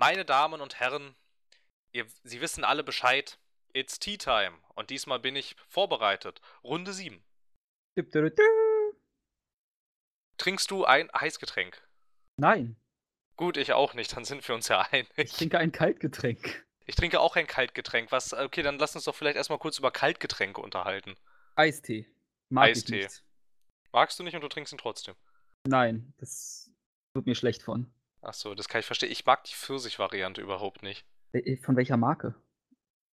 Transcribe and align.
Meine 0.00 0.24
Damen 0.24 0.62
und 0.62 0.80
Herren, 0.80 1.14
ihr, 1.92 2.06
Sie 2.24 2.40
wissen 2.40 2.64
alle 2.64 2.82
Bescheid. 2.82 3.38
It's 3.74 3.98
Tea 3.98 4.16
Time. 4.16 4.56
Und 4.74 4.88
diesmal 4.88 5.18
bin 5.20 5.36
ich 5.36 5.56
vorbereitet. 5.68 6.40
Runde 6.64 6.94
7. 6.94 7.22
Dip, 7.98 8.10
dip, 8.10 8.34
dip. 8.34 8.44
Trinkst 10.38 10.70
du 10.70 10.86
ein 10.86 11.10
Heißgetränk? 11.12 11.86
Nein, 12.38 12.76
Gut, 13.36 13.58
ich 13.58 13.74
auch 13.74 13.92
nicht, 13.92 14.16
dann 14.16 14.24
sind 14.24 14.46
wir 14.48 14.54
uns 14.54 14.68
ja 14.68 14.86
ich 14.90 14.92
einig. 15.16 15.32
trinke 15.32 15.58
ein 15.58 15.70
Kaltgetränk. 15.70 16.66
Ich 16.86 16.94
trinke 16.94 17.20
auch 17.20 17.36
ein 17.36 17.46
Kaltgetränk. 17.46 18.10
Was, 18.10 18.32
okay, 18.32 18.62
dann 18.62 18.78
lass 18.78 18.94
uns 18.94 19.04
doch 19.04 19.14
vielleicht 19.14 19.36
erstmal 19.36 19.58
kurz 19.58 19.78
über 19.78 19.90
Kaltgetränke 19.90 20.62
unterhalten. 20.62 21.14
Eistee. 21.56 22.06
Mag 22.48 22.70
Eistee. 22.70 23.04
ich. 23.04 23.22
Magst 23.92 24.18
du 24.18 24.22
nicht 24.22 24.34
und 24.34 24.40
du 24.40 24.48
trinkst 24.48 24.72
ihn 24.72 24.78
trotzdem? 24.78 25.14
Nein, 25.66 26.14
das 26.16 26.70
wird 27.12 27.26
mir 27.26 27.34
schlecht 27.34 27.62
von. 27.62 27.92
Achso, 28.22 28.54
das 28.54 28.68
kann 28.68 28.80
ich 28.80 28.86
verstehen. 28.86 29.10
Ich 29.10 29.24
mag 29.24 29.44
die 29.44 29.54
Pfirsich-Variante 29.54 30.40
überhaupt 30.40 30.82
nicht. 30.82 31.06
Äh, 31.32 31.56
Von 31.56 31.76
welcher 31.76 31.96
Marke? 31.96 32.34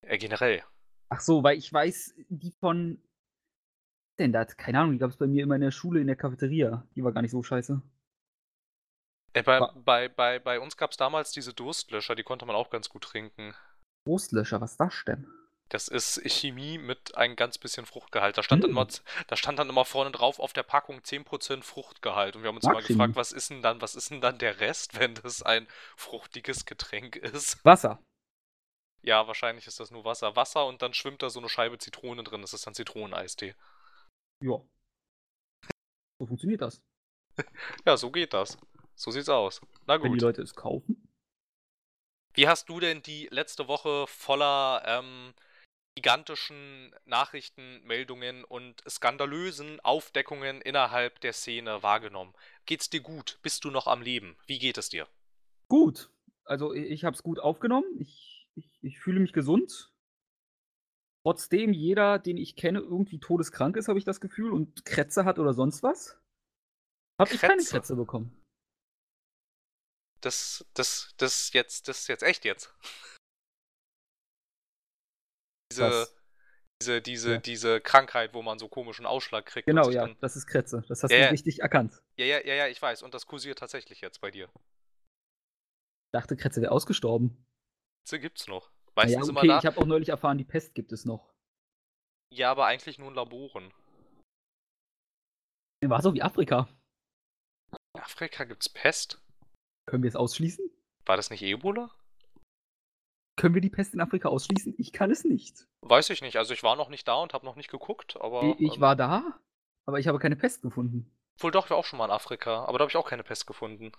Äh, 0.02 0.18
generell. 0.18 0.64
Ach 1.10 1.22
so, 1.22 1.44
weil 1.44 1.58
ich 1.58 1.72
weiß, 1.72 2.16
die 2.30 2.52
von. 2.52 3.02
Denn 4.20 4.34
da 4.34 4.40
hat 4.40 4.58
keine 4.58 4.80
Ahnung, 4.80 4.94
die 4.94 4.98
gab 4.98 5.12
es 5.12 5.18
bei 5.18 5.28
mir 5.28 5.44
immer 5.44 5.56
in 5.56 5.62
der 5.62 5.72
Schule 5.72 6.02
in 6.02 6.08
der 6.08 6.16
Cafeteria. 6.16 6.86
Die 6.96 7.04
war 7.04 7.12
gar 7.12 7.22
nicht 7.22 7.32
so 7.32 7.44
scheiße. 7.44 7.82
Äh, 9.34 9.44
bei, 9.44 9.60
bei, 9.60 10.10
bei, 10.10 10.40
bei 10.40 10.60
uns 10.60 10.76
gab 10.76 10.92
es 10.92 10.98
damals 10.98 11.32
diese 11.32 11.54
Durstlöscher, 11.54 12.16
die 12.16 12.24
konnte 12.24 12.46
man 12.46 12.56
auch 12.56 12.70
ganz 12.70 12.90
gut 12.90 13.04
trinken. 13.04 13.54
Brustlöscher, 14.06 14.60
was 14.60 14.72
ist 14.72 14.80
das 14.80 15.04
denn? 15.06 15.28
Das 15.70 15.88
ist 15.88 16.22
Chemie 16.26 16.78
mit 16.78 17.16
ein 17.16 17.36
ganz 17.36 17.58
bisschen 17.58 17.86
Fruchtgehalt. 17.86 18.38
Da 18.38 18.44
stand, 18.44 18.64
dann 18.64 18.72
Mm. 18.72 18.72
immer, 18.72 18.88
da 19.28 19.36
stand 19.36 19.60
dann 19.60 19.70
immer 19.70 19.86
vorne 19.86 20.12
drauf 20.12 20.40
auf 20.40 20.54
der 20.54 20.64
Packung 20.64 21.04
10% 21.04 21.64
Fruchtgehalt. 21.66 22.36
Und 22.36 22.44
wir 22.44 22.50
haben 22.50 22.56
uns 22.58 22.66
Mag 22.66 22.74
immer 22.74 22.82
gefragt, 22.82 23.16
was 23.16 23.32
ist 23.32 23.50
denn 23.50 23.62
dann, 23.62 23.82
was 23.82 23.96
ist 23.96 24.10
denn 24.12 24.22
dann 24.22 24.38
der 24.38 24.60
Rest, 24.60 25.00
wenn 25.00 25.16
das 25.16 25.44
ein 25.44 25.68
fruchtiges 25.98 26.66
Getränk 26.66 27.16
ist? 27.18 27.64
Wasser. 27.66 28.02
Ja, 29.04 29.28
wahrscheinlich 29.28 29.68
ist 29.68 29.80
das 29.80 29.92
nur 29.92 30.04
Wasser. 30.06 30.36
Wasser 30.36 30.66
und 30.66 30.82
dann 30.82 30.94
schwimmt 30.94 31.22
da 31.22 31.30
so 31.30 31.40
eine 31.40 31.50
Scheibe 31.50 31.78
Zitrone 31.78 32.24
drin. 32.24 32.42
Das 32.42 32.54
ist 32.54 32.66
dann 32.68 32.74
Zitroneneistee. 32.74 33.56
Ja. 34.44 34.62
So 36.20 36.26
funktioniert 36.28 36.62
das. 36.62 36.82
Ja, 37.86 37.98
so 37.98 38.12
geht 38.12 38.34
das. 38.34 38.58
So 38.96 39.12
sieht's 39.12 39.30
aus. 39.30 39.62
Na 39.86 40.02
Wenn 40.02 40.12
die 40.14 40.18
gut. 40.18 40.22
Leute 40.22 40.42
es 40.42 40.56
kaufen. 40.56 41.08
Wie 42.34 42.48
hast 42.48 42.70
du 42.70 42.80
denn 42.80 43.02
die 43.04 43.28
letzte 43.32 43.68
Woche 43.68 44.06
voller 44.08 44.84
ähm, 44.86 45.34
gigantischen 45.98 46.94
Nachrichtenmeldungen 47.06 48.44
und 48.44 48.84
skandalösen 48.88 49.80
Aufdeckungen 49.80 50.62
innerhalb 50.62 51.20
der 51.22 51.34
Szene 51.34 51.82
wahrgenommen? 51.82 52.36
Geht's 52.68 52.92
dir 52.92 53.02
gut? 53.02 53.40
Bist 53.42 53.66
du 53.66 53.72
noch 53.72 53.88
am 53.88 54.04
Leben? 54.04 54.38
Wie 54.46 54.60
geht 54.60 54.78
es 54.78 54.90
dir? 54.90 55.08
Gut. 55.68 56.12
Also 56.44 56.72
ich 56.76 57.04
habe 57.04 57.16
es 57.16 57.24
gut 57.24 57.40
aufgenommen. 57.40 57.88
Ich, 58.00 58.48
ich, 58.54 58.70
ich 58.84 59.00
fühle 59.00 59.20
mich 59.20 59.34
gesund. 59.34 59.92
Trotzdem 61.24 61.74
jeder, 61.74 62.20
den 62.20 62.38
ich 62.38 62.56
kenne, 62.56 62.80
irgendwie 62.80 63.20
todeskrank 63.20 63.76
ist, 63.76 63.88
habe 63.88 63.98
ich 63.98 64.06
das 64.06 64.22
Gefühl, 64.22 64.54
und 64.54 64.86
Krätze 64.86 65.26
hat 65.26 65.40
oder 65.40 65.54
sonst 65.56 65.82
was, 65.82 66.22
habe 67.20 67.34
ich 67.34 67.42
keine? 67.42 67.64
Krätze 67.64 67.96
bekommen. 67.96 68.40
Das, 70.22 70.64
das, 70.76 71.16
das 71.18 71.52
jetzt, 71.54 71.88
das 71.88 72.08
jetzt 72.08 72.22
echt 72.22 72.46
jetzt. 72.46 72.72
Diese, 75.78 75.90
Was? 75.90 76.16
diese, 76.82 77.02
diese, 77.02 77.32
Ja. 77.34 77.38
diese 77.40 77.82
Krankheit, 77.82 78.34
wo 78.34 78.42
man 78.42 78.60
so 78.60 78.68
komischen 78.68 79.06
Ausschlag 79.06 79.46
kriegt. 79.46 79.68
Genau, 79.68 79.90
ja, 79.90 80.08
Dann, 80.08 80.18
das 80.20 80.36
ist 80.36 80.48
Krätze. 80.48 80.84
Das 80.88 81.04
hast 81.04 81.12
Ja, 81.12 81.18
du 81.18 81.24
ja. 81.26 81.30
richtig 81.30 81.60
erkannt. 81.60 82.02
ja, 82.18 82.26
ja, 82.26 82.40
ja, 82.46 82.54
ja, 82.56 82.68
ich 82.68 82.82
weiß. 82.82 83.04
Und 83.04 83.14
das 83.14 83.26
kursiert 83.26 83.60
tatsächlich 83.60 84.02
jetzt 84.02 84.22
bei 84.22 84.32
dir. 84.32 84.50
Ich 86.08 86.12
dachte, 86.14 86.36
Krätze 86.38 86.62
wäre 86.62 86.72
ausgestorben. 86.72 87.46
Krätze 88.04 88.20
gibt's 88.20 88.48
noch. 88.48 88.72
Meistens 88.96 89.26
ja, 89.28 89.30
immer 89.30 89.40
okay, 89.40 89.48
da. 89.48 89.60
ich 89.60 89.66
habe 89.66 89.78
auch 89.80 89.86
neulich 89.86 90.10
erfahren, 90.10 90.38
die 90.38 90.46
Pest 90.46 90.74
gibt 90.74 90.92
es 90.92 91.06
noch. 91.06 91.32
Ja, 92.34 92.50
aber 92.52 92.66
eigentlich 92.66 92.98
nur 92.98 93.10
in 93.10 93.16
Laboren. 93.16 93.72
War 95.86 96.02
so 96.02 96.14
wie 96.14 96.22
Afrika. 96.24 96.68
In 97.96 98.02
Afrika 98.02 98.44
gibt's 98.46 98.68
Pest. 98.70 99.22
Können 99.88 100.04
wir 100.04 100.10
es 100.10 100.16
ausschließen? 100.16 100.70
War 101.06 101.16
das 101.18 101.30
nicht 101.30 101.42
Ebola? 101.44 101.92
Können 103.38 103.54
wir 103.54 103.62
die 103.62 103.70
Pest 103.70 103.94
in 103.94 104.02
Afrika 104.02 104.30
ausschließen? 104.30 104.74
Ich 104.78 104.92
kann 104.92 105.12
es 105.12 105.24
nicht. 105.24 105.68
Weiß 105.82 106.10
ich 106.10 106.22
nicht. 106.22 106.38
Also 106.38 106.54
ich 106.54 106.64
war 106.64 106.76
noch 106.76 106.90
nicht 106.90 107.08
da 107.08 107.16
und 107.16 107.34
habe 107.34 107.46
noch 107.46 107.56
nicht 107.56 107.70
geguckt, 107.70 108.18
aber. 108.20 108.56
Ich 108.60 108.76
ähm, 108.76 108.82
war 108.82 108.96
da, 108.96 109.40
aber 109.86 110.00
ich 110.00 110.08
habe 110.08 110.20
keine 110.20 110.36
Pest 110.36 110.62
gefunden. 110.62 111.12
Wohl 111.40 111.52
doch, 111.52 111.66
ich 111.66 111.70
war 111.70 111.78
auch 111.78 111.86
schon 111.86 112.00
mal 112.00 112.06
in 112.06 112.12
Afrika, 112.12 112.66
aber 112.66 112.78
da 112.80 112.84
habe 112.84 112.92
ich 112.92 112.98
auch 112.98 113.08
keine 113.08 113.24
Pest 113.24 113.46
gefunden. 113.46 113.92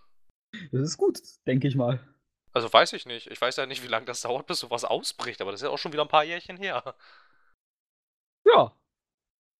Das 0.72 0.82
ist 0.82 0.96
gut, 0.98 1.20
denke 1.46 1.68
ich 1.68 1.76
mal. 1.76 2.00
Also 2.52 2.72
weiß 2.72 2.94
ich 2.94 3.06
nicht. 3.06 3.28
Ich 3.30 3.40
weiß 3.40 3.56
ja 3.56 3.66
nicht, 3.66 3.82
wie 3.84 3.88
lange 3.88 4.06
das 4.06 4.20
dauert, 4.22 4.46
bis 4.46 4.60
sowas 4.60 4.84
ausbricht, 4.84 5.40
aber 5.40 5.52
das 5.52 5.60
ist 5.60 5.64
ja 5.66 5.70
auch 5.70 5.78
schon 5.78 5.92
wieder 5.92 6.02
ein 6.02 6.08
paar 6.08 6.24
Jährchen 6.24 6.56
her. 6.56 6.94
Ja, 8.46 8.72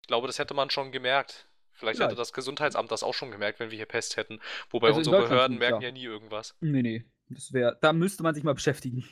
Ich 0.03 0.09
glaube, 0.09 0.27
das 0.27 0.39
hätte 0.39 0.55
man 0.55 0.71
schon 0.71 0.93
gemerkt. 0.93 1.47
Vielleicht 1.73 2.01
hätte 2.01 2.09
Vielleicht. 2.09 2.21
das 2.21 2.33
Gesundheitsamt 2.33 2.91
das 2.91 3.05
auch 3.05 3.15
schon 3.15 3.31
gemerkt, 3.31 3.61
wenn 3.61 3.71
wir 3.71 3.77
hier 3.77 3.87
Pest 3.87 4.17
hätten. 4.17 4.41
Wobei 4.71 4.89
Also 4.89 4.99
unsere 4.99 5.23
Behörden 5.23 5.59
merken 5.59 5.83
ja. 5.83 5.89
ja 5.89 5.93
nie 5.93 6.03
irgendwas. 6.05 6.57
nee, 6.61 6.83
nee. 6.83 7.05
Das 7.29 7.53
wäre, 7.53 7.79
da 7.83 7.93
müsste 7.93 8.23
man 8.23 8.35
sich 8.35 8.43
mal 8.43 8.55
beschäftigen 8.55 9.05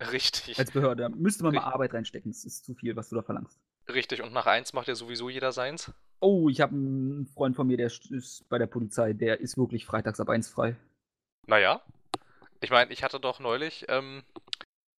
Richtig. 0.00 0.58
als 0.58 0.70
Behörde. 0.70 1.02
Da 1.04 1.08
müsste 1.08 1.42
man 1.42 1.54
mal 1.54 1.60
Richtig. 1.60 1.74
Arbeit 1.74 1.94
reinstecken. 1.94 2.30
Das 2.30 2.44
ist 2.44 2.64
zu 2.64 2.74
viel, 2.74 2.94
was 2.96 3.08
du 3.08 3.16
da 3.16 3.22
verlangst. 3.22 3.58
Richtig. 3.88 4.22
Und 4.22 4.32
nach 4.32 4.46
eins 4.46 4.72
macht 4.72 4.88
ja 4.88 4.94
sowieso 4.94 5.28
jeder 5.28 5.52
seins. 5.52 5.92
Oh, 6.20 6.48
ich 6.48 6.60
habe 6.60 6.74
einen 6.74 7.26
Freund 7.26 7.56
von 7.56 7.66
mir, 7.66 7.76
der 7.76 7.86
ist 7.86 8.48
bei 8.48 8.58
der 8.58 8.66
Polizei. 8.66 9.12
Der 9.12 9.40
ist 9.40 9.56
wirklich 9.56 9.86
freitags 9.86 10.20
ab 10.20 10.28
1 10.28 10.48
frei. 10.48 10.76
Naja. 11.46 11.82
Ich 12.60 12.70
meine, 12.70 12.92
ich 12.92 13.02
hatte 13.02 13.20
doch 13.20 13.38
neulich 13.40 13.86
ähm, 13.88 14.24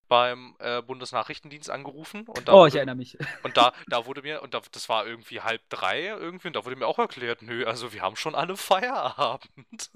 beim 0.09 0.57
äh, 0.59 0.83
Bundesnachrichtendienst 0.83 1.71
angerufen 1.71 2.27
und 2.27 2.49
da 2.49 2.53
oh, 2.53 2.67
ich 2.67 2.73
wurde, 2.73 2.79
erinnere 2.79 2.97
mich. 2.97 3.19
und 3.43 3.57
da, 3.57 3.73
da 3.89 4.07
wurde 4.07 4.23
mir, 4.23 4.43
und 4.43 4.55
da, 4.55 4.63
das 4.73 4.89
war 4.89 5.07
irgendwie 5.07 5.41
halb 5.41 5.63
drei 5.69 6.07
irgendwie, 6.07 6.49
und 6.49 6.57
da 6.57 6.65
wurde 6.65 6.77
mir 6.77 6.87
auch 6.87 6.99
erklärt, 6.99 7.43
nö, 7.43 7.65
also 7.67 7.93
wir 7.93 8.03
haben 8.03 8.17
schon 8.17 8.35
alle 8.35 8.57
Feierabend. 8.57 9.91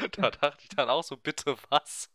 da 0.12 0.30
dachte 0.30 0.62
ich 0.62 0.68
dann 0.68 0.90
auch 0.90 1.02
so, 1.02 1.16
bitte 1.16 1.56
was? 1.70 2.10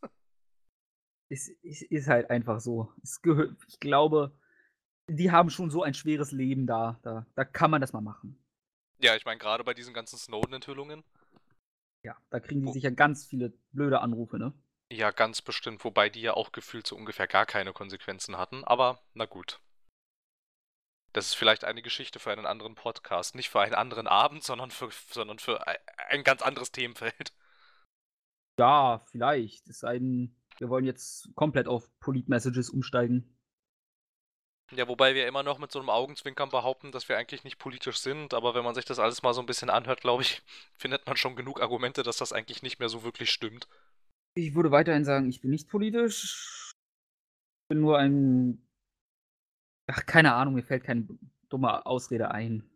Es, 1.29 1.49
es 1.63 1.81
ist 1.81 2.07
halt 2.07 2.29
einfach 2.29 2.59
so. 2.59 2.93
Gehört, 3.21 3.57
ich 3.67 3.79
glaube, 3.79 4.37
die 5.09 5.31
haben 5.31 5.49
schon 5.49 5.69
so 5.71 5.83
ein 5.83 5.93
schweres 5.93 6.31
Leben 6.31 6.67
da. 6.67 6.99
Da, 7.03 7.25
da 7.35 7.45
kann 7.45 7.71
man 7.71 7.81
das 7.81 7.93
mal 7.93 8.01
machen. 8.01 8.37
Ja, 8.99 9.15
ich 9.15 9.23
meine, 9.25 9.39
gerade 9.39 9.63
bei 9.63 9.73
diesen 9.73 9.93
ganzen 9.93 10.17
Snowden-Enthüllungen, 10.17 11.03
Ja, 12.03 12.15
da 12.29 12.39
kriegen 12.39 12.61
die 12.65 12.71
sicher 12.71 12.91
ganz 12.91 13.25
viele 13.25 13.51
blöde 13.73 13.99
Anrufe, 13.99 14.37
ne? 14.39 14.53
ja, 14.91 15.11
ganz 15.11 15.41
bestimmt, 15.43 15.83
wobei 15.83 16.09
die 16.09 16.21
ja 16.21 16.33
auch 16.33 16.51
gefühlt 16.51 16.87
so 16.87 16.95
ungefähr 16.95 17.27
gar 17.27 17.45
keine 17.45 17.71
Konsequenzen 17.73 18.35
hatten, 18.37 18.63
aber 18.63 18.99
na 19.13 19.25
gut. 19.25 19.59
Das 21.13 21.25
ist 21.27 21.33
vielleicht 21.35 21.63
eine 21.63 21.81
Geschichte 21.81 22.19
für 22.19 22.31
einen 22.31 22.45
anderen 22.45 22.75
Podcast, 22.75 23.33
nicht 23.33 23.49
für 23.49 23.59
einen 23.61 23.73
anderen 23.73 24.05
Abend, 24.05 24.43
sondern 24.43 24.69
für, 24.69 24.89
sondern 25.09 25.39
für 25.39 25.65
ein, 25.65 25.77
ein 26.09 26.23
ganz 26.23 26.41
anderes 26.43 26.71
Themenfeld. 26.71 27.33
Ja, 28.59 28.99
vielleicht. 29.11 29.67
Es 29.69 29.79
sei 29.79 29.99
denn, 29.99 30.35
wir 30.59 30.69
wollen 30.69 30.85
jetzt 30.85 31.33
komplett 31.35 31.67
auf 31.67 31.89
Polit-Messages 31.99 32.69
umsteigen. 32.69 33.37
Ja, 34.71 34.87
wobei 34.87 35.13
wir 35.13 35.27
immer 35.27 35.43
noch 35.43 35.59
mit 35.59 35.71
so 35.71 35.79
einem 35.79 35.89
Augenzwinkern 35.89 36.49
behaupten, 36.49 36.91
dass 36.91 37.07
wir 37.07 37.17
eigentlich 37.17 37.43
nicht 37.43 37.59
politisch 37.59 37.99
sind, 37.99 38.33
aber 38.33 38.55
wenn 38.55 38.63
man 38.63 38.73
sich 38.73 38.85
das 38.85 38.97
alles 38.97 39.21
mal 39.21 39.33
so 39.33 39.39
ein 39.41 39.45
bisschen 39.45 39.69
anhört, 39.69 40.01
glaube 40.01 40.23
ich, 40.23 40.41
findet 40.73 41.05
man 41.05 41.17
schon 41.17 41.35
genug 41.35 41.61
Argumente, 41.61 42.01
dass 42.03 42.17
das 42.17 42.33
eigentlich 42.33 42.63
nicht 42.63 42.79
mehr 42.79 42.89
so 42.89 43.03
wirklich 43.03 43.29
stimmt. 43.29 43.67
Ich 44.35 44.55
würde 44.55 44.71
weiterhin 44.71 45.05
sagen, 45.05 45.29
ich 45.29 45.41
bin 45.41 45.51
nicht 45.51 45.69
politisch. 45.69 46.73
Ich 47.63 47.67
bin 47.69 47.79
nur 47.81 47.97
ein. 47.99 48.67
Ach, 49.87 50.05
keine 50.05 50.33
Ahnung, 50.33 50.55
mir 50.55 50.63
fällt 50.63 50.83
keine 50.83 51.07
dumme 51.49 51.85
Ausrede 51.85 52.31
ein. 52.31 52.67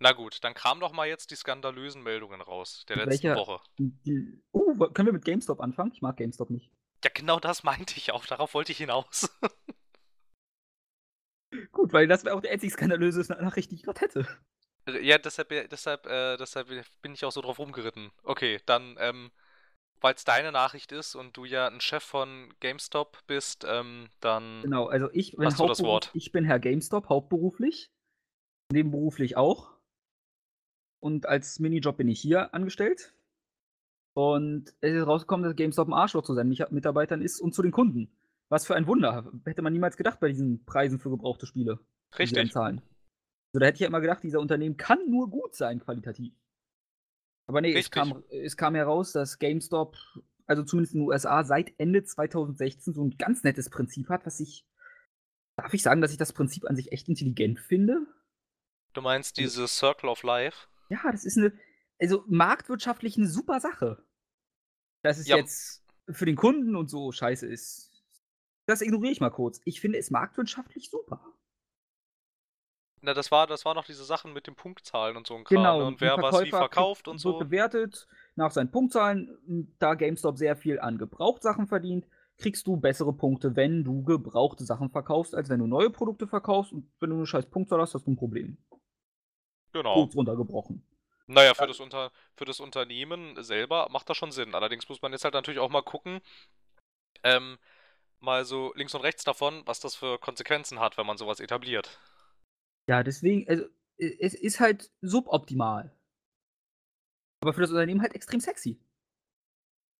Na 0.00 0.12
gut, 0.12 0.44
dann 0.44 0.54
kram 0.54 0.78
doch 0.78 0.92
mal 0.92 1.08
jetzt 1.08 1.30
die 1.32 1.34
skandalösen 1.34 2.02
Meldungen 2.02 2.40
raus 2.40 2.84
der 2.88 2.96
letzten 2.98 3.10
welcher- 3.28 3.36
Woche. 3.36 3.60
Die, 3.78 4.40
oh, 4.52 4.74
können 4.90 5.06
wir 5.06 5.12
mit 5.14 5.24
GameStop 5.24 5.60
anfangen? 5.60 5.92
Ich 5.92 6.02
mag 6.02 6.16
GameStop 6.18 6.50
nicht. 6.50 6.70
Ja, 7.04 7.10
genau 7.14 7.38
das 7.38 7.62
meinte 7.62 7.94
ich 7.96 8.12
auch, 8.12 8.26
darauf 8.26 8.54
wollte 8.54 8.72
ich 8.72 8.78
hinaus. 8.78 9.30
Gut, 11.72 11.92
weil 11.92 12.06
das 12.06 12.24
wäre 12.24 12.34
auch 12.34 12.40
die 12.40 12.48
einzig 12.48 12.72
skandalöse 12.72 13.20
Nachricht, 13.32 13.70
die 13.70 13.76
ich 13.76 13.82
gerade 13.82 14.00
hätte. 14.00 14.26
Ja, 15.00 15.18
deshalb, 15.18 15.48
deshalb, 15.48 16.06
äh, 16.06 16.36
deshalb 16.36 16.68
bin 17.02 17.12
ich 17.12 17.24
auch 17.24 17.32
so 17.32 17.40
drauf 17.40 17.58
rumgeritten. 17.58 18.10
Okay, 18.22 18.60
dann, 18.66 18.96
ähm, 18.98 19.30
weil 20.00 20.14
es 20.14 20.24
deine 20.24 20.52
Nachricht 20.52 20.92
ist 20.92 21.14
und 21.14 21.36
du 21.36 21.44
ja 21.44 21.68
ein 21.68 21.80
Chef 21.80 22.02
von 22.02 22.54
GameStop 22.60 23.18
bist, 23.26 23.64
ähm, 23.68 24.08
dann. 24.20 24.62
Genau, 24.62 24.86
also 24.86 25.08
ich 25.12 25.36
bin, 25.36 25.46
Hast 25.46 25.58
du 25.58 25.66
das 25.66 25.82
Wort? 25.82 26.10
ich 26.14 26.32
bin 26.32 26.44
Herr 26.44 26.58
GameStop, 26.58 27.08
hauptberuflich. 27.08 27.90
Nebenberuflich 28.72 29.36
auch. 29.36 29.72
Und 31.00 31.26
als 31.26 31.58
Minijob 31.58 31.96
bin 31.96 32.08
ich 32.08 32.20
hier 32.20 32.54
angestellt. 32.54 33.14
Und 34.18 34.74
es 34.80 34.94
ist 34.96 35.06
rausgekommen, 35.06 35.44
dass 35.44 35.54
GameStop 35.54 35.86
ein 35.86 35.92
Arschloch 35.92 36.24
zu 36.24 36.34
seinen 36.34 36.48
Mitarbeitern 36.48 37.22
ist 37.22 37.40
und 37.40 37.54
zu 37.54 37.62
den 37.62 37.70
Kunden. 37.70 38.10
Was 38.48 38.66
für 38.66 38.74
ein 38.74 38.88
Wunder. 38.88 39.30
Hätte 39.44 39.62
man 39.62 39.72
niemals 39.72 39.96
gedacht 39.96 40.18
bei 40.18 40.26
diesen 40.26 40.64
Preisen 40.64 40.98
für 40.98 41.08
gebrauchte 41.08 41.46
Spiele. 41.46 41.78
Richtig. 42.18 42.36
anzahlen. 42.36 42.78
Also 43.52 43.60
da 43.60 43.66
hätte 43.66 43.76
ich 43.76 43.80
ja 43.82 43.86
immer 43.86 44.00
gedacht, 44.00 44.24
dieser 44.24 44.40
Unternehmen 44.40 44.76
kann 44.76 45.08
nur 45.08 45.30
gut 45.30 45.54
sein, 45.54 45.78
qualitativ. 45.78 46.34
Aber 47.46 47.60
nee, 47.60 47.72
es 47.72 47.92
kam, 47.92 48.24
es 48.28 48.56
kam 48.56 48.74
heraus, 48.74 49.12
dass 49.12 49.38
GameStop 49.38 49.96
also 50.48 50.64
zumindest 50.64 50.94
in 50.94 51.02
den 51.02 51.08
USA, 51.08 51.44
seit 51.44 51.78
Ende 51.78 52.02
2016 52.02 52.94
so 52.94 53.04
ein 53.04 53.18
ganz 53.18 53.44
nettes 53.44 53.70
Prinzip 53.70 54.08
hat, 54.08 54.26
was 54.26 54.40
ich 54.40 54.66
darf 55.54 55.72
ich 55.74 55.82
sagen, 55.82 56.00
dass 56.00 56.10
ich 56.10 56.18
das 56.18 56.32
Prinzip 56.32 56.64
an 56.68 56.74
sich 56.74 56.90
echt 56.90 57.08
intelligent 57.08 57.60
finde? 57.60 58.04
Du 58.94 59.00
meinst 59.00 59.38
dieses 59.38 59.76
Circle 59.76 60.08
of 60.08 60.24
Life? 60.24 60.66
Ja, 60.88 61.12
das 61.12 61.24
ist 61.24 61.38
eine 61.38 61.52
also 62.00 62.24
marktwirtschaftlich 62.26 63.16
eine 63.16 63.28
super 63.28 63.60
Sache. 63.60 64.02
Dass 65.02 65.18
es 65.18 65.28
Ja. 65.28 65.36
jetzt 65.36 65.84
für 66.10 66.26
den 66.26 66.36
Kunden 66.36 66.76
und 66.76 66.88
so 66.88 67.12
scheiße 67.12 67.46
ist, 67.46 67.90
das 68.66 68.80
ignoriere 68.80 69.12
ich 69.12 69.20
mal 69.20 69.30
kurz. 69.30 69.60
Ich 69.64 69.80
finde 69.80 69.98
es 69.98 70.10
marktwirtschaftlich 70.10 70.90
super. 70.90 71.20
Na, 73.00 73.14
das 73.14 73.30
war, 73.30 73.46
das 73.46 73.64
war 73.64 73.74
noch 73.74 73.84
diese 73.84 74.04
Sachen 74.04 74.32
mit 74.32 74.46
den 74.46 74.56
Punktzahlen 74.56 75.16
und 75.16 75.26
so 75.26 75.36
ein 75.36 75.44
Kram, 75.44 75.56
Genau, 75.56 75.78
ne? 75.78 75.86
Und 75.86 76.00
wer 76.00 76.16
was 76.18 76.42
wie 76.42 76.50
verkauft 76.50 77.06
und 77.06 77.14
wird 77.14 77.20
so. 77.20 77.38
bewertet 77.38 78.08
nach 78.34 78.50
seinen 78.50 78.70
Punktzahlen. 78.72 79.72
Da 79.78 79.94
GameStop 79.94 80.36
sehr 80.36 80.56
viel 80.56 80.80
an 80.80 80.98
Gebrauchtsachen 80.98 81.68
verdient, 81.68 82.06
kriegst 82.38 82.66
du 82.66 82.76
bessere 82.76 83.12
Punkte, 83.12 83.54
wenn 83.54 83.84
du 83.84 84.02
gebrauchte 84.02 84.64
Sachen 84.64 84.90
verkaufst, 84.90 85.34
als 85.34 85.48
wenn 85.48 85.60
du 85.60 85.66
neue 85.66 85.90
Produkte 85.90 86.26
verkaufst. 86.26 86.72
Und 86.72 86.90
wenn 86.98 87.10
du 87.10 87.16
eine 87.16 87.26
scheiß 87.26 87.46
Punktzahl 87.46 87.80
hast, 87.80 87.94
hast 87.94 88.06
du 88.06 88.10
ein 88.10 88.16
Problem. 88.16 88.58
Genau. 89.72 89.94
Kurz 89.94 90.16
runtergebrochen. 90.16 90.82
Naja, 91.28 91.54
für 91.54 91.66
das, 91.66 91.78
Unter 91.78 92.10
für 92.36 92.46
das 92.46 92.58
Unternehmen 92.58 93.42
selber 93.42 93.88
macht 93.90 94.08
das 94.08 94.16
schon 94.16 94.32
Sinn. 94.32 94.54
Allerdings 94.54 94.88
muss 94.88 95.02
man 95.02 95.12
jetzt 95.12 95.24
halt 95.24 95.34
natürlich 95.34 95.60
auch 95.60 95.68
mal 95.68 95.82
gucken, 95.82 96.20
ähm, 97.22 97.58
mal 98.20 98.46
so 98.46 98.72
links 98.74 98.94
und 98.94 99.02
rechts 99.02 99.24
davon, 99.24 99.62
was 99.66 99.78
das 99.78 99.94
für 99.94 100.18
Konsequenzen 100.18 100.80
hat, 100.80 100.96
wenn 100.96 101.06
man 101.06 101.18
sowas 101.18 101.40
etabliert. 101.40 102.00
Ja, 102.88 103.02
deswegen, 103.02 103.46
also 103.48 103.66
es 103.98 104.34
ist 104.34 104.58
halt 104.58 104.90
suboptimal. 105.02 105.94
Aber 107.42 107.52
für 107.52 107.60
das 107.60 107.70
Unternehmen 107.70 108.00
halt 108.00 108.14
extrem 108.14 108.40
sexy. 108.40 108.80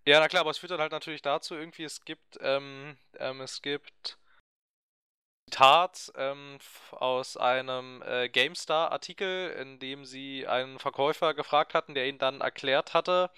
Ja, 0.07 0.21
na 0.21 0.29
klar, 0.29 0.41
aber 0.41 0.51
es 0.51 0.59
führt 0.59 0.73
dann 0.73 0.81
halt 0.81 0.93
natürlich 0.93 1.21
dazu, 1.21 1.55
irgendwie, 1.55 1.85
es 1.85 2.05
gibt, 2.07 2.39
ähm, 2.41 2.97
ähm, 3.19 3.43
es 3.43 3.61
gibt 3.61 4.19
Zitat 5.49 6.13
ähm, 6.17 6.59
aus 6.91 7.39
einem 7.39 8.03
äh, 8.03 8.29
GameStar-Artikel, 8.29 9.51
in 9.61 9.79
dem 9.79 10.05
sie 10.05 10.47
einen 10.47 10.79
Verkäufer 10.79 11.33
gefragt 11.33 11.73
hatten, 11.73 11.95
der 11.95 12.07
ihnen 12.07 12.19
dann 12.19 12.43
erklärt 12.43 12.93
hatte, 12.93 13.31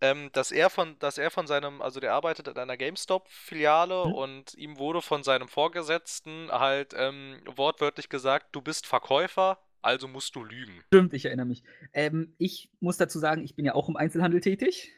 ähm, 0.00 0.30
dass 0.32 0.52
er 0.52 0.70
von, 0.70 0.98
dass 1.00 1.18
er 1.18 1.30
von 1.32 1.48
seinem, 1.48 1.82
also 1.82 1.98
der 1.98 2.14
arbeitet 2.14 2.46
in 2.46 2.56
einer 2.56 2.76
GameStop-Filiale 2.76 4.06
Mhm. 4.06 4.14
und 4.14 4.54
ihm 4.54 4.78
wurde 4.78 5.02
von 5.02 5.24
seinem 5.24 5.48
Vorgesetzten 5.48 6.50
halt 6.52 6.94
ähm, 6.96 7.42
wortwörtlich 7.44 8.08
gesagt, 8.08 8.54
du 8.54 8.62
bist 8.62 8.86
Verkäufer, 8.86 9.58
also 9.82 10.06
musst 10.06 10.36
du 10.36 10.44
lügen. 10.44 10.80
Stimmt, 10.86 11.12
ich 11.12 11.24
erinnere 11.24 11.46
mich. 11.46 11.64
Ähm, 11.92 12.34
ich 12.38 12.70
muss 12.78 12.98
dazu 12.98 13.18
sagen, 13.18 13.42
ich 13.42 13.56
bin 13.56 13.64
ja 13.64 13.74
auch 13.74 13.88
im 13.88 13.96
Einzelhandel 13.96 14.40
tätig. 14.40 14.92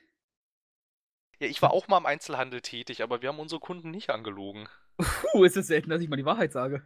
Ja, 1.41 1.49
ich 1.49 1.63
war 1.63 1.73
auch 1.73 1.89
mal 1.89 1.99
im 1.99 2.07
Einzelhandel 2.07 2.61
tätig, 2.61 3.03
aber 3.03 3.23
wir 3.23 3.31
haben 3.31 3.41
unsere 3.41 3.61
Kunden 3.61 3.91
nicht 3.91 4.11
angelogen. 4.11 4.69
Puh, 4.97 5.45
ist 5.45 5.57
es 5.57 5.67
selten, 5.67 5.91
dass 5.91 6.01
ich 6.03 6.09
mal 6.09 6.17
die 6.17 6.25
Wahrheit 6.25 6.53
sage. 6.53 6.83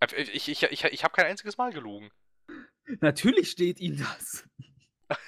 Äh, 0.00 0.22
Ich, 0.32 0.48
ich, 0.48 0.62
ich, 0.62 0.84
ich 0.84 1.04
habe 1.04 1.14
kein 1.14 1.26
einziges 1.26 1.56
Mal 1.58 1.72
gelogen. 1.72 2.10
Natürlich 3.00 3.50
steht 3.50 3.78
Ihnen 3.80 3.98
das. 3.98 4.44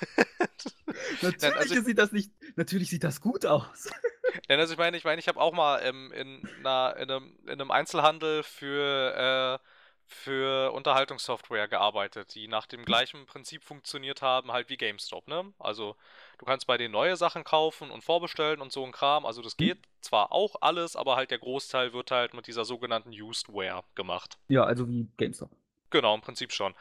Natürlich 1.23 1.57
also- 1.57 1.83
sieht 1.83 1.99
das 1.99 2.13
nicht. 2.13 2.33
Natürlich 2.57 2.91
sieht 2.91 3.05
das 3.05 3.21
gut 3.21 3.47
aus. 3.47 3.91
Denn 4.49 4.59
also 4.59 4.73
ich 4.73 4.79
meine, 4.79 4.97
ich 4.97 5.05
meine, 5.05 5.21
ich 5.21 5.29
habe 5.29 5.41
auch 5.41 5.53
mal 5.53 5.81
ähm, 5.85 6.11
in, 6.13 6.49
einer, 6.61 6.97
in, 6.97 7.11
einem, 7.11 7.39
in 7.45 7.51
einem 7.51 7.71
Einzelhandel 7.71 8.43
für, 8.43 9.61
äh, 9.61 9.65
für 10.07 10.73
Unterhaltungssoftware 10.73 11.69
gearbeitet, 11.69 12.35
die 12.35 12.49
nach 12.49 12.67
dem 12.67 12.85
gleichen 12.85 13.27
Prinzip 13.27 13.65
funktioniert 13.65 14.23
haben, 14.23 14.53
halt 14.53 14.69
wie 14.69 14.77
GameStop, 14.77 15.29
ne? 15.29 15.53
Also 15.59 15.97
du 16.39 16.45
kannst 16.45 16.67
bei 16.67 16.77
denen 16.77 16.93
neue 16.93 17.17
Sachen 17.17 17.45
kaufen 17.45 17.91
und 17.91 18.05
vorbestellen 18.05 18.61
und 18.61 18.73
so 18.73 18.85
ein 18.85 18.93
Kram. 18.93 19.27
Also 19.27 19.43
das 19.43 19.57
geht 19.57 19.79
zwar 20.01 20.33
auch 20.33 20.57
alles, 20.61 20.95
aber 20.95 21.17
halt 21.17 21.31
der 21.31 21.39
Großteil 21.39 21.93
wird 21.93 22.11
halt 22.11 22.35
mit 22.35 22.47
dieser 22.47 22.65
sogenannten 22.65 23.11
Usedware 23.11 23.85
gemacht. 23.95 24.39
Ja, 24.49 24.65
also 24.65 24.89
wie 24.89 25.09
GameStop. 25.17 25.51
Genau, 25.91 26.15
im 26.15 26.21
Prinzip 26.21 26.53
schon. 26.53 26.75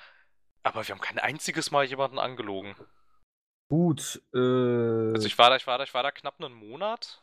Aber 0.63 0.87
wir 0.87 0.93
haben 0.93 1.01
kein 1.01 1.19
einziges 1.19 1.71
Mal 1.71 1.85
jemanden 1.85 2.19
angelogen. 2.19 2.75
Gut, 3.69 4.21
äh. 4.33 4.37
Also 4.37 5.25
ich 5.25 5.37
war 5.37 5.49
da, 5.49 5.55
ich 5.55 5.65
war 5.65 5.77
da, 5.77 5.83
ich 5.83 5.93
war 5.93 6.03
da 6.03 6.11
knapp 6.11 6.35
einen 6.39 6.53
Monat. 6.53 7.22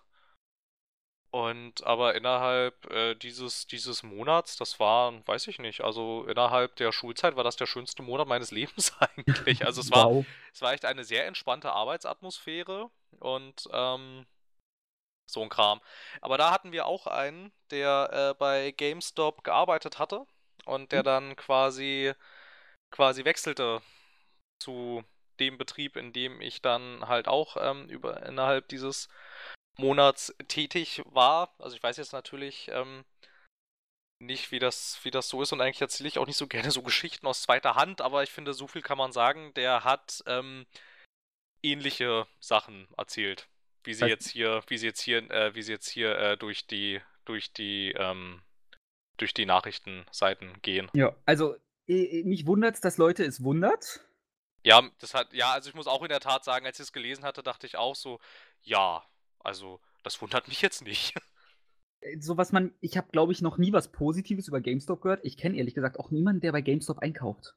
Und 1.32 1.84
aber 1.86 2.16
innerhalb 2.16 2.90
äh, 2.90 3.14
dieses, 3.14 3.66
dieses 3.68 4.02
Monats, 4.02 4.56
das 4.56 4.80
war, 4.80 5.12
weiß 5.28 5.46
ich 5.46 5.60
nicht, 5.60 5.80
also 5.82 6.24
innerhalb 6.26 6.74
der 6.76 6.90
Schulzeit 6.92 7.36
war 7.36 7.44
das 7.44 7.54
der 7.56 7.66
schönste 7.66 8.02
Monat 8.02 8.26
meines 8.26 8.50
Lebens 8.52 8.92
eigentlich. 8.98 9.64
Also 9.64 9.80
es 9.80 9.90
war, 9.92 10.08
wow. 10.08 10.26
es 10.52 10.60
war 10.62 10.72
echt 10.72 10.84
eine 10.84 11.04
sehr 11.04 11.26
entspannte 11.26 11.72
Arbeitsatmosphäre 11.72 12.90
und 13.20 13.68
ähm, 13.72 14.26
so 15.26 15.42
ein 15.42 15.48
Kram. 15.48 15.80
Aber 16.20 16.38
da 16.38 16.50
hatten 16.50 16.72
wir 16.72 16.86
auch 16.86 17.06
einen, 17.06 17.52
der 17.70 18.32
äh, 18.32 18.34
bei 18.38 18.72
GameStop 18.72 19.44
gearbeitet 19.44 19.98
hatte 19.98 20.26
und 20.64 20.92
der 20.92 21.02
Mhm. 21.02 21.04
dann 21.04 21.36
quasi 21.36 22.12
quasi 22.90 23.24
wechselte 23.24 23.82
zu 24.60 25.04
dem 25.40 25.58
Betrieb, 25.58 25.96
in 25.96 26.12
dem 26.12 26.40
ich 26.40 26.62
dann 26.62 27.08
halt 27.08 27.28
auch 27.28 27.56
ähm, 27.60 27.88
über 27.88 28.24
innerhalb 28.26 28.68
dieses 28.68 29.08
Monats 29.80 30.34
tätig 30.48 31.02
war. 31.06 31.54
Also 31.58 31.74
ich 31.76 31.82
weiß 31.82 31.96
jetzt 31.96 32.12
natürlich 32.12 32.68
ähm, 32.72 33.04
nicht, 34.20 34.52
wie 34.52 34.58
das, 34.58 34.98
wie 35.02 35.10
das 35.10 35.28
so 35.28 35.42
ist 35.42 35.52
und 35.52 35.60
eigentlich 35.60 35.80
erzähle 35.80 36.08
ich 36.08 36.18
auch 36.18 36.26
nicht 36.26 36.36
so 36.36 36.46
gerne 36.46 36.70
so 36.70 36.82
Geschichten 36.82 37.26
aus 37.26 37.42
zweiter 37.42 37.74
Hand, 37.74 38.00
aber 38.00 38.22
ich 38.22 38.30
finde, 38.30 38.52
so 38.52 38.66
viel 38.68 38.82
kann 38.82 38.98
man 38.98 39.12
sagen, 39.12 39.52
der 39.54 39.84
hat 39.84 40.22
ähm, 40.26 40.66
ähnliche 41.62 42.26
Sachen 42.38 42.86
erzählt, 42.96 43.48
wie 43.84 43.94
sie 43.94 44.04
Heißt- 44.04 44.08
jetzt 44.08 44.28
hier, 44.28 44.62
wie 44.68 44.78
sie 44.78 44.86
jetzt 44.86 45.00
hier, 45.00 45.30
äh, 45.30 45.54
wie 45.54 45.62
sie 45.62 45.72
jetzt 45.72 45.88
hier 45.88 46.16
äh, 46.18 46.36
durch 46.36 46.66
die, 46.66 47.00
durch 47.24 47.52
die, 47.52 47.92
ähm, 47.96 48.42
durch 49.16 49.34
die 49.34 49.46
Nachrichtenseiten 49.46 50.60
gehen. 50.62 50.90
Ja, 50.92 51.16
also 51.24 51.56
äh, 51.88 52.22
mich 52.24 52.46
wundert's, 52.46 52.80
dass 52.80 52.98
Leute 52.98 53.24
es 53.24 53.42
wundert. 53.42 54.00
Ja, 54.62 54.86
das 54.98 55.14
hat, 55.14 55.32
ja, 55.32 55.52
also 55.52 55.70
ich 55.70 55.74
muss 55.74 55.86
auch 55.86 56.02
in 56.02 56.10
der 56.10 56.20
Tat 56.20 56.44
sagen, 56.44 56.66
als 56.66 56.78
ich 56.78 56.84
es 56.84 56.92
gelesen 56.92 57.24
hatte, 57.24 57.42
dachte 57.42 57.66
ich 57.66 57.76
auch 57.76 57.94
so, 57.94 58.20
ja, 58.60 59.02
also 59.44 59.80
das 60.02 60.20
wundert 60.22 60.48
mich 60.48 60.62
jetzt 60.62 60.82
nicht. 60.82 61.14
Äh, 62.02 62.20
So 62.20 62.36
was 62.36 62.52
man, 62.52 62.74
ich 62.80 62.98
habe 62.98 63.08
glaube 63.10 63.32
ich 63.32 63.40
noch 63.40 63.56
nie 63.56 63.72
was 63.72 63.90
Positives 63.90 64.48
über 64.48 64.60
GameStop 64.60 65.00
gehört. 65.00 65.24
Ich 65.24 65.38
kenne 65.38 65.56
ehrlich 65.56 65.74
gesagt 65.74 65.98
auch 65.98 66.10
niemanden, 66.10 66.42
der 66.42 66.52
bei 66.52 66.60
GameStop 66.60 66.98
einkauft. 66.98 67.56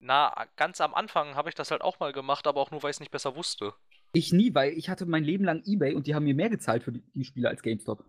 Na, 0.00 0.48
ganz 0.56 0.82
am 0.82 0.92
Anfang 0.94 1.34
habe 1.34 1.48
ich 1.48 1.54
das 1.54 1.70
halt 1.70 1.80
auch 1.80 1.98
mal 1.98 2.12
gemacht, 2.12 2.46
aber 2.46 2.60
auch 2.60 2.70
nur, 2.70 2.82
weil 2.82 2.90
ich 2.90 2.96
es 2.96 3.00
nicht 3.00 3.10
besser 3.10 3.36
wusste. 3.36 3.72
Ich 4.14 4.32
nie, 4.32 4.54
weil 4.54 4.72
ich 4.72 4.88
hatte 4.88 5.04
mein 5.04 5.22
Leben 5.22 5.44
lang 5.44 5.62
eBay 5.66 5.94
und 5.94 6.06
die 6.06 6.14
haben 6.14 6.24
mir 6.24 6.34
mehr 6.34 6.48
gezahlt 6.48 6.82
für 6.82 6.92
die, 6.92 7.02
die 7.12 7.24
Spiele 7.24 7.48
als 7.50 7.60
GameStop. 7.62 8.02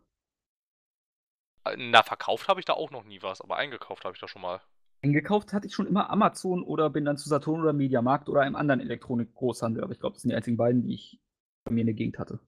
Äh, 1.66 1.76
Na, 1.78 2.04
verkauft 2.04 2.48
habe 2.48 2.62
ich 2.62 2.66
da 2.66 2.72
auch 2.74 2.90
noch 2.90 3.04
nie 3.04 3.22
was, 3.22 3.42
aber 3.42 3.58
eingekauft 3.58 4.06
habe 4.06 4.16
ich 4.16 4.22
da 4.22 4.30
schon 4.30 4.42
mal. 4.44 4.62
Eingekauft 5.04 5.54
hatte 5.54 5.68
ich 5.68 5.76
schon 5.76 5.86
immer 5.88 6.10
Amazon 6.10 6.64
oder 6.64 6.90
bin 6.90 7.06
dann 7.06 7.18
zu 7.18 7.30
Saturn 7.30 7.62
oder 7.62 7.74
Mediamarkt 7.74 8.28
oder 8.28 8.42
einem 8.42 8.56
anderen 8.56 8.80
Elektronik-Großhandel. 8.82 9.84
Aber 9.84 9.94
ich 9.94 10.00
glaube, 10.00 10.14
das 10.14 10.24
sind 10.24 10.30
die 10.32 10.36
einzigen 10.36 10.58
beiden, 10.58 10.82
die 10.84 10.96
ich 10.96 11.20
bei 11.64 11.72
mir 11.72 11.82
in 11.82 11.88
der 11.88 11.96
Gegend 11.96 12.20
hatte. 12.20 12.40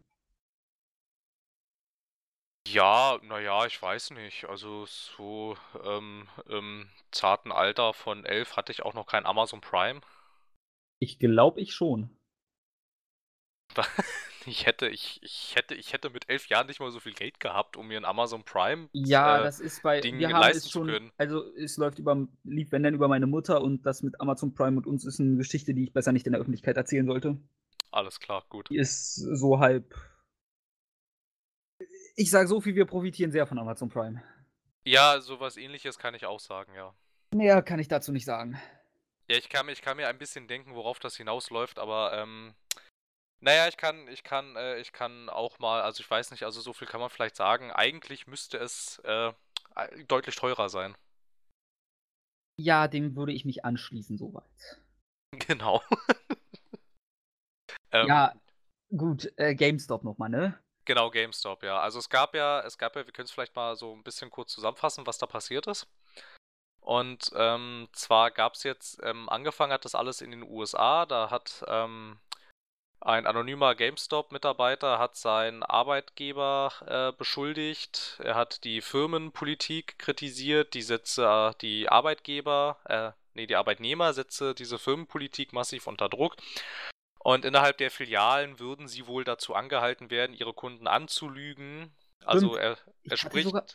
Ja, 2.67 3.19
naja, 3.23 3.65
ich 3.65 3.81
weiß 3.81 4.11
nicht. 4.11 4.45
Also 4.45 4.85
so 4.85 5.55
ähm, 5.83 6.27
im 6.49 6.89
zarten 7.11 7.51
Alter 7.51 7.93
von 7.93 8.25
elf 8.25 8.57
hatte 8.57 8.71
ich 8.71 8.81
auch 8.83 8.93
noch 8.93 9.05
kein 9.05 9.25
Amazon 9.25 9.61
Prime. 9.61 10.01
Ich 10.99 11.19
glaube 11.19 11.61
ich 11.61 11.73
schon. 11.73 12.09
Ich 14.47 14.67
hätte, 14.67 14.87
ich, 14.87 15.19
ich 15.23 15.55
hätte, 15.55 15.73
ich 15.73 15.91
hätte 15.91 16.11
mit 16.11 16.29
elf 16.29 16.47
Jahren 16.49 16.67
nicht 16.67 16.79
mal 16.79 16.91
so 16.91 16.99
viel 16.99 17.13
Geld 17.13 17.39
gehabt, 17.39 17.77
um 17.77 17.87
mir 17.87 17.97
ein 17.97 18.05
Amazon 18.05 18.43
Prime 18.43 18.89
Ja, 18.93 19.39
äh, 19.39 19.43
das 19.43 19.59
ist 19.59 19.81
bei. 19.81 20.01
Ding 20.01 20.19
wir 20.19 20.27
haben 20.31 20.39
leisten 20.39 20.57
es 20.57 20.63
zu 20.65 20.71
schon. 20.71 20.87
können. 20.87 21.11
Also, 21.17 21.51
es 21.55 21.77
läuft 21.77 21.97
über. 21.97 22.27
lief, 22.43 22.71
wenn 22.71 22.83
dann 22.83 22.93
über 22.93 23.07
meine 23.07 23.25
Mutter 23.25 23.61
und 23.61 23.85
das 23.87 24.03
mit 24.03 24.21
Amazon 24.21 24.53
Prime 24.53 24.77
und 24.77 24.85
uns 24.85 25.03
ist 25.03 25.19
eine 25.19 25.37
Geschichte, 25.37 25.73
die 25.73 25.85
ich 25.85 25.93
besser 25.93 26.11
nicht 26.11 26.27
in 26.27 26.33
der 26.33 26.41
Öffentlichkeit 26.41 26.77
erzählen 26.77 27.07
sollte. 27.07 27.39
Alles 27.95 28.19
klar, 28.19 28.43
gut. 28.49 28.69
Die 28.69 28.75
ist 28.75 29.15
so 29.15 29.59
halb. 29.59 29.95
Ich 32.17 32.29
sage 32.29 32.49
so 32.49 32.59
viel, 32.59 32.75
wir 32.75 32.85
profitieren 32.85 33.31
sehr 33.31 33.47
von 33.47 33.57
Amazon 33.57 33.87
Prime. 33.87 34.21
Ja, 34.85 35.21
sowas 35.21 35.55
ähnliches 35.55 35.97
kann 35.97 36.13
ich 36.13 36.25
auch 36.25 36.41
sagen, 36.41 36.73
ja. 36.75 36.93
Mehr 37.33 37.61
kann 37.63 37.79
ich 37.79 37.87
dazu 37.87 38.11
nicht 38.11 38.25
sagen. 38.25 38.59
Ja, 39.29 39.37
ich 39.37 39.47
kann, 39.47 39.65
mir- 39.65 39.71
ich 39.71 39.81
kann 39.81 39.95
mir 39.95 40.09
ein 40.09 40.17
bisschen 40.17 40.49
denken, 40.49 40.75
worauf 40.75 40.99
das 40.99 41.15
hinausläuft, 41.15 41.79
aber 41.79 42.11
ähm, 42.13 42.53
naja, 43.39 43.69
ich 43.69 43.77
kann, 43.77 44.09
ich 44.09 44.23
kann, 44.23 44.57
äh, 44.57 44.77
ich 44.79 44.91
kann 44.91 45.29
auch 45.29 45.57
mal, 45.59 45.81
also 45.81 46.01
ich 46.01 46.09
weiß 46.11 46.31
nicht, 46.31 46.43
also 46.43 46.59
so 46.59 46.73
viel 46.73 46.89
kann 46.89 46.99
man 46.99 47.09
vielleicht 47.09 47.37
sagen. 47.37 47.71
Eigentlich 47.71 48.27
müsste 48.27 48.57
es 48.57 48.99
äh, 49.05 49.31
deutlich 50.09 50.35
teurer 50.35 50.67
sein. 50.67 50.97
Ja, 52.59 52.89
dem 52.89 53.15
würde 53.15 53.31
ich 53.31 53.45
mich 53.45 53.63
anschließen, 53.63 54.17
soweit. 54.17 54.43
Genau. 55.47 55.81
Ähm, 57.95 58.07
Ja, 58.07 58.33
gut, 58.95 59.31
äh, 59.37 59.55
GameStop 59.55 60.03
nochmal, 60.03 60.29
ne? 60.29 60.59
Genau, 60.85 61.09
GameStop, 61.09 61.63
ja. 61.63 61.79
Also 61.79 61.99
es 61.99 62.09
gab 62.09 62.35
ja, 62.35 62.61
es 62.61 62.77
gab 62.77 62.95
ja, 62.95 63.05
wir 63.05 63.13
können 63.13 63.25
es 63.25 63.31
vielleicht 63.31 63.55
mal 63.55 63.75
so 63.75 63.93
ein 63.95 64.03
bisschen 64.03 64.29
kurz 64.29 64.51
zusammenfassen, 64.53 65.07
was 65.07 65.17
da 65.17 65.25
passiert 65.25 65.67
ist. 65.67 65.87
Und 66.79 67.31
ähm, 67.35 67.87
zwar 67.93 68.29
gab 68.31 68.53
es 68.53 68.63
jetzt, 68.63 68.99
ähm, 69.03 69.27
angefangen 69.29 69.73
hat 69.73 69.85
das 69.85 69.95
alles 69.95 70.21
in 70.21 70.31
den 70.31 70.43
USA, 70.43 71.05
da 71.07 71.31
hat 71.31 71.63
ähm, 71.67 72.19
Ein 73.01 73.27
anonymer 73.27 73.75
GameStop-Mitarbeiter 73.75 74.97
hat 74.99 75.15
seinen 75.15 75.63
Arbeitgeber 75.63 76.71
äh, 76.87 77.17
beschuldigt. 77.17 78.19
Er 78.23 78.35
hat 78.35 78.63
die 78.63 78.81
Firmenpolitik 78.81 79.99
kritisiert, 79.99 80.73
die 80.73 80.81
setze 80.81 81.53
die 81.61 81.87
Arbeitgeber, 81.89 82.79
äh, 82.85 83.11
nee, 83.35 83.45
die 83.47 83.55
Arbeitnehmer 83.57 84.13
setze 84.13 84.55
diese 84.55 84.79
Firmenpolitik 84.79 85.53
massiv 85.53 85.87
unter 85.87 86.09
Druck. 86.09 86.35
Und 87.25 87.43
innerhalb 87.43 87.79
der 87.79 87.89
Filialen 87.89 88.59
würden 88.59 88.87
sie 88.87 89.07
wohl 89.07 89.23
dazu 89.23 89.55
angehalten 89.55 90.11
werden, 90.11 90.35
ihre 90.35 90.53
Kunden 90.53 90.85
anzulügen. 90.85 91.91
Also 92.23 92.55
er, 92.55 92.77
er 93.01 93.17
spricht. 93.17 93.47
Sogar, 93.47 93.65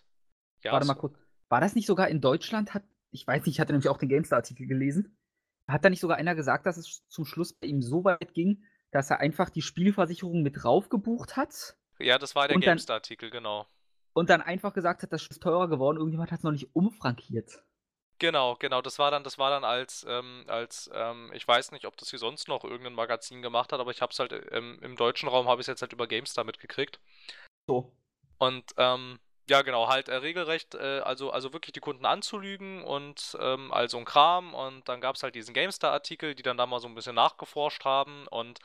ja, 0.63 0.71
warte 0.71 0.87
mal 0.87 0.95
kurz. 0.95 1.19
War 1.49 1.61
das 1.61 1.75
nicht 1.75 1.87
sogar 1.87 2.07
in 2.07 2.21
Deutschland? 2.21 2.75
Hat, 2.75 2.85
ich 3.11 3.27
weiß 3.27 3.45
nicht, 3.45 3.57
ich 3.57 3.61
hatte 3.61 3.73
nämlich 3.73 3.89
auch 3.89 3.99
den 3.99 4.09
GameStar-Artikel 4.09 4.69
gelesen. 4.69 5.19
Hat 5.67 5.85
da 5.85 5.91
nicht 5.91 5.99
sogar 5.99 6.17
einer 6.17 6.37
gesagt, 6.37 6.65
dass 6.65 6.77
es 6.77 7.03
zum 7.09 7.25
Schluss 7.25 7.53
bei 7.53 7.67
ihm 7.67 7.83
so 7.83 8.05
weit 8.05 8.35
ging, 8.35 8.63
dass 8.93 9.11
er 9.11 9.19
einfach 9.19 9.51
die 9.51 9.63
Spielversicherung 9.63 10.45
mit 10.45 10.63
drauf 10.63 10.89
gebucht 10.89 11.37
hat. 11.37 11.77
Ja, 11.99 12.19
das 12.19 12.37
war 12.37 12.47
der 12.47 12.57
GameStar-Artikel, 12.57 13.31
genau. 13.31 13.67
Und 14.13 14.31
dann 14.31 14.43
einfach 14.43 14.75
gesagt 14.75 15.03
hat, 15.03 15.13
das 15.13 15.27
ist 15.27 15.43
teurer 15.43 15.69
geworden, 15.69 15.97
irgendjemand 15.97 16.31
hat 16.31 16.39
es 16.39 16.45
noch 16.45 16.53
nicht 16.53 16.71
umfrankiert. 16.77 17.65
Genau, 18.21 18.55
genau, 18.57 18.83
das 18.83 18.99
war 18.99 19.11
dann, 19.11 19.25
das 19.25 19.39
war 19.39 19.49
dann 19.49 19.65
als, 19.65 20.05
ähm, 20.07 20.45
als, 20.47 20.91
ähm, 20.93 21.33
ich 21.33 21.49
weiß 21.49 21.73
nicht, 21.73 21.87
ob 21.87 21.97
das 21.97 22.11
hier 22.11 22.19
sonst 22.19 22.49
noch 22.49 22.65
irgendein 22.65 22.93
Magazin 22.93 23.41
gemacht 23.41 23.73
hat, 23.73 23.81
aber 23.81 23.91
ich 23.91 24.03
habe 24.03 24.13
es 24.13 24.19
halt 24.19 24.33
ähm, 24.53 24.79
im 24.83 24.95
deutschen 24.95 25.27
Raum 25.27 25.49
habe 25.49 25.63
ich 25.63 25.65
es 25.65 25.69
jetzt 25.69 25.81
halt 25.81 25.95
über 25.95 26.07
GameStar 26.07 26.45
mitgekriegt. 26.45 27.01
So. 27.67 27.91
Und 28.37 28.73
ähm, 28.77 29.19
ja, 29.49 29.63
genau, 29.63 29.89
halt 29.89 30.11
äh, 30.11 30.17
regelrecht, 30.17 30.75
äh, 30.75 31.01
also, 31.01 31.31
also 31.31 31.55
wirklich 31.55 31.73
die 31.73 31.81
Kunden 31.81 32.05
anzulügen 32.05 32.85
und 32.85 33.39
ähm, 33.41 33.73
all 33.73 33.89
so 33.89 33.97
ein 33.97 34.05
Kram. 34.05 34.53
Und 34.53 34.87
dann 34.87 35.01
gab 35.01 35.17
es 35.17 35.23
halt 35.23 35.35
diesen 35.35 35.55
GameStar-Artikel, 35.55 36.35
die 36.35 36.43
dann 36.43 36.59
da 36.59 36.67
mal 36.67 36.79
so 36.79 36.89
ein 36.89 36.95
bisschen 36.95 37.15
nachgeforscht 37.15 37.87
haben. 37.87 38.27
Und 38.29 38.59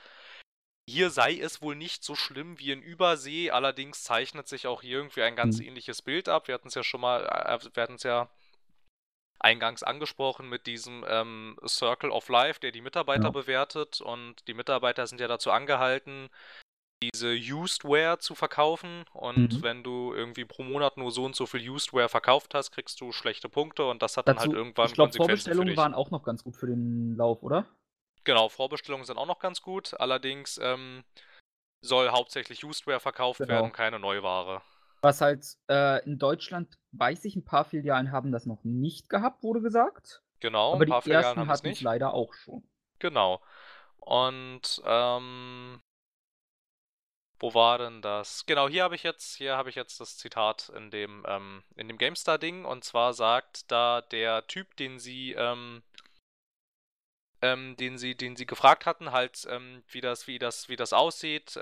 hier 0.85 1.11
sei 1.11 1.39
es 1.39 1.61
wohl 1.61 1.77
nicht 1.77 2.03
so 2.03 2.13
schlimm 2.13 2.59
wie 2.59 2.71
in 2.71 2.81
Übersee, 2.81 3.51
allerdings 3.51 4.03
zeichnet 4.03 4.49
sich 4.49 4.67
auch 4.67 4.81
hier 4.81 4.97
irgendwie 4.97 5.23
ein 5.23 5.37
ganz 5.37 5.59
mhm. 5.59 5.67
ähnliches 5.67 6.01
Bild 6.01 6.27
ab. 6.27 6.49
Wir 6.49 6.55
hatten 6.55 6.67
es 6.67 6.75
ja 6.75 6.83
schon 6.83 6.99
mal, 6.99 7.25
äh, 7.25 7.57
wir 7.73 7.83
hatten 7.83 7.95
es 7.95 8.03
ja 8.03 8.29
eingangs 9.45 9.83
angesprochen 9.83 10.49
mit 10.49 10.65
diesem 10.65 11.05
ähm, 11.07 11.55
Circle 11.67 12.09
of 12.09 12.27
Life, 12.29 12.59
der 12.59 12.71
die 12.71 12.81
Mitarbeiter 12.81 13.25
ja. 13.25 13.29
bewertet. 13.29 14.01
Und 14.01 14.47
die 14.47 14.55
Mitarbeiter 14.55 15.05
sind 15.05 15.21
ja 15.21 15.27
dazu 15.27 15.51
angehalten, 15.51 16.29
diese 17.03 17.35
Usedware 17.35 18.17
zu 18.19 18.33
verkaufen 18.33 19.05
und 19.13 19.53
mhm. 19.53 19.63
wenn 19.63 19.83
du 19.83 20.13
irgendwie 20.13 20.45
pro 20.45 20.63
Monat 20.63 20.97
nur 20.97 21.11
so 21.11 21.25
und 21.25 21.35
so 21.35 21.45
viel 21.45 21.69
Usedware 21.69 22.09
verkauft 22.09 22.55
hast, 22.55 22.71
kriegst 22.71 22.99
du 23.01 23.11
schlechte 23.11 23.49
Punkte 23.49 23.85
und 23.85 24.01
das 24.01 24.17
hat 24.17 24.27
Dazu, 24.27 24.37
dann 24.37 24.47
halt 24.47 24.57
irgendwann 24.57 24.87
ich 24.87 24.93
glaub, 24.93 25.07
Konsequenzen 25.07 25.51
Vorbestellungen 25.51 25.77
waren 25.77 25.93
auch 25.93 26.09
noch 26.09 26.23
ganz 26.23 26.43
gut 26.43 26.55
für 26.55 26.67
den 26.67 27.15
Lauf, 27.15 27.43
oder? 27.43 27.67
Genau, 28.23 28.49
Vorbestellungen 28.49 29.05
sind 29.05 29.17
auch 29.17 29.27
noch 29.27 29.39
ganz 29.39 29.61
gut, 29.61 29.93
allerdings 29.99 30.57
ähm, 30.63 31.03
soll 31.81 32.09
hauptsächlich 32.09 32.63
Usedware 32.63 33.01
verkauft 33.01 33.39
genau. 33.39 33.51
werden, 33.51 33.71
keine 33.71 33.99
Neuware. 33.99 34.61
Was 35.05 35.21
halt 35.21 35.45
äh, 35.69 36.03
in 36.03 36.17
Deutschland, 36.17 36.79
weiß 36.93 37.25
ich, 37.25 37.35
ein 37.35 37.45
paar 37.45 37.63
Filialen 37.63 38.11
haben 38.11 38.31
das 38.31 38.47
noch 38.47 38.63
nicht 38.63 39.07
gehabt, 39.07 39.43
wurde 39.43 39.61
gesagt. 39.61 40.23
Genau, 40.39 40.73
aber 40.73 40.83
ein 40.83 40.89
paar 40.89 41.01
die 41.01 41.03
Filialen 41.03 41.25
ersten 41.25 41.39
haben 41.41 41.49
hatten 41.49 41.67
es 41.67 41.81
leider 41.81 42.15
auch 42.15 42.33
schon. 42.33 42.67
Genau. 42.97 43.39
Und 43.99 44.81
ähm, 44.83 45.79
wo 47.37 47.53
war 47.53 47.77
denn 47.77 48.01
das? 48.01 48.47
Genau, 48.47 48.67
hier 48.67 48.83
habe 48.83 48.95
ich 48.95 49.03
jetzt, 49.03 49.35
hier 49.35 49.55
habe 49.55 49.69
ich 49.69 49.75
jetzt 49.75 49.99
das 49.99 50.17
Zitat 50.17 50.69
in 50.69 50.89
dem, 50.89 51.23
ähm, 51.27 51.63
in 51.75 51.87
dem 51.87 51.99
GameStar-Ding. 51.99 52.65
Und 52.65 52.83
zwar 52.83 53.13
sagt 53.13 53.69
da 53.71 54.01
der 54.01 54.47
Typ, 54.47 54.75
den 54.75 54.97
sie, 54.97 55.33
ähm, 55.33 55.83
ähm, 57.43 57.75
den 57.77 57.99
sie, 57.99 58.15
den 58.15 58.35
sie 58.35 58.47
gefragt 58.47 58.87
hatten, 58.87 59.11
halt, 59.11 59.45
ähm, 59.51 59.83
wie 59.87 60.01
das, 60.01 60.25
wie 60.25 60.39
das, 60.39 60.67
wie 60.67 60.77
das 60.77 60.93
aussieht. 60.93 61.59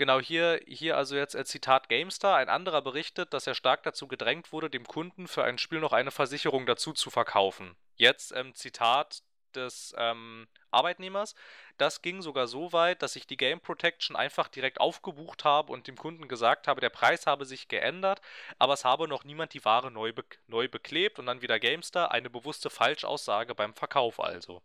Genau 0.00 0.18
hier, 0.18 0.62
hier 0.66 0.96
also 0.96 1.14
jetzt 1.14 1.34
äh, 1.34 1.44
Zitat 1.44 1.90
GameStar. 1.90 2.38
Ein 2.38 2.48
anderer 2.48 2.80
berichtet, 2.80 3.34
dass 3.34 3.46
er 3.46 3.54
stark 3.54 3.82
dazu 3.82 4.08
gedrängt 4.08 4.50
wurde, 4.50 4.70
dem 4.70 4.86
Kunden 4.86 5.28
für 5.28 5.44
ein 5.44 5.58
Spiel 5.58 5.78
noch 5.78 5.92
eine 5.92 6.10
Versicherung 6.10 6.64
dazu 6.64 6.94
zu 6.94 7.10
verkaufen. 7.10 7.76
Jetzt 7.96 8.32
ähm, 8.34 8.54
Zitat 8.54 9.22
des 9.54 9.94
ähm, 9.98 10.48
Arbeitnehmers. 10.70 11.34
Das 11.76 12.00
ging 12.00 12.22
sogar 12.22 12.46
so 12.46 12.72
weit, 12.72 13.02
dass 13.02 13.14
ich 13.14 13.26
die 13.26 13.36
Game 13.36 13.60
Protection 13.60 14.16
einfach 14.16 14.48
direkt 14.48 14.80
aufgebucht 14.80 15.44
habe 15.44 15.70
und 15.70 15.86
dem 15.86 15.98
Kunden 15.98 16.28
gesagt 16.28 16.66
habe, 16.66 16.80
der 16.80 16.88
Preis 16.88 17.26
habe 17.26 17.44
sich 17.44 17.68
geändert, 17.68 18.22
aber 18.58 18.72
es 18.72 18.86
habe 18.86 19.06
noch 19.06 19.24
niemand 19.24 19.52
die 19.52 19.66
Ware 19.66 19.90
neu, 19.90 20.14
be 20.14 20.24
neu 20.46 20.66
beklebt 20.66 21.18
und 21.18 21.26
dann 21.26 21.42
wieder 21.42 21.60
GameStar, 21.60 22.10
eine 22.10 22.30
bewusste 22.30 22.70
Falschaussage 22.70 23.54
beim 23.54 23.74
Verkauf 23.74 24.18
also. 24.18 24.62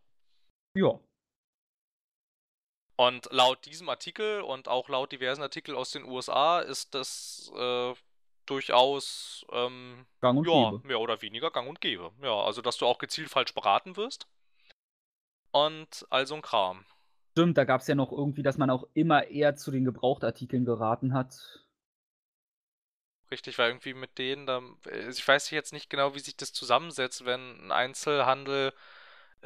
Ja. 0.72 0.98
Und 2.96 3.28
laut 3.30 3.64
diesem 3.66 3.88
Artikel 3.90 4.40
und 4.40 4.68
auch 4.68 4.88
laut 4.88 5.12
diversen 5.12 5.42
Artikeln 5.42 5.76
aus 5.76 5.90
den 5.90 6.04
USA 6.04 6.60
ist 6.60 6.94
das 6.94 7.52
äh, 7.54 7.94
durchaus 8.46 9.44
ähm, 9.52 10.06
gang 10.20 10.38
und 10.38 10.48
ja, 10.48 10.70
gäbe. 10.70 10.86
mehr 10.86 11.00
oder 11.00 11.20
weniger 11.20 11.50
gang 11.50 11.68
und 11.68 11.80
gäbe. 11.80 12.12
Ja, 12.22 12.40
also 12.42 12.62
dass 12.62 12.78
du 12.78 12.86
auch 12.86 12.98
gezielt 12.98 13.28
falsch 13.28 13.54
beraten 13.54 13.96
wirst 13.96 14.26
und 15.52 16.06
all 16.10 16.26
so 16.26 16.34
ein 16.34 16.42
Kram. 16.42 16.86
Stimmt, 17.32 17.58
da 17.58 17.64
gab 17.64 17.82
es 17.82 17.86
ja 17.86 17.94
noch 17.94 18.12
irgendwie, 18.12 18.42
dass 18.42 18.56
man 18.56 18.70
auch 18.70 18.84
immer 18.94 19.26
eher 19.28 19.56
zu 19.56 19.70
den 19.70 19.84
Gebrauchtartikeln 19.84 20.64
geraten 20.64 21.12
hat. 21.12 21.66
Richtig, 23.30 23.58
weil 23.58 23.70
irgendwie 23.70 23.92
mit 23.92 24.16
denen, 24.18 24.46
da, 24.46 24.62
äh, 24.86 25.10
ich 25.10 25.26
weiß 25.26 25.50
jetzt 25.50 25.72
nicht 25.72 25.90
genau, 25.90 26.14
wie 26.14 26.20
sich 26.20 26.36
das 26.36 26.52
zusammensetzt, 26.52 27.24
wenn 27.26 27.66
ein 27.66 27.72
Einzelhandel 27.72 28.72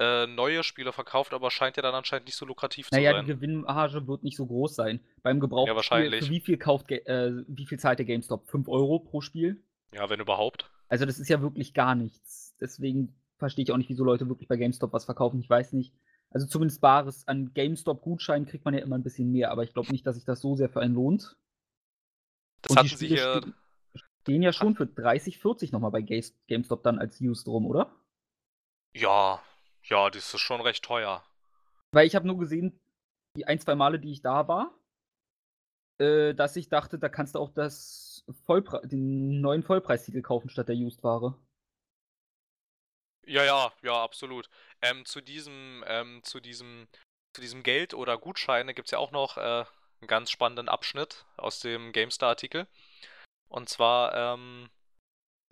äh, 0.00 0.26
neue 0.26 0.64
Spiele 0.64 0.94
verkauft, 0.94 1.34
aber 1.34 1.50
scheint 1.50 1.76
ja 1.76 1.82
dann 1.82 1.94
anscheinend 1.94 2.26
nicht 2.26 2.36
so 2.36 2.46
lukrativ 2.46 2.90
naja, 2.90 3.10
zu 3.10 3.16
sein. 3.16 3.26
Naja, 3.26 3.34
die 3.34 3.34
Gewinnmarge 3.34 4.06
wird 4.06 4.24
nicht 4.24 4.36
so 4.36 4.46
groß 4.46 4.74
sein. 4.74 5.00
Beim 5.22 5.40
Gebrauch 5.40 5.66
ja, 5.66 5.76
wahrscheinlich. 5.76 6.24
für 6.24 6.30
wie 6.30 6.40
viel 6.40 6.56
kauft, 6.56 6.90
äh, 6.90 7.32
wie 7.46 7.66
viel 7.66 7.78
zahlt 7.78 7.98
der 7.98 8.06
GameStop? 8.06 8.48
5 8.48 8.66
Euro 8.68 8.98
pro 9.00 9.20
Spiel? 9.20 9.62
Ja, 9.92 10.08
wenn 10.08 10.18
überhaupt. 10.18 10.70
Also 10.88 11.04
das 11.04 11.18
ist 11.18 11.28
ja 11.28 11.42
wirklich 11.42 11.74
gar 11.74 11.94
nichts. 11.94 12.56
Deswegen 12.58 13.14
verstehe 13.36 13.62
ich 13.62 13.72
auch 13.72 13.76
nicht, 13.76 13.90
wieso 13.90 14.04
Leute 14.04 14.26
wirklich 14.26 14.48
bei 14.48 14.56
GameStop 14.56 14.94
was 14.94 15.04
verkaufen. 15.04 15.38
Ich 15.38 15.50
weiß 15.50 15.74
nicht. 15.74 15.94
Also 16.30 16.46
zumindest 16.46 16.80
Bares 16.80 17.28
an 17.28 17.52
GameStop-Gutscheinen 17.52 18.46
kriegt 18.46 18.64
man 18.64 18.72
ja 18.72 18.80
immer 18.80 18.96
ein 18.96 19.02
bisschen 19.02 19.30
mehr, 19.30 19.50
aber 19.50 19.64
ich 19.64 19.74
glaube 19.74 19.92
nicht, 19.92 20.06
dass 20.06 20.16
sich 20.16 20.24
das 20.24 20.40
so 20.40 20.56
sehr 20.56 20.70
für 20.70 20.80
einen 20.80 20.94
lohnt. 20.94 21.36
Das 22.62 22.70
Und 22.70 22.78
hatten 22.78 22.88
sie 22.88 23.08
hier. 23.08 23.42
Stehen 24.22 24.42
ja 24.42 24.52
schon 24.52 24.76
für 24.76 24.86
30, 24.86 25.38
40 25.38 25.72
nochmal 25.72 25.90
bei 25.90 26.00
GameStop 26.00 26.82
dann 26.82 26.98
als 26.98 27.20
Used 27.20 27.48
rum, 27.48 27.66
oder? 27.66 27.94
Ja, 28.92 29.42
ja, 29.84 30.10
das 30.10 30.34
ist 30.34 30.40
schon 30.40 30.60
recht 30.60 30.84
teuer. 30.84 31.24
Weil 31.92 32.06
ich 32.06 32.14
habe 32.14 32.26
nur 32.26 32.38
gesehen, 32.38 32.78
die 33.36 33.46
ein, 33.46 33.58
zwei 33.60 33.74
Male, 33.74 33.98
die 33.98 34.12
ich 34.12 34.22
da 34.22 34.48
war, 34.48 34.74
äh, 35.98 36.34
dass 36.34 36.56
ich 36.56 36.68
dachte, 36.68 36.98
da 36.98 37.08
kannst 37.08 37.34
du 37.34 37.38
auch 37.38 37.50
das 37.50 38.24
Vollpre 38.46 38.86
den 38.86 39.40
neuen 39.40 39.62
Vollpreistitel 39.62 40.22
kaufen 40.22 40.48
statt 40.48 40.68
der 40.68 40.76
Used-Ware. 40.76 41.34
Ja, 43.26 43.44
ja, 43.44 43.72
ja, 43.82 44.02
absolut. 44.02 44.48
Ähm, 44.82 45.04
zu 45.04 45.20
diesem, 45.20 45.84
ähm, 45.86 46.22
zu 46.24 46.40
diesem, 46.40 46.88
zu 47.34 47.40
diesem 47.40 47.62
Geld 47.62 47.94
oder 47.94 48.18
Gutscheine 48.18 48.74
gibt 48.74 48.88
es 48.88 48.92
ja 48.92 48.98
auch 48.98 49.12
noch 49.12 49.36
äh, 49.36 49.40
einen 50.00 50.08
ganz 50.08 50.30
spannenden 50.30 50.68
Abschnitt 50.68 51.26
aus 51.36 51.60
dem 51.60 51.92
GameStar-Artikel. 51.92 52.66
Und 53.48 53.68
zwar, 53.68 54.14
ähm, 54.14 54.70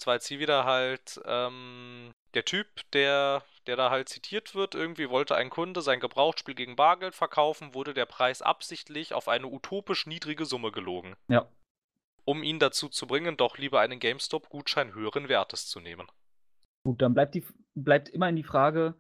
zwar 0.00 0.14
jetzt 0.14 0.26
hier 0.26 0.38
wieder 0.38 0.64
halt 0.64 1.20
ähm, 1.24 2.10
der 2.34 2.44
Typ, 2.44 2.68
der, 2.92 3.44
der 3.68 3.76
da 3.76 3.90
halt 3.90 4.08
zitiert 4.08 4.54
wird, 4.54 4.74
irgendwie 4.74 5.10
wollte 5.10 5.36
ein 5.36 5.50
Kunde 5.50 5.82
sein 5.82 6.00
Gebrauchsspiel 6.00 6.54
gegen 6.54 6.74
Bargeld 6.74 7.14
verkaufen, 7.14 7.74
wurde 7.74 7.92
der 7.92 8.06
Preis 8.06 8.40
absichtlich 8.40 9.12
auf 9.12 9.28
eine 9.28 9.46
utopisch 9.46 10.06
niedrige 10.06 10.46
Summe 10.46 10.72
gelogen. 10.72 11.16
Ja. 11.28 11.46
Um 12.24 12.42
ihn 12.42 12.58
dazu 12.58 12.88
zu 12.88 13.06
bringen, 13.06 13.36
doch 13.36 13.58
lieber 13.58 13.80
einen 13.80 14.00
GameStop-Gutschein 14.00 14.94
höheren 14.94 15.28
Wertes 15.28 15.66
zu 15.66 15.80
nehmen. 15.80 16.08
Gut, 16.84 17.02
dann 17.02 17.12
bleibt, 17.12 17.34
die, 17.34 17.44
bleibt 17.74 18.08
immerhin 18.08 18.36
die 18.36 18.42
Frage, 18.42 18.94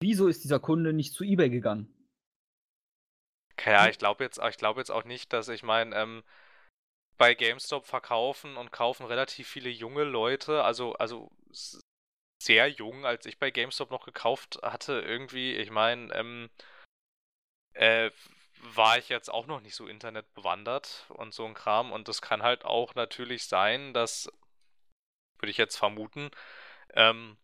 wieso 0.00 0.26
ist 0.26 0.42
dieser 0.42 0.58
Kunde 0.58 0.92
nicht 0.92 1.14
zu 1.14 1.22
eBay 1.22 1.48
gegangen? 1.48 1.94
Ja, 3.64 3.88
ich 3.88 3.98
glaube 3.98 4.24
jetzt, 4.24 4.40
glaub 4.58 4.76
jetzt 4.78 4.90
auch 4.90 5.04
nicht, 5.04 5.32
dass 5.32 5.48
ich 5.48 5.62
meine, 5.62 5.94
ähm, 5.94 6.22
bei 7.16 7.34
GameStop 7.34 7.86
verkaufen 7.86 8.56
und 8.56 8.72
kaufen 8.72 9.04
relativ 9.06 9.46
viele 9.46 9.68
junge 9.68 10.04
Leute, 10.04 10.64
also, 10.64 10.94
also 10.94 11.30
sehr 12.40 12.68
jung, 12.68 13.04
als 13.04 13.26
ich 13.26 13.38
bei 13.38 13.50
GameStop 13.50 13.90
noch 13.90 14.04
gekauft 14.04 14.58
hatte, 14.62 15.00
irgendwie, 15.00 15.54
ich 15.54 15.70
meine, 15.70 16.12
ähm, 16.14 16.50
äh, 17.74 18.10
war 18.62 18.98
ich 18.98 19.08
jetzt 19.08 19.30
auch 19.30 19.46
noch 19.46 19.60
nicht 19.60 19.74
so 19.74 19.86
internetbewandert 19.86 21.06
und 21.10 21.34
so 21.34 21.44
ein 21.44 21.54
Kram. 21.54 21.92
Und 21.92 22.08
das 22.08 22.22
kann 22.22 22.42
halt 22.42 22.64
auch 22.64 22.94
natürlich 22.94 23.46
sein, 23.46 23.94
dass, 23.94 24.30
würde 25.38 25.50
ich 25.50 25.56
jetzt 25.56 25.76
vermuten, 25.76 26.30
ähm, 26.94 27.36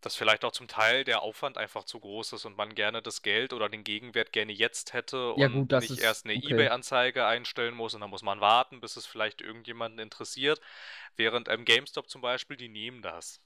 dass 0.00 0.16
vielleicht 0.16 0.44
auch 0.44 0.52
zum 0.52 0.68
Teil 0.68 1.04
der 1.04 1.22
Aufwand 1.22 1.56
einfach 1.56 1.84
zu 1.84 1.98
groß 1.98 2.34
ist 2.34 2.44
und 2.44 2.56
man 2.58 2.74
gerne 2.74 3.00
das 3.00 3.22
Geld 3.22 3.54
oder 3.54 3.70
den 3.70 3.84
Gegenwert 3.84 4.32
gerne 4.32 4.52
jetzt 4.52 4.92
hätte 4.92 5.34
ja, 5.38 5.46
und 5.46 5.68
gut, 5.68 5.80
nicht 5.80 5.90
ist, 5.90 5.98
erst 5.98 6.26
eine 6.26 6.36
okay. 6.36 6.52
eBay-Anzeige 6.52 7.24
einstellen 7.24 7.74
muss 7.74 7.94
und 7.94 8.02
dann 8.02 8.10
muss 8.10 8.22
man 8.22 8.40
warten, 8.40 8.80
bis 8.80 8.96
es 8.96 9.06
vielleicht 9.06 9.40
irgendjemanden 9.40 9.98
interessiert. 9.98 10.60
Während 11.16 11.48
ähm, 11.48 11.64
GameStop 11.64 12.10
zum 12.10 12.20
Beispiel, 12.20 12.58
die 12.58 12.68
nehmen 12.68 13.00
das. 13.00 13.43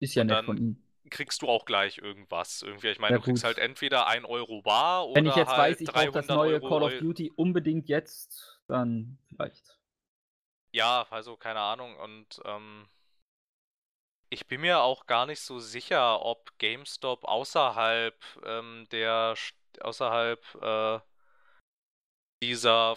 Ist 0.00 0.14
ja 0.14 0.24
nett 0.24 0.36
dann, 0.36 0.46
von 0.46 0.56
ihnen. 0.56 0.82
kriegst 1.10 1.42
du 1.42 1.48
auch 1.48 1.64
gleich 1.64 1.98
irgendwas. 1.98 2.62
Irgendwie, 2.62 2.88
ich 2.88 2.98
meine, 2.98 3.14
Ja, 3.14 3.18
du 3.18 3.24
kriegst 3.24 3.42
gut. 3.42 3.46
halt 3.46 3.58
entweder 3.58 4.06
1 4.06 4.24
Euro 4.24 4.62
bar 4.62 5.06
oder 5.08 5.16
Wenn 5.16 5.26
ich 5.26 5.36
jetzt 5.36 5.48
halt 5.48 5.58
weiß, 5.58 5.80
ich 5.80 5.86
brauche 5.86 6.10
das 6.12 6.26
300 6.26 6.36
neue 6.36 6.54
Euro 6.54 6.68
Call 6.68 6.82
of 6.82 6.98
Duty 6.98 7.32
unbedingt 7.34 7.88
jetzt, 7.88 8.60
dann 8.68 9.18
vielleicht. 9.28 9.78
Ja, 10.72 11.06
also 11.10 11.36
keine 11.36 11.60
Ahnung. 11.60 11.96
Und 11.96 12.40
ähm, 12.44 12.88
ich 14.30 14.46
bin 14.46 14.60
mir 14.60 14.80
auch 14.80 15.06
gar 15.06 15.26
nicht 15.26 15.40
so 15.40 15.58
sicher, 15.58 16.22
ob 16.24 16.56
GameStop 16.58 17.24
außerhalb 17.24 18.14
ähm, 18.44 18.86
der 18.92 19.34
außerhalb 19.80 20.40
äh, 20.60 21.00
dieser 22.42 22.96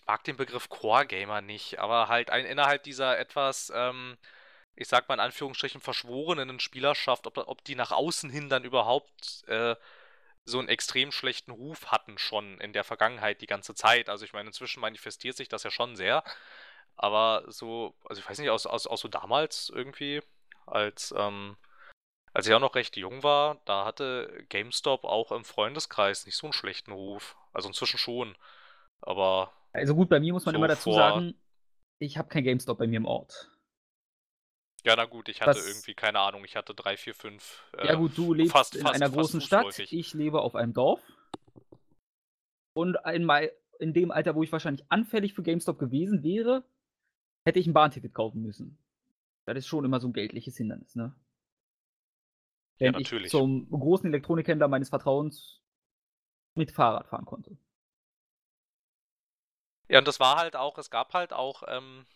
ich 0.00 0.06
mag 0.06 0.22
den 0.24 0.36
Begriff 0.36 0.68
Core 0.68 1.06
Gamer 1.06 1.40
nicht, 1.40 1.78
aber 1.78 2.08
halt 2.08 2.28
ein, 2.28 2.44
innerhalb 2.44 2.82
dieser 2.82 3.18
etwas, 3.18 3.72
ähm, 3.74 4.18
ich 4.76 4.88
sag 4.88 5.08
mal 5.08 5.14
in 5.14 5.20
Anführungsstrichen, 5.20 5.80
verschworenen 5.80 6.60
Spielerschaft, 6.60 7.26
ob, 7.26 7.38
ob 7.38 7.64
die 7.64 7.74
nach 7.74 7.92
außen 7.92 8.30
hin 8.30 8.48
dann 8.48 8.64
überhaupt 8.64 9.44
äh, 9.48 9.76
so 10.44 10.58
einen 10.58 10.68
extrem 10.68 11.12
schlechten 11.12 11.52
Ruf 11.52 11.86
hatten 11.86 12.18
schon 12.18 12.60
in 12.60 12.72
der 12.72 12.84
Vergangenheit 12.84 13.40
die 13.40 13.46
ganze 13.46 13.74
Zeit. 13.74 14.08
Also 14.08 14.24
ich 14.24 14.32
meine, 14.32 14.48
inzwischen 14.48 14.80
manifestiert 14.80 15.36
sich 15.36 15.48
das 15.48 15.62
ja 15.62 15.70
schon 15.70 15.96
sehr. 15.96 16.22
Aber 16.96 17.44
so, 17.48 17.94
also 18.04 18.20
ich 18.20 18.28
weiß 18.28 18.38
nicht, 18.38 18.50
aus, 18.50 18.66
aus, 18.66 18.86
aus 18.86 19.00
so 19.00 19.08
damals 19.08 19.70
irgendwie, 19.74 20.22
als, 20.66 21.14
ähm, 21.16 21.56
als 22.32 22.46
ich 22.46 22.54
auch 22.54 22.60
noch 22.60 22.74
recht 22.74 22.96
jung 22.96 23.22
war, 23.22 23.60
da 23.64 23.84
hatte 23.84 24.44
GameStop 24.48 25.04
auch 25.04 25.32
im 25.32 25.44
Freundeskreis 25.44 26.26
nicht 26.26 26.36
so 26.36 26.46
einen 26.46 26.52
schlechten 26.52 26.92
Ruf. 26.92 27.36
Also 27.52 27.68
inzwischen 27.68 27.98
schon. 27.98 28.36
Aber 29.00 29.52
Also 29.72 29.94
gut, 29.94 30.08
bei 30.08 30.20
mir 30.20 30.32
muss 30.32 30.44
man 30.44 30.54
So 30.54 30.58
immer 30.58 30.68
dazu 30.68 30.92
sagen, 30.92 31.34
ich 31.98 32.18
habe 32.18 32.28
kein 32.28 32.44
GameStop 32.44 32.78
bei 32.78 32.86
mir 32.86 32.96
im 32.96 33.06
Ort. 33.06 33.50
Ja, 34.84 34.94
na 34.96 35.06
gut, 35.06 35.28
ich 35.28 35.40
hatte 35.40 35.54
Das- 35.54 35.66
irgendwie, 35.66 35.94
keine 35.94 36.20
Ahnung, 36.20 36.44
ich 36.44 36.56
hatte 36.56 36.74
drei, 36.74 36.96
vier, 36.96 37.14
fünf. 37.14 37.62
äh, 37.76 37.86
Ja 37.86 37.94
gut, 37.94 38.16
du 38.16 38.32
lebst 38.34 38.52
fast- 38.52 38.76
in 38.76 38.82
fast- 38.82 38.94
einer 38.94 39.06
fast 39.06 39.16
großen 39.16 39.40
Stadt, 39.40 39.78
ich 39.78 40.14
lebe 40.14 40.40
auf 40.40 40.54
einem 40.54 40.72
Dorf. 40.74 41.00
Und 42.74 42.96
in, 43.12 43.24
mei- 43.24 43.52
in 43.78 43.92
dem 43.92 44.10
Alter, 44.10 44.34
wo 44.34 44.42
ich 44.42 44.52
wahrscheinlich 44.52 44.84
anfällig 44.90 45.34
für 45.34 45.42
GameStop 45.42 45.78
gewesen 45.78 46.22
wäre, 46.22 46.64
hätte 47.46 47.58
ich 47.58 47.66
ein 47.66 47.72
Bahnticket 47.72 48.14
kaufen 48.14 48.42
müssen. 48.42 48.78
Das 49.46 49.56
ist 49.58 49.66
schon 49.66 49.84
immer 49.84 50.00
so 50.00 50.08
ein 50.08 50.12
geldliches 50.12 50.56
Hindernis, 50.56 50.94
ne? 50.96 51.14
Ja, 52.78 52.86
Während 52.86 52.98
natürlich. 52.98 53.26
ich 53.26 53.30
zum 53.30 53.70
großen 53.70 54.08
Elektronikhändler 54.08 54.68
meines 54.68 54.88
Vertrauens 54.88 55.60
mit 56.56 56.72
Fahrrad 56.72 57.06
fahren 57.06 57.24
konnte. 57.24 57.56
Ja, 59.88 59.98
und 59.98 60.08
das 60.08 60.18
war 60.18 60.36
halt 60.36 60.56
auch, 60.56 60.78
es 60.78 60.90
gab 60.90 61.12
halt 61.14 61.32
auch 61.32 61.62
ähm, 61.68 62.06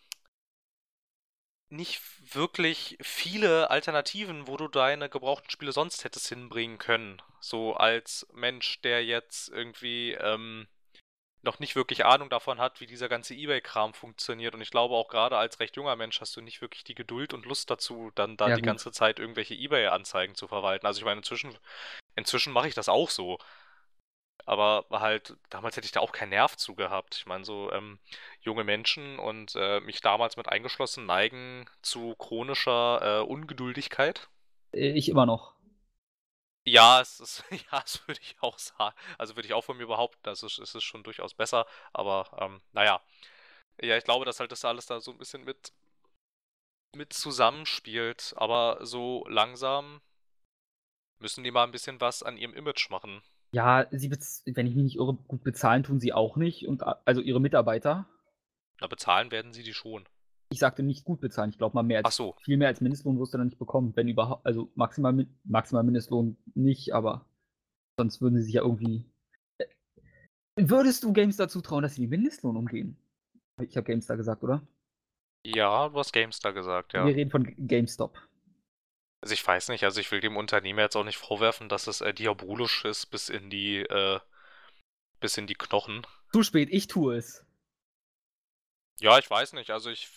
nicht 1.69 2.01
wirklich 2.35 2.97
viele 3.01 3.69
Alternativen, 3.69 4.47
wo 4.47 4.57
du 4.57 4.67
deine 4.67 5.09
gebrauchten 5.09 5.49
Spiele 5.51 5.71
sonst 5.71 6.03
hättest 6.03 6.27
hinbringen 6.29 6.77
können. 6.77 7.21
So 7.39 7.75
als 7.75 8.27
Mensch, 8.33 8.81
der 8.81 9.05
jetzt 9.05 9.49
irgendwie 9.49 10.13
ähm, 10.13 10.67
noch 11.41 11.59
nicht 11.59 11.75
wirklich 11.75 12.05
Ahnung 12.05 12.29
davon 12.29 12.59
hat, 12.59 12.81
wie 12.81 12.87
dieser 12.87 13.09
ganze 13.09 13.33
Ebay-Kram 13.35 13.93
funktioniert. 13.93 14.53
Und 14.55 14.61
ich 14.61 14.71
glaube 14.71 14.95
auch 14.95 15.07
gerade 15.09 15.37
als 15.37 15.59
recht 15.59 15.75
junger 15.77 15.95
Mensch 15.95 16.19
hast 16.21 16.35
du 16.35 16.41
nicht 16.41 16.61
wirklich 16.61 16.83
die 16.83 16.95
Geduld 16.95 17.33
und 17.33 17.45
Lust 17.45 17.69
dazu, 17.69 18.11
dann 18.15 18.37
da 18.37 18.49
Ja, 18.49 18.51
die 18.51 18.61
gut. 18.61 18.63
ganze 18.63 18.91
Zeit 18.91 19.19
irgendwelche 19.19 19.55
Ebay-Anzeigen 19.55 20.35
zu 20.35 20.47
verwalten. 20.47 20.85
Also 20.87 20.99
ich 20.99 21.05
meine, 21.05 21.19
inzwischen, 21.19 21.57
inzwischen 22.15 22.53
mache 22.53 22.67
ich 22.67 22.75
das 22.75 22.89
auch 22.89 23.09
so. 23.09 23.39
Aber 24.45 24.85
halt, 24.91 25.35
damals 25.49 25.77
hätte 25.77 25.85
ich 25.85 25.91
da 25.91 25.99
auch 26.01 26.11
keinen 26.11 26.29
Nerv 26.29 26.57
zu 26.57 26.75
gehabt. 26.75 27.15
Ich 27.17 27.25
meine, 27.27 27.45
so 27.45 27.71
ähm, 27.71 27.99
junge 28.41 28.63
Menschen 28.63 29.19
und 29.19 29.55
äh, 29.55 29.79
mich 29.81 30.01
damals 30.01 30.37
mit 30.37 30.49
eingeschlossen 30.49 31.05
neigen 31.05 31.69
zu 31.81 32.15
chronischer 32.15 33.21
äh, 33.21 33.23
Ungeduldigkeit. 33.23 34.29
Äh, 34.73 34.91
Ich 34.93 35.09
immer 35.09 35.25
noch. 35.27 35.53
Ja, 36.65 37.01
es 37.01 37.19
ist, 37.19 37.43
ja, 37.51 37.79
das 37.81 38.07
würde 38.07 38.19
ich 38.21 38.35
auch 38.41 38.57
sagen. 38.59 38.95
Also 39.17 39.35
würde 39.35 39.47
ich 39.47 39.53
auch 39.53 39.63
von 39.63 39.77
mir 39.77 39.87
behaupten, 39.87 40.19
das 40.23 40.43
ist, 40.43 40.59
es 40.59 40.75
ist 40.75 40.83
schon 40.83 41.03
durchaus 41.03 41.33
besser. 41.33 41.65
Aber 41.93 42.29
ähm, 42.39 42.61
naja. 42.73 43.01
Ja, 43.81 43.97
ich 43.97 44.03
glaube, 44.05 44.25
dass 44.25 44.39
halt 44.39 44.51
das 44.51 44.65
alles 44.65 44.87
da 44.87 45.01
so 45.01 45.11
ein 45.11 45.17
bisschen 45.19 45.43
mit, 45.45 45.73
mit 46.95 47.13
zusammenspielt. 47.13 48.33
Aber 48.37 48.85
so 48.85 49.25
langsam 49.27 50.01
müssen 51.19 51.45
die 51.45 51.51
mal 51.51 51.63
ein 51.63 51.71
bisschen 51.71 52.01
was 52.01 52.23
an 52.23 52.35
ihrem 52.35 52.53
Image 52.53 52.89
machen. 52.89 53.21
Ja, 53.51 53.87
sie 53.91 54.11
wenn 54.11 54.67
ich 54.67 54.75
mich 54.75 54.83
nicht 54.83 54.95
irre, 54.97 55.15
gut 55.27 55.43
bezahlen 55.43 55.83
tun 55.83 55.99
sie 55.99 56.13
auch 56.13 56.35
nicht. 56.35 56.67
Und 56.67 56.83
also 56.83 57.21
ihre 57.21 57.41
Mitarbeiter. 57.41 58.07
Na, 58.79 58.87
bezahlen 58.87 59.31
werden 59.31 59.53
sie 59.53 59.63
die 59.63 59.73
schon. 59.73 60.07
Ich 60.51 60.59
sagte 60.59 60.83
nicht 60.83 61.03
gut 61.03 61.19
bezahlen. 61.21 61.49
Ich 61.51 61.57
glaube 61.57 61.75
mal 61.75 61.83
mehr 61.83 62.01
Ach 62.03 62.05
als 62.05 62.15
so. 62.15 62.35
viel 62.41 62.57
mehr 62.57 62.67
als 62.69 62.81
Mindestlohn 62.81 63.19
wirst 63.19 63.33
du 63.33 63.37
dann 63.37 63.47
nicht 63.47 63.59
bekommen, 63.59 63.95
wenn 63.95 64.07
überhaupt. 64.07 64.45
Also 64.45 64.71
maximal, 64.75 65.27
maximal 65.43 65.83
Mindestlohn 65.83 66.37
nicht, 66.55 66.93
aber 66.93 67.25
sonst 67.99 68.21
würden 68.21 68.37
sie 68.37 68.43
sich 68.43 68.53
ja 68.53 68.61
irgendwie. 68.61 69.05
Äh, 69.57 69.65
Würdest 70.57 71.03
du 71.03 71.13
Games 71.13 71.37
dazu 71.37 71.61
trauen, 71.61 71.83
dass 71.83 71.95
sie 71.95 72.01
den 72.01 72.09
Mindestlohn 72.09 72.57
umgehen? 72.57 72.97
Ich 73.61 73.75
habe 73.75 73.85
GameStar 73.85 74.17
gesagt, 74.17 74.43
oder? 74.43 74.65
Ja, 75.45 75.89
du 75.89 75.97
hast 75.97 76.13
GameStar 76.13 76.53
gesagt, 76.53 76.93
ja. 76.93 77.05
Wir 77.05 77.15
reden 77.15 77.31
von 77.31 77.43
GameStop. 77.67 78.17
Also 79.21 79.33
ich 79.33 79.45
weiß 79.45 79.69
nicht, 79.69 79.83
also 79.83 79.99
ich 79.99 80.11
will 80.11 80.21
dem 80.21 80.37
Unternehmen 80.37 80.79
jetzt 80.79 80.95
auch 80.95 81.03
nicht 81.03 81.17
vorwerfen, 81.17 81.67
dass 81.67 81.87
es 81.87 82.01
äh, 82.01 82.13
diabolisch 82.13 82.85
ist 82.85 83.07
bis 83.07 83.29
in 83.29 83.49
die, 83.49 83.79
äh, 83.79 84.19
bis 85.19 85.37
in 85.37 85.47
die 85.47 85.55
Knochen. 85.55 86.05
Zu 86.31 86.43
spät, 86.43 86.69
ich 86.71 86.87
tue 86.87 87.17
es. 87.17 87.45
Ja, 89.01 89.17
ich 89.17 89.29
weiß 89.29 89.53
nicht, 89.53 89.71
also 89.71 89.89
ich 89.89 90.09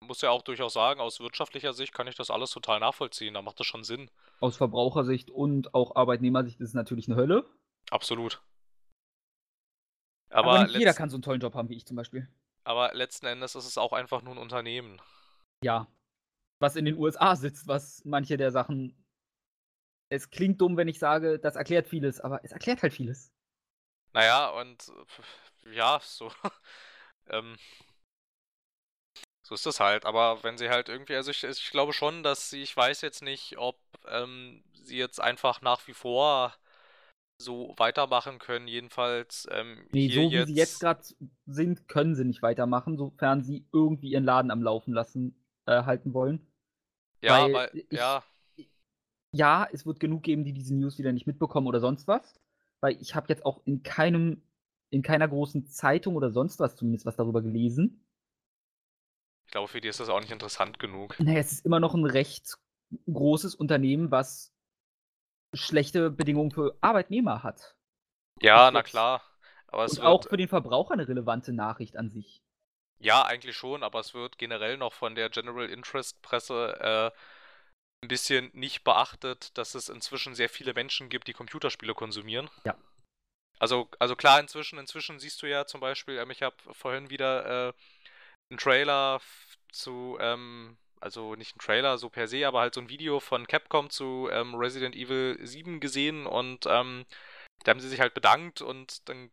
muss 0.00 0.20
ja 0.20 0.30
auch 0.30 0.42
durchaus 0.42 0.74
sagen, 0.74 1.00
aus 1.00 1.20
wirtschaftlicher 1.20 1.72
Sicht 1.72 1.94
kann 1.94 2.06
ich 2.06 2.14
das 2.14 2.30
alles 2.30 2.50
total 2.50 2.80
nachvollziehen, 2.80 3.34
da 3.34 3.42
macht 3.42 3.60
das 3.60 3.66
schon 3.66 3.84
Sinn. 3.84 4.10
Aus 4.40 4.56
Verbrauchersicht 4.56 5.30
und 5.30 5.74
auch 5.74 5.96
Arbeitnehmersicht 5.96 6.60
ist 6.60 6.70
es 6.70 6.74
natürlich 6.74 7.08
eine 7.08 7.16
Hölle. 7.16 7.48
Absolut. 7.90 8.42
Aber, 10.30 10.52
Aber, 10.52 10.64
nicht 10.64 10.78
jeder 10.78 10.94
kann 10.94 11.10
so 11.10 11.16
einen 11.16 11.22
tollen 11.22 11.40
Job 11.40 11.54
haben 11.54 11.68
wie 11.68 11.76
ich 11.76 11.86
zum 11.86 11.96
Beispiel. 11.96 12.28
aber 12.64 12.94
letzten 12.94 13.26
Endes 13.26 13.54
ist 13.54 13.66
es 13.66 13.78
auch 13.78 13.92
einfach 13.92 14.22
nur 14.22 14.34
ein 14.34 14.38
Unternehmen. 14.38 15.00
Ja. 15.62 15.86
Was 16.62 16.76
in 16.76 16.84
den 16.84 16.96
USA 16.96 17.34
sitzt, 17.34 17.66
was 17.66 18.04
manche 18.04 18.36
der 18.36 18.52
Sachen. 18.52 18.96
Es 20.08 20.30
klingt 20.30 20.60
dumm, 20.60 20.76
wenn 20.76 20.86
ich 20.86 21.00
sage, 21.00 21.40
das 21.40 21.56
erklärt 21.56 21.88
vieles, 21.88 22.20
aber 22.20 22.44
es 22.44 22.52
erklärt 22.52 22.82
halt 22.82 22.92
vieles. 22.92 23.32
Naja, 24.12 24.48
und 24.50 24.92
äh, 25.64 25.74
ja, 25.74 25.98
so. 26.00 26.30
ähm, 27.30 27.56
so 29.42 29.56
ist 29.56 29.66
es 29.66 29.80
halt. 29.80 30.06
Aber 30.06 30.44
wenn 30.44 30.56
sie 30.56 30.70
halt 30.70 30.88
irgendwie, 30.88 31.16
also 31.16 31.32
ich, 31.32 31.42
ich 31.42 31.70
glaube 31.72 31.92
schon, 31.92 32.22
dass 32.22 32.50
sie, 32.50 32.62
ich 32.62 32.76
weiß 32.76 33.00
jetzt 33.00 33.22
nicht, 33.22 33.58
ob 33.58 33.80
ähm, 34.06 34.62
sie 34.72 34.98
jetzt 34.98 35.20
einfach 35.20 35.62
nach 35.62 35.84
wie 35.88 35.94
vor 35.94 36.54
so 37.38 37.74
weitermachen 37.76 38.38
können. 38.38 38.68
Jedenfalls 38.68 39.48
ähm, 39.50 39.88
Nee, 39.92 40.08
hier 40.08 40.22
so 40.22 40.30
wie 40.30 40.44
sie 40.44 40.54
jetzt 40.54 40.78
gerade 40.78 41.02
sind, 41.46 41.88
können 41.88 42.14
sie 42.14 42.24
nicht 42.24 42.42
weitermachen, 42.42 42.96
sofern 42.96 43.42
sie 43.42 43.66
irgendwie 43.72 44.10
ihren 44.10 44.24
Laden 44.24 44.52
am 44.52 44.62
Laufen 44.62 44.94
lassen 44.94 45.34
äh, 45.66 45.82
halten 45.82 46.14
wollen. 46.14 46.51
Ja, 47.22 47.52
weil 47.52 47.52
weil, 47.52 47.72
ich- 47.90 47.90
ja, 47.90 48.24
Ja, 49.34 49.66
es 49.72 49.84
wird 49.86 50.00
genug 50.00 50.22
geben, 50.22 50.44
die 50.44 50.52
diese 50.54 50.74
News 50.74 50.98
wieder 50.98 51.12
nicht 51.12 51.26
mitbekommen 51.26 51.66
oder 51.66 51.80
sonst 51.80 52.06
was. 52.08 52.38
Weil 52.80 52.96
ich 53.00 53.14
habe 53.14 53.26
jetzt 53.28 53.44
auch 53.46 53.60
in 53.64 53.82
keinem, 53.82 54.42
in 54.90 55.02
keiner 55.02 55.28
großen 55.28 55.66
Zeitung 55.66 56.16
oder 56.16 56.30
sonst 56.30 56.60
was 56.60 56.76
zumindest 56.76 57.06
was 57.06 57.16
darüber 57.16 57.42
gelesen. 57.42 58.04
ich 59.46 59.52
glaube, 59.52 59.68
für 59.68 59.80
die 59.80 59.86
ist 59.86 60.00
das 60.00 60.08
auch 60.08 60.18
nicht 60.20 60.32
interessant 60.32 60.80
genug. 60.80 61.16
Naja, 61.18 61.38
es 61.40 61.52
ist 61.52 61.64
immer 61.66 61.80
noch 61.80 61.94
ein 61.94 62.04
recht 62.04 62.58
großes 63.10 63.54
Unternehmen, 63.54 64.10
was 64.10 64.52
schlechte 65.54 66.10
Bedingungen 66.10 66.50
für 66.50 66.76
Arbeitnehmer 66.82 67.42
hat. 67.42 67.74
Ja, 68.42 68.70
na 68.70 68.82
klar. 68.82 69.22
Aber 69.68 69.84
es 69.84 69.98
Und 69.98 70.02
wird, 70.02 70.26
auch 70.26 70.28
für 70.28 70.36
den 70.36 70.48
Verbraucher 70.48 70.94
eine 70.94 71.06
relevante 71.06 71.52
Nachricht 71.52 71.96
an 71.96 72.10
sich. 72.10 72.41
Ja, 73.02 73.24
eigentlich 73.24 73.56
schon, 73.56 73.82
aber 73.82 74.00
es 74.00 74.14
wird 74.14 74.38
generell 74.38 74.76
noch 74.76 74.92
von 74.92 75.14
der 75.14 75.28
General 75.28 75.68
Interest 75.68 76.22
Presse 76.22 76.78
äh, 76.80 78.04
ein 78.04 78.08
bisschen 78.08 78.50
nicht 78.52 78.84
beachtet, 78.84 79.56
dass 79.58 79.74
es 79.74 79.88
inzwischen 79.88 80.34
sehr 80.34 80.48
viele 80.48 80.72
Menschen 80.72 81.08
gibt, 81.08 81.28
die 81.28 81.32
Computerspiele 81.32 81.94
konsumieren. 81.94 82.48
Ja. 82.64 82.76
Also, 83.58 83.88
also 83.98 84.16
klar, 84.16 84.40
inzwischen, 84.40 84.78
inzwischen 84.78 85.18
siehst 85.18 85.42
du 85.42 85.46
ja 85.46 85.66
zum 85.66 85.80
Beispiel, 85.80 86.18
ähm, 86.18 86.30
ich 86.30 86.42
habe 86.42 86.56
vorhin 86.72 87.10
wieder 87.10 87.68
äh, 87.68 87.72
einen 88.50 88.58
Trailer 88.58 89.20
zu, 89.72 90.16
ähm, 90.20 90.76
also 91.00 91.34
nicht 91.34 91.54
einen 91.54 91.60
Trailer 91.60 91.98
so 91.98 92.08
per 92.08 92.28
se, 92.28 92.46
aber 92.46 92.60
halt 92.60 92.74
so 92.74 92.80
ein 92.80 92.88
Video 92.88 93.18
von 93.20 93.46
Capcom 93.46 93.90
zu 93.90 94.28
ähm, 94.32 94.54
Resident 94.54 94.94
Evil 94.94 95.38
7 95.42 95.80
gesehen 95.80 96.26
und 96.26 96.66
ähm, 96.66 97.04
da 97.64 97.70
haben 97.70 97.80
sie 97.80 97.88
sich 97.88 98.00
halt 98.00 98.14
bedankt 98.14 98.62
und 98.62 99.08
dann 99.08 99.30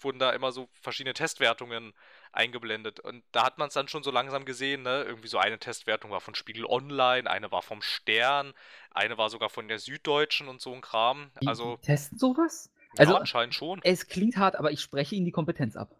wurden 0.00 0.18
da 0.18 0.30
immer 0.30 0.52
so 0.52 0.68
verschiedene 0.80 1.14
Testwertungen 1.14 1.92
eingeblendet. 2.32 3.00
Und 3.00 3.22
da 3.32 3.44
hat 3.44 3.58
man 3.58 3.68
es 3.68 3.74
dann 3.74 3.88
schon 3.88 4.02
so 4.02 4.10
langsam 4.10 4.44
gesehen, 4.44 4.82
ne? 4.82 5.02
Irgendwie 5.04 5.28
so 5.28 5.38
eine 5.38 5.58
Testwertung 5.58 6.10
war 6.10 6.20
von 6.20 6.34
Spiegel 6.34 6.64
Online, 6.66 7.30
eine 7.30 7.50
war 7.52 7.62
vom 7.62 7.82
Stern, 7.82 8.54
eine 8.90 9.18
war 9.18 9.30
sogar 9.30 9.50
von 9.50 9.68
der 9.68 9.78
Süddeutschen 9.78 10.48
und 10.48 10.60
so 10.60 10.72
ein 10.72 10.80
Kram. 10.80 11.30
Also, 11.46 11.76
die 11.76 11.86
testen 11.86 12.18
sowas? 12.18 12.72
ja, 12.94 13.00
Also- 13.00 13.16
anscheinend 13.16 13.54
schon. 13.54 13.80
Es 13.84 14.08
klingt 14.08 14.36
hart, 14.36 14.56
aber 14.56 14.70
ich 14.72 14.80
spreche 14.80 15.14
ihnen 15.14 15.24
die 15.26 15.32
Kompetenz 15.32 15.76
ab. 15.76 15.94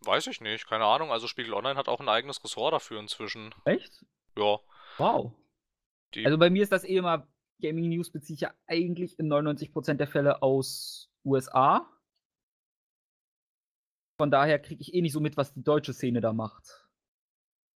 Weiß 0.00 0.26
ich 0.28 0.40
nicht, 0.40 0.68
keine 0.68 0.84
Ahnung. 0.84 1.10
Also 1.10 1.26
Spiegel 1.26 1.54
Online 1.54 1.76
hat 1.76 1.88
auch 1.88 2.00
ein 2.00 2.08
eigenes 2.08 2.42
Ressort 2.44 2.72
dafür 2.72 3.00
inzwischen. 3.00 3.54
Echt? 3.64 4.04
Ja. 4.36 4.58
Wow. 4.98 5.32
Die, 6.14 6.24
Also 6.24 6.38
bei 6.38 6.50
mir 6.50 6.62
ist 6.62 6.70
das 6.70 6.84
eh 6.84 6.96
immer, 6.96 7.26
Gaming 7.60 7.88
News 7.88 8.10
beziehe 8.12 8.34
ich 8.34 8.40
ja 8.42 8.52
eigentlich 8.66 9.18
in 9.18 9.26
99% 9.28 9.94
der 9.98 10.06
Fälle 10.06 10.42
aus 10.42 11.10
USA. 11.24 11.90
Von 14.18 14.30
daher 14.30 14.58
kriege 14.58 14.80
ich 14.80 14.94
eh 14.94 15.02
nicht 15.02 15.12
so 15.12 15.20
mit, 15.20 15.36
was 15.36 15.52
die 15.52 15.62
deutsche 15.62 15.92
Szene 15.92 16.20
da 16.20 16.32
macht. 16.32 16.86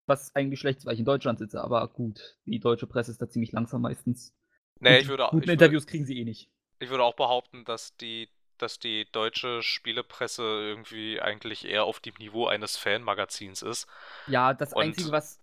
Was 0.07 0.33
eigentlich 0.35 0.59
schlecht 0.59 0.79
ist, 0.79 0.85
weil 0.85 0.93
ich 0.93 0.99
in 0.99 1.05
Deutschland 1.05 1.39
sitze, 1.39 1.61
aber 1.61 1.87
gut, 1.89 2.37
die 2.45 2.59
deutsche 2.59 2.87
Presse 2.87 3.11
ist 3.11 3.21
da 3.21 3.29
ziemlich 3.29 3.51
langsam 3.51 3.81
meistens. 3.81 4.33
nee, 4.79 4.95
Und 4.95 5.01
ich 5.01 5.07
würde, 5.07 5.25
auch- 5.25 5.31
Guten 5.31 5.43
ich, 5.43 5.47
würde, 5.49 5.53
Interviews 5.65 5.85
kriegen 5.85 6.05
sie 6.05 6.17
eh 6.19 6.23
nicht. 6.25 6.49
ich 6.79 6.89
würde 6.89 7.03
auch 7.03 7.15
behaupten, 7.15 7.65
dass 7.65 7.95
die, 7.97 8.29
dass 8.57 8.79
die 8.79 9.05
deutsche 9.11 9.61
Spielepresse 9.61 10.41
irgendwie 10.43 11.21
eigentlich 11.21 11.65
eher 11.65 11.83
auf 11.83 11.99
dem 11.99 12.15
Niveau 12.15 12.47
eines 12.47 12.77
Fanmagazins 12.77 13.61
ist. 13.61 13.87
Ja, 14.27 14.53
das 14.53 14.73
Und- 14.73 14.83
Einzige, 14.83 15.11
was 15.11 15.41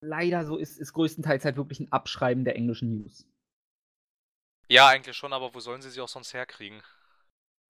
leider 0.00 0.44
so 0.44 0.56
ist, 0.56 0.76
ist 0.78 0.92
größtenteils 0.92 1.44
halt 1.44 1.56
wirklich 1.56 1.78
ein 1.80 1.92
Abschreiben 1.92 2.44
der 2.44 2.56
englischen 2.56 2.90
News. 2.90 3.26
Ja, 4.68 4.88
eigentlich 4.88 5.16
schon, 5.16 5.32
aber 5.32 5.54
wo 5.54 5.60
sollen 5.60 5.82
sie 5.82 5.90
sie 5.90 6.00
auch 6.00 6.08
sonst 6.08 6.34
herkriegen? 6.34 6.82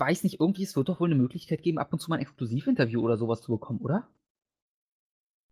Weiß 0.03 0.25
nicht, 0.25 0.41
irgendwie, 0.41 0.65
es 0.65 0.75
wird 0.75 0.89
doch 0.89 0.99
wohl 0.99 1.07
eine 1.07 1.15
Möglichkeit 1.15 1.63
geben, 1.63 1.79
ab 1.79 1.93
und 1.93 2.01
zu 2.01 2.11
mal 2.11 2.17
ein 2.17 2.23
Exklusivinterview 2.23 3.01
oder 3.01 3.17
sowas 3.17 3.41
zu 3.41 3.53
bekommen, 3.53 3.79
oder? 3.81 4.09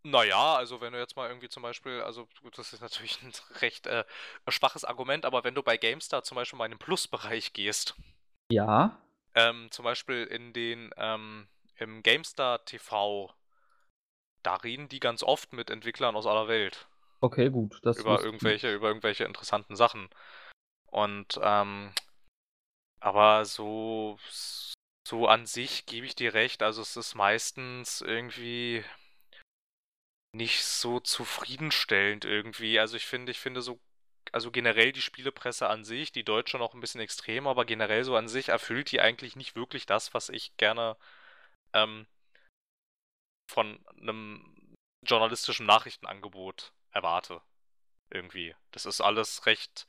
Naja, 0.02 0.56
also 0.56 0.80
wenn 0.80 0.92
du 0.92 0.98
jetzt 0.98 1.14
mal 1.14 1.28
irgendwie 1.28 1.48
zum 1.48 1.62
Beispiel, 1.62 2.00
also 2.00 2.26
gut, 2.42 2.58
das 2.58 2.72
ist 2.72 2.80
natürlich 2.80 3.16
ein 3.22 3.32
recht 3.60 3.86
äh, 3.86 4.04
schwaches 4.48 4.84
Argument, 4.84 5.24
aber 5.24 5.44
wenn 5.44 5.54
du 5.54 5.62
bei 5.62 5.76
GameStar 5.76 6.24
zum 6.24 6.34
Beispiel 6.34 6.58
mal 6.58 6.64
in 6.64 6.72
den 6.72 6.78
Plus-Bereich 6.80 7.52
gehst, 7.52 7.94
Ja. 8.50 9.00
ähm, 9.36 9.68
zum 9.70 9.84
Beispiel 9.84 10.24
in 10.24 10.52
den, 10.52 10.90
ähm, 10.96 11.46
im 11.76 12.02
GameStar 12.02 12.64
TV, 12.64 13.32
da 14.42 14.56
reden 14.56 14.88
die 14.88 14.98
ganz 14.98 15.22
oft 15.22 15.52
mit 15.52 15.70
Entwicklern 15.70 16.16
aus 16.16 16.26
aller 16.26 16.48
Welt 16.48 16.88
Okay, 17.20 17.50
gut. 17.50 17.78
Das 17.84 17.98
über 17.98 18.20
irgendwelche, 18.20 18.74
über 18.74 18.88
irgendwelche 18.88 19.24
interessanten 19.24 19.76
Sachen. 19.76 20.08
Und, 20.90 21.38
ähm, 21.40 21.92
aber 23.00 23.44
so, 23.44 24.18
so 25.06 25.26
an 25.26 25.46
sich 25.46 25.86
gebe 25.86 26.06
ich 26.06 26.14
dir 26.14 26.34
recht, 26.34 26.62
also 26.62 26.82
es 26.82 26.96
ist 26.96 27.14
meistens 27.14 28.00
irgendwie 28.00 28.84
nicht 30.32 30.64
so 30.64 31.00
zufriedenstellend 31.00 32.24
irgendwie. 32.24 32.78
Also 32.78 32.96
ich 32.96 33.06
finde, 33.06 33.32
ich 33.32 33.40
finde 33.40 33.62
so, 33.62 33.80
also 34.32 34.50
generell 34.50 34.92
die 34.92 35.02
Spielepresse 35.02 35.68
an 35.68 35.84
sich, 35.84 36.12
die 36.12 36.24
deutsche 36.24 36.58
noch 36.58 36.74
ein 36.74 36.80
bisschen 36.80 37.00
extrem, 37.00 37.46
aber 37.46 37.64
generell 37.64 38.04
so 38.04 38.16
an 38.16 38.28
sich 38.28 38.48
erfüllt 38.50 38.92
die 38.92 39.00
eigentlich 39.00 39.36
nicht 39.36 39.56
wirklich 39.56 39.86
das, 39.86 40.14
was 40.14 40.28
ich 40.28 40.56
gerne 40.56 40.96
ähm, 41.72 42.06
von 43.50 43.84
einem 44.00 44.76
journalistischen 45.06 45.66
Nachrichtenangebot 45.66 46.72
erwarte. 46.92 47.42
Irgendwie. 48.10 48.54
Das 48.72 48.86
ist 48.86 49.00
alles 49.00 49.46
recht, 49.46 49.86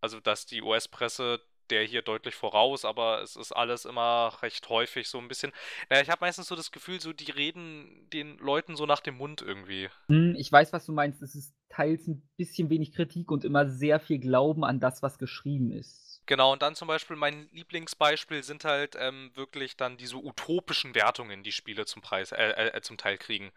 also 0.00 0.20
dass 0.20 0.46
die 0.46 0.62
US-Presse 0.62 1.44
der 1.70 1.84
hier 1.84 2.02
deutlich 2.02 2.34
voraus, 2.34 2.84
aber 2.84 3.22
es 3.22 3.36
ist 3.36 3.52
alles 3.52 3.84
immer 3.84 4.32
recht 4.42 4.68
häufig 4.68 5.08
so 5.08 5.18
ein 5.18 5.28
bisschen. 5.28 5.52
Naja, 5.88 6.02
ich 6.02 6.10
habe 6.10 6.24
meistens 6.24 6.48
so 6.48 6.56
das 6.56 6.72
Gefühl, 6.72 7.00
so 7.00 7.12
die 7.12 7.30
reden 7.30 8.08
den 8.12 8.38
Leuten 8.38 8.76
so 8.76 8.86
nach 8.86 9.00
dem 9.00 9.16
Mund 9.16 9.42
irgendwie. 9.42 9.88
Hm, 10.08 10.34
ich 10.38 10.50
weiß, 10.50 10.72
was 10.72 10.86
du 10.86 10.92
meinst. 10.92 11.22
Es 11.22 11.34
ist 11.34 11.54
teils 11.68 12.06
ein 12.08 12.22
bisschen 12.36 12.70
wenig 12.70 12.92
Kritik 12.92 13.30
und 13.30 13.44
immer 13.44 13.68
sehr 13.68 14.00
viel 14.00 14.18
Glauben 14.18 14.64
an 14.64 14.80
das, 14.80 15.02
was 15.02 15.18
geschrieben 15.18 15.70
ist. 15.70 16.07
Genau, 16.28 16.52
und 16.52 16.60
dann 16.60 16.74
zum 16.76 16.88
Beispiel 16.88 17.16
mein 17.16 17.48
Lieblingsbeispiel 17.52 18.42
sind 18.42 18.64
halt 18.64 18.96
ähm, 19.00 19.30
wirklich 19.34 19.78
dann 19.78 19.96
diese 19.96 20.16
utopischen 20.18 20.94
Wertungen, 20.94 21.42
die 21.42 21.52
Spiele 21.52 21.86
zum 21.86 22.02
Preis, 22.02 22.32
äh, 22.32 22.50
äh, 22.50 22.82
zum 22.82 22.98
Teil 22.98 23.16
kriegen. 23.16 23.50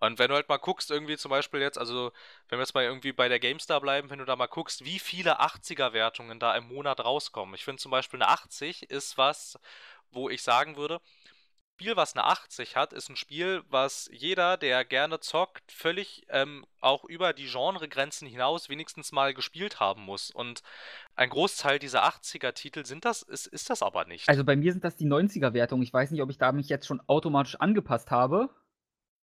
Und 0.00 0.18
wenn 0.18 0.28
du 0.30 0.34
halt 0.36 0.48
mal 0.48 0.58
guckst, 0.58 0.90
irgendwie 0.90 1.18
zum 1.18 1.30
Beispiel 1.30 1.60
jetzt, 1.60 1.78
also 1.78 2.12
wenn 2.48 2.58
wir 2.58 2.62
jetzt 2.64 2.74
mal 2.74 2.84
irgendwie 2.84 3.12
bei 3.12 3.28
der 3.28 3.40
GameStar 3.40 3.80
bleiben, 3.82 4.10
wenn 4.10 4.18
du 4.20 4.24
da 4.26 4.36
mal 4.36 4.46
guckst, 4.46 4.84
wie 4.84 4.98
viele 4.98 5.40
80er-Wertungen 5.40 6.40
da 6.40 6.56
im 6.56 6.68
Monat 6.68 7.00
rauskommen. 7.04 7.54
Ich 7.54 7.64
finde 7.64 7.82
zum 7.82 7.90
Beispiel 7.92 8.22
eine 8.22 8.30
80 8.30 8.90
ist 8.90 9.18
was, 9.18 9.58
wo 10.10 10.30
ich 10.30 10.42
sagen 10.42 10.76
würde, 10.76 11.00
Spiel, 11.78 11.94
was 11.94 12.16
eine 12.16 12.24
80 12.24 12.74
hat, 12.74 12.94
ist 12.94 13.10
ein 13.10 13.16
Spiel, 13.16 13.62
was 13.68 14.08
jeder, 14.10 14.56
der 14.56 14.82
gerne 14.86 15.20
zockt, 15.20 15.70
völlig 15.70 16.24
ähm, 16.30 16.64
auch 16.80 17.04
über 17.04 17.34
die 17.34 17.44
Genregrenzen 17.44 18.26
hinaus 18.26 18.70
wenigstens 18.70 19.12
mal 19.12 19.34
gespielt 19.34 19.78
haben 19.78 20.00
muss. 20.00 20.30
Und 20.30 20.62
ein 21.16 21.28
Großteil 21.28 21.78
dieser 21.78 22.06
80er-Titel 22.06 22.86
sind 22.86 23.04
das, 23.04 23.20
ist, 23.20 23.46
ist 23.46 23.68
das 23.68 23.82
aber 23.82 24.06
nicht. 24.06 24.26
Also 24.26 24.42
bei 24.42 24.56
mir 24.56 24.72
sind 24.72 24.84
das 24.84 24.96
die 24.96 25.04
90er-Wertungen. 25.04 25.82
Ich 25.82 25.92
weiß 25.92 26.12
nicht, 26.12 26.22
ob 26.22 26.30
ich 26.30 26.38
da 26.38 26.50
mich 26.50 26.70
jetzt 26.70 26.86
schon 26.86 27.02
automatisch 27.08 27.56
angepasst 27.56 28.10
habe 28.10 28.48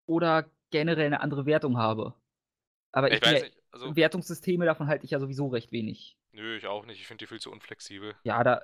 oder 0.06 0.48
generell 0.70 1.08
eine 1.08 1.22
andere 1.22 1.48
Wertung 1.48 1.80
habe. 1.80 2.14
Aber 2.92 3.08
ich, 3.08 3.16
ich 3.16 3.26
weiß 3.26 3.42
nicht, 3.46 3.58
also, 3.72 3.96
Wertungssysteme 3.96 4.66
davon 4.66 4.90
halte 4.90 5.06
ich 5.06 5.12
ja 5.12 5.20
sowieso 5.20 5.48
recht 5.48 5.72
wenig. 5.72 6.20
nö, 6.34 6.56
ich 6.56 6.68
auch 6.68 6.86
nicht. 6.86 7.00
Ich 7.00 7.08
finde 7.08 7.24
die 7.24 7.28
viel 7.28 7.40
zu 7.40 7.52
unflexibel. 7.52 8.14
Ja, 8.24 8.44
da, 8.44 8.62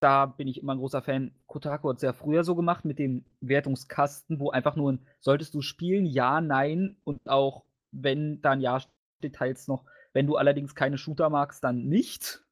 da 0.00 0.26
bin 0.26 0.48
ich 0.48 0.60
immer 0.60 0.74
ein 0.74 0.78
großer 0.78 1.02
Fan. 1.02 1.32
Kotaku 1.46 1.90
hat 1.90 1.96
es 1.96 2.02
ja 2.02 2.12
früher 2.12 2.42
so 2.42 2.54
gemacht 2.54 2.84
mit 2.84 2.98
dem 2.98 3.24
Wertungskasten, 3.40 4.40
wo 4.40 4.50
einfach 4.50 4.76
nur 4.76 4.92
ein, 4.92 5.06
solltest 5.20 5.54
du 5.54 5.60
spielen, 5.60 6.06
ja, 6.06 6.40
nein 6.40 6.96
und 7.04 7.28
auch 7.28 7.64
wenn 7.92 8.40
dann 8.40 8.60
ja 8.60 8.80
steht, 8.80 9.34
teils 9.34 9.68
noch, 9.68 9.84
wenn 10.12 10.26
du 10.26 10.36
allerdings 10.36 10.74
keine 10.74 10.98
Shooter 10.98 11.28
magst, 11.28 11.62
dann 11.62 11.84
nicht. 11.84 12.42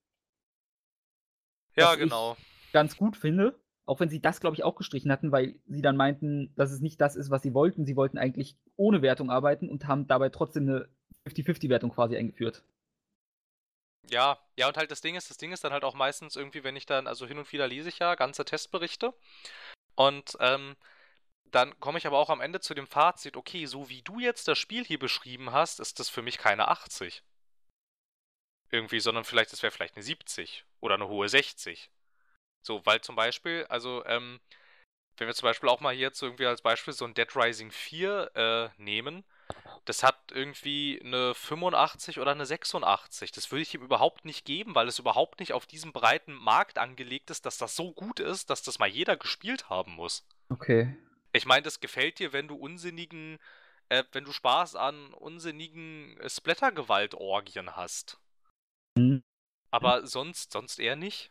Ja, 1.75 1.95
genau. 1.95 2.37
Ganz 2.73 2.97
gut 2.97 3.17
finde, 3.17 3.59
auch 3.87 4.01
wenn 4.01 4.11
sie 4.11 4.21
das, 4.21 4.41
glaube 4.41 4.55
ich, 4.55 4.65
auch 4.65 4.77
gestrichen 4.77 5.11
hatten, 5.11 5.33
weil 5.33 5.55
sie 5.67 5.81
dann 5.81 5.97
meinten, 5.97 6.53
dass 6.57 6.73
es 6.73 6.81
nicht 6.81 7.01
das 7.01 7.17
ist, 7.17 7.31
was 7.31 7.43
sie 7.43 7.55
wollten. 7.55 7.87
Sie 7.87 7.97
wollten 7.97 8.19
eigentlich 8.19 8.57
ohne 8.77 9.01
Wertung 9.01 9.31
arbeiten 9.31 9.71
und 9.71 9.87
haben 9.87 10.07
dabei 10.07 10.29
trotzdem 10.29 10.69
eine 10.69 10.89
50-50-Wertung 11.27 11.91
quasi 11.91 12.17
eingeführt. 12.17 12.65
Ja, 14.11 14.38
ja, 14.57 14.68
und 14.68 14.77
halt 14.77 14.90
das 14.90 15.01
Ding 15.01 15.16
ist, 15.16 15.29
das 15.31 15.37
Ding 15.37 15.53
ist 15.53 15.64
dann 15.64 15.73
halt 15.73 15.85
auch 15.85 15.94
meistens 15.94 16.37
irgendwie, 16.37 16.64
wenn 16.64 16.77
ich 16.77 16.87
dann, 16.87 17.07
also 17.07 17.27
hin 17.27 17.38
und 17.38 17.53
wieder 17.53 17.68
lese 17.68 17.88
ich 17.90 17.99
ja 17.99 18.14
ganze 18.14 18.44
Testberichte 18.44 19.12
und 19.97 20.37
ähm, 20.40 20.77
dann 21.47 21.79
komme 21.81 21.99
ich 21.99 22.07
aber 22.07 22.18
auch 22.18 22.31
am 22.31 22.40
Ende 22.42 22.61
zu 22.61 22.75
dem 22.75 22.87
Fazit, 22.87 23.37
okay, 23.37 23.66
so 23.66 23.88
wie 23.90 24.03
du 24.03 24.21
jetzt 24.21 24.49
das 24.49 24.59
Spiel 24.59 24.85
hier 24.85 24.99
beschrieben 24.99 25.53
hast, 25.53 25.81
ist 25.81 26.01
das 26.01 26.09
für 26.11 26.23
mich 26.23 26.38
keine 26.38 26.68
80. 26.68 27.23
Irgendwie, 28.71 29.01
sondern 29.01 29.25
vielleicht, 29.25 29.53
das 29.53 29.62
wäre 29.62 29.71
vielleicht 29.71 29.97
eine 29.97 30.03
70 30.03 30.64
oder 30.81 30.94
eine 30.94 31.09
hohe 31.09 31.29
60. 31.29 31.90
So, 32.62 32.85
weil 32.87 33.01
zum 33.01 33.16
Beispiel, 33.16 33.66
also, 33.68 34.05
ähm, 34.07 34.40
wenn 35.18 35.29
wir 35.29 35.35
zum 35.35 35.47
Beispiel 35.49 35.68
auch 35.68 35.81
mal 35.81 35.94
hier 35.94 36.09
jetzt 36.09 36.23
irgendwie 36.23 36.47
als 36.47 36.62
Beispiel 36.62 36.94
so 36.94 37.05
ein 37.07 37.14
Dead 37.14 37.35
Rising 37.37 37.71
4 37.73 38.31
äh, 38.35 38.83
nehmen, 38.83 39.25
das 39.88 40.03
hat 40.03 40.33
irgendwie 40.33 41.01
eine 41.03 41.35
85 41.35 42.20
oder 42.20 42.33
eine 42.33 42.44
86. 42.44 43.33
Das 43.33 43.51
würde 43.51 43.62
ich 43.62 43.74
ihm 43.74 43.83
überhaupt 43.83 44.27
nicht 44.27 44.44
geben, 44.44 44.74
weil 44.74 44.87
es 44.87 44.98
überhaupt 44.98 45.40
nicht 45.40 45.55
auf 45.55 45.64
diesem 45.64 45.94
breiten 45.94 46.35
Markt 46.35 46.77
angelegt 46.77 47.31
ist, 47.31 47.46
dass 47.46 47.57
das 47.57 47.74
so 47.74 47.92
gut 47.92 48.20
ist, 48.20 48.51
dass 48.51 48.62
das 48.62 48.79
mal 48.79 48.88
jeder 48.88 49.16
gespielt 49.16 49.70
haben 49.70 49.92
muss. 49.92 50.27
Okay. 50.51 50.94
Ich 51.33 51.46
meine, 51.46 51.62
das 51.62 51.81
gefällt 51.81 52.18
dir, 52.18 52.35
wenn 52.35 52.48
du 52.48 52.57
unsinnigen, 52.57 53.38
äh, 53.88 54.05
wenn 54.12 54.24
du 54.24 54.33
Spaß 54.33 54.77
an 54.77 55.14
unsinnigen 55.14 56.20
äh, 56.20 56.29
Splattergewaltorgien 56.29 57.74
hast. 57.74 58.18
Hm. 58.98 59.22
Aber 59.70 60.07
sonst, 60.07 60.53
sonst 60.53 60.81
eher 60.81 60.96
nicht. 60.96 61.31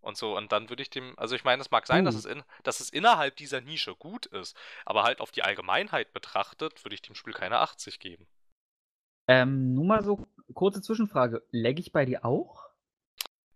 Und 0.00 0.16
so, 0.16 0.36
und 0.36 0.52
dann 0.52 0.68
würde 0.68 0.82
ich 0.82 0.90
dem, 0.90 1.18
also 1.18 1.34
ich 1.34 1.44
meine, 1.44 1.60
es 1.60 1.70
mag 1.70 1.86
sein, 1.86 2.04
dass 2.04 2.14
Uh. 2.14 2.18
es, 2.18 2.24
in, 2.24 2.42
dass 2.62 2.80
es 2.80 2.90
innerhalb 2.90 3.36
dieser 3.36 3.60
Nische 3.60 3.94
gut 3.96 4.26
ist, 4.26 4.56
aber 4.86 5.02
halt 5.02 5.20
auf 5.20 5.30
die 5.32 5.42
Allgemeinheit 5.42 6.12
betrachtet, 6.12 6.84
würde 6.84 6.94
ich 6.94 7.02
dem 7.02 7.14
Spiel 7.14 7.32
keine 7.34 7.58
80 7.58 7.98
geben. 7.98 8.26
Ähm, 9.28 9.74
nur 9.74 9.84
mal 9.84 10.02
so 10.04 10.26
kurze 10.54 10.80
Zwischenfrage. 10.80 11.42
Lag 11.50 11.74
ich 11.78 11.92
bei 11.92 12.04
dir 12.04 12.24
auch? 12.24 12.64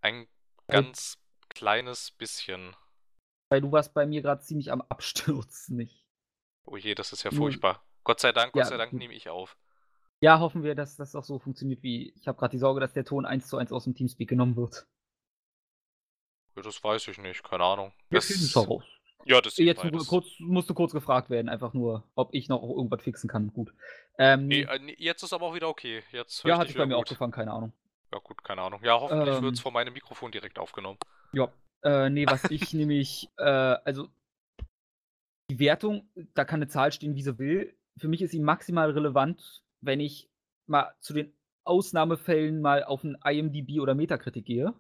Ein 0.01 0.27
Weil- 0.67 0.83
ganz 0.83 1.19
kleines 1.49 2.11
bisschen. 2.11 2.75
Weil 3.51 3.61
du 3.61 3.71
warst 3.73 3.95
bei 3.95 4.07
mir 4.07 4.21
gerade 4.23 4.43
ziemlich 4.43 4.73
am 4.73 4.83
Abstürzen, 4.83 5.77
nicht? 5.77 6.05
Oh 6.65 6.77
je, 6.77 6.95
das 6.95 7.13
ist 7.13 7.23
ja 7.23 7.31
furchtbar. 7.31 7.85
Gott 8.05 8.21
sei 8.21 8.33
Dank, 8.33 8.53
Gott 8.53 8.61
Ja, 8.61 8.67
sei 8.67 8.77
Dank 8.77 8.93
nehme 8.93 9.15
ich 9.15 9.29
auf. 9.29 9.57
Ja, 10.21 10.39
hoffen 10.41 10.63
wir, 10.63 10.75
dass 10.75 10.97
das 10.97 11.15
auch 11.17 11.25
so 11.25 11.39
funktioniert 11.39 11.83
wie. 11.83 12.11
Ich 12.17 12.29
habe 12.29 12.39
gerade 12.39 12.53
die 12.53 12.59
Sorge, 12.59 12.81
dass 12.81 12.93
der 12.93 13.05
Ton 13.05 13.27
eins 13.27 13.49
zu 13.49 13.57
eins 13.57 13.73
aus 13.73 13.85
dem 13.85 13.95
Teamspeak 13.95 14.29
genommen 14.29 14.57
wird. 14.57 14.87
Ja, 16.57 16.63
das 16.63 16.83
weiß 16.83 17.09
ich 17.09 17.19
nicht, 17.19 17.43
keine 17.43 17.65
Ahnung. 17.65 17.93
Wir 18.11 18.19
Das, 18.19 18.27
finden 18.27 18.47
schon 18.47 18.67
raus. 18.67 18.85
ja, 19.25 19.41
das 19.41 19.57
Jetzt 19.57 19.83
man, 19.83 19.93
nur 19.93 20.01
das, 20.01 20.09
kurz, 20.09 20.27
musste 20.41 20.75
kurz 20.75 20.93
gefragt 20.93 21.31
werden, 21.31 21.49
einfach 21.49 21.73
nur, 21.73 22.05
ob 22.15 22.35
ich 22.35 22.49
noch 22.49 22.63
irgendwas 22.63 23.03
fixen 23.03 23.29
kann. 23.29 23.53
Gut. 23.53 23.73
Ähm, 24.19 24.47
nee, 24.49 24.63
äh, 24.63 24.95
jetzt 24.99 25.23
ist 25.23 25.33
aber 25.33 25.47
auch 25.47 25.55
wieder 25.55 25.69
okay. 25.69 26.03
Jetzt 26.13 26.45
ja, 26.45 26.59
hat 26.59 26.67
sich 26.69 26.77
bei 26.77 26.87
mir 26.87 26.97
auch 26.97 27.01
gut. 27.01 27.09
gefangen, 27.11 27.33
keine 27.33 27.53
Ahnung. 27.53 27.73
Ja, 28.13 28.19
gut, 28.19 28.45
keine 28.45 28.61
Ahnung. 28.63 28.81
Ja, 28.85 29.01
hoffentlich 29.01 29.37
Ähm. 29.37 29.43
wird 29.43 29.55
es 29.55 29.61
von 29.61 29.73
meinem 29.73 29.95
Mikrofon 29.95 30.31
direkt 30.31 30.59
aufgenommen. 30.59 30.99
Ja. 31.33 31.51
Äh, 31.83 32.11
nee, 32.11 32.27
was 32.27 32.45
ich 32.51 32.73
nämlich, 32.75 33.31
äh, 33.39 33.45
also 33.45 34.09
die 35.51 35.59
Wertung, 35.59 36.09
da 36.35 36.45
kann 36.45 36.59
eine 36.59 36.69
Zahl 36.69 36.93
stehen, 36.93 37.15
wie 37.15 37.23
sie 37.23 37.39
will. 37.39 37.75
Für 37.99 38.09
mich 38.09 38.23
ist 38.23 38.31
sie 38.31 38.41
maximal 38.41 38.91
relevant, 38.91 39.63
wenn 39.81 40.01
ich 40.01 40.29
mal 40.67 40.95
zu 41.01 41.15
den 41.15 41.35
Ausnahmefällen 41.65 42.61
mal 42.61 42.85
auf 42.85 43.05
ein 43.05 43.17
IMDb 43.25 43.81
oder 43.81 43.95
Metakritik 43.95 44.45
gehe. 44.47 44.75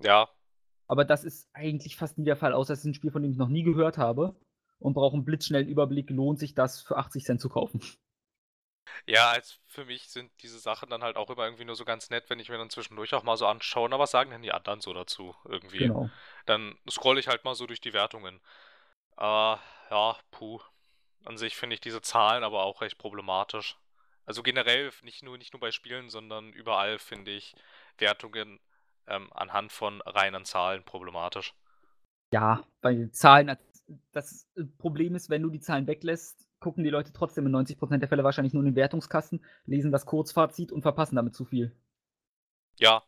Ja, 0.00 0.28
Aber 0.86 1.04
das 1.04 1.24
ist 1.24 1.48
eigentlich 1.52 1.96
fast 1.96 2.18
nie 2.18 2.24
der 2.24 2.36
Fall, 2.36 2.52
außer 2.52 2.72
es 2.72 2.80
ist 2.80 2.84
ein 2.84 2.94
Spiel, 2.94 3.10
von 3.10 3.22
dem 3.22 3.32
ich 3.32 3.38
noch 3.38 3.48
nie 3.48 3.62
gehört 3.62 3.98
habe 3.98 4.36
und 4.78 4.94
brauche 4.94 5.14
einen 5.14 5.24
blitzschnellen 5.24 5.68
Überblick, 5.68 6.10
lohnt 6.10 6.38
sich 6.38 6.54
das 6.54 6.82
für 6.82 6.96
80 6.96 7.24
Cent 7.24 7.40
zu 7.40 7.48
kaufen. 7.48 7.80
Ja, 9.06 9.30
als 9.30 9.58
für 9.66 9.84
mich 9.84 10.08
sind 10.08 10.30
diese 10.42 10.58
Sachen 10.58 10.90
dann 10.90 11.02
halt 11.02 11.16
auch 11.16 11.30
immer 11.30 11.44
irgendwie 11.44 11.64
nur 11.64 11.76
so 11.76 11.84
ganz 11.84 12.10
nett, 12.10 12.28
wenn 12.28 12.38
ich 12.38 12.48
mir 12.48 12.58
dann 12.58 12.70
zwischendurch 12.70 13.14
auch 13.14 13.22
mal 13.22 13.36
so 13.36 13.46
anschaue, 13.46 13.88
na, 13.88 13.98
was 13.98 14.10
sagen 14.10 14.30
denn 14.30 14.42
die 14.42 14.52
anderen 14.52 14.80
so 14.80 14.92
dazu 14.92 15.34
irgendwie? 15.46 15.78
Genau. 15.78 16.10
Dann 16.46 16.76
scroll 16.88 17.18
ich 17.18 17.28
halt 17.28 17.44
mal 17.44 17.54
so 17.54 17.66
durch 17.66 17.80
die 17.80 17.92
Wertungen. 17.92 18.40
Äh, 19.16 19.56
ja, 19.90 20.16
puh. 20.30 20.60
An 21.24 21.38
sich 21.38 21.56
finde 21.56 21.74
ich 21.74 21.80
diese 21.80 22.02
Zahlen 22.02 22.44
aber 22.44 22.64
auch 22.64 22.82
recht 22.82 22.98
problematisch. 22.98 23.78
Also 24.26 24.42
generell 24.42 24.90
nicht 25.02 25.22
nur, 25.22 25.38
nicht 25.38 25.52
nur 25.52 25.60
bei 25.60 25.70
Spielen, 25.70 26.10
sondern 26.10 26.52
überall 26.52 26.98
finde 26.98 27.30
ich 27.30 27.54
Wertungen 27.98 28.60
ähm, 29.06 29.28
anhand 29.32 29.72
von 29.72 30.00
reinen 30.02 30.44
Zahlen 30.44 30.82
problematisch. 30.84 31.54
Ja, 32.32 32.64
weil 32.82 33.10
Zahlen, 33.12 33.56
das 34.12 34.48
Problem 34.78 35.14
ist, 35.14 35.30
wenn 35.30 35.42
du 35.42 35.50
die 35.50 35.60
Zahlen 35.60 35.86
weglässt, 35.86 36.48
gucken 36.60 36.82
die 36.82 36.90
Leute 36.90 37.12
trotzdem 37.12 37.46
in 37.46 37.54
90% 37.54 37.98
der 37.98 38.08
Fälle 38.08 38.24
wahrscheinlich 38.24 38.54
nur 38.54 38.62
in 38.62 38.70
den 38.70 38.76
Wertungskasten, 38.76 39.44
lesen 39.66 39.92
das 39.92 40.06
Kurzfazit 40.06 40.72
und 40.72 40.82
verpassen 40.82 41.16
damit 41.16 41.34
zu 41.34 41.44
viel. 41.44 41.76
Ja, 42.78 43.02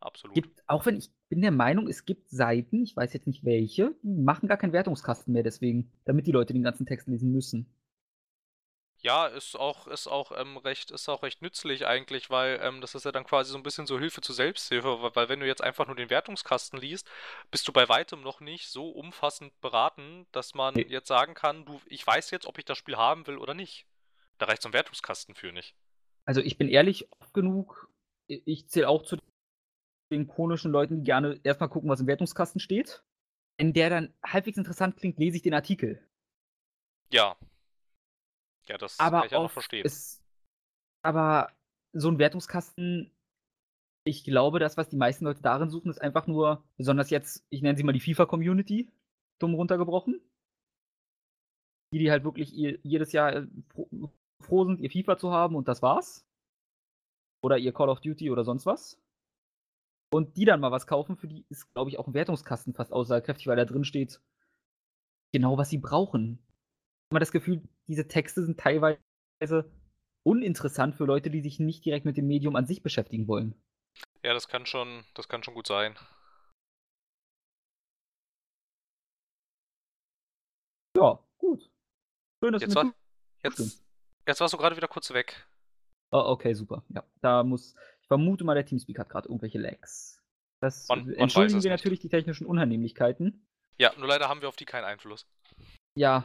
absolut. 0.00 0.34
Gibt, 0.34 0.62
auch 0.66 0.86
wenn 0.86 0.96
ich 0.96 1.12
bin 1.28 1.42
der 1.42 1.50
Meinung, 1.50 1.88
es 1.88 2.04
gibt 2.04 2.30
Seiten, 2.30 2.82
ich 2.82 2.96
weiß 2.96 3.12
jetzt 3.12 3.26
nicht 3.26 3.44
welche, 3.44 3.94
die 4.02 4.22
machen 4.22 4.48
gar 4.48 4.56
keinen 4.56 4.72
Wertungskasten 4.72 5.32
mehr 5.32 5.42
deswegen, 5.42 5.92
damit 6.04 6.26
die 6.26 6.32
Leute 6.32 6.52
den 6.54 6.62
ganzen 6.62 6.86
Text 6.86 7.06
lesen 7.06 7.32
müssen. 7.32 7.66
Ja, 9.04 9.26
ist 9.26 9.56
auch, 9.56 9.88
ist 9.88 10.06
auch 10.06 10.30
ähm, 10.38 10.56
recht, 10.58 10.92
ist 10.92 11.08
auch 11.08 11.24
recht 11.24 11.42
nützlich 11.42 11.86
eigentlich, 11.86 12.30
weil 12.30 12.60
ähm, 12.62 12.80
das 12.80 12.94
ist 12.94 13.04
ja 13.04 13.10
dann 13.10 13.24
quasi 13.24 13.50
so 13.50 13.56
ein 13.56 13.64
bisschen 13.64 13.84
so 13.84 13.98
Hilfe 13.98 14.20
zur 14.20 14.36
Selbsthilfe, 14.36 15.02
weil, 15.02 15.16
weil 15.16 15.28
wenn 15.28 15.40
du 15.40 15.46
jetzt 15.46 15.62
einfach 15.62 15.88
nur 15.88 15.96
den 15.96 16.08
Wertungskasten 16.08 16.78
liest, 16.78 17.10
bist 17.50 17.66
du 17.66 17.72
bei 17.72 17.88
weitem 17.88 18.20
noch 18.22 18.38
nicht 18.38 18.68
so 18.68 18.90
umfassend 18.90 19.60
beraten, 19.60 20.26
dass 20.30 20.54
man 20.54 20.76
jetzt 20.76 21.08
sagen 21.08 21.34
kann, 21.34 21.64
du, 21.64 21.80
ich 21.86 22.06
weiß 22.06 22.30
jetzt, 22.30 22.46
ob 22.46 22.58
ich 22.58 22.64
das 22.64 22.78
Spiel 22.78 22.96
haben 22.96 23.26
will 23.26 23.38
oder 23.38 23.54
nicht. 23.54 23.86
Da 24.38 24.46
reicht 24.46 24.62
so 24.62 24.68
ein 24.68 24.72
Wertungskasten 24.72 25.34
für 25.34 25.52
nicht. 25.52 25.74
Also 26.24 26.40
ich 26.40 26.56
bin 26.56 26.68
ehrlich 26.68 27.10
oft 27.18 27.34
genug, 27.34 27.90
ich 28.28 28.68
zähle 28.68 28.88
auch 28.88 29.02
zu 29.02 29.18
den 30.12 30.28
chronischen 30.28 30.70
Leuten, 30.70 30.98
die 30.98 31.04
gerne 31.04 31.40
erstmal 31.42 31.68
gucken, 31.68 31.90
was 31.90 32.00
im 32.00 32.06
Wertungskasten 32.06 32.60
steht. 32.60 33.02
Wenn 33.58 33.72
der 33.72 33.90
dann 33.90 34.14
halbwegs 34.22 34.58
interessant 34.58 34.96
klingt, 34.96 35.18
lese 35.18 35.36
ich 35.36 35.42
den 35.42 35.54
Artikel. 35.54 36.06
Ja. 37.10 37.36
Ja, 38.68 38.78
das 38.78 38.98
kann 38.98 39.14
Aber 39.14 39.26
ich 39.26 39.32
ja 39.32 39.40
noch 39.40 39.50
verstehen. 39.50 39.84
ist, 39.84 40.22
aber 41.02 41.50
so 41.92 42.08
ein 42.08 42.18
Wertungskasten, 42.18 43.10
ich 44.04 44.24
glaube, 44.24 44.58
das, 44.58 44.76
was 44.76 44.88
die 44.88 44.96
meisten 44.96 45.24
Leute 45.24 45.42
darin 45.42 45.70
suchen, 45.70 45.90
ist 45.90 46.00
einfach 46.00 46.26
nur, 46.26 46.64
besonders 46.76 47.10
jetzt, 47.10 47.44
ich 47.50 47.62
nenne 47.62 47.76
sie 47.76 47.84
mal 47.84 47.92
die 47.92 48.00
FIFA-Community, 48.00 48.90
dumm 49.38 49.54
runtergebrochen. 49.54 50.20
Die, 51.92 51.98
die 51.98 52.10
halt 52.10 52.24
wirklich 52.24 52.54
ihr, 52.54 52.78
jedes 52.82 53.12
Jahr 53.12 53.32
äh, 53.32 53.46
froh, 53.68 53.88
froh 54.40 54.64
sind, 54.64 54.80
ihr 54.80 54.90
FIFA 54.90 55.18
zu 55.18 55.30
haben 55.30 55.56
und 55.56 55.68
das 55.68 55.82
war's. 55.82 56.26
Oder 57.44 57.58
ihr 57.58 57.72
Call 57.72 57.88
of 57.88 58.00
Duty 58.00 58.30
oder 58.30 58.44
sonst 58.44 58.66
was. 58.66 58.98
Und 60.12 60.36
die 60.36 60.44
dann 60.44 60.60
mal 60.60 60.70
was 60.70 60.86
kaufen, 60.86 61.16
für 61.16 61.26
die 61.26 61.44
ist, 61.48 61.72
glaube 61.72 61.90
ich, 61.90 61.98
auch 61.98 62.06
ein 62.06 62.14
Wertungskasten 62.14 62.74
fast 62.74 62.92
aussagekräftig, 62.92 63.46
weil 63.46 63.56
da 63.56 63.64
drin 63.64 63.84
steht, 63.84 64.20
genau 65.32 65.58
was 65.58 65.70
sie 65.70 65.78
brauchen. 65.78 66.38
Habe 67.12 67.20
das 67.20 67.30
Gefühl, 67.32 67.60
diese 67.88 68.08
Texte 68.08 68.42
sind 68.42 68.58
teilweise 68.58 68.98
uninteressant 70.24 70.94
für 70.94 71.04
Leute, 71.04 71.28
die 71.30 71.42
sich 71.42 71.58
nicht 71.60 71.84
direkt 71.84 72.06
mit 72.06 72.16
dem 72.16 72.26
Medium 72.26 72.56
an 72.56 72.66
sich 72.66 72.82
beschäftigen 72.82 73.28
wollen. 73.28 73.54
Ja, 74.24 74.32
das 74.32 74.48
kann 74.48 74.64
schon, 74.64 75.04
das 75.12 75.28
kann 75.28 75.42
schon 75.42 75.52
gut 75.52 75.66
sein. 75.66 75.94
Ja, 80.96 81.18
gut. 81.38 81.70
Schön, 82.42 82.52
dass 82.52 82.62
Jetzt, 82.62 82.74
du 82.74 82.80
war, 82.80 82.94
jetzt, 83.44 83.84
jetzt 84.26 84.40
warst 84.40 84.54
du 84.54 84.58
gerade 84.58 84.76
wieder 84.76 84.88
kurz 84.88 85.12
weg. 85.12 85.46
Oh, 86.12 86.24
okay, 86.28 86.54
super. 86.54 86.82
Ja, 86.90 87.04
da 87.20 87.42
muss. 87.44 87.74
Ich 88.02 88.08
vermute 88.08 88.44
mal, 88.44 88.54
der 88.54 88.66
Teamspeak 88.66 88.98
hat 88.98 89.08
gerade 89.08 89.28
irgendwelche 89.28 89.58
Lags. 89.58 90.18
Das 90.60 90.88
Man- 90.88 91.06
man 91.06 91.14
entschuldigen 91.14 91.62
wir 91.62 91.70
nicht. 91.70 91.80
natürlich 91.80 92.00
die 92.00 92.08
technischen 92.08 92.46
Unannehmlichkeiten. 92.46 93.46
Ja, 93.78 93.92
nur 93.98 94.06
leider 94.08 94.28
haben 94.28 94.40
wir 94.40 94.48
auf 94.48 94.56
die 94.56 94.64
keinen 94.66 94.84
Einfluss. 94.84 95.26
Ja, 95.94 96.24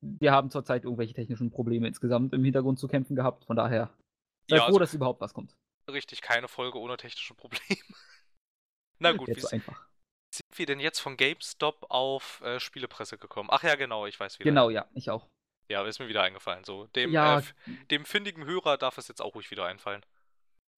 wir 0.00 0.32
haben 0.32 0.50
zurzeit 0.50 0.84
irgendwelche 0.84 1.14
technischen 1.14 1.50
Probleme 1.50 1.86
insgesamt 1.88 2.32
im 2.34 2.44
Hintergrund 2.44 2.78
zu 2.78 2.88
kämpfen 2.88 3.16
gehabt. 3.16 3.44
Von 3.44 3.56
daher 3.56 3.90
sei 4.48 4.56
Ja, 4.56 4.62
froh, 4.62 4.66
also 4.66 4.78
dass 4.78 4.94
überhaupt 4.94 5.20
was 5.20 5.34
kommt. 5.34 5.54
richtig 5.90 6.20
keine 6.22 6.48
Folge 6.48 6.78
ohne 6.78 6.96
technische 6.96 7.34
Probleme. 7.34 7.64
Na 8.98 9.12
gut, 9.12 9.28
wie 9.28 9.34
zu 9.40 9.50
einfach. 9.50 9.86
sind 10.34 10.58
wir 10.58 10.66
denn 10.66 10.80
jetzt 10.80 11.00
von 11.00 11.16
GameStop 11.16 11.86
auf 11.90 12.40
äh, 12.42 12.60
Spielepresse 12.60 13.18
gekommen? 13.18 13.48
Ach 13.52 13.62
ja, 13.62 13.74
genau, 13.76 14.06
ich 14.06 14.18
weiß 14.18 14.38
wieder. 14.38 14.50
Genau, 14.50 14.70
ja, 14.70 14.86
ich 14.94 15.10
auch. 15.10 15.26
Ja, 15.68 15.84
ist 15.86 15.98
mir 15.98 16.08
wieder 16.08 16.22
eingefallen. 16.22 16.64
So, 16.64 16.86
dem, 16.88 17.12
Ja, 17.12 17.38
äh, 17.40 17.42
dem 17.90 18.04
findigen 18.04 18.44
Hörer 18.46 18.78
darf 18.78 18.98
es 18.98 19.08
jetzt 19.08 19.20
auch 19.20 19.34
ruhig 19.34 19.50
wieder 19.50 19.66
einfallen. 19.66 20.04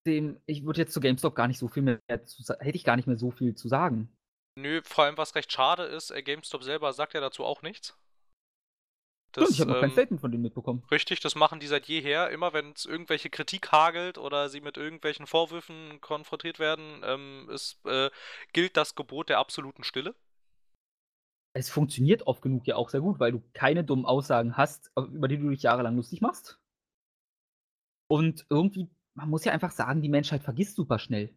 dem, 0.06 0.40
ich 0.46 0.64
würde 0.64 0.80
jetzt 0.80 0.92
zu 0.92 1.00
GameStop 1.00 1.34
gar 1.34 1.46
nicht 1.48 1.58
so 1.58 1.68
viel 1.68 1.82
mehr 1.82 2.00
zu 2.26 2.42
hätte 2.58 2.76
ich 2.76 2.84
gar 2.84 2.96
nicht 2.96 3.06
mehr 3.06 3.16
so 3.18 3.30
viel 3.30 3.54
zu 3.54 3.68
sagen. 3.68 4.10
Nö, 4.56 4.80
vor 4.84 5.04
allem 5.04 5.16
was 5.16 5.34
recht 5.34 5.52
schade 5.52 5.84
ist, 5.84 6.10
äh, 6.10 6.22
GameStop 6.22 6.62
selber 6.62 6.92
sagt 6.92 7.14
ja 7.14 7.20
dazu 7.20 7.44
auch 7.44 7.62
nichts. 7.62 7.96
Stimmt, 9.32 9.50
ich 9.50 9.60
habe 9.60 9.70
noch 9.70 9.80
kein 9.80 9.90
ähm, 9.90 9.94
Statement 9.94 10.20
von 10.20 10.30
denen 10.30 10.42
mitbekommen. 10.42 10.82
Richtig, 10.90 11.20
das 11.20 11.34
machen 11.34 11.60
die 11.60 11.66
seit 11.66 11.86
jeher. 11.86 12.30
Immer 12.30 12.52
wenn 12.52 12.72
es 12.72 12.84
irgendwelche 12.84 13.30
Kritik 13.30 13.70
hagelt 13.70 14.18
oder 14.18 14.48
sie 14.48 14.60
mit 14.60 14.76
irgendwelchen 14.76 15.26
Vorwürfen 15.26 16.00
konfrontiert 16.00 16.58
werden, 16.58 17.02
ähm, 17.04 17.48
ist, 17.50 17.78
äh, 17.86 18.10
gilt 18.52 18.76
das 18.76 18.94
Gebot 18.94 19.28
der 19.28 19.38
absoluten 19.38 19.84
Stille. 19.84 20.14
Es 21.52 21.70
funktioniert 21.70 22.26
oft 22.26 22.42
genug 22.42 22.66
ja 22.66 22.76
auch 22.76 22.88
sehr 22.88 23.00
gut, 23.00 23.18
weil 23.18 23.32
du 23.32 23.42
keine 23.52 23.84
dummen 23.84 24.06
Aussagen 24.06 24.56
hast, 24.56 24.92
über 24.96 25.28
die 25.28 25.38
du 25.38 25.50
dich 25.50 25.62
jahrelang 25.62 25.96
lustig 25.96 26.20
machst. 26.20 26.60
Und 28.08 28.46
irgendwie, 28.50 28.88
man 29.14 29.28
muss 29.28 29.44
ja 29.44 29.52
einfach 29.52 29.70
sagen, 29.70 30.02
die 30.02 30.08
Menschheit 30.08 30.42
vergisst 30.42 30.76
super 30.76 30.98
schnell. 30.98 31.36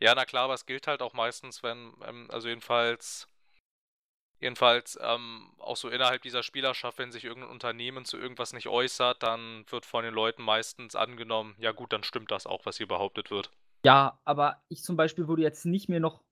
Ja, 0.00 0.14
na 0.14 0.24
klar, 0.24 0.44
aber 0.44 0.54
es 0.54 0.64
gilt 0.64 0.86
halt 0.86 1.02
auch 1.02 1.12
meistens, 1.12 1.62
wenn, 1.62 1.92
ähm, 2.06 2.28
also 2.30 2.48
jedenfalls, 2.48 3.28
jedenfalls 4.40 4.98
ähm, 5.02 5.52
auch 5.58 5.76
so 5.76 5.88
innerhalb 5.88 6.22
dieser 6.22 6.42
Spielerschaft, 6.42 6.98
wenn 6.98 7.12
sich 7.12 7.24
irgendein 7.24 7.50
Unternehmen 7.50 8.04
zu 8.04 8.16
irgendwas 8.16 8.52
nicht 8.52 8.68
äußert, 8.68 9.22
dann 9.22 9.64
wird 9.68 9.86
von 9.86 10.04
den 10.04 10.14
Leuten 10.14 10.42
meistens 10.42 10.94
angenommen, 10.94 11.54
ja 11.58 11.72
gut, 11.72 11.92
dann 11.92 12.04
stimmt 12.04 12.30
das 12.30 12.46
auch, 12.46 12.64
was 12.66 12.76
hier 12.76 12.88
behauptet 12.88 13.30
wird. 13.30 13.50
Ja, 13.84 14.20
aber 14.24 14.62
ich 14.68 14.82
zum 14.82 14.96
Beispiel 14.96 15.28
würde 15.28 15.42
jetzt 15.42 15.64
nicht 15.64 15.88
mehr 15.88 16.00
noch, 16.00 16.22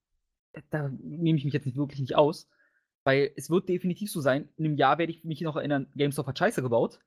da 0.70 0.88
nehme 0.88 1.38
ich 1.38 1.44
mich 1.44 1.54
jetzt 1.54 1.76
wirklich 1.76 2.00
nicht 2.00 2.16
aus, 2.16 2.48
weil 3.04 3.32
es 3.36 3.50
wird 3.50 3.68
definitiv 3.68 4.10
so 4.10 4.20
sein, 4.20 4.48
in 4.56 4.64
einem 4.64 4.76
Jahr 4.76 4.98
werde 4.98 5.12
ich 5.12 5.24
mich 5.24 5.40
noch 5.40 5.56
erinnern, 5.56 5.90
GameStop 5.94 6.26
hat 6.26 6.38
Scheiße 6.38 6.62
gebaut. 6.62 7.00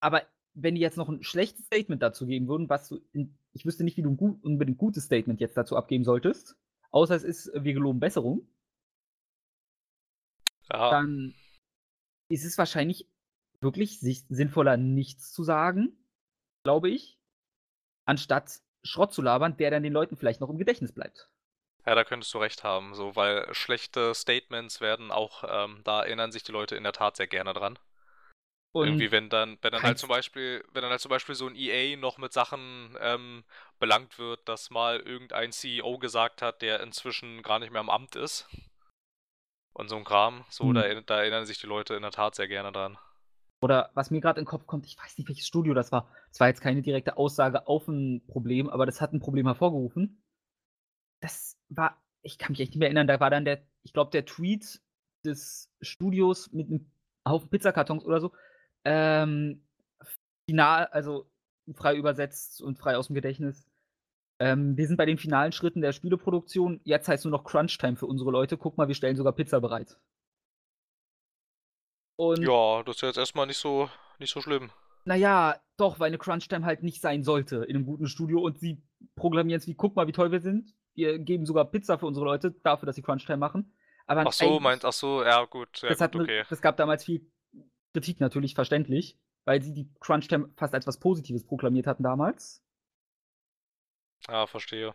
Aber 0.00 0.22
wenn 0.54 0.74
die 0.74 0.80
jetzt 0.80 0.96
noch 0.96 1.08
ein 1.08 1.22
schlechtes 1.22 1.66
Statement 1.66 2.02
dazu 2.02 2.26
geben 2.26 2.48
würden, 2.48 2.68
was 2.68 2.88
du, 2.88 3.00
in, 3.12 3.34
ich 3.52 3.64
wüsste 3.64 3.84
nicht, 3.84 3.96
wie 3.96 4.02
du 4.02 4.10
ein 4.10 4.16
gut, 4.16 4.42
unbedingt 4.42 4.78
gutes 4.78 5.04
Statement 5.04 5.40
jetzt 5.40 5.56
dazu 5.56 5.76
abgeben 5.76 6.04
solltest, 6.04 6.56
außer 6.90 7.14
es 7.14 7.24
ist, 7.24 7.50
wir 7.54 7.72
geloben 7.72 8.00
Besserung, 8.00 8.46
Ja, 10.72 10.90
dann 10.90 11.34
ist 12.28 12.44
es 12.44 12.58
wahrscheinlich 12.58 13.08
wirklich 13.60 14.00
sinnvoller, 14.00 14.76
nichts 14.76 15.32
zu 15.32 15.44
sagen, 15.44 15.96
glaube 16.64 16.90
ich, 16.90 17.18
anstatt 18.06 18.60
Schrott 18.84 19.12
zu 19.14 19.22
labern, 19.22 19.56
der 19.56 19.70
dann 19.70 19.82
den 19.84 19.92
Leuten 19.92 20.16
vielleicht 20.16 20.40
noch 20.40 20.50
im 20.50 20.58
Gedächtnis 20.58 20.92
bleibt. 20.92 21.30
ja, 21.86 21.94
da 21.96 22.04
könntest 22.04 22.32
du 22.34 22.38
recht 22.38 22.62
haben, 22.64 22.94
so, 22.94 23.16
weil 23.16 23.52
schlechte 23.54 24.14
Statements 24.14 24.80
werden 24.80 25.10
auch, 25.10 25.42
ähm, 25.48 25.80
da 25.84 26.02
erinnern 26.02 26.30
sich 26.32 26.42
die 26.44 26.52
Leute 26.52 26.76
in 26.76 26.84
der 26.84 26.92
Tat 26.92 27.16
sehr 27.16 27.26
gerne 27.26 27.52
dran. 27.54 27.78
Irgendwie, 28.80 29.10
Und 29.10 29.10
wenn 29.10 29.28
dann, 29.28 29.58
wenn 29.62 29.72
dann 29.72 29.82
halt 29.84 29.98
zum 29.98 30.08
Beispiel, 30.08 30.64
wenn 30.72 30.82
dann 30.82 30.90
halt 30.92 31.00
zum 31.00 31.08
Beispiel 31.10 31.34
so 31.34 31.48
ein 31.48 31.56
EA 31.56 31.96
noch 31.96 32.18
mit 32.18 32.32
Sachen 32.32 32.96
ähm, 33.00 33.44
belangt 33.80 34.18
wird, 34.18 34.48
dass 34.48 34.70
mal 34.70 35.00
irgendein 35.00 35.50
CEO 35.52 35.98
gesagt 35.98 36.42
hat, 36.42 36.62
der 36.62 36.80
inzwischen 36.80 37.42
gar 37.42 37.58
nicht 37.58 37.72
mehr 37.72 37.80
am 37.80 37.90
Amt 37.90 38.14
ist. 38.14 38.48
Und 39.78 39.88
so 39.88 39.96
ein 39.96 40.04
Kram. 40.04 40.44
So, 40.50 40.64
Hm. 40.64 40.74
da, 40.74 41.00
da 41.00 41.18
erinnern 41.20 41.46
sich 41.46 41.60
die 41.60 41.66
Leute 41.66 41.94
in 41.94 42.02
der 42.02 42.10
Tat 42.10 42.34
sehr 42.34 42.48
gerne 42.48 42.72
dran. 42.72 42.98
Oder 43.60 43.90
was 43.94 44.10
mir 44.10 44.20
gerade 44.20 44.40
in 44.40 44.44
den 44.44 44.50
Kopf 44.50 44.66
kommt, 44.66 44.86
ich 44.86 44.98
weiß 44.98 45.16
nicht, 45.18 45.28
welches 45.28 45.46
Studio 45.46 45.72
das 45.74 45.90
war. 45.90 46.08
Es 46.30 46.40
war 46.40 46.48
jetzt 46.48 46.60
keine 46.60 46.82
direkte 46.82 47.16
Aussage 47.16 47.66
auf 47.66 47.88
ein 47.88 48.24
Problem, 48.26 48.68
aber 48.68 48.86
das 48.86 49.00
hat 49.00 49.12
ein 49.12 49.20
Problem 49.20 49.46
hervorgerufen. 49.46 50.22
Das 51.20 51.56
war, 51.68 51.96
ich 52.22 52.38
kann 52.38 52.52
mich 52.52 52.60
echt 52.60 52.70
nicht 52.70 52.78
mehr 52.78 52.88
erinnern, 52.88 53.06
da 53.06 53.18
war 53.20 53.30
dann 53.30 53.44
der, 53.44 53.62
ich 53.82 53.92
glaube, 53.92 54.10
der 54.10 54.24
Tweet 54.24 54.80
des 55.24 55.70
Studios 55.80 56.52
mit 56.52 56.68
einem 56.68 56.90
Haufen 57.26 57.50
Pizzakartons 57.50 58.04
oder 58.04 58.20
so. 58.20 58.32
Ähm, 58.84 59.64
final, 60.48 60.86
also 60.86 61.28
frei 61.74 61.96
übersetzt 61.96 62.62
und 62.62 62.78
frei 62.78 62.96
aus 62.96 63.08
dem 63.08 63.14
Gedächtnis. 63.14 63.67
Ähm, 64.40 64.76
wir 64.76 64.86
sind 64.86 64.96
bei 64.96 65.06
den 65.06 65.18
finalen 65.18 65.52
Schritten 65.52 65.80
der 65.80 65.92
Spieleproduktion. 65.92 66.80
Jetzt 66.84 67.08
heißt 67.08 67.24
nur 67.24 67.32
noch 67.32 67.44
Crunch-Time 67.44 67.96
für 67.96 68.06
unsere 68.06 68.30
Leute. 68.30 68.56
Guck 68.56 68.76
mal, 68.76 68.88
wir 68.88 68.94
stellen 68.94 69.16
sogar 69.16 69.32
Pizza 69.32 69.60
bereit. 69.60 69.98
Und 72.16 72.42
Ja, 72.42 72.82
das 72.84 72.96
ist 72.96 73.02
jetzt 73.02 73.18
erstmal 73.18 73.46
nicht 73.46 73.58
so, 73.58 73.90
nicht 74.18 74.32
so 74.32 74.40
schlimm. 74.40 74.70
Naja, 75.04 75.60
doch, 75.76 76.00
weil 76.00 76.08
eine 76.08 76.18
Crunch-Time 76.18 76.66
halt 76.66 76.82
nicht 76.82 77.00
sein 77.00 77.22
sollte 77.22 77.64
in 77.64 77.76
einem 77.76 77.86
guten 77.86 78.06
Studio 78.06 78.40
und 78.40 78.58
sie 78.58 78.82
programmieren 79.16 79.60
es 79.60 79.66
wie, 79.66 79.74
guck 79.74 79.96
mal, 79.96 80.06
wie 80.06 80.12
toll 80.12 80.30
wir 80.30 80.40
sind. 80.40 80.74
Wir 80.94 81.18
geben 81.18 81.46
sogar 81.46 81.64
Pizza 81.70 81.98
für 81.98 82.06
unsere 82.06 82.26
Leute, 82.26 82.50
dafür, 82.62 82.86
dass 82.86 82.96
sie 82.96 83.02
Crunch-Time 83.02 83.38
machen. 83.38 83.72
Aber 84.06 84.24
Ach 84.26 84.32
so, 84.32 84.58
meint, 84.58 84.84
ach 84.84 84.92
so, 84.92 85.22
ja 85.22 85.44
gut, 85.44 85.82
ja 85.82 85.90
das, 85.90 86.10
gut, 86.10 86.22
okay. 86.22 86.44
das 86.48 86.60
gab 86.60 86.76
damals 86.76 87.04
viel 87.04 87.30
Kritik, 87.92 88.20
natürlich 88.20 88.54
verständlich, 88.54 89.18
weil 89.44 89.62
sie 89.62 89.74
die 89.74 89.92
Crunch-Time 90.00 90.50
fast 90.56 90.74
als 90.74 90.86
was 90.86 90.98
Positives 90.98 91.46
proklamiert 91.46 91.86
hatten 91.86 92.02
damals. 92.02 92.64
Ja, 94.26 94.46
verstehe. 94.46 94.94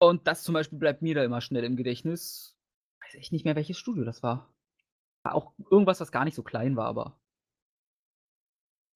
Und 0.00 0.26
das 0.26 0.42
zum 0.42 0.54
Beispiel 0.54 0.78
bleibt 0.78 1.02
mir 1.02 1.14
da 1.14 1.24
immer 1.24 1.40
schnell 1.40 1.64
im 1.64 1.76
Gedächtnis. 1.76 2.56
Weiß 3.02 3.14
echt 3.14 3.32
nicht 3.32 3.44
mehr, 3.44 3.56
welches 3.56 3.78
Studio 3.78 4.04
das 4.04 4.22
war. 4.22 4.54
War 5.24 5.34
auch 5.34 5.54
irgendwas, 5.70 6.00
was 6.00 6.12
gar 6.12 6.24
nicht 6.24 6.34
so 6.34 6.42
klein 6.42 6.76
war, 6.76 6.86
aber. 6.86 7.20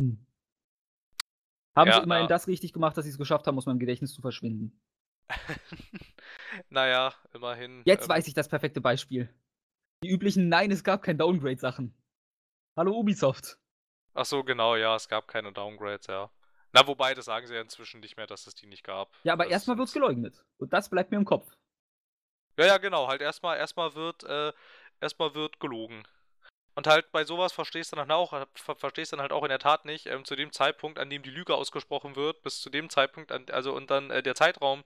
Hm. 0.01 0.25
Haben 1.75 1.89
Ja, 1.89 1.97
sie 1.97 2.03
immerhin 2.03 2.25
na. 2.25 2.29
das 2.29 2.47
richtig 2.47 2.73
gemacht, 2.73 2.97
dass 2.97 3.05
sie 3.05 3.11
es 3.11 3.19
geschafft 3.19 3.47
haben, 3.47 3.57
aus 3.59 3.67
meinem 3.67 3.79
Gedächtnis 3.79 4.13
zu 4.15 4.21
verschwinden. 4.21 4.81
naja, 6.69 7.15
immerhin. 7.33 7.83
Jetzt 7.85 8.05
ähm, 8.05 8.11
weiß 8.11 8.29
ich 8.29 8.35
das 8.35 8.49
perfekte 8.49 8.81
Beispiel. 8.81 9.33
Die 10.05 10.11
üblichen 10.11 10.49
Nein, 10.49 10.71
es 10.71 10.85
gab 10.85 11.03
kein 11.03 11.19
Downgrade-Sachen. 11.19 11.95
Hallo 12.77 12.99
Ubisoft. 12.99 13.59
Ach 14.15 14.25
so, 14.25 14.45
genau, 14.45 14.77
ja, 14.77 14.95
es 14.97 15.09
gab 15.09 15.29
keine 15.29 15.53
Downgrades, 15.53 16.07
ja. 16.09 16.31
Na, 16.73 16.87
wobei, 16.87 17.15
das 17.15 17.27
sagen 17.27 17.47
sie 17.47 17.55
ja 17.55 17.61
inzwischen 17.61 18.01
nicht 18.01 18.17
mehr, 18.17 18.27
dass 18.27 18.47
es 18.47 18.55
die 18.55 18.67
nicht 18.67 18.85
gab. 18.85 19.11
Ja, 19.25 19.35
aber 19.35 19.45
Das 19.45 19.53
erstmal 19.53 19.79
wird's 19.79 19.93
geleugnet. 19.93 20.43
Und 20.59 20.73
das 20.73 20.89
bleibt 20.89 21.11
mir 21.11 21.19
im 21.19 21.25
Kopf. 21.25 21.53
Ja, 22.59 22.67
ja, 22.67 22.79
genau, 22.79 23.09
halt 23.09 23.21
erstmal, 23.23 23.57
erstmal 23.59 23.95
wird, 23.95 24.25
äh, 24.25 24.53
erstmal 25.01 25.35
wird 25.35 25.59
gelogen. 25.61 26.03
Und 26.75 26.87
halt 26.87 27.13
bei 27.13 27.25
sowas 27.25 27.53
verstehst 27.53 27.93
du 27.93 27.97
dann 27.97 28.11
auch, 28.11 28.33
äh, 28.33 28.47
ver 28.55 28.77
verstehst 28.77 29.13
dann 29.13 29.21
halt 29.21 29.33
auch 29.33 29.43
in 29.43 29.51
der 29.51 29.59
Tat 29.59 29.85
nicht, 29.85 30.07
ähm, 30.07 30.25
zu 30.25 30.37
dem 30.37 30.53
Zeitpunkt, 30.53 30.99
an 30.99 31.11
dem 31.11 31.23
die 31.23 31.31
Lüge 31.31 31.55
ausgesprochen 31.55 32.17
wird, 32.17 32.43
bis 32.43 32.61
zu 32.63 32.71
dem 32.71 32.89
Zeitpunkt, 32.89 33.31
an, 33.33 33.47
also 33.51 33.75
und 33.75 33.91
dann 33.91 34.11
äh, 34.11 34.23
der 34.23 34.35
Zeitraum 34.35 34.83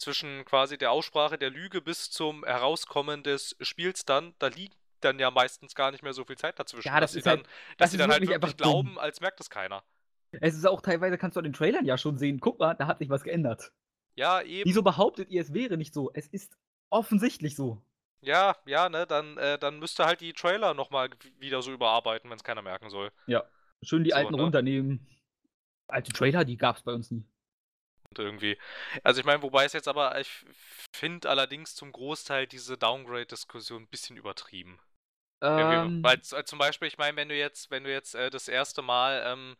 zwischen 0.00 0.44
quasi 0.44 0.78
der 0.78 0.92
Aussprache 0.92 1.36
der 1.38 1.50
Lüge 1.50 1.80
bis 1.82 2.10
zum 2.10 2.44
Herauskommen 2.44 3.24
des 3.24 3.56
Spiels 3.60 4.04
dann, 4.04 4.34
da 4.38 4.46
liegt 4.46 4.76
dann 5.00 5.18
ja 5.18 5.30
meistens 5.32 5.74
gar 5.74 5.90
nicht 5.90 6.02
mehr 6.04 6.12
so 6.12 6.24
viel 6.24 6.36
Zeit 6.38 6.58
dazwischen. 6.58 6.86
Ja, 6.86 7.00
das 7.00 7.10
dass 7.10 7.12
sie 7.12 7.18
ist 7.18 7.26
dann, 7.26 7.38
halt- 7.38 7.46
dass 7.46 7.76
das 7.78 7.90
sie 7.92 7.96
dann 7.98 8.10
halt 8.10 8.20
wirklich 8.22 8.36
wirklich 8.40 8.56
glauben, 8.56 8.98
als 8.98 9.20
merkt 9.20 9.40
es 9.40 9.50
keiner. 9.50 9.82
Es 10.32 10.54
ist 10.54 10.66
auch 10.66 10.80
teilweise, 10.80 11.18
kannst 11.18 11.36
du 11.36 11.40
an 11.40 11.44
den 11.44 11.52
Trailern 11.52 11.84
ja 11.84 11.96
schon 11.98 12.18
sehen, 12.18 12.40
guck 12.40 12.58
mal, 12.58 12.74
da 12.74 12.86
hat 12.86 12.98
sich 12.98 13.08
was 13.08 13.22
geändert. 13.22 13.72
Ja, 14.14 14.42
eben. 14.42 14.68
Wieso 14.68 14.82
behauptet 14.82 15.30
ihr, 15.30 15.40
es 15.40 15.54
wäre 15.54 15.76
nicht 15.76 15.94
so? 15.94 16.10
Es 16.12 16.26
ist 16.26 16.56
offensichtlich 16.90 17.56
so. 17.56 17.82
Ja, 18.20 18.56
ja, 18.66 18.88
ne, 18.88 19.06
dann, 19.06 19.36
äh, 19.38 19.58
dann 19.58 19.78
müsste 19.78 20.04
halt 20.04 20.20
die 20.20 20.32
Trailer 20.32 20.74
nochmal 20.74 21.10
wieder 21.38 21.62
so 21.62 21.72
überarbeiten, 21.72 22.28
wenn 22.30 22.36
es 22.36 22.42
keiner 22.44 22.62
merken 22.62 22.90
soll. 22.90 23.12
Schön 23.82 24.02
die 24.02 24.10
So, 24.10 24.16
alten 24.16 24.34
ne? 24.34 24.42
runternehmen. 24.42 25.06
Alte 25.86 26.12
Trailer, 26.12 26.44
die 26.44 26.56
gab's 26.56 26.82
bei 26.82 26.92
uns 26.92 27.10
nie. 27.10 27.24
Und 28.10 28.18
irgendwie. 28.18 28.58
Also 29.04 29.20
ich 29.20 29.26
meine, 29.26 29.42
wobei 29.42 29.64
es 29.64 29.72
jetzt 29.72 29.86
aber, 29.86 30.18
ich 30.20 30.44
finde 30.92 31.28
allerdings 31.30 31.74
zum 31.74 31.92
Großteil 31.92 32.46
diese 32.46 32.76
Downgrade-Diskussion 32.76 33.82
ein 33.82 33.88
bisschen 33.88 34.16
übertrieben. 34.16 34.80
Ähm, 35.40 36.02
weil 36.02 36.20
zum 36.22 36.58
Beispiel, 36.58 36.88
ich 36.88 36.98
meine, 36.98 37.16
wenn 37.16 37.28
du 37.28 37.36
jetzt, 37.36 37.70
wenn 37.70 37.84
du 37.84 37.92
jetzt 37.92 38.14
äh, 38.16 38.30
das 38.30 38.48
erste 38.48 38.82
Mal 38.82 39.22
ähm, 39.24 39.56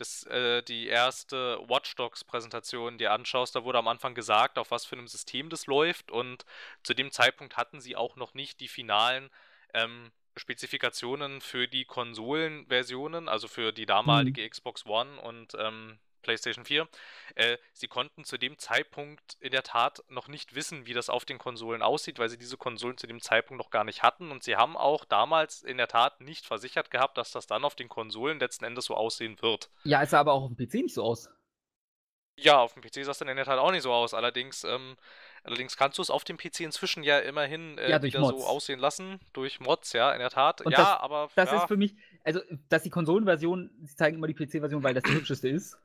das, 0.00 0.24
äh, 0.24 0.62
die 0.62 0.86
erste 0.86 1.58
Watch 1.68 1.94
Dogs 1.94 2.24
Präsentation 2.24 2.96
dir 2.96 3.12
anschaust, 3.12 3.54
da 3.54 3.64
wurde 3.64 3.78
am 3.78 3.88
Anfang 3.88 4.14
gesagt, 4.14 4.58
auf 4.58 4.70
was 4.70 4.86
für 4.86 4.96
einem 4.96 5.08
System 5.08 5.50
das 5.50 5.66
läuft 5.66 6.10
und 6.10 6.46
zu 6.82 6.94
dem 6.94 7.10
Zeitpunkt 7.10 7.56
hatten 7.56 7.80
sie 7.80 7.96
auch 7.96 8.16
noch 8.16 8.32
nicht 8.32 8.60
die 8.60 8.68
finalen 8.68 9.30
ähm, 9.74 10.10
Spezifikationen 10.36 11.42
für 11.42 11.68
die 11.68 11.84
Konsolenversionen, 11.84 13.28
also 13.28 13.46
für 13.46 13.72
die 13.72 13.84
damalige 13.84 14.48
Xbox 14.48 14.86
One 14.86 15.20
und 15.20 15.54
ähm, 15.58 15.98
PlayStation 16.22 16.64
4. 16.64 16.88
Äh, 17.34 17.56
sie 17.72 17.88
konnten 17.88 18.24
zu 18.24 18.38
dem 18.38 18.58
Zeitpunkt 18.58 19.36
in 19.40 19.50
der 19.52 19.62
Tat 19.62 20.02
noch 20.08 20.28
nicht 20.28 20.54
wissen, 20.54 20.86
wie 20.86 20.92
das 20.94 21.10
auf 21.10 21.24
den 21.24 21.38
Konsolen 21.38 21.82
aussieht, 21.82 22.18
weil 22.18 22.28
sie 22.28 22.38
diese 22.38 22.56
Konsolen 22.56 22.96
zu 22.98 23.06
dem 23.06 23.20
Zeitpunkt 23.20 23.62
noch 23.62 23.70
gar 23.70 23.84
nicht 23.84 24.02
hatten. 24.02 24.30
Und 24.30 24.42
sie 24.42 24.56
haben 24.56 24.76
auch 24.76 25.04
damals 25.04 25.62
in 25.62 25.76
der 25.76 25.88
Tat 25.88 26.20
nicht 26.20 26.46
versichert 26.46 26.90
gehabt, 26.90 27.18
dass 27.18 27.30
das 27.30 27.46
dann 27.46 27.64
auf 27.64 27.74
den 27.74 27.88
Konsolen 27.88 28.38
letzten 28.40 28.64
Endes 28.64 28.86
so 28.86 28.94
aussehen 28.94 29.40
wird. 29.42 29.70
ja, 29.84 30.02
es 30.02 30.10
sah 30.10 30.20
aber 30.20 30.32
auch 30.32 30.42
auf 30.42 30.52
dem 30.54 30.56
PC 30.66 30.74
nicht 30.82 30.94
so 30.94 31.02
aus. 31.04 31.28
Ja, 32.36 32.58
auf 32.60 32.72
dem 32.72 32.82
PC 32.82 33.04
sah 33.04 33.10
es 33.10 33.18
dann 33.18 33.28
in 33.28 33.36
der 33.36 33.44
Tat 33.44 33.58
auch 33.58 33.70
nicht 33.70 33.82
so 33.82 33.92
aus. 33.92 34.14
Allerdings, 34.14 34.64
ähm, 34.64 34.96
allerdings 35.44 35.76
kannst 35.76 35.98
du 35.98 36.02
es 36.02 36.08
auf 36.08 36.24
dem 36.24 36.38
PC 36.38 36.60
inzwischen 36.60 37.02
ja 37.02 37.18
immerhin 37.18 37.76
äh, 37.76 37.90
Ja, 37.90 38.02
wieder 38.02 38.20
so 38.20 38.30
Mods. 38.32 38.46
aussehen 38.46 38.78
lassen. 38.80 39.20
Durch 39.34 39.60
Mods, 39.60 39.92
ja, 39.92 40.12
in 40.12 40.20
der 40.20 40.30
Tat. 40.30 40.62
Und 40.62 40.72
ja, 40.72 40.78
das- 40.78 41.00
aber 41.00 41.28
Das 41.34 41.50
ja, 41.50 41.58
ist 41.58 41.68
für 41.68 41.76
mich, 41.76 41.94
also, 42.24 42.40
dass 42.70 42.82
die 42.82 42.88
Konsolenversion, 42.90 43.70
sie 43.82 43.94
zeigen 43.94 44.16
immer 44.16 44.26
die 44.26 44.32
PC-Version, 44.34 44.82
weil 44.82 44.94
das 44.94 45.02
die 45.04 45.12
hübscheste 45.12 45.50
ist. 45.50 45.76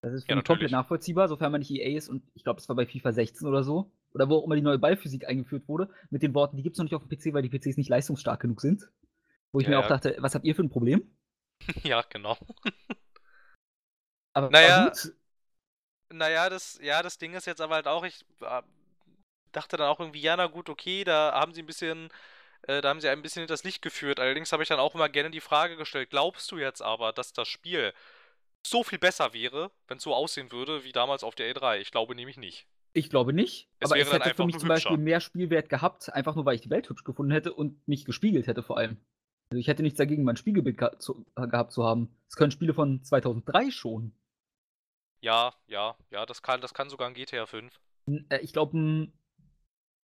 Das 0.00 0.12
ist 0.14 0.26
für 0.26 0.32
Ja, 0.32 0.34
mich 0.34 0.44
komplett 0.44 0.70
nachvollziehbar, 0.72 1.28
sofern 1.28 1.52
man 1.52 1.60
nicht 1.60 1.70
EA 1.70 1.96
ist 1.96 2.08
und 2.08 2.22
ich 2.34 2.44
glaube, 2.44 2.60
es 2.60 2.68
war 2.68 2.76
bei 2.76 2.86
FIFA 2.86 3.12
16 3.12 3.46
oder 3.48 3.62
so. 3.64 3.90
Oder 4.12 4.28
wo 4.28 4.36
auch 4.36 4.44
immer 4.44 4.56
die 4.56 4.62
neue 4.62 4.78
Ballphysik 4.78 5.26
eingeführt 5.28 5.68
wurde, 5.68 5.90
mit 6.10 6.22
den 6.22 6.34
Worten, 6.34 6.56
die 6.56 6.62
gibt 6.62 6.74
es 6.76 6.78
noch 6.78 6.84
nicht 6.84 6.94
auf 6.94 7.02
dem 7.02 7.08
PC, 7.08 7.34
weil 7.34 7.42
die 7.42 7.48
PCs 7.50 7.76
nicht 7.76 7.90
leistungsstark 7.90 8.40
genug 8.40 8.60
sind. 8.60 8.90
Wo 9.52 9.60
ich 9.60 9.66
Ja, 9.66 9.68
mir 9.68 9.80
auch 9.80 9.86
dachte, 9.86 10.16
was 10.20 10.34
habt 10.34 10.44
ihr 10.46 10.54
für 10.56 10.62
ein 10.64 10.70
Problem? 10.70 11.02
ja, 11.84 12.02
genau. 12.08 12.36
Aber 14.32 14.50
Naja, 14.50 14.72
gut. 14.72 15.14
Naja, 16.10 16.48
das, 16.48 16.78
ja, 16.82 17.02
das 17.02 17.18
Ding 17.18 17.34
ist 17.34 17.46
jetzt 17.46 17.60
aber 17.60 17.74
halt 17.76 17.86
auch, 17.86 18.02
ich 18.04 18.24
äh, 18.40 18.62
dachte 19.52 19.76
dann 19.76 19.88
auch 19.88 20.00
irgendwie, 20.00 20.20
ja, 20.22 20.36
na 20.36 20.46
gut, 20.46 20.68
okay, 20.70 21.04
da 21.04 21.32
haben 21.34 21.54
sie 21.54 21.62
ein 21.62 21.66
bisschen, 21.66 22.10
äh, 22.62 22.80
da 22.82 22.90
haben 22.90 23.00
sie 23.00 23.08
ein 23.10 23.22
bisschen 23.22 23.42
hinters 23.42 23.64
Licht 23.64 23.82
geführt. 23.82 24.20
Allerdings 24.20 24.52
habe 24.52 24.62
ich 24.62 24.68
dann 24.70 24.80
auch 24.80 24.94
immer 24.94 25.08
gerne 25.10 25.30
die 25.32 25.40
Frage 25.40 25.76
gestellt, 25.76 26.10
glaubst 26.10 26.50
du 26.52 26.58
jetzt 26.58 26.82
aber, 26.82 27.12
dass 27.12 27.32
das 27.34 27.48
Spiel 27.48 27.94
so 28.70 28.82
viel 28.84 28.98
besser 28.98 29.32
wäre, 29.32 29.70
wenn 29.86 29.98
es 29.98 30.02
so 30.04 30.14
aussehen 30.14 30.50
würde 30.52 30.84
wie 30.84 30.92
damals 30.92 31.24
auf 31.24 31.34
der 31.34 31.54
E3? 31.54 31.78
Ich 31.80 31.90
glaube 31.90 32.14
nämlich 32.14 32.36
nicht. 32.36 32.66
Ich 32.94 33.10
glaube 33.10 33.32
nicht. 33.32 33.68
Es 33.80 33.90
aber 33.90 34.00
es 34.00 34.12
hätte 34.12 34.34
für 34.34 34.46
mich 34.46 34.58
zum 34.58 34.68
Beispiel 34.68 34.96
mehr 34.96 35.20
Spielwert 35.20 35.68
gehabt, 35.68 36.12
einfach 36.12 36.34
nur 36.34 36.44
weil 36.46 36.54
ich 36.56 36.62
die 36.62 36.70
Welt 36.70 36.88
hübsch 36.88 37.04
gefunden 37.04 37.32
hätte 37.32 37.52
und 37.52 37.86
mich 37.86 38.04
gespiegelt 38.04 38.46
hätte 38.46 38.62
vor 38.62 38.78
allem. 38.78 38.96
Also 39.50 39.60
ich 39.60 39.68
hätte 39.68 39.82
nichts 39.82 39.98
dagegen, 39.98 40.24
mein 40.24 40.36
Spiegelbild 40.36 40.78
ge 40.78 40.90
zu, 40.98 41.24
gehabt 41.34 41.72
zu 41.72 41.84
haben. 41.84 42.14
Das 42.26 42.36
können 42.36 42.50
Spiele 42.50 42.74
von 42.74 43.02
2003 43.02 43.70
schon. 43.70 44.12
Ja, 45.20 45.54
ja, 45.66 45.96
ja, 46.10 46.26
das 46.26 46.42
kann, 46.42 46.60
das 46.60 46.74
kann 46.74 46.90
sogar 46.90 47.08
ein 47.08 47.14
GTA 47.14 47.46
5. 47.46 47.80
N- 48.06 48.26
äh, 48.30 48.38
Ich 48.38 48.52
glaube, 48.52 48.78
ein 48.78 49.12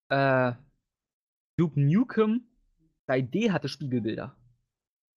äh, 0.08 0.52
Duke 1.56 1.80
Nukem 1.80 2.48
3D 3.06 3.50
hatte 3.52 3.68
Spiegelbilder. 3.68 4.36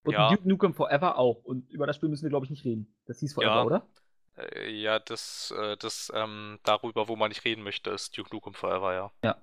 Und 0.04 0.12
Ja. 0.12 0.30
Duke 0.30 0.48
Nukem 0.48 0.74
Forever 0.74 1.18
auch. 1.18 1.42
Und 1.44 1.68
über 1.70 1.86
das 1.86 1.96
Spiel 1.96 2.08
müssen 2.08 2.22
wir, 2.24 2.30
glaube 2.30 2.46
ich, 2.46 2.50
nicht 2.50 2.64
reden. 2.64 2.94
Das 3.06 3.18
hieß 3.20 3.34
Forever, 3.34 3.54
Ja. 3.54 3.62
oder? 3.64 3.86
Äh, 4.36 4.70
ja, 4.70 4.98
das, 4.98 5.52
äh, 5.56 5.76
das, 5.76 6.10
ähm, 6.14 6.58
darüber, 6.62 7.08
wo 7.08 7.16
man 7.16 7.28
nicht 7.30 7.44
reden 7.44 7.62
möchte, 7.62 7.90
ist 7.90 8.16
Duke 8.16 8.34
Nukem 8.34 8.54
Forever, 8.54 8.94
ja. 8.94 9.10
Ja. 9.24 9.36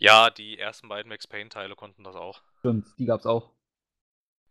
Ja, 0.00 0.30
die 0.30 0.58
ersten 0.58 0.88
beiden 0.88 1.08
Max 1.08 1.26
Payne-Teile 1.26 1.74
konnten 1.74 2.04
das 2.04 2.14
auch. 2.14 2.42
Stimmt, 2.60 2.86
die 2.98 3.06
gab's 3.06 3.26
auch. 3.26 3.50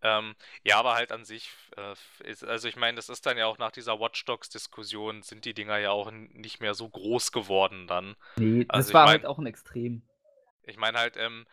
Ähm, 0.02 0.36
ja, 0.64 0.78
aber 0.78 0.94
halt 0.94 1.12
an 1.12 1.26
sich, 1.26 1.50
äh, 1.76 1.96
ist, 2.24 2.44
also 2.44 2.68
ich 2.68 2.76
meine, 2.76 2.98
das 2.98 3.10
ist 3.10 3.26
dann 3.26 3.38
ja 3.38 3.48
auch 3.48 3.58
nach 3.58 3.72
dieser 3.72 4.00
Watch 4.00 4.26
Dogs-Diskussion, 4.26 5.24
sind 5.24 5.46
die 5.46 5.54
Dinger 5.56 5.78
ja 5.78 5.90
auch 5.92 6.12
nicht 6.12 6.60
mehr 6.62 6.74
so 6.76 6.88
groß 6.90 7.32
geworden 7.32 7.88
dann. 7.88 8.16
Nee, 8.36 8.66
das 8.66 8.76
Also 8.76 8.94
war 8.94 9.06
mein- 9.06 9.12
halt 9.14 9.26
auch 9.26 9.40
ein 9.40 9.48
Extrem. 9.48 10.04
Ich 10.64 10.78
meine 10.78 11.00
halt, 11.00 11.16
ähm, 11.18 11.46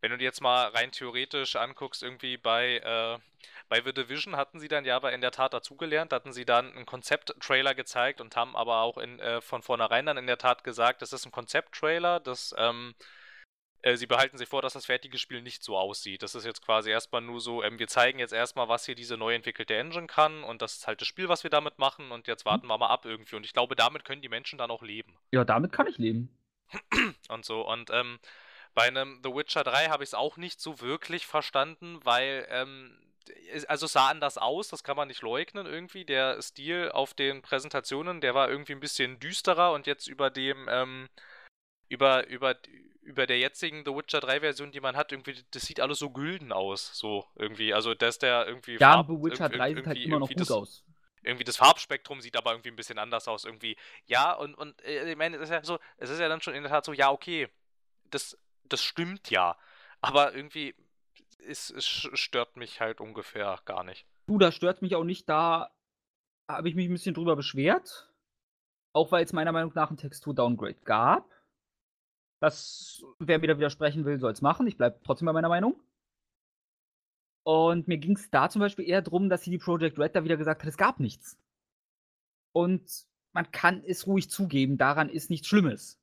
wenn 0.00 0.10
du 0.10 0.18
dir 0.18 0.24
jetzt 0.24 0.40
mal 0.40 0.68
rein 0.68 0.92
theoretisch 0.92 1.56
anguckst, 1.56 2.02
irgendwie 2.02 2.36
bei, 2.36 2.76
äh, 2.78 3.18
bei 3.68 3.82
The 3.82 3.92
Division 3.92 4.36
hatten 4.36 4.60
sie 4.60 4.68
dann 4.68 4.84
ja 4.84 4.96
aber 4.96 5.12
in 5.12 5.20
der 5.20 5.30
Tat 5.30 5.52
dazugelernt, 5.54 6.12
hatten 6.12 6.32
sie 6.32 6.44
dann 6.44 6.72
einen 6.72 6.86
Konzept-Trailer 6.86 7.74
gezeigt 7.74 8.20
und 8.20 8.36
haben 8.36 8.56
aber 8.56 8.82
auch 8.82 8.98
in, 8.98 9.18
äh, 9.20 9.40
von 9.40 9.62
vornherein 9.62 10.06
dann 10.06 10.16
in 10.16 10.26
der 10.26 10.38
Tat 10.38 10.64
gesagt, 10.64 11.02
das 11.02 11.12
ist 11.12 11.26
ein 11.26 11.32
Konzept-Trailer, 11.32 12.20
das, 12.20 12.54
ähm, 12.58 12.94
äh, 13.82 13.96
sie 13.96 14.06
behalten 14.06 14.38
sich 14.38 14.48
vor, 14.48 14.62
dass 14.62 14.72
das 14.72 14.86
fertige 14.86 15.18
Spiel 15.18 15.40
nicht 15.42 15.62
so 15.62 15.76
aussieht. 15.76 16.22
Das 16.22 16.34
ist 16.34 16.44
jetzt 16.44 16.64
quasi 16.64 16.90
erstmal 16.90 17.20
nur 17.20 17.40
so, 17.40 17.62
ähm, 17.62 17.78
wir 17.78 17.86
zeigen 17.88 18.18
jetzt 18.18 18.32
erstmal, 18.32 18.68
was 18.68 18.86
hier 18.86 18.94
diese 18.94 19.16
neu 19.16 19.34
entwickelte 19.34 19.76
Engine 19.76 20.06
kann 20.06 20.42
und 20.44 20.62
das 20.62 20.78
ist 20.78 20.86
halt 20.86 21.00
das 21.00 21.08
Spiel, 21.08 21.28
was 21.28 21.42
wir 21.44 21.50
damit 21.50 21.78
machen 21.78 22.10
und 22.10 22.26
jetzt 22.26 22.44
warten 22.44 22.66
wir 22.66 22.76
mal 22.78 22.88
ab 22.88 23.04
irgendwie. 23.04 23.36
Und 23.36 23.44
ich 23.44 23.52
glaube, 23.52 23.76
damit 23.76 24.04
können 24.04 24.22
die 24.22 24.28
Menschen 24.28 24.58
dann 24.58 24.70
auch 24.70 24.82
leben 24.82 25.16
Ja, 25.32 25.44
damit 25.44 25.72
kann 25.72 25.86
ich 25.86 25.98
leben. 25.98 26.36
und 27.28 27.44
so. 27.44 27.66
Und 27.66 27.90
ähm, 27.90 28.18
bei 28.78 28.84
einem 28.86 29.20
The 29.24 29.30
Witcher 29.34 29.64
3 29.64 29.86
habe 29.88 30.04
ich 30.04 30.10
es 30.10 30.14
auch 30.14 30.36
nicht 30.36 30.60
so 30.60 30.80
wirklich 30.80 31.26
verstanden, 31.26 31.98
weil, 32.04 32.46
ähm, 32.48 32.96
es- 33.52 33.64
also 33.64 33.88
sah 33.88 34.08
anders 34.08 34.38
aus, 34.38 34.68
das 34.68 34.84
kann 34.84 34.96
man 34.96 35.08
nicht 35.08 35.22
leugnen 35.22 35.66
irgendwie. 35.66 36.04
Der 36.04 36.40
Stil 36.42 36.90
auf 36.92 37.12
den 37.12 37.42
Präsentationen, 37.42 38.20
der 38.20 38.36
war 38.36 38.48
irgendwie 38.48 38.74
ein 38.74 38.80
bisschen 38.80 39.18
düsterer 39.18 39.72
und 39.72 39.88
jetzt 39.88 40.06
über 40.06 40.30
dem, 40.30 40.68
ähm, 40.70 41.08
über, 41.88 42.26
über, 42.28 42.54
über 43.02 43.26
der 43.26 43.40
jetzigen 43.40 43.84
The 43.84 43.90
Witcher 43.96 44.20
3 44.20 44.38
Version, 44.40 44.70
die 44.70 44.80
man 44.80 44.96
hat, 44.96 45.10
irgendwie, 45.10 45.34
das 45.50 45.62
sieht 45.62 45.80
alles 45.80 45.98
so 45.98 46.10
gülden 46.10 46.52
aus, 46.52 46.96
so 46.96 47.26
irgendwie. 47.34 47.74
Also, 47.74 47.94
dass 47.94 48.18
der 48.20 48.46
irgendwie 48.46 48.76
Ja, 48.76 49.02
Farb- 49.02 49.08
The 49.08 49.14
Witcher 49.14 49.46
irg- 49.46 49.56
3 49.56 49.74
sieht 49.74 49.86
halt 49.86 49.98
immer 50.04 50.18
noch 50.20 50.28
gut 50.28 50.38
das, 50.38 50.50
aus. 50.52 50.84
irgendwie 51.24 51.44
das 51.44 51.56
Farbspektrum 51.56 52.20
sieht 52.20 52.36
aber 52.36 52.52
irgendwie 52.52 52.70
ein 52.70 52.76
bisschen 52.76 52.98
anders 53.00 53.26
aus 53.26 53.44
irgendwie. 53.44 53.76
Ja, 54.06 54.34
und, 54.34 54.54
und 54.54 54.80
äh, 54.84 55.10
ich 55.10 55.16
meine, 55.16 55.36
es 55.36 55.42
ist 55.44 55.50
ja 55.50 55.64
so, 55.64 55.80
es 55.96 56.10
ist 56.10 56.20
ja 56.20 56.28
dann 56.28 56.40
schon 56.42 56.54
in 56.54 56.62
der 56.62 56.70
Tat 56.70 56.84
so, 56.84 56.92
ja, 56.92 57.10
okay, 57.10 57.48
das, 58.10 58.38
das 58.72 58.82
stimmt 58.82 59.30
ja. 59.30 59.56
Aber 60.00 60.34
irgendwie, 60.34 60.74
es, 61.46 61.70
es 61.70 61.86
stört 61.86 62.56
mich 62.56 62.80
halt 62.80 63.00
ungefähr 63.00 63.60
gar 63.64 63.84
nicht. 63.84 64.06
Du, 64.26 64.38
das 64.38 64.54
stört 64.54 64.82
mich 64.82 64.94
auch 64.94 65.04
nicht. 65.04 65.28
Da 65.28 65.70
habe 66.48 66.68
ich 66.68 66.74
mich 66.74 66.88
ein 66.88 66.92
bisschen 66.92 67.14
drüber 67.14 67.36
beschwert. 67.36 68.12
Auch 68.92 69.12
weil 69.12 69.24
es 69.24 69.32
meiner 69.32 69.52
Meinung 69.52 69.72
nach 69.74 69.90
ein 69.90 69.96
Textur-Downgrade 69.96 70.80
gab. 70.84 71.30
Das, 72.40 73.02
wer 73.18 73.38
mir 73.38 73.48
da 73.48 73.56
widersprechen 73.56 74.04
will, 74.04 74.18
soll 74.18 74.32
es 74.32 74.42
machen. 74.42 74.66
Ich 74.66 74.76
bleibe 74.76 75.00
trotzdem 75.02 75.26
bei 75.26 75.32
meiner 75.32 75.48
Meinung. 75.48 75.80
Und 77.44 77.88
mir 77.88 77.98
ging 77.98 78.16
es 78.16 78.30
da 78.30 78.50
zum 78.50 78.60
Beispiel 78.60 78.86
eher 78.86 79.02
drum, 79.02 79.28
dass 79.28 79.42
CD 79.42 79.58
Projekt 79.58 79.98
Red 79.98 80.14
da 80.14 80.24
wieder 80.24 80.36
gesagt 80.36 80.62
hat, 80.62 80.68
es 80.68 80.76
gab 80.76 81.00
nichts. 81.00 81.38
Und 82.52 83.06
man 83.32 83.50
kann 83.50 83.82
es 83.84 84.06
ruhig 84.06 84.30
zugeben, 84.30 84.78
daran 84.78 85.08
ist 85.08 85.30
nichts 85.30 85.48
Schlimmes. 85.48 85.98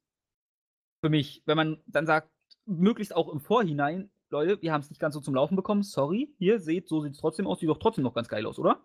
Für 1.03 1.09
mich, 1.09 1.43
wenn 1.45 1.57
man 1.57 1.83
dann 1.85 2.05
sagt, 2.07 2.31
möglichst 2.65 3.15
auch 3.15 3.29
im 3.29 3.39
Vorhinein, 3.39 4.09
Leute, 4.29 4.61
wir 4.61 4.73
haben 4.73 4.81
es 4.81 4.89
nicht 4.89 4.99
ganz 4.99 5.13
so 5.13 5.21
zum 5.21 5.35
Laufen 5.35 5.55
bekommen, 5.55 5.83
sorry, 5.83 6.33
hier 6.37 6.59
seht, 6.59 6.87
so 6.87 7.01
sieht 7.01 7.13
es 7.13 7.19
trotzdem 7.19 7.47
aus, 7.47 7.59
sieht 7.59 7.69
doch 7.69 7.79
trotzdem 7.79 8.03
noch 8.03 8.13
ganz 8.13 8.27
geil 8.27 8.45
aus, 8.45 8.59
oder? 8.59 8.81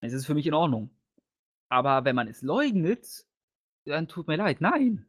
Es 0.00 0.12
ist 0.12 0.26
für 0.26 0.34
mich 0.34 0.46
in 0.46 0.54
Ordnung. 0.54 0.90
Aber 1.68 2.04
wenn 2.04 2.16
man 2.16 2.28
es 2.28 2.42
leugnet, 2.42 3.26
dann 3.84 4.08
tut 4.08 4.26
mir 4.26 4.36
leid, 4.36 4.60
nein. 4.60 5.06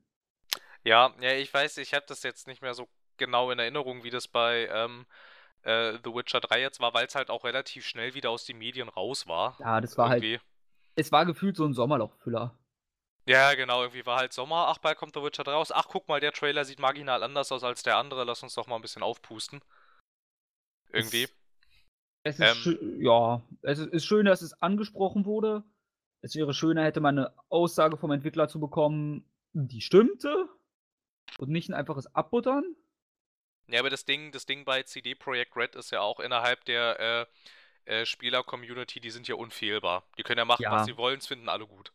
Ja, 0.84 1.14
ja, 1.20 1.34
ich 1.34 1.54
weiß, 1.54 1.78
ich 1.78 1.94
habe 1.94 2.06
das 2.08 2.24
jetzt 2.24 2.48
nicht 2.48 2.62
mehr 2.62 2.74
so 2.74 2.88
genau 3.18 3.50
in 3.52 3.60
Erinnerung, 3.60 4.04
wie 4.04 4.10
das 4.10 4.28
bei 4.28 4.68
ähm, 4.72 5.06
äh, 5.64 5.94
The 6.04 6.14
Witcher 6.14 6.40
3 6.40 6.62
jetzt 6.62 6.80
war, 6.80 6.94
weil 6.94 7.08
es 7.08 7.16
halt 7.16 7.30
auch 7.30 7.44
relativ 7.44 7.86
schnell 7.86 8.14
wieder 8.14 8.30
aus 8.30 8.46
den 8.46 8.58
Medien 8.58 8.90
raus 8.90 9.28
war. 9.28 9.58
Ja, 9.60 9.82
das 9.82 9.98
war 9.98 10.10
halt 10.10 10.24
irgendwie. 10.24 10.38
halt. 10.38 10.48
Es 10.96 11.12
war 11.12 11.26
gefühlt 11.26 11.58
so 11.58 11.66
ein 11.66 11.74
Sommerlochfüller. 11.74 12.58
Ja, 13.28 13.56
genau, 13.56 13.82
irgendwie 13.82 14.06
war 14.06 14.18
halt 14.18 14.34
Sommer. 14.34 14.68
Ach, 14.68 14.78
bald 14.78 14.98
kommt 14.98 15.16
The 15.16 15.24
Witcher 15.24 15.44
3 15.44 15.52
raus. 15.52 15.72
Ach, 15.72 15.88
guck 15.88 16.08
mal, 16.08 16.20
der 16.20 16.32
Trailer 16.32 16.64
sieht 16.64 16.80
marginal 16.80 17.24
anders 17.24 17.52
aus 17.52 17.64
als 17.64 17.82
der 17.82 17.98
andere. 17.98 18.24
Lass 18.24 18.44
uns 18.44 18.54
doch 18.54 18.68
mal 18.68 18.76
ein 18.76 18.82
bisschen 18.82 19.02
aufpusten. 19.02 19.62
Irgendwie. 20.92 21.24
Es, 22.24 22.40
es 22.40 22.40
ist 22.40 22.66
ähm, 22.68 23.02
ja, 23.02 23.42
es 23.62 23.80
ist 23.80 24.06
schön, 24.06 24.26
dass 24.26 24.42
es 24.42 24.54
angesprochen 24.62 25.26
wurde. 25.26 25.64
Es 26.22 26.36
wäre 26.36 26.54
schöner, 26.54 26.84
hätte 26.84 27.02
man 27.02 27.20
eine 27.20 27.34
Aussage 27.50 27.98
vom 27.98 28.12
Entwickler 28.12 28.48
zu 28.48 28.60
bekommen, 28.60 29.30
die 29.54 29.82
stimmte 29.82 30.50
und 31.38 31.50
nicht 31.50 31.70
ein 31.70 31.76
einfaches 31.76 32.14
Abbuttern. 32.16 32.76
Ja, 33.68 33.80
aber 33.80 33.90
das 33.90 34.06
Ding, 34.06 34.32
das 34.32 34.46
Ding 34.46 34.66
bei 34.66 34.84
CD 34.84 35.16
Projekt 35.16 35.56
Red 35.56 35.76
ist 35.76 35.92
ja 35.92 36.02
auch 36.02 36.20
innerhalb 36.20 36.66
der 36.66 37.28
äh, 37.86 38.02
äh, 38.02 38.06
Spieler-Community, 38.06 39.00
die 39.00 39.10
sind 39.10 39.28
ja 39.28 39.36
unfehlbar. 39.36 40.04
Die 40.18 40.24
können 40.24 40.40
ja 40.40 40.46
machen, 40.46 40.64
ja. 40.64 40.72
was 40.72 40.86
sie 40.86 40.98
wollen, 40.98 41.20
es 41.20 41.28
finden 41.28 41.50
alle 41.50 41.68
gut. 41.68 41.92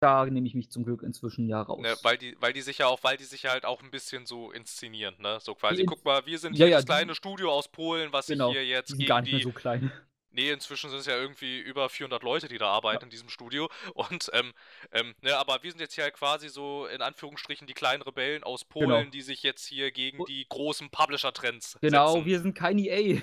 Da 0.00 0.24
nehme 0.26 0.46
ich 0.46 0.54
mich 0.54 0.70
zum 0.70 0.84
Glück 0.84 1.02
inzwischen 1.02 1.48
ja 1.48 1.60
raus. 1.60 1.80
Ne, 1.80 1.96
weil 2.02 2.16
die, 2.16 2.36
weil 2.40 2.52
die 2.52 2.60
sich 2.60 2.78
ja 2.78 2.86
auch, 2.86 3.02
weil 3.02 3.16
die 3.16 3.24
sich 3.24 3.46
halt 3.46 3.64
auch 3.64 3.82
ein 3.82 3.90
bisschen 3.90 4.26
so 4.26 4.52
inszenieren, 4.52 5.16
ne? 5.18 5.38
So 5.40 5.54
quasi, 5.54 5.84
guck 5.84 6.04
mal, 6.04 6.24
wir 6.24 6.38
sind 6.38 6.52
ja, 6.52 6.66
hier 6.66 6.68
ja, 6.68 6.76
das 6.78 6.86
kleine 6.86 7.14
Studio 7.14 7.52
aus 7.52 7.68
Polen, 7.68 8.12
was 8.12 8.26
genau, 8.26 8.52
hier 8.52 8.64
jetzt 8.64 8.92
die 8.92 8.98
gegen 8.98 9.08
gar 9.08 9.20
nicht 9.22 9.32
mehr 9.32 9.42
so 9.42 9.50
klein. 9.50 9.90
Nee, 10.30 10.52
inzwischen 10.52 10.90
sind 10.90 11.00
es 11.00 11.06
ja 11.06 11.16
irgendwie 11.16 11.58
über 11.58 11.88
400 11.88 12.22
Leute, 12.22 12.48
die 12.48 12.58
da 12.58 12.66
arbeiten 12.66 13.00
ja. 13.00 13.04
in 13.04 13.10
diesem 13.10 13.28
Studio. 13.28 13.68
Und, 13.94 14.30
ähm, 14.34 14.52
ähm, 14.92 15.14
ne, 15.22 15.36
aber 15.36 15.62
wir 15.62 15.70
sind 15.70 15.80
jetzt 15.80 15.94
hier 15.94 16.08
quasi 16.10 16.48
so 16.48 16.86
in 16.86 17.00
Anführungsstrichen 17.00 17.66
die 17.66 17.74
kleinen 17.74 18.02
Rebellen 18.02 18.44
aus 18.44 18.64
Polen, 18.64 18.88
genau. 18.88 19.10
die 19.10 19.22
sich 19.22 19.42
jetzt 19.42 19.66
hier 19.66 19.90
gegen 19.90 20.24
die 20.26 20.46
großen 20.48 20.90
Publisher-Trends 20.90 21.78
Genau, 21.80 22.12
setzen. 22.12 22.26
wir 22.26 22.40
sind 22.40 22.54
kein 22.54 22.78
EA. 22.78 23.20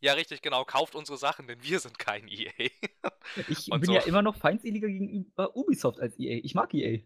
Ja, 0.00 0.12
richtig, 0.12 0.42
genau. 0.42 0.64
Kauft 0.66 0.94
unsere 0.94 1.16
Sachen, 1.16 1.46
denn 1.46 1.62
wir 1.62 1.80
sind 1.80 1.98
kein 1.98 2.28
EA. 2.28 2.50
ich 3.48 3.68
bin 3.68 3.84
so. 3.84 3.94
ja 3.94 4.02
immer 4.02 4.22
noch 4.22 4.36
feindseliger 4.36 4.88
gegenüber 4.88 5.56
Ubisoft 5.56 6.00
als 6.00 6.18
EA. 6.18 6.40
Ich 6.42 6.54
mag 6.54 6.72
EA. 6.74 7.00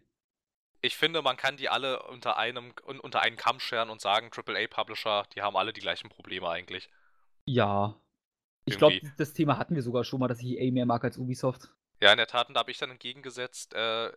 Ich 0.81 0.95
finde, 0.95 1.21
man 1.21 1.35
kann 1.35 1.57
die 1.57 1.69
alle 1.69 2.03
unter 2.03 2.37
einem 2.37 2.73
unter 2.85 3.21
einen 3.21 3.35
Kamm 3.35 3.59
scheren 3.59 3.89
und 3.89 3.99
sagen, 3.99 4.29
AAA-Publisher, 4.33 5.25
die 5.35 5.41
haben 5.41 5.57
alle 5.57 5.73
die 5.73 5.81
gleichen 5.81 6.09
Probleme 6.09 6.47
eigentlich. 6.47 6.89
Ja. 7.45 7.99
Ich 8.65 8.77
glaube, 8.77 8.99
das 9.17 9.33
Thema 9.33 9.57
hatten 9.57 9.75
wir 9.75 9.81
sogar 9.81 10.03
schon 10.03 10.19
mal, 10.19 10.27
dass 10.27 10.39
ich 10.41 10.59
EA 10.59 10.71
mehr 10.71 10.85
mag 10.85 11.03
als 11.03 11.17
Ubisoft. 11.17 11.69
Ja, 12.01 12.11
in 12.11 12.17
der 12.17 12.27
Tat, 12.27 12.47
und 12.47 12.53
da 12.53 12.61
habe 12.61 12.71
ich 12.71 12.77
dann 12.77 12.91
entgegengesetzt, 12.91 13.73
äh, 13.73 14.11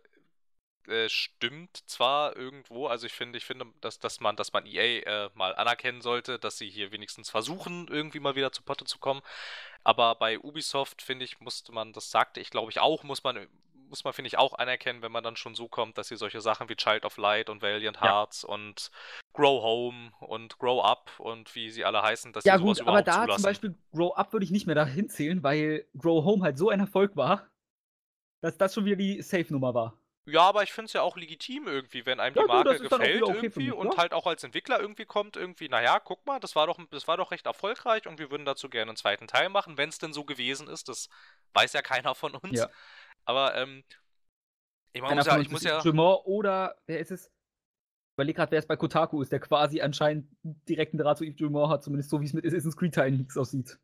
äh, 0.87 1.09
stimmt 1.09 1.83
zwar 1.87 2.35
irgendwo, 2.35 2.87
also 2.87 3.05
ich 3.05 3.13
finde, 3.13 3.37
ich 3.37 3.45
finde, 3.45 3.65
dass, 3.81 3.99
dass 3.99 4.19
man, 4.19 4.35
dass 4.35 4.53
man 4.53 4.65
EA 4.65 5.25
äh, 5.25 5.29
mal 5.33 5.55
anerkennen 5.55 6.01
sollte, 6.01 6.39
dass 6.39 6.57
sie 6.57 6.69
hier 6.69 6.91
wenigstens 6.91 7.29
versuchen, 7.29 7.87
irgendwie 7.89 8.19
mal 8.19 8.35
wieder 8.35 8.51
zu 8.51 8.63
Potte 8.63 8.85
zu 8.85 8.99
kommen. 8.99 9.21
Aber 9.83 10.15
bei 10.15 10.39
Ubisoft, 10.39 11.01
finde 11.01 11.25
ich, 11.25 11.39
musste 11.39 11.71
man, 11.71 11.93
das 11.93 12.11
sagte 12.11 12.39
ich, 12.39 12.49
glaube 12.49 12.71
ich, 12.71 12.79
auch, 12.79 13.03
muss 13.03 13.23
man, 13.23 13.47
muss 13.89 14.03
man, 14.03 14.13
finde 14.13 14.27
ich, 14.27 14.37
auch 14.37 14.53
anerkennen, 14.53 15.01
wenn 15.01 15.11
man 15.11 15.23
dann 15.23 15.35
schon 15.35 15.55
so 15.55 15.67
kommt, 15.67 15.97
dass 15.97 16.07
sie 16.07 16.15
solche 16.15 16.41
Sachen 16.41 16.69
wie 16.69 16.75
Child 16.75 17.05
of 17.05 17.17
Light 17.17 17.49
und 17.49 17.61
Valiant 17.61 18.01
Hearts 18.01 18.43
ja. 18.43 18.49
und 18.49 18.91
Grow 19.33 19.61
Home 19.61 20.11
und 20.19 20.57
Grow 20.57 20.83
Up 20.83 21.11
und 21.19 21.53
wie 21.55 21.69
sie 21.69 21.85
alle 21.85 22.01
heißen, 22.01 22.33
dass 22.33 22.43
ja, 22.43 22.57
sie 22.57 22.63
sowas 22.63 22.77
gut, 22.79 22.87
überhaupt 22.87 23.07
aber 23.09 23.17
da 23.17 23.23
zulassen. 23.23 23.41
zum 23.41 23.49
Beispiel 23.49 23.75
Grow 23.91 24.15
Up 24.15 24.33
würde 24.33 24.45
ich 24.45 24.51
nicht 24.51 24.65
mehr 24.65 24.75
dahin 24.75 25.09
zählen, 25.09 25.43
weil 25.43 25.85
Grow 25.97 26.23
Home 26.23 26.43
halt 26.43 26.57
so 26.57 26.69
ein 26.69 26.79
Erfolg 26.79 27.15
war, 27.15 27.47
dass 28.41 28.57
das 28.57 28.73
schon 28.73 28.85
wieder 28.85 28.95
die 28.95 29.21
Safe-Nummer 29.21 29.73
war. 29.73 29.97
Ja, 30.25 30.41
aber 30.41 30.63
ich 30.63 30.71
finde 30.71 30.85
es 30.85 30.93
ja 30.93 31.01
auch 31.01 31.17
legitim 31.17 31.67
irgendwie, 31.67 32.05
wenn 32.05 32.19
einem 32.19 32.35
ja, 32.35 32.43
die 32.43 32.47
Marke 32.47 32.77
gut, 32.77 32.89
gefällt 32.89 33.23
okay 33.23 33.33
irgendwie 33.35 33.65
mich, 33.65 33.73
und 33.73 33.93
ja? 33.93 33.97
halt 33.97 34.13
auch 34.13 34.25
als 34.25 34.43
Entwickler 34.43 34.79
irgendwie 34.79 35.05
kommt, 35.05 35.35
irgendwie, 35.35 35.67
naja, 35.67 35.99
guck 35.99 36.25
mal, 36.25 36.39
das 36.39 36.55
war 36.55 36.65
doch, 36.65 36.79
das 36.91 37.07
war 37.07 37.17
doch 37.17 37.31
recht 37.31 37.45
erfolgreich 37.45 38.07
und 38.07 38.19
wir 38.19 38.31
würden 38.31 38.45
dazu 38.45 38.69
gerne 38.69 38.91
einen 38.91 38.97
zweiten 38.97 39.27
Teil 39.27 39.49
machen, 39.49 39.77
wenn 39.77 39.89
es 39.89 39.97
denn 39.97 40.13
so 40.13 40.23
gewesen 40.23 40.69
ist. 40.69 40.87
Das 40.87 41.09
weiß 41.53 41.73
ja 41.73 41.81
keiner 41.81 42.15
von 42.15 42.35
uns. 42.35 42.59
Ja. 42.59 42.69
Aber, 43.25 43.55
ähm, 43.55 43.83
ich, 44.93 45.01
meine, 45.01 45.15
muss 45.15 45.25
ja, 45.25 45.39
ich 45.39 45.49
muss 45.49 45.63
ja. 45.63 45.81
Oder, 45.83 46.75
wer 46.85 46.99
ist 46.99 47.11
es? 47.11 47.25
Ich 47.25 48.15
überlege 48.15 48.37
gerade, 48.37 48.51
wer 48.51 48.59
es 48.59 48.67
bei 48.67 48.77
Kotaku 48.77 49.21
ist, 49.21 49.31
der 49.31 49.39
quasi 49.39 49.81
anscheinend 49.81 50.29
direkten 50.43 50.99
Draht 50.99 51.17
zu 51.17 51.25
Yves 51.25 51.39
Jumor 51.39 51.69
hat, 51.69 51.83
zumindest 51.83 52.11
so 52.11 52.21
wie 52.21 52.25
es 52.25 52.33
mit 52.33 52.45
Assassin's 52.45 52.77
Creed 52.77 52.93
Teilen 52.93 53.27
aussieht. 53.35 53.79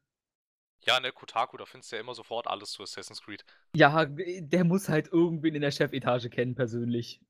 Ja, 0.86 0.99
ne, 0.99 1.11
Kotaku, 1.11 1.57
da 1.57 1.65
findest 1.65 1.91
du 1.91 1.97
ja 1.97 2.01
immer 2.01 2.15
sofort 2.15 2.47
alles 2.47 2.71
zu 2.71 2.84
Assassin's 2.84 3.21
Creed. 3.21 3.43
Ja, 3.75 4.05
der 4.05 4.63
muss 4.63 4.89
halt 4.89 5.11
irgendwen 5.11 5.55
in 5.55 5.61
der 5.61 5.71
Chefetage 5.71 6.30
kennen, 6.30 6.55
persönlich. 6.55 7.21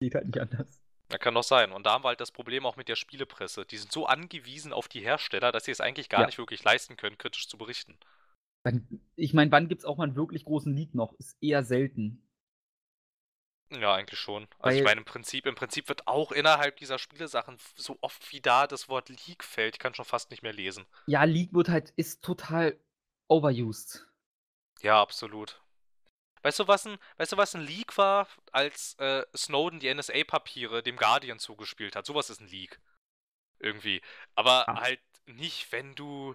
Geht 0.00 0.14
halt 0.14 0.26
nicht 0.26 0.40
anders. 0.40 0.80
Ja, 1.10 1.18
kann 1.18 1.34
doch 1.34 1.42
sein. 1.42 1.72
Und 1.72 1.86
da 1.86 1.92
haben 1.92 2.04
wir 2.04 2.08
halt 2.08 2.20
das 2.20 2.32
Problem 2.32 2.66
auch 2.66 2.76
mit 2.76 2.88
der 2.88 2.96
Spielepresse. 2.96 3.64
Die 3.64 3.78
sind 3.78 3.92
so 3.92 4.06
angewiesen 4.06 4.72
auf 4.72 4.88
die 4.88 5.00
Hersteller, 5.00 5.52
dass 5.52 5.64
sie 5.64 5.70
es 5.70 5.80
eigentlich 5.80 6.08
gar 6.08 6.20
ja. 6.20 6.26
nicht 6.26 6.38
wirklich 6.38 6.62
leisten 6.64 6.96
können, 6.96 7.18
kritisch 7.18 7.48
zu 7.48 7.56
berichten. 7.56 7.96
Ich 9.16 9.32
meine, 9.32 9.50
wann 9.50 9.68
gibt 9.68 9.80
es 9.80 9.84
auch 9.86 9.96
mal 9.96 10.04
einen 10.04 10.16
wirklich 10.16 10.44
großen 10.44 10.74
Leak 10.74 10.94
noch? 10.94 11.14
Ist 11.14 11.36
eher 11.40 11.64
selten. 11.64 12.27
Ja, 13.70 13.94
eigentlich 13.94 14.18
schon. 14.18 14.48
Also 14.58 14.60
Weil, 14.60 14.76
ich 14.76 14.82
meine, 14.84 15.00
im 15.00 15.04
Prinzip, 15.04 15.46
im 15.46 15.54
Prinzip 15.54 15.88
wird 15.88 16.06
auch 16.06 16.32
innerhalb 16.32 16.76
dieser 16.76 16.98
Spielesachen 16.98 17.58
so 17.76 17.98
oft 18.00 18.32
wie 18.32 18.40
da 18.40 18.66
das 18.66 18.88
Wort 18.88 19.08
Leak 19.08 19.44
fällt, 19.44 19.76
ich 19.76 19.78
kann 19.78 19.94
schon 19.94 20.04
fast 20.04 20.30
nicht 20.30 20.42
mehr 20.42 20.52
lesen. 20.52 20.86
Ja, 21.06 21.24
Leak 21.24 21.52
wird 21.52 21.68
halt, 21.68 21.92
ist 21.96 22.22
total 22.22 22.78
overused. 23.28 24.06
Ja, 24.80 25.00
absolut. 25.00 25.60
Weißt 26.42 26.60
du, 26.60 26.68
was 26.68 26.86
ein, 26.86 26.98
weißt 27.16 27.32
du, 27.32 27.36
was 27.36 27.54
ein 27.54 27.62
Leak 27.62 27.98
war, 27.98 28.28
als 28.52 28.94
äh, 28.98 29.24
Snowden 29.36 29.80
die 29.80 29.92
NSA-Papiere 29.92 30.82
dem 30.82 30.96
Guardian 30.96 31.38
zugespielt 31.38 31.96
hat? 31.96 32.06
Sowas 32.06 32.30
ist 32.30 32.40
ein 32.40 32.48
Leak. 32.48 32.80
Irgendwie. 33.58 34.00
Aber 34.34 34.68
ah. 34.68 34.80
halt 34.80 35.00
nicht, 35.26 35.72
wenn 35.72 35.94
du 35.94 36.34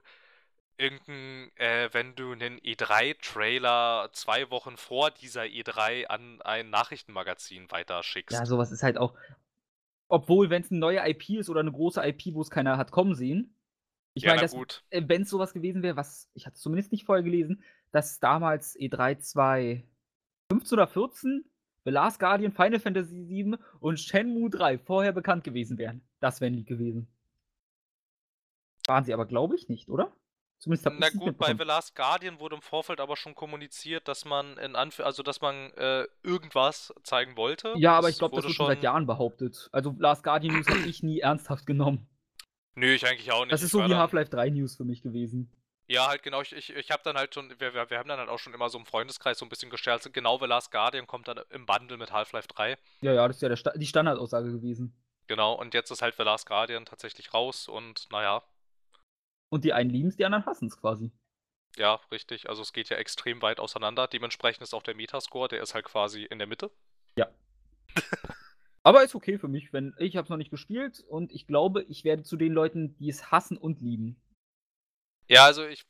irgendein, 0.77 1.51
äh, 1.55 1.89
wenn 1.91 2.15
du 2.15 2.31
einen 2.31 2.59
E3-Trailer 2.59 4.09
zwei 4.13 4.49
Wochen 4.49 4.77
vor 4.77 5.11
dieser 5.11 5.43
E3 5.43 6.05
an 6.07 6.41
ein 6.41 6.69
Nachrichtenmagazin 6.69 7.71
weiterschickst. 7.71 8.37
Ja, 8.37 8.45
sowas 8.45 8.71
ist 8.71 8.83
halt 8.83 8.97
auch. 8.97 9.13
Obwohl, 10.07 10.49
wenn 10.49 10.61
es 10.61 10.71
eine 10.71 10.79
neue 10.79 11.07
IP 11.09 11.29
ist 11.31 11.49
oder 11.49 11.61
eine 11.61 11.71
große 11.71 12.01
IP, 12.05 12.33
wo 12.33 12.41
es 12.41 12.49
keiner 12.49 12.77
hat 12.77 12.91
kommen 12.91 13.15
sehen. 13.15 13.55
Ich 14.13 14.23
ja, 14.23 14.35
meine, 14.35 14.47
äh, 14.89 15.01
wenn 15.07 15.23
es 15.23 15.29
sowas 15.29 15.53
gewesen 15.53 15.81
wäre, 15.81 15.95
was 15.95 16.29
ich 16.33 16.45
hatte 16.45 16.55
es 16.55 16.61
zumindest 16.61 16.91
nicht 16.91 17.05
vorher 17.05 17.23
gelesen, 17.23 17.63
dass 17.91 18.19
damals 18.19 18.77
E3 18.77 19.17
2015 19.19 20.77
oder 20.77 20.87
14 20.87 21.45
The 21.85 21.91
Last 21.91 22.19
Guardian, 22.19 22.53
Final 22.53 22.79
Fantasy 22.79 23.27
VII 23.27 23.57
und 23.79 23.99
Shenmue 23.99 24.49
3 24.49 24.77
vorher 24.77 25.11
bekannt 25.11 25.43
gewesen 25.43 25.77
wären. 25.77 26.01
Das 26.19 26.39
wären 26.41 26.55
die 26.55 26.63
gewesen. 26.63 27.07
Waren 28.87 29.03
sie 29.03 29.13
aber, 29.13 29.25
glaube 29.25 29.55
ich, 29.55 29.67
nicht, 29.69 29.89
oder? 29.89 30.11
Zumindest 30.63 30.89
Na 30.97 31.09
gut, 31.09 31.37
bei 31.37 31.53
The 31.53 31.65
Last 31.65 31.93
Guardian 31.93 32.39
wurde 32.39 32.55
im 32.55 32.61
Vorfeld 32.61 33.01
aber 33.01 33.17
schon 33.17 33.35
kommuniziert, 33.35 34.07
dass 34.07 34.23
man 34.23 34.57
in 34.59 34.77
Anf 34.77 35.01
also 35.01 35.21
dass 35.21 35.41
man 35.41 35.73
äh, 35.73 36.05
irgendwas 36.23 36.93
zeigen 37.03 37.35
wollte. 37.35 37.73
Ja, 37.75 37.97
aber 37.97 38.07
das 38.07 38.11
ich 38.11 38.19
glaube, 38.19 38.37
das 38.37 38.45
wurde 38.45 38.53
schon 38.53 38.67
seit 38.67 38.81
Jahren 38.81 39.05
behauptet. 39.05 39.67
Also 39.73 39.93
Last 39.99 40.23
Guardian 40.23 40.55
News 40.55 40.67
habe 40.69 40.87
ich 40.87 41.03
nie 41.03 41.19
ernsthaft 41.19 41.65
genommen. 41.65 42.07
Nö, 42.75 42.93
ich 42.93 43.05
eigentlich 43.05 43.29
auch 43.33 43.41
nicht. 43.41 43.51
Das 43.51 43.61
ist 43.61 43.71
so 43.71 43.85
wie 43.85 43.93
Half-Life 43.93 44.31
3 44.31 44.51
News 44.51 44.77
für 44.77 44.85
mich 44.85 45.01
gewesen. 45.01 45.51
Ja, 45.87 46.07
halt 46.07 46.23
genau. 46.23 46.41
Ich, 46.41 46.53
ich, 46.53 46.73
ich 46.73 46.91
habe 46.91 47.03
dann 47.03 47.17
halt 47.17 47.33
schon, 47.33 47.49
wir, 47.59 47.73
wir, 47.73 47.89
wir 47.89 47.97
haben 47.97 48.07
dann 48.07 48.19
halt 48.19 48.29
auch 48.29 48.39
schon 48.39 48.53
immer 48.53 48.69
so 48.69 48.77
im 48.77 48.85
Freundeskreis 48.85 49.37
so 49.37 49.45
ein 49.45 49.49
bisschen 49.49 49.69
gescherzt. 49.69 50.11
Genau, 50.13 50.39
The 50.39 50.45
Last 50.45 50.71
Guardian 50.71 51.07
kommt 51.07 51.27
dann 51.27 51.41
im 51.49 51.65
Bundle 51.65 51.97
mit 51.97 52.13
Half-Life 52.13 52.47
3. 52.47 52.77
Ja, 53.01 53.11
ja, 53.11 53.27
das 53.27 53.35
ist 53.35 53.41
ja 53.41 53.49
der, 53.49 53.73
die 53.77 53.85
Standardaussage 53.85 54.49
gewesen. 54.49 54.95
Genau, 55.27 55.55
und 55.55 55.73
jetzt 55.73 55.91
ist 55.91 56.01
halt 56.01 56.15
The 56.15 56.23
Last 56.23 56.47
Guardian 56.47 56.85
tatsächlich 56.85 57.33
raus 57.33 57.67
und 57.67 58.07
naja, 58.11 58.43
und 59.53 59.63
die 59.63 59.71
einen 59.71 59.89
lieben 59.89 60.09
es, 60.09 60.15
die 60.15 60.25
anderen 60.25 60.45
hassen 60.45 60.67
es 60.67 60.77
quasi. 60.77 61.11
Ja, 61.77 61.95
richtig. 62.11 62.49
Also 62.49 62.61
es 62.61 62.73
geht 62.73 62.89
ja 62.89 62.97
extrem 62.97 63.41
weit 63.41 63.59
auseinander. 63.59 64.07
Dementsprechend 64.07 64.63
ist 64.63 64.73
auch 64.73 64.83
der 64.83 64.95
Metascore, 64.95 65.47
der 65.47 65.61
ist 65.61 65.73
halt 65.73 65.85
quasi 65.85 66.23
in 66.23 66.39
der 66.39 66.47
Mitte. 66.47 66.71
Ja. 67.17 67.29
Aber 68.83 69.03
ist 69.03 69.15
okay 69.15 69.37
für 69.37 69.47
mich, 69.47 69.71
wenn 69.71 69.93
ich 69.97 70.17
habe 70.17 70.25
es 70.25 70.29
noch 70.29 70.37
nicht 70.37 70.51
gespielt 70.51 70.99
und 71.07 71.31
ich 71.31 71.47
glaube, 71.47 71.83
ich 71.83 72.03
werde 72.03 72.23
zu 72.23 72.35
den 72.35 72.51
Leuten, 72.51 72.97
die 72.97 73.09
es 73.09 73.31
hassen 73.31 73.57
und 73.57 73.79
lieben. 73.79 74.19
Ja, 75.27 75.45
also 75.45 75.65
ich 75.65 75.85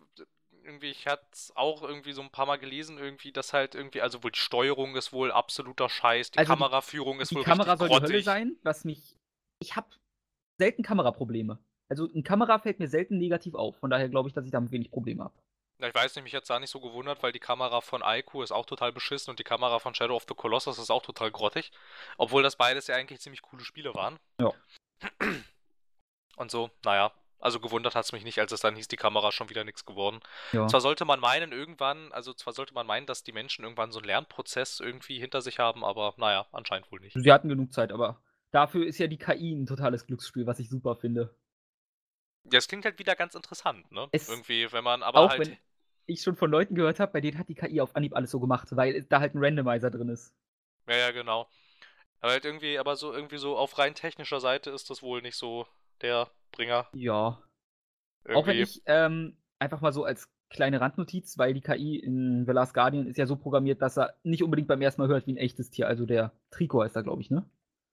irgendwie, 0.64 0.92
ich 0.92 1.08
hatte 1.08 1.26
es 1.32 1.52
auch 1.56 1.82
irgendwie 1.82 2.14
so 2.14 2.22
ein 2.22 2.30
paar 2.30 2.46
Mal 2.46 2.58
gelesen, 2.58 2.98
irgendwie, 2.98 3.32
dass 3.32 3.52
halt 3.52 3.76
irgendwie, 3.76 4.02
also 4.02 4.24
wohl 4.24 4.32
die 4.32 4.40
Steuerung 4.40 4.96
ist 4.96 5.12
wohl 5.12 5.32
absoluter 5.32 5.90
Scheiß, 5.90 6.32
die 6.32 6.40
also 6.40 6.54
Kameraführung 6.54 7.20
ist 7.20 7.32
die 7.32 7.36
wohl 7.36 7.44
Kamera 7.44 7.76
soll 7.76 7.90
grottig. 7.90 8.08
die 8.08 8.14
Hölle 8.14 8.24
sein, 8.24 8.58
was 8.64 8.86
mich. 8.86 9.18
Ich 9.60 9.76
habe 9.76 9.88
selten 10.58 10.84
Kameraprobleme. 10.84 11.60
Also 11.94 12.10
eine 12.12 12.24
Kamera 12.24 12.58
fällt 12.58 12.80
mir 12.80 12.88
selten 12.88 13.20
negativ 13.20 13.54
auf. 13.54 13.78
Von 13.78 13.92
daher 13.92 14.10
glaube 14.10 14.28
ich, 14.28 14.34
dass 14.34 14.46
ich 14.46 14.52
damit 14.52 14.72
wenig 14.72 14.90
Probleme 14.90 15.26
habe. 15.26 15.34
Ja, 15.78 15.90
ich 15.90 15.94
weiß 15.94 16.16
nicht, 16.16 16.24
mich 16.24 16.34
jetzt 16.34 16.50
da 16.50 16.60
nicht 16.60 16.72
so 16.72 16.80
gewundert, 16.80 17.22
weil 17.22 17.32
die 17.32 17.40
Kamera 17.40 17.82
von 17.82 18.02
Aiku 18.02 18.42
ist 18.42 18.52
auch 18.52 18.66
total 18.66 18.92
beschissen 18.92 19.30
und 19.30 19.38
die 19.38 19.44
Kamera 19.44 19.78
von 19.78 19.94
Shadow 19.94 20.16
of 20.16 20.26
the 20.28 20.34
Colossus 20.34 20.80
ist 20.80 20.90
auch 20.90 21.04
total 21.04 21.30
grottig. 21.30 21.72
Obwohl 22.18 22.42
das 22.42 22.56
beides 22.56 22.88
ja 22.88 22.96
eigentlich 22.96 23.20
ziemlich 23.20 23.44
coole 23.44 23.64
Spiele 23.64 23.94
waren. 23.94 24.18
Ja. 24.42 24.52
Und 26.36 26.50
so, 26.50 26.72
naja. 26.84 27.12
Also 27.40 27.60
gewundert 27.60 27.94
hat 27.94 28.06
es 28.06 28.12
mich 28.12 28.24
nicht, 28.24 28.40
als 28.40 28.52
es 28.52 28.62
dann 28.62 28.76
hieß, 28.76 28.88
die 28.88 28.96
Kamera 28.96 29.28
ist 29.28 29.36
schon 29.36 29.52
wieder 29.52 29.64
nichts 29.66 29.86
geworden. 29.86 30.20
Ja. 30.52 30.66
Zwar 30.66 30.82
sollte 30.82 31.06
man 31.06 31.20
meinen, 31.20 31.52
irgendwann, 31.52 32.12
also 32.12 32.34
zwar 32.34 32.54
sollte 32.54 32.74
man 32.74 32.88
meinen, 32.88 33.06
dass 33.06 33.24
die 33.24 33.34
Menschen 33.34 33.66
irgendwann 33.66 33.92
so 33.92 34.00
einen 34.00 34.08
Lernprozess 34.08 34.80
irgendwie 34.80 35.20
hinter 35.20 35.42
sich 35.42 35.60
haben, 35.60 35.86
aber 35.86 36.16
naja, 36.18 36.48
anscheinend 36.54 36.92
wohl 36.92 37.02
nicht. 37.02 37.16
Sie 37.20 37.32
hatten 37.32 37.50
genug 37.50 37.72
Zeit, 37.72 37.92
aber 37.92 38.20
dafür 38.50 38.88
ist 38.88 38.98
ja 38.98 39.08
die 39.08 39.18
KI 39.18 39.54
ein 39.54 39.68
totales 39.68 40.08
Glücksspiel, 40.08 40.48
was 40.48 40.58
ich 40.58 40.70
super 40.70 40.96
finde. 40.96 41.36
Ja, 42.52 42.58
es 42.60 42.68
klingt 42.68 42.86
halt 42.86 43.00
wieder 43.00 43.16
ganz 43.16 43.36
interessant, 43.36 43.92
ne? 43.92 44.10
Es- 44.12 44.30
irgendwie, 44.30 44.72
wenn 44.72 44.84
man 44.84 45.04
aber 45.04 45.20
Auch 45.20 45.30
halt. 45.30 45.48
wenn 45.48 45.58
ich 46.06 46.22
schon 46.22 46.36
von 46.36 46.52
Leuten 46.52 46.76
gehört 46.76 47.00
habe, 47.00 47.12
bei 47.14 47.22
denen 47.22 47.38
hat 47.38 47.50
die 47.50 47.56
KI 47.56 47.82
auf 47.82 47.96
Anhieb 47.96 48.16
alles 48.16 48.32
so 48.32 48.40
gemacht, 48.40 48.68
weil 48.76 49.04
da 49.04 49.20
halt 49.20 49.36
ein 49.36 49.44
Randomizer 49.44 49.90
drin 49.92 50.10
ist. 50.10 50.34
Ja, 50.88 50.96
ja, 50.96 51.12
genau. 51.12 51.50
Aber 52.22 52.32
halt 52.34 52.46
irgendwie, 52.46 52.80
aber 52.80 52.96
so 52.98 53.14
irgendwie 53.14 53.38
so 53.38 53.58
auf 53.58 53.78
rein 53.80 53.96
technischer 53.96 54.40
Seite 54.42 54.72
ist 54.72 54.90
das 54.90 55.02
wohl 55.04 55.22
nicht 55.22 55.38
so 55.38 55.68
der 56.02 56.32
Bringer. 56.52 56.88
Ja. 56.94 57.42
Irgendwie. 58.26 58.38
Auch 58.38 58.48
wenn 58.48 58.60
ich 58.60 58.82
ähm, 58.86 59.38
einfach 59.60 59.82
mal 59.82 59.94
so 59.94 60.04
als 60.06 60.30
kleine 60.50 60.82
Randnotiz, 60.82 61.38
weil 61.38 61.54
die 61.54 61.62
KI 61.62 61.98
in 61.98 62.46
The 62.46 62.52
Last 62.52 62.74
Guardian 62.74 63.08
ist 63.08 63.18
ja 63.18 63.26
so 63.26 63.36
programmiert, 63.36 63.82
dass 63.82 63.98
er 63.98 64.16
nicht 64.24 64.44
unbedingt 64.44 64.68
beim 64.68 64.82
ersten 64.82 65.02
Mal 65.02 65.08
hört 65.10 65.28
wie 65.28 65.34
ein 65.34 65.38
echtes 65.38 65.70
Tier. 65.72 65.88
Also 65.88 66.06
der 66.06 66.32
Trico 66.52 66.82
heißt 66.84 66.96
er, 66.96 67.04
glaube 67.04 67.22
ich, 67.22 67.30
ne? 67.32 67.46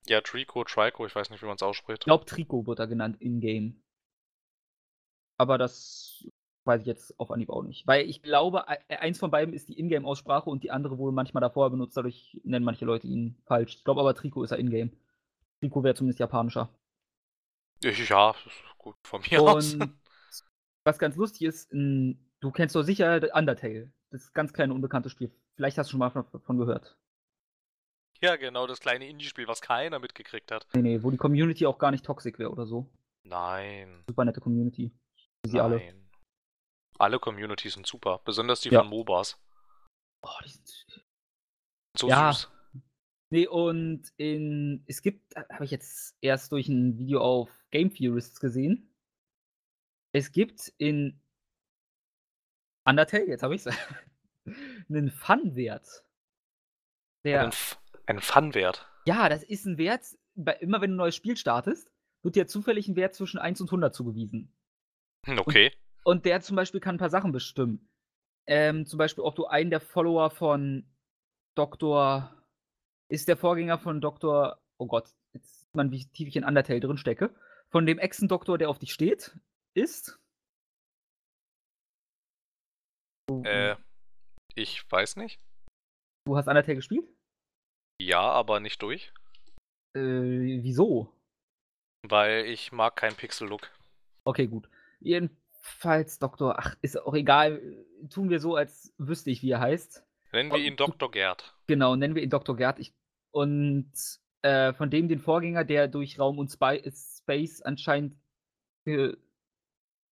Ja, 0.06 0.20
Trico, 0.20 0.62
Trico, 0.64 1.06
ich 1.06 1.14
weiß 1.14 1.30
nicht, 1.30 1.40
wie 1.40 1.46
man 1.46 1.56
es 1.56 1.62
Ich 1.94 2.02
ausspricht. 2.02 2.04
glaube, 2.04 2.24
Trico 2.24 2.66
wird 2.66 2.80
er 2.80 2.88
genannt 2.88 3.18
in-game. 3.20 3.80
Aber 5.40 5.56
das 5.56 6.28
weiß 6.66 6.82
ich 6.82 6.86
jetzt 6.86 7.18
auf 7.18 7.30
Anhieb 7.30 7.48
auch 7.48 7.62
nicht. 7.62 7.86
Weil 7.86 8.06
ich 8.06 8.20
glaube, 8.20 8.66
e- 8.90 8.96
eins 8.96 9.18
von 9.18 9.30
beiden 9.30 9.54
ist 9.54 9.70
die 9.70 9.80
Ingame-Aussprache 9.80 10.50
und 10.50 10.62
die 10.62 10.70
andere 10.70 10.98
wurde 10.98 11.14
manchmal 11.14 11.40
davor 11.40 11.70
benutzt, 11.70 11.96
dadurch 11.96 12.38
nennen 12.44 12.62
manche 12.62 12.84
Leute 12.84 13.06
ihn 13.06 13.40
falsch. 13.46 13.76
Ich 13.76 13.84
glaube 13.84 14.00
aber, 14.02 14.14
Trico 14.14 14.42
ist 14.42 14.50
er 14.50 14.58
in-game. 14.58 14.92
Trico 15.60 15.82
wäre 15.82 15.94
zumindest 15.94 16.20
japanischer. 16.20 16.68
Ich, 17.82 18.06
ja, 18.10 18.32
das 18.32 18.44
ist 18.44 18.62
gut 18.76 18.96
von 19.02 19.22
mir 19.22 19.40
aus. 19.40 19.72
Und 19.72 19.98
was 20.84 20.98
ganz 20.98 21.16
lustig 21.16 21.46
ist, 21.46 21.72
du 21.72 22.50
kennst 22.52 22.76
doch 22.76 22.82
sicher 22.82 23.34
Undertale. 23.34 23.90
Das 24.10 24.34
ganz 24.34 24.52
kleine 24.52 24.74
unbekannte 24.74 25.08
Spiel. 25.08 25.32
Vielleicht 25.56 25.78
hast 25.78 25.88
du 25.88 25.92
schon 25.92 26.00
mal 26.00 26.10
von, 26.10 26.26
von 26.42 26.58
gehört. 26.58 26.98
Ja, 28.20 28.36
genau, 28.36 28.66
das 28.66 28.80
kleine 28.80 29.08
Indie-Spiel, 29.08 29.48
was 29.48 29.62
keiner 29.62 30.00
mitgekriegt 30.00 30.52
hat. 30.52 30.66
Nee, 30.74 30.82
nee, 30.82 31.02
wo 31.02 31.10
die 31.10 31.16
Community 31.16 31.64
auch 31.64 31.78
gar 31.78 31.92
nicht 31.92 32.04
toxisch 32.04 32.38
wäre 32.38 32.50
oder 32.50 32.66
so. 32.66 32.90
Nein. 33.22 34.02
Super 34.08 34.24
nette 34.24 34.40
Community. 34.40 34.90
Sie 35.46 35.56
nein. 35.56 35.60
alle. 35.64 36.00
Alle 36.98 37.18
Communities 37.18 37.74
sind 37.74 37.86
super, 37.86 38.20
besonders 38.24 38.60
die 38.60 38.68
Ja. 38.70 38.80
von 38.80 38.90
MOBAs. 38.90 39.38
Oh, 40.22 40.28
die 40.44 40.50
sind 40.50 41.04
So 41.98 42.08
Ja. 42.08 42.32
süß. 42.32 42.50
Nee, 43.32 43.46
und 43.46 44.12
in, 44.16 44.84
es 44.86 45.02
gibt, 45.02 45.34
habe 45.36 45.64
ich 45.64 45.70
jetzt 45.70 46.16
erst 46.20 46.50
durch 46.52 46.68
ein 46.68 46.98
Video 46.98 47.20
auf 47.20 47.64
Game 47.70 47.92
Theorists 47.94 48.40
gesehen. 48.40 48.92
Es 50.12 50.32
gibt 50.32 50.72
in 50.78 51.20
Undertale, 52.84 53.26
jetzt 53.28 53.42
habe 53.44 53.54
ich 53.54 53.64
es, 53.64 53.76
einen 54.88 55.10
Fun-Wert. 55.10 56.04
Einen, 57.24 57.52
einen 58.06 58.20
Fun-Wert. 58.20 58.86
ja, 59.06 59.28
das 59.28 59.44
ist 59.44 59.64
ein 59.66 59.78
Wert, 59.78 60.04
bei, 60.34 60.54
immer 60.54 60.80
wenn 60.80 60.90
du 60.90 60.94
ein 60.94 60.98
neues 60.98 61.14
Spiel 61.14 61.36
startest, 61.36 61.90
wird 62.22 62.34
dir 62.34 62.46
zufällig 62.48 62.88
ein 62.88 62.96
Wert 62.96 63.14
zwischen 63.14 63.38
1 63.38 63.60
und 63.60 63.68
100 63.68 63.94
zugewiesen. 63.94 64.52
Hm, 65.26 65.38
Okay. 65.38 65.72
Und 66.02 66.24
der 66.24 66.40
zum 66.40 66.56
Beispiel 66.56 66.80
kann 66.80 66.94
ein 66.94 66.98
paar 66.98 67.10
Sachen 67.10 67.30
bestimmen. 67.30 67.88
Ähm, 68.46 68.86
zum 68.86 68.98
Beispiel, 68.98 69.22
ob 69.22 69.36
du 69.36 69.46
einen 69.46 69.70
der 69.70 69.80
Follower 69.80 70.30
von 70.30 70.86
Dr. 71.56 72.34
Ist 73.10 73.28
der 73.28 73.36
Vorgänger 73.36 73.78
von 73.78 74.00
Dr. 74.00 74.58
Oh 74.78 74.86
Gott, 74.86 75.10
jetzt 75.34 75.60
sieht 75.60 75.74
man, 75.74 75.90
wie 75.90 76.06
tief 76.06 76.26
ich 76.28 76.36
in 76.36 76.44
Undertale 76.44 76.80
drin 76.80 76.96
stecke. 76.96 77.34
Von 77.70 77.84
dem 77.86 77.98
Echsen-Doktor, 77.98 78.56
der 78.56 78.70
auf 78.70 78.78
dich 78.78 78.92
steht, 78.92 79.36
ist. 79.74 80.18
Äh, 83.44 83.76
ich 84.54 84.90
weiß 84.90 85.16
nicht. 85.16 85.40
du 86.26 86.36
hast 86.36 86.48
Undertale 86.48 86.76
gespielt? 86.76 87.06
Ja, 88.00 88.22
aber 88.22 88.58
nicht 88.60 88.80
durch. 88.82 89.12
Äh, 89.94 90.00
wieso? 90.62 91.14
Weil 92.08 92.46
ich 92.46 92.72
mag 92.72 92.96
keinen 92.96 93.16
Pixel-Look. 93.16 93.70
Okay, 94.24 94.46
gut. 94.46 94.68
Jedenfalls, 95.00 96.18
Doktor, 96.18 96.58
ach, 96.58 96.76
ist 96.82 97.00
auch 97.00 97.14
egal. 97.14 97.60
Tun 98.10 98.30
wir 98.30 98.40
so, 98.40 98.56
als 98.56 98.94
wüsste 98.98 99.30
ich, 99.30 99.42
wie 99.42 99.50
er 99.50 99.60
heißt. 99.60 100.04
Nennen 100.32 100.50
wir 100.52 100.58
ihn 100.58 100.76
Dr. 100.76 101.10
Gerd. 101.10 101.54
Genau, 101.66 101.96
nennen 101.96 102.14
wir 102.14 102.22
ihn 102.22 102.30
Dr. 102.30 102.56
Gerd. 102.56 102.78
Ich, 102.78 102.94
und 103.32 103.90
äh, 104.42 104.72
von 104.72 104.90
dem 104.90 105.08
den 105.08 105.18
Vorgänger, 105.18 105.64
der 105.64 105.88
durch 105.88 106.18
Raum 106.18 106.38
und 106.38 106.50
Spy 106.50 106.82
Space 106.92 107.60
anscheinend 107.62 108.16
ge- 108.84 109.16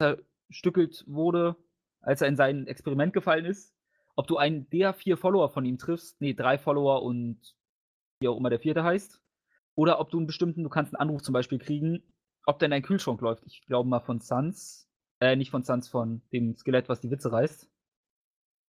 zerstückelt 0.01 1.05
wurde, 1.07 1.57
als 2.01 2.21
er 2.21 2.29
in 2.29 2.37
sein 2.37 2.67
Experiment 2.67 3.13
gefallen 3.13 3.45
ist. 3.45 3.75
Ob 4.17 4.27
du 4.27 4.37
einen 4.37 4.69
der 4.71 4.95
vier 4.95 5.17
Follower 5.17 5.49
von 5.49 5.65
ihm 5.65 5.79
triffst, 5.79 6.21
nee, 6.21 6.35
drei 6.35 6.59
Follower 6.59 7.03
und 7.03 7.55
wie 8.21 8.29
auch 8.29 8.37
immer 8.37 8.51
der 8.51 8.61
vierte 8.61 8.83
heißt. 8.83 9.21
Oder 9.77 10.01
ob 10.01 10.11
du 10.11 10.19
einen 10.19 10.27
bestimmten, 10.27 10.65
du 10.65 10.69
kannst 10.69 10.93
einen 10.95 11.01
Anruf 11.01 11.23
zum 11.23 11.33
Beispiel 11.33 11.59
kriegen, 11.59 12.03
ob 12.47 12.59
der 12.59 12.67
in 12.67 12.71
dein 12.71 12.83
Kühlschrank 12.83 13.21
läuft. 13.21 13.45
Ich 13.47 13.63
glaube 13.67 13.89
mal 13.89 14.01
von 14.01 14.21
Sans. 14.21 14.89
Äh, 15.21 15.37
nicht 15.37 15.51
von 15.51 15.65
Sans, 15.65 15.89
von 15.89 16.23
dem 16.33 16.55
Skelett, 16.57 16.89
was 16.89 17.01
die 17.01 17.11
Witze 17.11 17.33
reißt. 17.33 17.69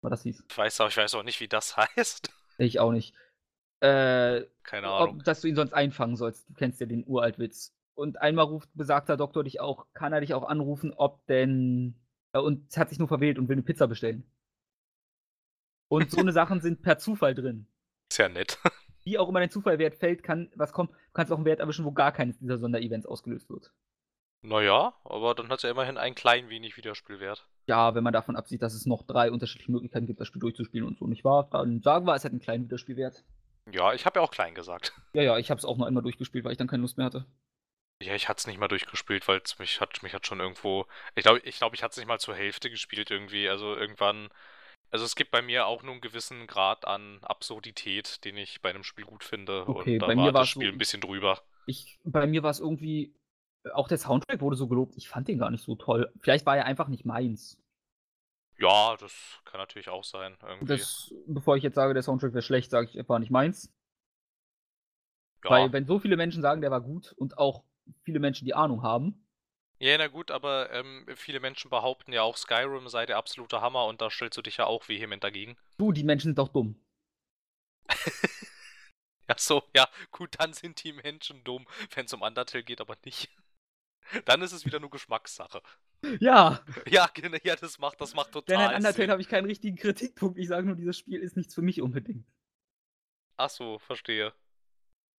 Was 0.03 0.11
das 0.11 0.23
hieß. 0.23 0.45
Ich 0.49 0.59
weiß 0.59 0.81
auch, 0.81 0.89
ich 0.89 0.97
weiß 0.97 1.15
auch 1.15 1.23
nicht, 1.23 1.41
wie 1.41 1.49
das 1.49 1.77
heißt. 1.97 2.31
Ich 2.59 2.81
auch 2.81 2.93
nicht. 2.93 3.15
Äh, 3.81 4.45
Keine 4.65 4.89
Ahnung. 4.89 5.19
ob, 5.19 5.25
dass 5.25 5.41
du 5.41 5.49
ihn 5.49 5.55
sonst 5.57 5.73
einfangen 5.73 6.17
sollst. 6.17 6.49
Du 6.49 6.55
kennst 6.55 6.81
ja 6.81 6.87
den 6.87 7.05
Uraltwitz. 7.07 7.75
Und 7.95 8.21
einmal 8.21 8.45
ruft 8.45 8.69
besagter 8.75 9.17
Doktor 9.17 9.43
dich 9.45 9.61
auch, 9.61 9.87
kann 9.93 10.13
er 10.13 10.21
dich 10.21 10.35
auch 10.35 10.45
anrufen, 10.49 10.93
ob 10.93 11.27
denn. 11.27 12.01
Äh, 12.33 12.39
und 12.39 12.77
hat 12.77 12.89
sich 12.89 12.99
nur 12.99 13.09
verwählt 13.09 13.39
und 13.39 13.49
will 13.49 13.55
eine 13.57 13.63
Pizza 13.63 13.87
bestellen. 13.89 14.25
Und 15.89 16.11
so 16.11 16.19
eine 16.19 16.33
Sachen 16.33 16.61
sind 16.61 16.83
per 16.83 16.99
Zufall 16.99 17.35
drin. 17.35 17.67
Ist 18.11 18.19
ja 18.19 18.29
nett. 18.29 18.59
Wie 19.09 19.17
auch 19.17 19.31
immer 19.31 19.41
dein 19.41 19.51
Zufallwert 19.51 19.95
fällt, 19.95 20.23
kann 20.23 20.51
was 20.55 20.73
kommt. 20.73 20.91
Du 20.91 21.13
kannst 21.15 21.33
auch 21.33 21.37
einen 21.37 21.47
Wert 21.47 21.61
erwischen, 21.61 21.87
wo 21.87 21.93
gar 21.93 22.13
keines 22.13 22.39
dieser 22.39 22.59
Sonderevents 22.59 23.07
ausgelöst 23.07 23.49
wird. 23.49 23.73
naja, 24.43 24.93
aber 25.03 25.35
dann 25.35 25.49
hat 25.49 25.57
es 25.59 25.63
ja 25.63 25.71
immerhin 25.71 25.97
ein 25.97 26.15
klein 26.15 26.51
wenig 26.51 26.77
Wiederspielwert. 26.77 27.49
Ja, 27.67 27.95
wenn 27.95 28.05
man 28.05 28.13
davon 28.13 28.37
absieht, 28.37 28.61
dass 28.61 28.75
es 28.75 28.85
noch 28.85 29.03
drei 29.03 29.31
unterschiedliche 29.31 29.73
Möglichkeiten 29.73 30.07
gibt, 30.07 30.21
das 30.21 30.29
Spiel 30.29 30.41
durchzuspielen 30.41 30.87
und 30.87 30.99
so, 30.99 31.07
nicht 31.07 31.25
wahr? 31.25 31.49
Dann 31.51 31.81
sagen 31.81 32.05
wir, 32.07 32.15
es 32.15 32.25
hat 32.25 32.33
einen 32.33 32.41
kleinen 32.41 32.65
Wiederspielwert. 32.65 33.25
Ja, 33.71 33.95
ich 33.95 34.05
habe 34.05 34.21
ja 34.21 34.25
auch 34.25 34.31
klein 34.31 34.55
gesagt. 34.55 34.93
Ja, 35.15 35.23
ja, 35.23 35.39
ich 35.39 35.51
habe 35.51 35.59
es 35.59 35.65
auch 35.65 35.79
nur 35.79 35.87
einmal 35.87 36.03
durchgespielt, 36.03 36.45
weil 36.45 36.53
ich 36.53 36.59
dann 36.59 36.69
keine 36.69 36.83
Lust 36.83 36.99
mehr 36.99 37.07
hatte. 37.07 37.25
Ja, 38.03 38.15
ich 38.15 38.29
hatte 38.29 38.39
es 38.39 38.47
nicht 38.47 38.61
mal 38.61 38.69
durchgespielt, 38.69 39.27
weil 39.27 39.41
es 39.45 39.59
mich 39.59 39.81
hat, 39.81 40.03
mich 40.03 40.13
hat 40.15 40.27
schon 40.27 40.39
irgendwo. 40.41 40.87
Ich 41.17 41.25
glaube, 41.25 41.41
ich, 41.41 41.57
glaub, 41.59 41.73
ich 41.75 41.83
hatte 41.83 41.93
es 41.93 41.97
nicht 41.97 42.07
mal 42.07 42.21
zur 42.21 42.35
Hälfte 42.37 42.71
gespielt 42.71 43.11
irgendwie. 43.11 43.49
Also 43.49 43.75
irgendwann. 43.75 44.29
Also 44.91 45.05
es 45.05 45.17
gibt 45.17 45.31
bei 45.31 45.43
mir 45.43 45.67
auch 45.67 45.83
nur 45.83 45.93
einen 45.93 46.01
gewissen 46.01 46.47
Grad 46.47 46.87
an 46.87 47.19
Absurdität, 47.23 48.25
den 48.25 48.37
ich 48.37 48.63
bei 48.63 48.71
einem 48.71 48.85
Spiel 48.85 49.05
gut 49.05 49.23
finde. 49.25 49.65
Okay, 49.69 49.95
und 49.95 49.99
da 50.01 50.07
bei 50.07 50.17
war 50.17 50.25
mir 50.27 50.33
das 50.33 50.49
Spiel 50.49 50.69
so- 50.69 50.73
ein 50.73 50.79
bisschen 50.79 51.01
drüber. 51.01 51.43
Ich, 51.67 51.99
bei 52.05 52.27
mir 52.27 52.43
war 52.43 52.51
es 52.51 52.61
irgendwie, 52.61 53.15
auch 53.75 53.89
der 53.89 53.99
Soundtrack 53.99 54.41
wurde 54.41 54.57
so 54.57 54.67
gelobt, 54.69 54.97
ich 54.97 55.09
fand 55.09 55.29
den 55.29 55.39
gar 55.39 55.51
nicht 55.51 55.63
so 55.63 55.77
toll. 55.77 56.11
Vielleicht 56.21 56.47
war 56.47 56.57
er 56.57 56.65
einfach 56.65 56.89
nicht 56.89 57.05
meins. 57.05 57.61
Ja, 58.59 58.97
das 58.97 59.13
kann 59.45 59.61
natürlich 59.61 59.89
auch 59.91 60.03
sein. 60.05 60.37
Das, 60.63 61.15
bevor 61.27 61.57
ich 61.57 61.63
jetzt 61.63 61.75
sage, 61.77 61.93
der 61.95 62.03
Soundtrack 62.03 62.33
wäre 62.33 62.43
schlecht, 62.43 62.71
sage 62.71 62.89
ich, 62.89 62.97
er 62.97 63.09
war 63.09 63.19
nicht 63.19 63.31
meins. 63.31 63.73
ja. 65.45 65.51
Weil 65.51 65.73
wenn 65.73 65.87
so 65.87 65.99
viele 65.99 66.17
Menschen 66.17 66.43
sagen, 66.43 66.61
der 66.63 66.71
war 66.71 66.81
gut 66.81 67.13
und 67.19 67.39
auch 67.39 67.63
viele 68.03 68.19
Menschen 68.21 68.47
die 68.47 68.55
Ahnung 68.55 68.83
haben, 68.83 69.28
ja, 69.79 69.99
na 69.99 70.09
gut, 70.09 70.31
aber 70.31 70.71
ähm, 70.73 71.07
viele 71.15 71.41
Menschen 71.41 71.71
behaupten 71.71 72.13
ja 72.13 72.23
auch, 72.23 72.37
Skyrim 72.37 72.89
sei 72.89 73.07
der 73.07 73.17
absolute 73.17 73.61
Hammer 73.61 73.87
und 73.87 74.01
da 74.01 74.11
stellst 74.11 74.37
du 74.37 74.43
dich 74.43 74.57
ja 74.57 74.67
auch 74.67 74.89
vehement 74.89 75.23
dagegen. 75.23 75.57
du, 75.79 75.93
die 75.93 76.05
Menschen 76.05 76.29
sind 76.29 76.39
doch 76.39 76.49
dumm. 76.49 76.77
Ja, 79.29 79.35
so, 79.37 79.63
ja, 79.77 79.87
gut, 80.11 80.37
dann 80.39 80.55
sind 80.55 80.83
die 80.83 80.93
Menschen 80.95 81.45
dumm, 81.45 81.67
wenn 81.95 82.07
es 82.07 82.13
um 82.15 82.23
Undertale 82.23 82.65
geht, 82.65 82.81
aber 82.81 82.97
nicht. 83.05 83.31
Dann 84.25 84.41
ist 84.41 84.53
es 84.53 84.65
wieder 84.65 84.81
nur 84.81 84.89
Geschmackssache. 84.89 85.61
Ja, 86.19 86.65
Ja, 86.89 87.11
genau, 87.13 87.37
ja, 87.43 87.57
das 87.57 87.79
macht, 87.79 88.01
das 88.01 88.15
macht 88.15 88.29
denn 88.29 88.45
total 88.45 88.69
an 88.69 88.77
Undertale 88.77 89.13
habe 89.13 89.21
ich 89.21 89.29
keinen 89.29 89.45
richtigen 89.45 89.77
Kritikpunkt. 89.77 90.39
Ich 90.39 90.49
sage 90.49 90.67
nur, 90.67 90.77
dieses 90.77 90.97
Spiel 90.97 91.21
ist 91.21 91.37
nichts 91.37 91.55
für 91.55 91.61
mich 91.61 91.83
unbedingt. 91.83 92.25
Ach 93.37 93.51
so, 93.51 93.79
verstehe. 93.79 94.33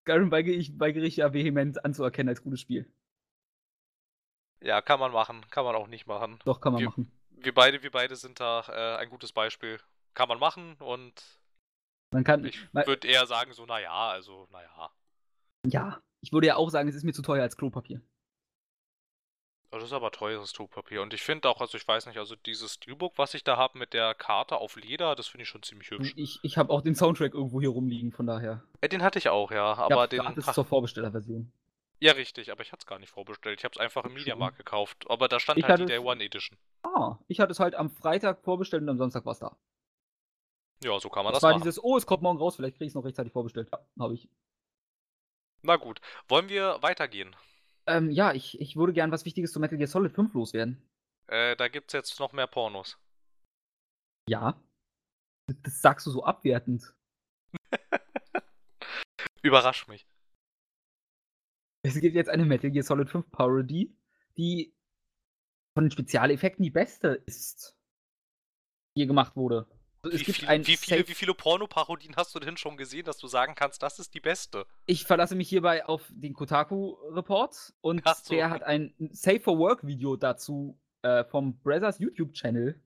Skyrim 0.02 0.32
weigere 0.32 0.56
ich, 0.56 0.80
weigere 0.80 1.04
ich 1.04 1.18
ja 1.18 1.32
vehement 1.32 1.86
anzuerkennen 1.86 2.30
als 2.30 2.42
gutes 2.42 2.62
Spiel. 2.62 2.92
Ja, 4.62 4.82
kann 4.82 5.00
man 5.00 5.12
machen, 5.12 5.46
kann 5.50 5.64
man 5.66 5.76
auch 5.76 5.88
nicht 5.88 6.08
machen. 6.08 6.40
Doch, 6.46 6.60
kann 6.60 6.74
man 6.74 6.82
Wir- 6.82 6.90
machen. 6.90 7.12
Wir 7.42 7.54
beide, 7.54 7.82
wir 7.82 7.92
beide 7.92 8.18
sind 8.18 8.40
da 8.42 8.62
äh, 8.68 8.98
ein 8.98 9.10
gutes 9.10 9.32
Beispiel. 9.32 9.80
Kann 10.14 10.28
man 10.28 10.40
machen 10.40 10.76
und 10.80 11.14
Man 12.12 12.26
kann, 12.26 12.44
ich 12.44 12.60
würde 12.74 13.08
eher 13.08 13.26
sagen, 13.28 13.54
so, 13.54 13.66
naja, 13.66 13.94
also, 14.10 14.48
naja. 14.52 14.92
ja, 15.66 16.02
ich 16.22 16.34
würde 16.34 16.48
ja 16.48 16.56
auch 16.58 16.70
sagen, 16.70 16.90
es 16.90 16.96
ist 16.96 17.04
mir 17.06 17.14
zu 17.14 17.22
teuer 17.22 17.44
als 17.44 17.56
Klopapier. 17.56 18.02
Das 19.72 19.84
ist 19.84 19.94
aber 19.94 20.12
teures 20.12 20.52
Druckpapier. 20.52 21.02
Und 21.04 21.14
ich 21.14 21.22
finde 21.22 21.48
auch, 21.48 21.62
also 21.62 21.78
ich 21.78 21.88
weiß 21.88 22.08
nicht, 22.08 22.18
also 22.18 22.36
dieses 22.36 22.74
Steelbook, 22.74 23.18
was 23.20 23.36
ich 23.36 23.44
da 23.44 23.56
habe 23.56 23.78
mit 23.78 23.94
der 23.94 24.16
Karte 24.16 24.58
auf 24.58 24.76
Leder, 24.76 25.16
das 25.16 25.28
finde 25.28 25.44
ich 25.44 25.50
schon 25.50 25.62
ziemlich 25.62 25.92
hübsch. 25.92 26.14
Ich, 26.16 26.40
ich 26.42 26.58
habe 26.58 26.74
auch 26.74 26.82
den 26.82 26.96
Soundtrack 26.96 27.36
irgendwo 27.36 27.60
hier 27.60 27.70
rumliegen, 27.70 28.12
von 28.12 28.26
daher. 28.26 28.64
Ja, 28.82 28.88
den 28.88 29.04
hatte 29.04 29.20
ich 29.20 29.30
auch, 29.30 29.52
ja. 29.52 29.76
Aber 29.76 29.96
ja, 29.96 30.08
den. 30.08 30.20
gratis 30.22 30.46
zur 30.48 30.66
Vorbestellerversion. 30.66 31.52
Ja, 32.02 32.14
richtig, 32.14 32.52
aber 32.52 32.62
ich 32.62 32.72
hatte 32.72 32.82
es 32.84 32.86
gar 32.88 32.98
nicht 33.00 33.10
vorbestellt. 33.10 33.60
Ich 33.60 33.66
habe 33.66 33.74
es 33.74 33.80
einfach 33.80 34.06
im 34.06 34.14
Mediamarkt 34.14 34.58
gekauft. 34.58 35.06
Aber 35.10 35.28
da 35.28 35.40
stand 35.40 35.60
Ich 35.60 35.66
halt 35.66 35.82
die 35.82 35.86
Day 35.86 35.98
es- 35.98 36.04
One 36.04 36.24
Edition. 36.24 36.58
Ah, 36.84 37.18
ich 37.28 37.40
hatte 37.42 37.52
es 37.52 37.60
halt 37.60 37.76
am 37.76 37.90
Freitag 37.90 38.42
vorbestellt 38.44 38.84
und 38.84 38.90
am 38.90 38.98
Samstag 38.98 39.26
war 39.26 39.34
es 39.34 39.40
da. 39.40 39.58
Ja, 40.82 40.98
so 41.00 41.10
kann 41.10 41.26
man 41.26 41.34
Das 41.34 41.42
das, 41.42 41.44
war 41.44 41.52
machen. 41.52 41.64
dieses, 41.64 41.84
oh, 41.84 41.98
es 41.98 42.06
kommt 42.06 42.24
morgen 42.24 42.40
raus, 42.40 42.56
vielleicht 42.56 42.76
kriege 42.78 42.86
ich 42.86 42.92
es 42.92 42.96
noch 42.96 43.04
rechtzeitig 43.04 43.34
vorbestellt. 43.34 43.70
Ja, 43.74 43.86
habe 44.00 44.14
ich. 44.14 44.30
Na 45.62 45.76
gut. 45.76 46.00
Wollen 46.30 46.48
wir 46.48 46.82
weitergehen? 46.82 47.36
Ähm, 47.86 48.10
ja, 48.12 48.32
ich, 48.34 48.62
ich 48.62 48.78
würde 48.78 48.94
gern 48.94 49.12
was 49.12 49.26
Wichtiges 49.26 49.52
zu 49.52 49.60
Metal 49.60 49.78
Gear 49.78 49.88
Solid 49.90 50.14
5 50.14 50.34
loswerden. 50.34 50.82
Äh, 51.28 51.58
da 51.58 51.68
gibt's 51.68 51.92
jetzt 51.92 52.18
noch 52.22 52.32
mehr 52.32 52.48
Pornos. 52.48 52.98
Ja. 54.30 54.58
Das 55.48 55.82
sagst 55.82 56.06
du 56.08 56.12
so 56.12 56.24
abwertend. 56.24 56.94
Überrasch 59.42 59.88
mich. 59.88 60.06
Es 61.82 62.00
gibt 62.00 62.16
jetzt 62.16 62.30
eine 62.30 62.46
Metal 62.46 62.72
Gear 62.72 62.84
Solid 62.84 63.10
5 63.10 63.32
Parody, 63.32 63.96
die 64.38 64.74
von 65.74 65.86
den 65.86 65.92
Spezialeffekten 65.92 66.64
die 66.64 66.70
beste 66.72 67.24
ist, 67.26 67.76
die 68.96 69.02
je 69.02 69.06
gemacht 69.06 69.36
wurde. 69.36 69.68
Also 70.02 70.18
Wie, 70.18 70.24
viel, 70.24 70.48
wie, 70.66 70.78
viele, 70.78 71.08
wie 71.10 71.14
viele 71.14 71.34
Pornoparodien 71.34 72.16
hast 72.16 72.34
du 72.34 72.40
denn 72.40 72.56
schon 72.56 72.78
gesehen, 72.78 73.04
dass 73.04 73.18
du 73.18 73.28
sagen 73.28 73.54
kannst, 73.56 73.84
das 73.84 74.00
ist 74.00 74.14
die 74.14 74.22
beste? 74.22 74.66
Ich 74.86 75.04
verlasse 75.06 75.36
mich 75.36 75.50
hierbei 75.50 75.86
auf 75.86 76.06
den 76.10 76.34
Kotaku-Report 76.34 77.74
und 77.82 78.02
so. 78.08 78.34
der 78.34 78.50
hat 78.50 78.64
ein 78.64 78.94
Safe 79.12 79.42
for 79.42 79.58
Work-Video 79.58 80.16
dazu 80.16 80.80
äh, 81.02 81.26
vom 81.26 81.60
Brothers 81.60 82.00
YouTube-Channel 82.00 82.82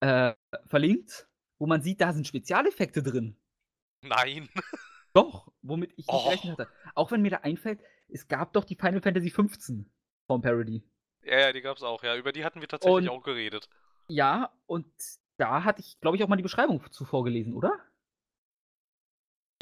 äh, 0.00 0.32
verlinkt, 0.66 1.28
wo 1.58 1.66
man 1.66 1.82
sieht, 1.82 2.00
da 2.00 2.12
sind 2.14 2.26
Spezialeffekte 2.26 3.02
drin. 3.02 3.36
Nein. 4.00 4.48
Doch, 5.12 5.52
womit 5.62 5.92
ich 5.92 5.98
nicht 5.98 6.08
Oh. 6.08 6.24
gerechnet 6.24 6.58
hatte. 6.58 6.70
Auch 6.94 7.10
wenn 7.10 7.22
mir 7.22 7.30
da 7.30 7.36
einfällt, 7.38 7.80
es 8.08 8.28
gab 8.28 8.52
doch 8.52 8.64
die 8.64 8.76
Final 8.76 9.00
Fantasy 9.02 9.30
15 9.30 9.90
vom 10.26 10.42
Parody. 10.42 10.82
Ja, 11.22 11.38
ja, 11.40 11.52
die 11.52 11.60
gab's 11.62 11.82
auch, 11.82 12.02
ja. 12.04 12.16
Über 12.16 12.32
die 12.32 12.44
hatten 12.44 12.60
wir 12.60 12.68
tatsächlich 12.68 13.08
Und- 13.10 13.16
auch 13.16 13.22
geredet. 13.22 13.68
Ja, 14.08 14.52
und 14.66 14.86
da 15.38 15.64
hatte 15.64 15.80
ich, 15.80 15.98
glaube 16.00 16.16
ich, 16.16 16.22
auch 16.24 16.28
mal 16.28 16.36
die 16.36 16.42
Beschreibung 16.42 16.82
zuvor 16.92 17.24
gelesen, 17.24 17.54
oder? 17.54 17.78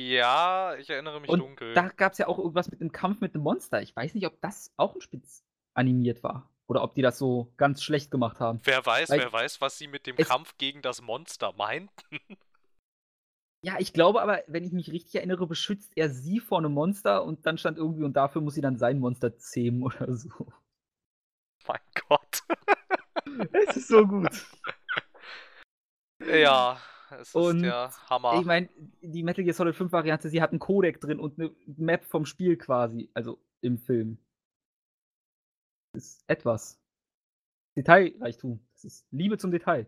Ja, 0.01 0.74
ich 0.76 0.90
erinnere 0.90 1.20
mich 1.20 1.30
Und 1.30 1.38
dunkel. 1.40 1.74
da 1.74 1.88
gab 1.88 2.12
es 2.12 2.18
ja 2.18 2.26
auch 2.26 2.38
irgendwas 2.38 2.70
mit 2.70 2.80
einem 2.80 2.90
Kampf 2.93 3.20
mit 3.20 3.34
einem 3.34 3.45
Monster. 3.45 3.82
Ich 3.82 3.95
weiß 3.95 4.14
nicht, 4.14 4.26
ob 4.26 4.40
das 4.40 4.72
auch 4.76 4.95
ein 4.95 5.01
Spitz 5.01 5.45
animiert 5.74 6.22
war. 6.22 6.51
Oder 6.66 6.82
ob 6.82 6.95
die 6.95 7.03
das 7.03 7.18
so 7.18 7.53
ganz 7.57 7.82
schlecht 7.82 8.11
gemacht 8.11 8.40
haben. 8.40 8.61
Wer 8.64 8.84
weiß, 8.84 9.11
Weil- 9.11 9.20
wer 9.20 9.32
weiß, 9.32 9.61
was 9.61 9.78
sie 9.78 9.88
mit 9.88 10.07
dem 10.07 10.16
Es- 10.18 10.28
Kampf 10.28 10.57
gegen 10.59 10.80
das 10.82 11.03
Monster 11.03 11.53
meint. 11.53 11.90
Ja, 13.65 13.77
ich 13.79 13.93
glaube 13.93 14.21
aber, 14.21 14.43
wenn 14.49 14.65
ich 14.65 14.73
mich 14.73 14.91
richtig 14.91 15.15
erinnere, 15.15 15.47
beschützt 15.47 15.93
er 15.97 16.11
sie 16.11 16.41
vor 16.41 16.59
einem 16.59 16.73
Monster 16.73 17.25
und 17.25 17.47
dann 17.47 17.59
stand 17.59 17.79
irgendwie, 17.79 18.03
und 18.03 18.15
dafür 18.15 18.43
muss 18.43 18.55
sie 18.55 18.61
dann 18.61 18.77
sein 18.77 18.99
Monster 18.99 19.39
zähmen 19.39 19.83
oder 19.85 20.13
so. 20.15 20.53
mein 21.67 21.81
Gott. 22.09 22.43
Es 23.53 23.77
ist 23.77 23.89
so 23.89 24.07
gut. 24.07 24.47
Ja, 26.21 26.79
es 27.13 27.29
ist 27.29 27.35
Und 27.35 27.63
der 27.63 27.91
Hammer. 28.11 28.39
Ich 28.39 28.45
meine, 28.45 28.69
die 29.01 29.23
Metal 29.23 29.43
Gear 29.43 29.55
Solid 29.55 29.75
5 29.75 29.91
Variante, 29.91 30.29
sie 30.29 30.43
hat 30.43 30.51
einen 30.51 30.59
Codec 30.59 31.01
drin 31.01 31.19
und 31.19 31.39
eine 31.39 31.55
Map 31.67 32.05
vom 32.05 32.27
Spiel 32.27 32.59
quasi, 32.59 33.11
also 33.15 33.39
im 33.63 33.79
Film. 33.79 34.19
Das 35.95 36.05
ist 36.05 36.25
etwas. 36.27 36.79
Detailreichtum. 37.77 38.61
Das 38.75 38.85
ist 38.85 39.07
Liebe 39.11 39.39
zum 39.39 39.51
Detail. 39.51 39.87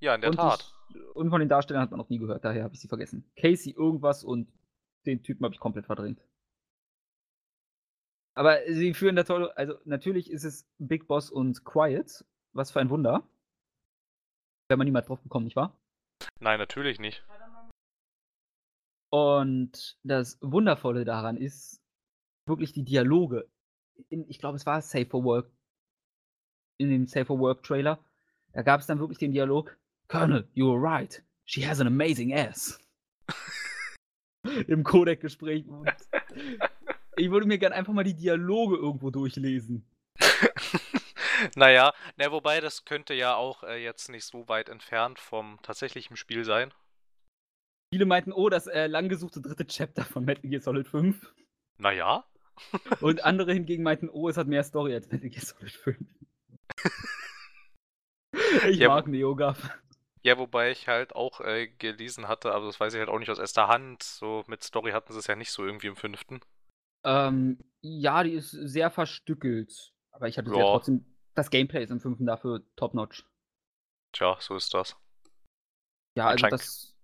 ja, 0.00 0.14
in 0.14 0.22
der 0.22 0.30
und, 0.30 0.36
Tat. 0.36 0.77
Und 1.14 1.30
von 1.30 1.40
den 1.40 1.48
Darstellern 1.48 1.82
hat 1.82 1.90
man 1.90 1.98
noch 1.98 2.08
nie 2.08 2.18
gehört, 2.18 2.44
daher 2.44 2.64
habe 2.64 2.74
ich 2.74 2.80
sie 2.80 2.88
vergessen. 2.88 3.30
Casey 3.36 3.72
irgendwas 3.72 4.24
und 4.24 4.50
den 5.06 5.22
Typen 5.22 5.44
habe 5.44 5.54
ich 5.54 5.60
komplett 5.60 5.86
verdrängt. 5.86 6.20
Aber 8.34 8.60
sie 8.68 8.94
führen 8.94 9.16
da 9.16 9.24
tolle, 9.24 9.56
also 9.56 9.74
natürlich 9.84 10.30
ist 10.30 10.44
es 10.44 10.68
Big 10.78 11.08
Boss 11.08 11.30
und 11.30 11.64
Quiet. 11.64 12.24
Was 12.52 12.70
für 12.70 12.80
ein 12.80 12.90
Wunder. 12.90 13.28
Wenn 14.68 14.78
man 14.78 14.86
niemals 14.86 15.06
drauf 15.06 15.20
bekommt, 15.20 15.44
nicht 15.44 15.56
wahr? 15.56 15.78
Nein, 16.40 16.58
natürlich 16.58 16.98
nicht. 16.98 17.24
Und 19.10 19.98
das 20.02 20.38
Wundervolle 20.40 21.04
daran 21.04 21.36
ist 21.36 21.82
wirklich 22.46 22.72
die 22.72 22.84
Dialoge. 22.84 23.48
In, 24.08 24.28
ich 24.28 24.38
glaube, 24.38 24.56
es 24.56 24.66
war 24.66 24.80
Safe 24.82 25.06
for 25.06 25.24
Work. 25.24 25.50
In 26.78 26.90
dem 26.90 27.06
Safe 27.06 27.26
for 27.26 27.38
Work 27.38 27.62
Trailer. 27.62 27.98
Da 28.52 28.62
gab 28.62 28.80
es 28.80 28.86
dann 28.86 28.98
wirklich 28.98 29.18
den 29.18 29.32
Dialog: 29.32 29.76
Colonel, 30.08 30.48
you 30.54 30.66
were 30.66 30.80
right. 30.80 31.22
She 31.44 31.66
has 31.66 31.80
an 31.80 31.86
amazing 31.86 32.32
ass. 32.32 32.78
Im 34.66 34.84
Codec-Gespräch. 34.84 35.64
Ich 37.20 37.32
würde 37.32 37.48
mir 37.48 37.58
gern 37.58 37.72
einfach 37.72 37.92
mal 37.92 38.04
die 38.04 38.14
Dialoge 38.14 38.76
irgendwo 38.76 39.10
durchlesen. 39.10 39.84
naja, 41.56 41.92
na, 42.16 42.30
wobei 42.30 42.60
das 42.60 42.84
könnte 42.84 43.12
ja 43.12 43.34
auch 43.34 43.64
äh, 43.64 43.82
jetzt 43.82 44.08
nicht 44.08 44.24
so 44.24 44.48
weit 44.48 44.68
entfernt 44.68 45.18
vom 45.18 45.58
tatsächlichen 45.62 46.16
Spiel 46.16 46.44
sein. 46.44 46.72
Viele 47.92 48.06
meinten, 48.06 48.32
oh, 48.32 48.48
das 48.48 48.68
äh, 48.68 48.86
langgesuchte 48.86 49.40
dritte 49.40 49.66
Chapter 49.66 50.04
von 50.04 50.24
Metal 50.24 50.48
Gear 50.48 50.62
Solid 50.62 50.86
5. 50.86 51.34
Naja. 51.78 52.24
Und 53.00 53.24
andere 53.24 53.52
hingegen 53.52 53.82
meinten, 53.82 54.08
oh, 54.08 54.28
es 54.28 54.36
hat 54.36 54.46
mehr 54.46 54.62
Story 54.62 54.94
als 54.94 55.10
Metal 55.10 55.28
Gear 55.28 55.44
Solid 55.44 55.72
5. 55.72 55.98
ich 58.68 58.76
Ja, 58.78 58.90
mag 58.90 59.08
NeoGAF. 59.08 59.70
Ja, 60.22 60.36
wobei 60.38 60.70
ich 60.70 60.88
halt 60.88 61.14
auch 61.14 61.40
äh, 61.40 61.68
gelesen 61.68 62.28
hatte, 62.28 62.52
aber 62.52 62.66
das 62.66 62.80
weiß 62.80 62.92
ich 62.94 62.98
halt 62.98 63.08
auch 63.08 63.18
nicht 63.18 63.30
aus 63.30 63.38
erster 63.38 63.68
Hand. 63.68 64.02
So 64.02 64.44
mit 64.46 64.62
Story 64.62 64.90
hatten 64.92 65.12
sie 65.12 65.18
es 65.18 65.26
ja 65.26 65.36
nicht 65.36 65.52
so 65.52 65.64
irgendwie 65.64 65.86
im 65.86 65.96
fünften. 65.96 66.40
Ähm, 67.04 67.58
ja, 67.80 68.22
die 68.24 68.32
ist 68.32 68.50
sehr 68.50 68.90
verstückelt. 68.90 69.92
Aber 70.10 70.28
ich 70.28 70.36
hatte 70.36 70.50
sehr 70.50 70.58
Ja. 70.58 70.64
trotzdem. 70.64 71.04
Das 71.34 71.50
Gameplay 71.50 71.84
ist 71.84 71.90
im 71.90 72.00
fünften 72.00 72.26
dafür 72.26 72.64
top-notch. 72.74 73.24
Tja, 74.12 74.36
so 74.40 74.56
ist 74.56 74.74
das. 74.74 74.96
Ja, 76.16 76.26
also 76.26 76.48
das 76.48 76.96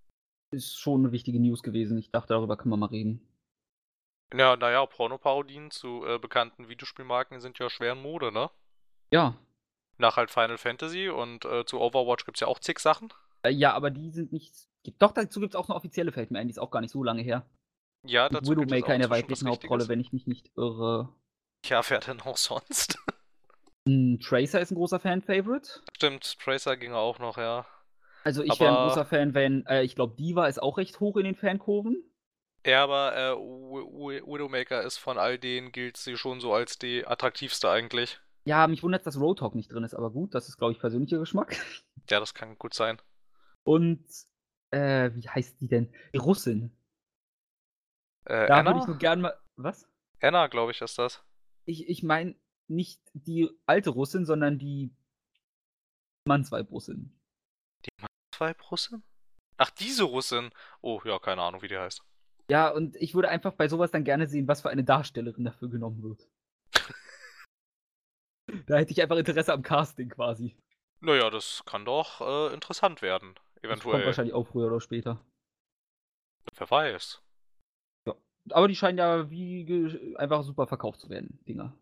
ist 0.51 0.77
schon 0.77 1.03
eine 1.03 1.13
wichtige 1.13 1.39
News 1.39 1.63
gewesen. 1.63 1.99
Ich 1.99 2.11
dachte, 2.11 2.35
darüber 2.35 2.57
können 2.57 2.73
wir 2.73 2.77
mal 2.77 2.87
reden. 2.87 3.29
Ja, 4.35 4.57
naja, 4.57 4.85
Pornoparodien 4.87 5.71
zu 5.71 6.05
äh, 6.05 6.19
bekannten 6.19 6.69
Videospielmarken 6.69 7.41
sind 7.41 7.61
ja 7.61 7.71
schwer 7.71 7.93
in 7.93 8.03
Mode, 8.03 8.33
ne? 8.33 8.51
Ja. 9.13 9.37
Nach 9.99 10.17
halt 10.17 10.31
Final 10.31 10.59
Fantasy 10.59 11.09
und 11.09 11.45
äh, 11.45 11.65
zu 11.65 11.81
Overwatch 11.81 12.25
gibt's 12.25 12.41
ja 12.41 12.47
auch 12.49 12.59
zig 12.59 12.79
Sachen. 12.79 13.13
Äh, 13.43 13.51
ja, 13.51 13.73
aber 13.73 13.91
die 13.91 14.11
sind 14.11 14.33
nicht. 14.33 14.53
Gibt, 14.83 15.01
doch, 15.01 15.13
dazu 15.13 15.41
gibt 15.41 15.55
es 15.55 15.57
auch 15.57 15.69
eine 15.69 15.77
offizielle, 15.77 16.13
fällt 16.13 16.31
mir 16.31 16.39
ein, 16.41 16.49
die 16.49 16.53
ist 16.53 16.59
auch 16.59 16.71
gar 16.71 16.81
nicht 16.81 16.91
so 16.91 17.03
lange 17.03 17.23
her. 17.23 17.47
Ja, 18.07 18.29
dazu 18.29 18.35
gibt 18.35 18.45
es 18.45 18.51
auch 18.51 18.67
Widowmaker 18.67 18.95
in 18.95 19.01
der 19.01 19.11
weiblichen 19.11 19.49
Hauptrolle, 19.49 19.89
wenn 19.89 20.01
ich 20.01 20.13
mich 20.13 20.27
nicht 20.27 20.51
irre. 20.57 21.15
Ja, 21.65 21.83
wer 21.89 22.01
denn 22.01 22.21
auch 22.21 22.37
sonst? 22.37 22.99
Hm, 23.87 24.19
Tracer 24.21 24.61
ist 24.61 24.71
ein 24.71 24.77
großer 24.77 25.01
Fan-Favorite. 25.01 25.81
Stimmt, 25.97 26.39
Tracer 26.39 26.77
ging 26.77 26.93
auch 26.93 27.19
noch, 27.19 27.39
ja. 27.39 27.67
Also 28.25 28.43
ich 28.43 28.59
wäre 28.59 28.75
ein 28.75 28.83
großer 28.89 29.05
Fan, 29.05 29.35
wenn, 29.35 29.67
äh, 29.67 29.83
ich 29.83 29.95
glaube, 29.95 30.17
Diva 30.17 30.47
ist 30.47 30.61
auch 30.63 30.79
recht 30.79 31.01
hoch 31.01 31.17
in 31.17 31.25
den 31.25 31.35
Fankurven. 31.35 32.03
Ja, 32.67 32.83
aber 32.83 33.15
äh, 33.15 33.37
Wi- 33.37 34.21
Wi- 34.21 34.27
Widowmaker 34.27 34.83
ist 34.83 34.97
von 34.97 35.19
all 35.19 35.39
denen, 35.39 35.71
gilt 35.73 35.99
sie 35.99 36.17
schon 36.17 36.41
so 36.41 36.55
als 36.55 36.79
die 36.79 37.07
attraktivste 37.07 37.71
eigentlich. 37.71 38.21
Ja, 38.45 38.67
mich 38.67 38.83
wundert, 38.83 39.07
dass 39.07 39.19
Roadhog 39.19 39.55
nicht 39.55 39.73
drin 39.73 39.85
ist, 39.85 39.95
aber 39.95 40.11
gut, 40.11 40.35
das 40.35 40.49
ist, 40.49 40.59
glaube 40.59 40.73
ich, 40.73 40.79
persönlicher 40.79 41.19
Geschmack. 41.19 41.57
Ja, 42.11 42.21
das 42.21 42.35
kann 42.35 42.59
gut 42.59 42.75
sein. 42.75 43.01
Und, 43.63 44.05
äh, 44.71 45.11
wie 45.15 45.27
heißt 45.27 45.59
die 45.63 45.69
denn? 45.69 45.91
Die 46.13 46.19
Russin. 46.19 46.77
Äh, 48.27 48.47
Da 48.47 48.59
Anna? 48.59 48.71
würde 48.73 48.81
ich 48.81 48.87
nur 48.87 48.99
gern 48.99 49.23
mal. 49.23 49.35
Was? 49.57 49.89
Anna, 50.21 50.49
glaube 50.49 50.73
ich, 50.73 50.83
ist 50.83 50.99
das. 50.99 51.25
Ich, 51.65 51.89
ich 51.89 52.03
meine 52.03 52.37
nicht 52.69 53.01
die 53.15 53.49
alte 53.65 53.89
Russin, 53.89 54.27
sondern 54.27 54.59
die 54.59 54.95
Mannsweib-Russin. 56.27 57.19
Zwei 58.35 58.53
Russin? 58.71 59.03
Ach, 59.57 59.71
diese 59.71 60.05
Russin. 60.05 60.51
Oh, 60.83 61.01
ja, 61.07 61.19
keine 61.19 61.41
Ahnung, 61.41 61.63
wie 61.63 61.69
die 61.69 61.79
heißt. 61.79 62.03
Ja, 62.51 62.69
und 62.69 62.97
ich 62.97 63.15
würde 63.15 63.31
einfach 63.31 63.55
bei 63.55 63.69
sowas 63.69 63.91
dann 63.93 64.05
gerne 64.05 64.29
sehen, 64.29 64.47
was 64.47 64.61
für 64.61 64.69
eine 64.69 64.85
Darstellerin 64.85 65.45
dafür 65.45 65.71
genommen 65.71 66.03
wird. 66.03 66.29
da 68.67 68.77
hätte 68.77 68.93
ich 68.93 69.03
einfach 69.03 69.17
Interesse 69.17 69.53
am 69.53 69.63
Casting 69.63 70.09
quasi. 70.09 70.57
Naja, 71.01 71.31
das 71.31 71.63
kann 71.67 71.85
doch 71.85 72.21
äh, 72.21 72.55
interessant 72.55 73.03
werden. 73.03 73.35
Das 73.35 73.81
kommt 73.81 73.83
Eventuell. 73.83 74.07
wahrscheinlich 74.07 74.35
auch 74.35 74.47
früher 74.47 74.67
oder 74.67 74.81
später. 74.81 75.21
Wer 76.57 76.71
weiß. 76.71 77.21
Aber 78.51 78.69
die 78.69 78.77
scheinen 78.77 78.99
ja 78.99 79.31
wie 79.31 80.15
einfach 80.17 80.43
super 80.43 80.67
verkauft 80.67 81.01
zu 81.01 81.09
werden, 81.09 81.39
Dinger. 81.49 81.73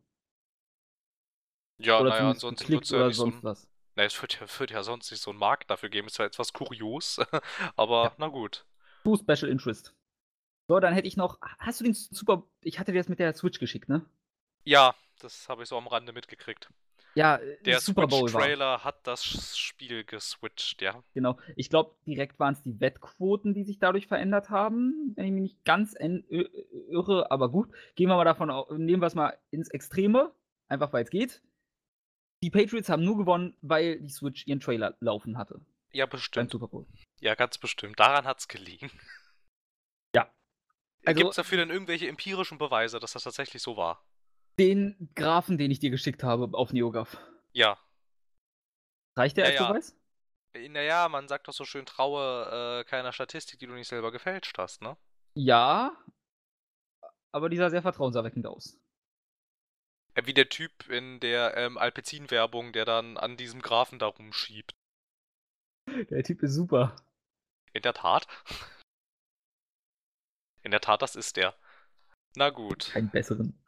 Ja, 1.79 1.99
oder 2.01 2.11
naja, 2.11 2.31
ansonsten 2.31 2.65
geklickt 2.65 2.91
wird's 2.91 2.91
ja 2.91 3.11
so 3.11 3.25
sonst 3.25 3.37
ein, 3.39 3.43
was. 3.43 3.69
na, 3.97 4.05
es 4.05 4.21
wird 4.23 4.39
ja, 4.41 4.47
wird 4.61 4.71
ja 4.71 4.83
sonst 4.85 5.11
nicht 5.11 5.21
so 5.21 5.31
einen 5.31 5.41
Markt 5.41 5.71
dafür 5.71 5.89
geben. 5.89 6.07
Ist 6.07 6.19
ja 6.19 6.25
etwas 6.25 6.53
kurios. 6.53 7.19
Aber 7.77 8.05
Ja. 8.05 8.15
na 8.19 8.29
gut. 8.29 8.65
True 9.03 9.19
Special 9.19 9.51
Interest. 9.51 9.93
So, 10.69 10.79
dann 10.79 10.95
hätte 10.95 11.09
ich 11.09 11.17
noch. 11.17 11.39
Hast 11.59 11.81
du 11.81 11.85
den 11.85 11.95
Super. 11.95 12.45
Ich 12.61 12.79
hatte 12.79 12.93
dir 12.93 12.99
das 12.99 13.09
mit 13.09 13.19
der 13.19 13.35
Switch 13.35 13.59
geschickt, 13.59 13.89
ne? 13.89 14.07
Ja, 14.65 14.95
das 15.23 15.49
habe 15.49 15.63
ich 15.63 15.69
so 15.69 15.77
am 15.77 15.87
Rande 15.87 16.13
mitgekriegt. 16.13 16.71
Ja, 17.15 17.37
äh, 17.37 17.63
Der 17.63 17.81
Super 17.81 18.07
Bowl 18.07 18.23
war. 18.23 18.29
Switch-Trailer 18.29 18.85
hat 18.85 19.07
das 19.07 19.23
Spiel 19.59 20.03
geswitcht, 20.05 20.81
ja. 20.81 21.03
Genau. 21.13 21.39
Ich 21.57 21.69
glaube, 21.69 21.95
direkt 22.07 22.39
waren 22.41 22.55
es 22.55 22.63
die 22.63 22.81
Wettquoten, 22.81 23.53
die 23.53 23.65
sich 23.65 23.79
dadurch 23.79 24.07
verändert 24.07 24.49
haben, 24.49 25.13
wenn 25.17 25.27
ich 25.27 25.33
mich 25.33 25.43
nicht 25.43 25.65
ganz 25.65 25.95
en- 25.95 26.25
ö- 26.31 26.49
irre, 26.91 27.31
aber 27.31 27.51
gut. 27.51 27.69
Gehen 27.97 28.09
wir 28.09 28.17
mal 28.17 28.25
davon 28.25 28.51
aus, 28.51 28.67
nehmen 28.71 29.03
wir 29.03 29.07
es 29.09 29.15
mal 29.15 29.39
ins 29.51 29.69
Extreme, 29.69 30.33
einfach 30.69 30.93
weil 30.95 31.05
es 31.05 31.11
geht. 31.11 31.43
Die 32.43 32.51
Patriots 32.51 32.89
haben 32.89 33.05
nur 33.05 33.19
gewonnen, 33.19 33.57
weil 33.61 34.01
die 34.01 34.09
Switch 34.11 34.47
ihren 34.47 34.61
Trailer 34.61 34.97
laufen 35.01 35.37
hatte 35.37 35.61
Ja, 35.93 36.07
beim 36.07 36.13
bestimmt. 36.13 36.51
Super 36.51 36.69
Bowl. 36.69 36.87
Ja, 37.21 37.35
ganz 37.35 37.59
bestimmt. 37.59 38.01
Daran 38.01 38.25
hat's 38.25 38.49
gelegen. 38.49 38.91
Ja. 40.15 40.33
Also- 41.05 41.21
Gibt's 41.21 41.37
dafür 41.37 41.59
denn 41.59 41.71
irgendwelche 41.71 42.09
empirischen 42.09 42.57
Beweise, 42.59 42.99
dass 43.01 43.13
das 43.13 43.25
tatsächlich 43.25 43.63
so 43.63 43.77
war? 43.77 44.03
Den 44.59 45.11
Graphen, 45.15 45.59
den 45.59 45.71
ich 45.71 45.81
dir 45.81 45.91
geschickt 45.91 46.23
habe 46.23 46.57
auf 46.57 46.73
NeoGAF. 46.73 47.17
Ja. 47.53 47.79
Reicht 49.17 49.37
der 49.37 49.47
als. 49.47 49.57
Beweis? 49.59 49.97
Naja, 50.55 51.09
man 51.09 51.29
sagt 51.29 51.49
doch 51.49 51.55
so 51.55 51.65
schön, 51.65 51.87
traue 51.87 52.81
äh, 52.81 52.85
keiner 52.85 53.13
Statistik, 53.13 53.59
die 53.59 53.67
du 53.67 53.73
nicht 53.73 53.89
selber 53.89 54.13
gefälscht 54.13 54.59
hast, 54.59 54.83
ne? 54.83 54.97
Ja. 55.35 55.97
Aber 57.33 57.49
die 57.49 57.57
sah 57.57 57.71
sehr 57.71 57.81
vertrauenserweckend 57.81 58.47
aus. 58.47 58.79
Äh, 60.15 60.27
Wie 60.27 60.35
der 60.35 60.51
Typ 60.51 60.89
in 60.89 61.21
der 61.21 61.57
ähm, 61.57 61.79
Alpecin-Werbung, 61.79 62.73
der 62.73 62.85
dann 62.85 63.17
an 63.17 63.39
diesem 63.39 63.63
Graphen 63.63 63.99
da 63.99 64.07
rumschiebt. 64.07 64.75
Der 66.11 66.23
Typ 66.23 66.43
ist 66.43 66.55
super. 66.55 66.97
In 67.73 67.83
der 67.83 67.95
Tat. 67.95 68.27
In 70.63 70.71
der 70.71 70.81
Tat, 70.81 71.03
das 71.03 71.17
ist 71.17 71.37
der. 71.37 71.57
Na 72.37 72.51
gut. 72.51 72.91
Keinen 72.93 73.11
besseren. 73.11 73.59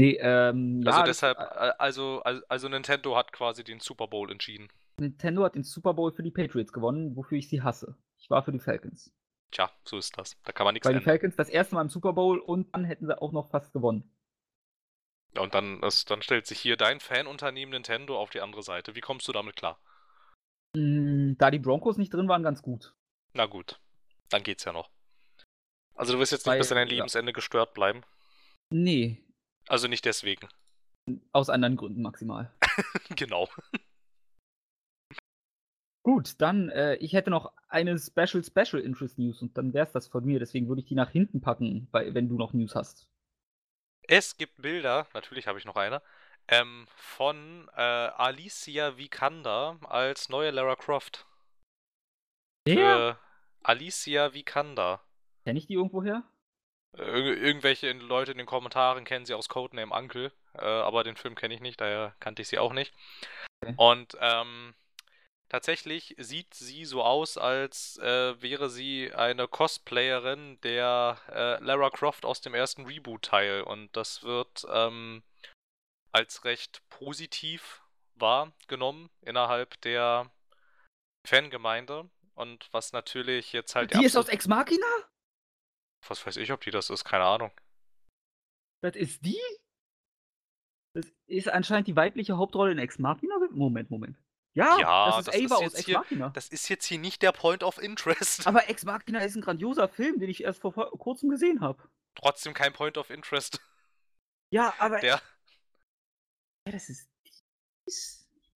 Nee, 0.00 0.18
ähm, 0.20 0.82
Also 0.86 0.98
ja, 1.00 1.04
deshalb, 1.04 1.38
das- 1.38 1.50
äh, 1.56 1.72
also, 1.78 2.22
also, 2.22 2.42
also 2.48 2.68
Nintendo 2.68 3.16
hat 3.16 3.32
quasi 3.32 3.64
den 3.64 3.80
Super 3.80 4.06
Bowl 4.08 4.30
entschieden. 4.30 4.68
Nintendo 4.98 5.44
hat 5.44 5.54
den 5.54 5.62
Super 5.64 5.94
Bowl 5.94 6.12
für 6.12 6.22
die 6.22 6.30
Patriots 6.30 6.72
gewonnen, 6.72 7.16
wofür 7.16 7.38
ich 7.38 7.48
sie 7.48 7.62
hasse. 7.62 7.96
Ich 8.18 8.28
war 8.30 8.42
für 8.42 8.52
die 8.52 8.58
Falcons. 8.58 9.12
Tja, 9.50 9.70
so 9.84 9.98
ist 9.98 10.16
das. 10.18 10.36
Da 10.44 10.52
kann 10.52 10.64
man 10.64 10.74
nichts 10.74 10.86
Weil 10.86 10.92
die 10.94 10.98
ändern. 10.98 11.12
Falcons 11.18 11.36
das 11.36 11.48
erste 11.48 11.74
Mal 11.74 11.82
im 11.82 11.88
Super 11.88 12.12
Bowl 12.12 12.38
und 12.38 12.74
dann 12.74 12.84
hätten 12.84 13.06
sie 13.06 13.20
auch 13.20 13.32
noch 13.32 13.50
fast 13.50 13.72
gewonnen. 13.72 14.10
Ja, 15.34 15.42
und 15.42 15.54
dann, 15.54 15.82
ist, 15.82 16.10
dann 16.10 16.22
stellt 16.22 16.46
sich 16.46 16.60
hier 16.60 16.76
dein 16.76 17.00
Fanunternehmen 17.00 17.72
Nintendo 17.72 18.18
auf 18.18 18.30
die 18.30 18.40
andere 18.40 18.62
Seite. 18.62 18.94
Wie 18.94 19.00
kommst 19.00 19.26
du 19.28 19.32
damit 19.32 19.56
klar? 19.56 19.78
Mm, 20.76 21.34
Da 21.38 21.50
die 21.50 21.58
Broncos 21.58 21.96
nicht 21.96 22.12
drin 22.14 22.28
waren, 22.28 22.42
ganz 22.42 22.62
gut. 22.62 22.94
Na 23.32 23.46
gut, 23.46 23.80
dann 24.30 24.42
geht's 24.42 24.64
ja 24.64 24.72
noch. 24.72 24.90
Also 25.94 26.12
du 26.12 26.18
wirst 26.18 26.32
jetzt 26.32 26.46
nicht 26.46 26.52
Weil- 26.52 26.58
bis 26.58 26.72
an 26.72 26.76
dein 26.76 26.88
ja. 26.88 26.94
Lebensende 26.94 27.32
gestört 27.32 27.74
bleiben. 27.74 28.02
Nee, 28.72 29.22
Also 29.70 29.86
nicht 29.86 30.04
deswegen. 30.04 30.48
aus 31.32 31.48
anderen 31.48 31.76
Gründen 31.76 32.02
maximal. 32.02 32.52
genau. 33.16 33.48
Gut, 36.02 36.40
dann, 36.40 36.70
äh, 36.70 36.96
ich 36.96 37.12
hätte 37.12 37.30
noch 37.30 37.52
eine 37.68 37.96
Special 37.96 38.42
Special 38.42 38.82
Interest 38.82 39.18
News 39.18 39.42
und 39.42 39.56
dann 39.56 39.72
wäre 39.72 39.86
es 39.86 39.92
das 39.92 40.08
von 40.08 40.24
mir. 40.24 40.40
Deswegen 40.40 40.66
würde 40.66 40.80
ich 40.80 40.88
die 40.88 40.96
nach 40.96 41.10
hinten 41.10 41.40
packen, 41.40 41.86
weil, 41.92 42.14
wenn 42.14 42.28
du 42.28 42.36
noch 42.36 42.52
News 42.52 42.74
hast. 42.74 43.06
Es 44.08 44.36
gibt 44.36 44.60
Bilder, 44.60 45.06
natürlich 45.14 45.46
habe 45.46 45.60
ich 45.60 45.64
noch 45.64 45.76
eine, 45.76 46.02
ähm, 46.48 46.88
von 46.96 47.68
äh, 47.76 47.80
Alicia 47.80 48.96
Vikander 48.96 49.78
als 49.84 50.28
neue 50.28 50.50
Lara 50.50 50.74
Croft. 50.74 51.26
Wer? 52.64 53.20
Äh, 53.20 53.64
Alicia 53.64 54.34
Vikander. 54.34 55.00
Kenne 55.44 55.60
ich 55.60 55.68
die 55.68 55.74
irgendwoher? 55.74 56.24
Ir 56.98 57.40
irgendwelche 57.40 57.92
Leute 57.92 58.32
in 58.32 58.38
den 58.38 58.46
Kommentaren 58.46 59.04
kennen 59.04 59.24
sie 59.24 59.34
aus 59.34 59.48
Codename 59.48 59.94
Uncle, 59.94 60.32
äh, 60.54 60.64
aber 60.64 61.04
den 61.04 61.16
Film 61.16 61.34
kenne 61.34 61.54
ich 61.54 61.60
nicht, 61.60 61.80
daher 61.80 62.14
kannte 62.18 62.42
ich 62.42 62.48
sie 62.48 62.58
auch 62.58 62.72
nicht. 62.72 62.92
Okay. 63.62 63.74
Und 63.76 64.16
ähm, 64.20 64.74
tatsächlich 65.48 66.16
sieht 66.18 66.54
sie 66.54 66.84
so 66.84 67.02
aus, 67.04 67.38
als 67.38 67.98
äh, 67.98 68.40
wäre 68.42 68.70
sie 68.70 69.12
eine 69.14 69.46
Cosplayerin 69.46 70.60
der 70.62 71.18
äh, 71.28 71.62
Lara 71.62 71.90
Croft 71.90 72.24
aus 72.24 72.40
dem 72.40 72.54
ersten 72.54 72.86
Reboot-Teil. 72.86 73.62
Und 73.62 73.94
das 73.96 74.22
wird 74.22 74.66
ähm, 74.72 75.22
als 76.12 76.44
recht 76.44 76.82
positiv 76.88 77.82
wahrgenommen 78.14 79.10
innerhalb 79.22 79.80
der 79.82 80.30
Fangemeinde. 81.26 82.08
Und 82.34 82.68
was 82.72 82.92
natürlich 82.92 83.52
jetzt 83.52 83.74
halt 83.74 83.94
die 83.94 84.04
ist 84.04 84.16
aus 84.16 84.28
Ex 84.28 84.48
Machina? 84.48 84.86
Was 86.08 86.24
weiß 86.26 86.36
ich, 86.38 86.50
ob 86.52 86.60
die 86.60 86.70
das 86.70 86.90
ist, 86.90 87.04
keine 87.04 87.24
Ahnung. 87.24 87.50
Das 88.82 88.96
ist 88.96 89.24
die? 89.24 89.40
Das 90.94 91.06
ist 91.26 91.48
anscheinend 91.48 91.86
die 91.88 91.96
weibliche 91.96 92.36
Hauptrolle 92.36 92.72
in 92.72 92.78
Ex 92.78 92.98
Machina? 92.98 93.36
Moment, 93.52 93.90
Moment. 93.90 94.16
Ja, 94.54 94.78
Ja, 94.80 95.06
das 95.06 95.18
ist 95.20 95.28
das 95.28 95.34
Ava 95.36 95.44
ist 95.44 95.52
aus 95.52 95.74
Ex 95.74 95.84
hier- 95.86 95.98
Machina. 95.98 96.28
Das 96.30 96.48
ist 96.48 96.68
jetzt 96.68 96.86
hier 96.86 96.98
nicht 96.98 97.22
der 97.22 97.30
Point 97.32 97.62
of 97.62 97.78
Interest. 97.78 98.46
Aber 98.46 98.68
Ex 98.68 98.84
Machina 98.84 99.20
ist 99.20 99.36
ein 99.36 99.42
grandioser 99.42 99.88
Film, 99.88 100.18
den 100.18 100.28
ich 100.30 100.42
erst 100.42 100.60
vor 100.60 100.72
vor 100.72 100.90
kurzem 100.98 101.30
gesehen 101.30 101.60
habe. 101.60 101.82
Trotzdem 102.16 102.54
kein 102.54 102.72
Point 102.72 102.98
of 102.98 103.10
Interest. 103.10 103.60
Ja, 104.52 104.74
aber. 104.78 104.98
Der, 104.98 105.20
Ja, 106.66 106.72
das 106.72 106.88
ist. 106.88 107.08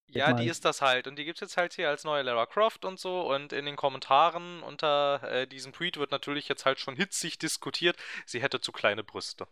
Ja, 0.07 0.33
die 0.33 0.47
ist 0.47 0.63
das 0.65 0.81
halt. 0.81 1.07
Und 1.07 1.17
die 1.17 1.25
gibt's 1.25 1.41
jetzt 1.41 1.57
halt 1.57 1.73
hier 1.73 1.89
als 1.89 2.03
neue 2.03 2.21
Lara 2.23 2.45
Croft 2.45 2.85
und 2.85 2.99
so. 2.99 3.21
Und 3.33 3.51
in 3.53 3.65
den 3.65 3.75
Kommentaren 3.75 4.61
unter 4.63 5.21
äh, 5.23 5.47
diesem 5.47 5.73
Tweet 5.73 5.97
wird 5.97 6.11
natürlich 6.11 6.47
jetzt 6.47 6.65
halt 6.65 6.79
schon 6.79 6.95
hitzig 6.95 7.37
diskutiert, 7.39 7.97
sie 8.25 8.41
hätte 8.41 8.61
zu 8.61 8.71
kleine 8.71 9.03
Brüste. 9.03 9.47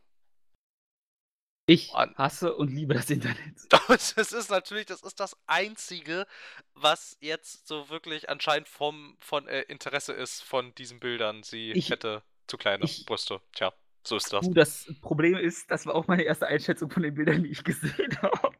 ich 1.65 1.93
hasse 1.93 2.53
und 2.55 2.69
liebe 2.69 2.93
das 2.93 3.09
Internet. 3.09 3.37
Das 3.87 4.11
ist 4.33 4.49
natürlich, 4.49 4.85
das 4.85 5.01
ist 5.01 5.19
das 5.19 5.35
Einzige, 5.47 6.27
was 6.73 7.17
jetzt 7.21 7.67
so 7.67 7.89
wirklich 7.89 8.29
anscheinend 8.29 8.67
vom, 8.69 9.15
von 9.19 9.47
äh, 9.47 9.61
Interesse 9.63 10.13
ist 10.13 10.43
von 10.43 10.73
diesen 10.75 10.99
Bildern. 10.99 11.43
Sie 11.43 11.71
Ich- 11.71 11.89
hätte 11.89 12.23
zu 12.47 12.57
kleine 12.57 12.83
ich- 12.85 13.05
Brüste. 13.05 13.41
Tja, 13.53 13.73
so 14.05 14.17
ist 14.17 14.31
das. 14.33 14.45
Das 14.51 14.85
Problem 15.01 15.35
ist, 15.37 15.71
das 15.71 15.85
war 15.85 15.95
auch 15.95 16.07
meine 16.07 16.23
erste 16.23 16.47
Einschätzung 16.47 16.89
von 16.91 17.03
den 17.03 17.15
Bildern, 17.15 17.43
die 17.43 17.49
ich 17.51 17.63
gesehen 17.63 18.17
habe. 18.21 18.53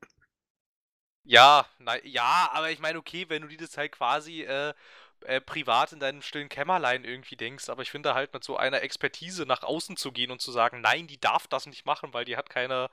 Ja, 1.25 1.65
na, 1.79 2.03
ja, 2.05 2.49
aber 2.53 2.71
ich 2.71 2.79
meine, 2.79 2.99
okay, 2.99 3.25
wenn 3.29 3.41
du 3.43 3.47
dir 3.47 3.57
das 3.57 3.77
halt 3.77 3.93
quasi 3.93 4.41
äh, 4.43 4.73
äh, 5.21 5.39
privat 5.41 5.93
in 5.93 5.99
deinem 5.99 6.21
stillen 6.21 6.49
Kämmerlein 6.49 7.05
irgendwie 7.05 7.37
denkst, 7.37 7.69
aber 7.69 7.81
ich 7.81 7.91
finde 7.91 8.13
halt 8.13 8.33
mit 8.33 8.43
so 8.43 8.57
einer 8.57 8.81
Expertise 8.81 9.45
nach 9.45 9.63
außen 9.63 9.95
zu 9.95 10.11
gehen 10.11 10.31
und 10.31 10.41
zu 10.41 10.51
sagen, 10.51 10.81
nein, 10.81 11.07
die 11.07 11.19
darf 11.19 11.47
das 11.47 11.65
nicht 11.65 11.85
machen, 11.85 12.13
weil 12.13 12.25
die 12.25 12.35
hat 12.35 12.49
keine, 12.49 12.89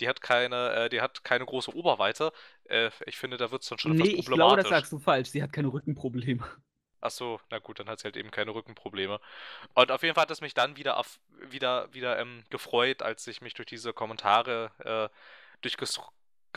die 0.00 0.08
hat 0.08 0.20
keine, 0.22 0.72
äh, 0.74 0.88
die 0.90 1.00
hat 1.02 1.24
keine 1.24 1.46
große 1.46 1.74
Oberweite. 1.74 2.32
Äh, 2.64 2.90
ich 3.06 3.18
finde, 3.18 3.38
da 3.38 3.50
wird 3.50 3.62
es 3.62 3.68
dann 3.68 3.78
schon 3.78 3.92
Nee, 3.92 3.92
etwas 3.92 4.12
ich 4.12 4.30
glaube, 4.30 4.54
problematisch. 4.54 4.68
das 4.68 4.68
sagst 4.68 4.92
du 4.92 4.98
falsch. 5.00 5.30
Sie 5.30 5.42
hat 5.42 5.52
keine 5.52 5.72
Rückenprobleme. 5.72 6.46
Ach 7.00 7.10
so, 7.12 7.40
na 7.50 7.58
gut, 7.60 7.78
dann 7.78 7.88
hat 7.88 8.00
sie 8.00 8.04
halt 8.04 8.16
eben 8.16 8.30
keine 8.32 8.52
Rückenprobleme. 8.54 9.20
Und 9.74 9.92
auf 9.92 10.02
jeden 10.02 10.14
Fall 10.16 10.22
hat 10.22 10.30
es 10.32 10.40
mich 10.40 10.54
dann 10.54 10.76
wieder 10.76 10.96
auf, 10.98 11.20
wieder, 11.50 11.92
wieder 11.94 12.18
ähm, 12.20 12.44
gefreut, 12.50 13.02
als 13.02 13.26
ich 13.28 13.40
mich 13.40 13.54
durch 13.54 13.66
diese 13.66 13.92
Kommentare 13.92 14.72
äh, 15.12 15.16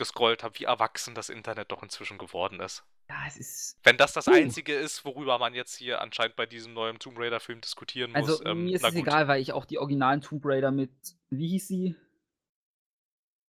durchgescrollt 0.02 0.42
habe, 0.42 0.58
wie 0.58 0.64
erwachsen 0.64 1.14
das 1.14 1.28
Internet 1.28 1.70
doch 1.70 1.82
inzwischen 1.82 2.18
geworden 2.18 2.60
ist. 2.60 2.84
Ja, 3.08 3.24
es 3.26 3.36
ist. 3.36 3.78
Wenn 3.82 3.96
das 3.96 4.12
das 4.12 4.26
Uh. 4.28 4.32
Einzige 4.32 4.74
ist, 4.74 5.04
worüber 5.04 5.38
man 5.38 5.54
jetzt 5.54 5.76
hier 5.76 6.00
anscheinend 6.00 6.36
bei 6.36 6.46
diesem 6.46 6.72
neuen 6.74 6.98
Tomb 6.98 7.18
Raider-Film 7.18 7.60
diskutieren 7.60 8.12
muss, 8.12 8.28
Also, 8.28 8.44
ähm, 8.44 8.64
mir 8.64 8.76
ist 8.76 8.84
es 8.84 8.94
gut. 8.94 9.02
egal, 9.02 9.28
weil 9.28 9.40
ich 9.40 9.52
auch 9.52 9.64
die 9.64 9.78
originalen 9.78 10.20
Tomb 10.20 10.44
Raider 10.44 10.70
mit. 10.70 10.90
Wie 11.30 11.48
hieß 11.48 11.68
sie? 11.68 11.96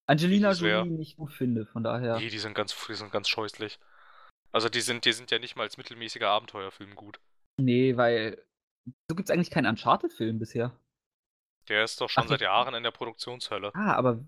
Angelina 0.07 0.51
hieß? 0.51 0.61
Jolie 0.61 0.91
nicht 0.91 1.17
gut 1.17 1.33
finde, 1.33 1.67
von 1.67 1.83
daher. 1.83 2.19
Nee, 2.19 2.29
die 2.29 2.39
sind 2.39 2.55
ganz, 2.55 2.77
die 2.87 2.95
sind 2.95 3.13
ganz 3.13 3.29
scheußlich. 3.29 3.79
Also 4.51 4.69
die 4.69 4.81
sind, 4.81 5.05
die 5.05 5.13
sind 5.13 5.31
ja 5.31 5.39
nicht 5.39 5.57
mal 5.57 5.63
als 5.63 5.77
mittelmäßiger 5.79 6.29
Abenteuerfilm 6.29 6.95
gut. 6.95 7.21
Nee, 7.59 7.97
weil. 7.97 8.43
So 9.09 9.15
gibt 9.15 9.29
es 9.29 9.31
eigentlich 9.31 9.51
keinen 9.51 9.67
Uncharted-Film 9.67 10.39
bisher. 10.41 10.77
Der 11.69 11.85
ist 11.85 12.01
doch 12.01 12.11
schon 12.11 12.25
Ach, 12.25 12.29
seit 12.29 12.41
ja. 12.41 12.49
Jahren 12.49 12.75
in 12.75 12.83
der 12.83 12.91
Produktionshölle. 12.91 13.71
Ah, 13.75 13.95
aber. 13.95 14.19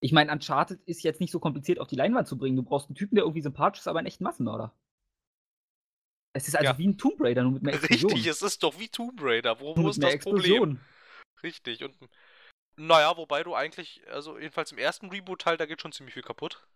Ich 0.00 0.12
meine, 0.12 0.30
Uncharted 0.32 0.80
ist 0.84 1.02
jetzt 1.02 1.20
nicht 1.20 1.30
so 1.32 1.40
kompliziert 1.40 1.78
auf 1.78 1.88
die 1.88 1.96
Leinwand 1.96 2.28
zu 2.28 2.36
bringen. 2.36 2.56
Du 2.56 2.62
brauchst 2.62 2.88
einen 2.88 2.96
Typen, 2.96 3.14
der 3.14 3.24
irgendwie 3.24 3.42
sympathisch 3.42 3.80
ist, 3.80 3.88
aber 3.88 3.98
ein 4.00 4.06
echten 4.06 4.24
Massenmörder. 4.24 4.74
Es 6.34 6.46
ist 6.48 6.54
also 6.54 6.64
Ja. 6.70 6.78
wie 6.78 6.86
ein 6.88 6.98
Tomb 6.98 7.18
Raider, 7.20 7.42
nur 7.42 7.52
mit 7.52 7.62
mehr 7.62 7.74
Explosion. 7.74 8.10
Richtig, 8.12 8.26
es 8.30 8.42
ist 8.42 8.62
doch 8.62 8.78
wie 8.78 8.88
Tomb 8.88 9.18
Raider. 9.22 9.58
Wo, 9.58 9.74
wo 9.76 9.88
ist 9.88 10.02
das 10.02 10.18
Problem? 10.18 10.36
Explosion. 10.42 10.80
Richtig. 11.42 11.82
Und 11.82 11.96
naja, 12.76 13.16
wobei 13.16 13.42
du 13.42 13.54
eigentlich, 13.54 14.02
also 14.10 14.38
jedenfalls 14.38 14.70
im 14.72 14.78
ersten 14.78 15.08
Reboot-Teil, 15.08 15.56
da 15.56 15.64
geht 15.64 15.80
schon 15.80 15.92
ziemlich 15.92 16.12
viel 16.12 16.22
kaputt. 16.22 16.66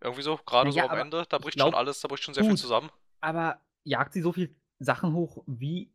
Irgendwie 0.00 0.22
so, 0.22 0.36
gerade 0.36 0.70
Naja, 0.70 0.84
so 0.84 0.90
am 0.90 0.98
Ende, 0.98 1.26
da 1.28 1.38
ich 1.38 1.42
bricht 1.42 1.56
glaub- 1.56 1.68
schon 1.70 1.74
alles, 1.74 2.00
da 2.00 2.06
bricht 2.06 2.22
schon 2.22 2.34
sehr 2.34 2.44
viel 2.44 2.52
Gut. 2.52 2.60
zusammen. 2.60 2.90
Aber 3.20 3.60
jagt 3.84 4.12
sie 4.12 4.22
so 4.22 4.32
viel 4.32 4.54
Sachen 4.78 5.12
hoch 5.12 5.42
wie. 5.48 5.92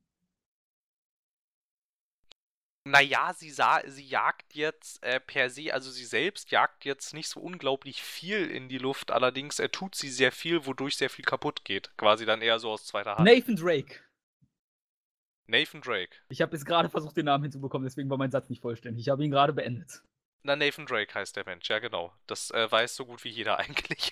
Naja, 2.86 3.34
sie 3.34 3.50
sah, 3.50 3.82
sie 3.86 4.04
jagt 4.04 4.56
jetzt 4.56 5.02
äh, 5.04 5.22
per 5.22 5.50
se, 5.50 5.74
also 5.74 5.90
sie 5.90 6.04
selbst 6.04 6.52
jagt 6.52 6.84
jetzt 6.84 7.14
nicht 7.14 7.30
so 7.30 7.40
unglaublich 7.40 8.04
viel 8.04 8.52
in 8.52 8.68
die 8.68 8.78
Luft, 8.78 9.12
allerdings 9.12 9.60
äh, 9.60 9.70
tut 9.70 9.96
sie 9.96 10.10
sehr 10.10 10.34
viel, 10.34 10.66
wodurch 10.66 10.98
sehr 10.98 11.10
viel 11.10 11.24
kaputt 11.24 11.64
geht. 11.64 11.96
Quasi 11.96 12.26
dann 12.26 12.42
eher 12.42 12.60
so 12.60 12.72
aus 12.72 12.86
zweiter 12.86 13.16
Hand. 13.16 13.26
Nathan 13.26 13.56
Drake. 13.56 14.02
Nathan 15.48 15.82
Drake. 15.82 16.18
Ich 16.28 16.42
habe 16.42 16.54
jetzt 16.54 16.66
gerade 16.66 16.90
versucht, 16.90 17.16
den 17.16 17.26
Namen 17.26 17.44
hinzubekommen, 17.44 17.86
deswegen 17.86 18.10
war 18.10 18.18
mein 18.18 18.32
Satz 18.32 18.50
nicht 18.50 18.62
vollständig. 18.62 19.06
Ich 19.06 19.10
habe 19.10 19.24
ihn 19.24 19.32
gerade 19.32 19.54
beendet. 19.54 20.04
Na, 20.44 20.58
Nathan 20.58 20.86
Drake 20.86 21.14
heißt 21.14 21.38
der 21.38 21.46
Mensch, 21.46 21.70
ja 21.70 21.80
genau. 21.80 22.14
Das 22.28 22.52
äh, 22.52 22.70
weiß 22.70 22.98
so 22.98 23.06
gut 23.06 23.24
wie 23.24 23.30
jeder 23.30 23.60
eigentlich. 23.60 24.12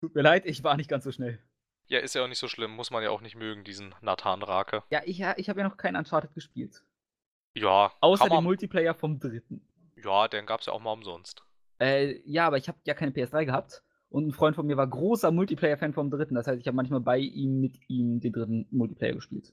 Tut 0.00 0.16
mir 0.16 0.22
leid, 0.22 0.46
ich 0.46 0.64
war 0.64 0.76
nicht 0.76 0.90
ganz 0.90 1.04
so 1.04 1.12
schnell. 1.12 1.40
Ja, 1.88 2.00
ist 2.00 2.16
ja 2.16 2.24
auch 2.24 2.28
nicht 2.28 2.40
so 2.40 2.48
schlimm. 2.48 2.72
Muss 2.72 2.90
man 2.90 3.04
ja 3.04 3.10
auch 3.10 3.20
nicht 3.20 3.36
mögen, 3.36 3.62
diesen 3.62 3.94
Nathan 4.00 4.42
Rake. 4.42 4.82
Ja, 4.90 5.02
ich, 5.04 5.20
ich 5.20 5.48
habe 5.48 5.60
ja 5.60 5.68
noch 5.68 5.76
kein 5.76 5.94
Uncharted 5.94 6.34
gespielt. 6.34 6.82
Ja. 7.56 7.92
Außer 8.00 8.28
den 8.28 8.44
Multiplayer 8.44 8.94
vom 8.94 9.18
dritten. 9.18 9.66
Ja, 9.96 10.28
den 10.28 10.44
gab 10.46 10.60
es 10.60 10.66
ja 10.66 10.72
auch 10.72 10.80
mal 10.80 10.92
umsonst. 10.92 11.42
Äh, 11.80 12.20
ja, 12.24 12.46
aber 12.46 12.58
ich 12.58 12.68
habe 12.68 12.78
ja 12.84 12.94
keine 12.94 13.12
PS3 13.12 13.46
gehabt. 13.46 13.82
Und 14.08 14.28
ein 14.28 14.32
Freund 14.32 14.54
von 14.54 14.66
mir 14.66 14.76
war 14.76 14.86
großer 14.86 15.30
Multiplayer-Fan 15.30 15.94
vom 15.94 16.10
dritten. 16.10 16.34
Das 16.34 16.46
heißt, 16.46 16.60
ich 16.60 16.66
habe 16.66 16.76
manchmal 16.76 17.00
bei 17.00 17.18
ihm 17.18 17.60
mit 17.60 17.78
ihm 17.88 18.20
den 18.20 18.32
dritten 18.32 18.66
Multiplayer 18.70 19.14
gespielt. 19.14 19.52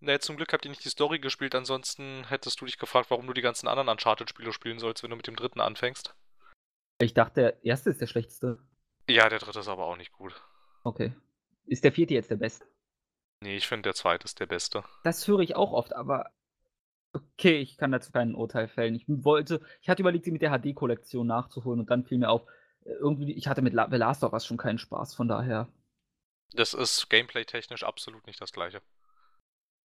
Ne, 0.00 0.18
zum 0.18 0.36
Glück 0.36 0.52
habt 0.52 0.64
ihr 0.64 0.70
nicht 0.70 0.84
die 0.84 0.88
Story 0.88 1.18
gespielt, 1.18 1.54
ansonsten 1.54 2.24
hättest 2.26 2.60
du 2.60 2.64
dich 2.64 2.78
gefragt, 2.78 3.10
warum 3.10 3.26
du 3.26 3.34
die 3.34 3.42
ganzen 3.42 3.68
anderen 3.68 3.88
Uncharted-Spiele 3.90 4.52
spielen 4.52 4.78
sollst, 4.78 5.02
wenn 5.02 5.10
du 5.10 5.16
mit 5.16 5.26
dem 5.26 5.36
dritten 5.36 5.60
anfängst. 5.60 6.14
Ich 7.00 7.12
dachte, 7.12 7.40
der 7.40 7.64
erste 7.64 7.90
ist 7.90 8.00
der 8.00 8.06
schlechteste. 8.06 8.58
Ja, 9.08 9.28
der 9.28 9.38
dritte 9.38 9.60
ist 9.60 9.68
aber 9.68 9.86
auch 9.86 9.96
nicht 9.96 10.12
gut. 10.12 10.42
Okay. 10.84 11.12
Ist 11.66 11.84
der 11.84 11.92
vierte 11.92 12.14
jetzt 12.14 12.30
der 12.30 12.36
beste? 12.36 12.66
Nee, 13.42 13.56
ich 13.56 13.68
finde 13.68 13.82
der 13.82 13.94
zweite 13.94 14.24
ist 14.24 14.40
der 14.40 14.46
beste. 14.46 14.84
Das 15.04 15.28
höre 15.28 15.40
ich 15.40 15.54
auch 15.54 15.72
oft, 15.72 15.94
aber 15.94 16.30
okay, 17.12 17.58
ich 17.58 17.76
kann 17.76 17.92
dazu 17.92 18.12
kein 18.12 18.34
Urteil 18.34 18.68
fällen. 18.68 18.94
Ich 18.94 19.04
wollte, 19.06 19.60
ich 19.80 19.88
hatte 19.88 20.02
überlegt, 20.02 20.24
sie 20.24 20.30
mit 20.30 20.42
der 20.42 20.56
HD-Kollektion 20.56 21.26
nachzuholen 21.26 21.80
und 21.80 21.90
dann 21.90 22.04
fiel 22.04 22.18
mir 22.18 22.30
auf, 22.30 22.42
äh, 22.84 22.92
irgendwie, 22.92 23.32
ich 23.32 23.48
hatte 23.48 23.62
mit 23.62 23.72
The 23.72 23.96
Last 23.96 24.24
of 24.24 24.32
Us 24.32 24.46
schon 24.46 24.56
keinen 24.56 24.78
Spaß, 24.78 25.14
von 25.14 25.28
daher. 25.28 25.68
Das 26.52 26.74
ist 26.74 27.08
gameplay-technisch 27.08 27.84
absolut 27.84 28.26
nicht 28.26 28.40
das 28.40 28.52
gleiche. 28.52 28.82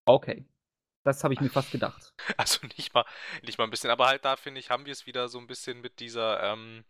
Okay. 0.05 0.45
Das 1.03 1.23
habe 1.23 1.36
ich 1.36 1.41
mir 1.41 1.49
fast 1.49 1.71
gedacht. 1.71 2.13
Also 2.38 2.65
nicht 2.78 2.93
mal, 2.93 3.05
nicht 3.43 3.57
mal 3.57 3.65
ein 3.65 3.69
bisschen, 3.69 3.91
aber 3.91 4.07
halt 4.07 4.26
da 4.26 4.36
finde 4.36 4.59
ich, 4.59 4.69
haben 4.69 4.86
wir 4.86 4.93
es 4.93 5.05
wieder 5.05 5.28
so 5.28 5.38
ein 5.38 5.47
bisschen 5.47 5.82
mit 5.82 5.99
dieser, 5.99 6.41
ähm, 6.43 6.84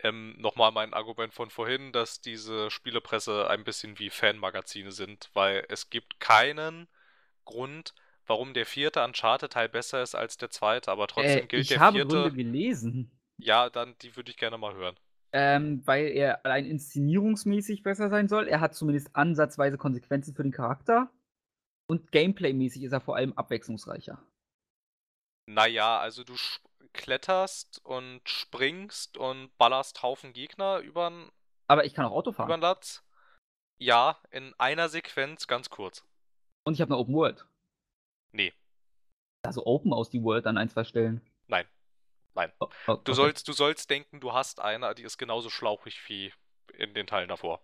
ähm, 0.00 0.34
nochmal 0.38 0.72
mein 0.72 0.94
Argument 0.94 1.32
von 1.34 1.50
vorhin, 1.50 1.92
dass 1.92 2.20
diese 2.20 2.70
Spielepresse 2.70 3.48
ein 3.48 3.64
bisschen 3.64 3.98
wie 3.98 4.10
Fanmagazine 4.10 4.92
sind, 4.92 5.30
weil 5.34 5.64
es 5.68 5.90
gibt 5.90 6.20
keinen 6.20 6.88
Grund, 7.44 7.94
warum 8.26 8.54
der 8.54 8.66
vierte 8.66 9.04
Uncharted-Teil 9.04 9.68
besser 9.68 10.02
ist 10.02 10.14
als 10.14 10.36
der 10.36 10.50
zweite, 10.50 10.90
aber 10.90 11.06
trotzdem 11.06 11.44
äh, 11.44 11.46
gilt 11.46 11.62
ich 11.62 11.68
der 11.68 11.80
habe 11.80 11.96
vierte. 11.98 12.14
Gründe 12.14 12.32
gelesen. 12.32 13.10
Ja, 13.38 13.70
dann 13.70 13.96
die 14.02 14.16
würde 14.16 14.30
ich 14.30 14.36
gerne 14.36 14.58
mal 14.58 14.74
hören. 14.74 14.96
Ähm, 15.32 15.82
weil 15.84 16.06
er 16.06 16.44
allein 16.44 16.64
inszenierungsmäßig 16.64 17.82
besser 17.82 18.08
sein 18.08 18.28
soll. 18.28 18.48
Er 18.48 18.60
hat 18.60 18.74
zumindest 18.74 19.14
ansatzweise 19.14 19.76
Konsequenzen 19.76 20.34
für 20.34 20.42
den 20.42 20.52
Charakter. 20.52 21.10
Und 21.88 22.10
gameplaymäßig 22.10 22.82
ist 22.82 22.92
er 22.92 23.00
vor 23.00 23.16
allem 23.16 23.32
abwechslungsreicher. 23.34 24.22
Naja, 25.48 25.98
also 25.98 26.24
du 26.24 26.34
kletterst 26.92 27.84
und 27.84 28.20
springst 28.24 29.18
und 29.18 29.56
ballerst 29.58 30.02
Haufen 30.02 30.32
Gegner 30.32 30.78
übern. 30.78 31.30
Aber 31.68 31.84
ich 31.84 31.94
kann 31.94 32.06
auch 32.06 32.12
Auto 32.12 32.32
fahren. 32.32 32.48
Übern 32.48 32.60
Latz. 32.60 33.04
Ja, 33.78 34.18
in 34.30 34.54
einer 34.58 34.88
Sequenz 34.88 35.46
ganz 35.46 35.68
kurz. 35.68 36.04
Und 36.64 36.74
ich 36.74 36.80
habe 36.80 36.94
eine 36.94 36.98
Open 36.98 37.14
World. 37.14 37.46
Nee. 38.36 38.52
Also 39.42 39.64
Open 39.64 39.92
aus 39.92 40.10
die 40.10 40.22
World 40.22 40.46
an 40.46 40.58
ein, 40.58 40.68
zwei 40.68 40.84
Stellen. 40.84 41.22
Nein. 41.46 41.66
Nein. 42.34 42.52
Oh, 42.60 42.68
oh, 42.86 42.92
okay. 42.92 43.02
du, 43.04 43.14
sollst, 43.14 43.48
du 43.48 43.52
sollst 43.52 43.88
denken, 43.88 44.20
du 44.20 44.32
hast 44.32 44.60
eine, 44.60 44.94
die 44.94 45.04
ist 45.04 45.16
genauso 45.16 45.48
schlauchig 45.48 45.98
wie 46.08 46.32
in 46.74 46.92
den 46.92 47.06
Teilen 47.06 47.28
davor. 47.28 47.62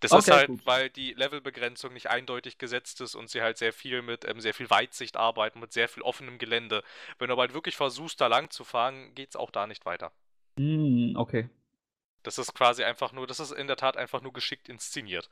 Das 0.00 0.12
okay, 0.12 0.18
ist 0.20 0.30
halt, 0.30 0.48
gut. 0.48 0.66
weil 0.66 0.90
die 0.90 1.14
Levelbegrenzung 1.14 1.94
nicht 1.94 2.10
eindeutig 2.10 2.58
gesetzt 2.58 3.00
ist 3.00 3.14
und 3.14 3.30
sie 3.30 3.40
halt 3.40 3.56
sehr 3.56 3.72
viel 3.72 4.02
mit 4.02 4.28
ähm, 4.28 4.40
sehr 4.40 4.52
viel 4.52 4.68
Weitsicht 4.68 5.16
arbeiten, 5.16 5.60
mit 5.60 5.72
sehr 5.72 5.88
viel 5.88 6.02
offenem 6.02 6.36
Gelände. 6.36 6.82
Wenn 7.18 7.28
du 7.28 7.32
aber 7.32 7.42
halt 7.42 7.54
wirklich 7.54 7.76
versuchst, 7.76 8.20
da 8.20 8.26
lang 8.26 8.50
zu 8.50 8.64
fahren, 8.64 9.14
geht 9.14 9.30
es 9.30 9.36
auch 9.36 9.50
da 9.50 9.66
nicht 9.66 9.86
weiter. 9.86 10.12
Mm, 10.56 11.16
okay. 11.16 11.48
Das 12.22 12.36
ist 12.36 12.54
quasi 12.54 12.84
einfach 12.84 13.12
nur, 13.12 13.26
das 13.26 13.40
ist 13.40 13.52
in 13.52 13.66
der 13.66 13.76
Tat 13.76 13.96
einfach 13.96 14.20
nur 14.20 14.32
geschickt 14.34 14.68
inszeniert. 14.68 15.30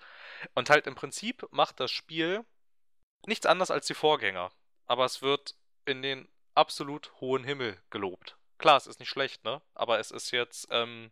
Und 0.54 0.70
halt 0.70 0.86
im 0.86 0.94
Prinzip 0.94 1.46
macht 1.50 1.80
das 1.80 1.90
Spiel 1.90 2.44
nichts 3.26 3.46
anderes 3.46 3.70
als 3.70 3.86
die 3.86 3.94
Vorgänger. 3.94 4.50
Aber 4.86 5.04
es 5.04 5.22
wird 5.22 5.54
in 5.84 6.02
den 6.02 6.28
absolut 6.54 7.12
hohen 7.20 7.44
Himmel 7.44 7.78
gelobt. 7.90 8.36
Klar, 8.58 8.76
es 8.76 8.86
ist 8.86 9.00
nicht 9.00 9.08
schlecht, 9.08 9.44
ne? 9.44 9.62
Aber 9.74 9.98
es 9.98 10.10
ist 10.10 10.30
jetzt, 10.30 10.68
ähm, 10.70 11.10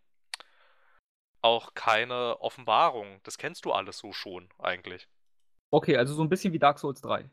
auch 1.43 1.75
keine 1.75 2.41
Offenbarung. 2.41 3.21
Das 3.23 3.39
kennst 3.39 3.65
du 3.65 3.73
alles 3.73 3.99
so 3.99 4.13
schon, 4.13 4.49
eigentlich. 4.59 5.09
Okay, 5.71 5.97
also 5.97 6.15
so 6.15 6.23
ein 6.23 6.29
bisschen 6.29 6.53
wie 6.53 6.59
Dark 6.59 6.79
Souls 6.79 7.01
3. 7.01 7.31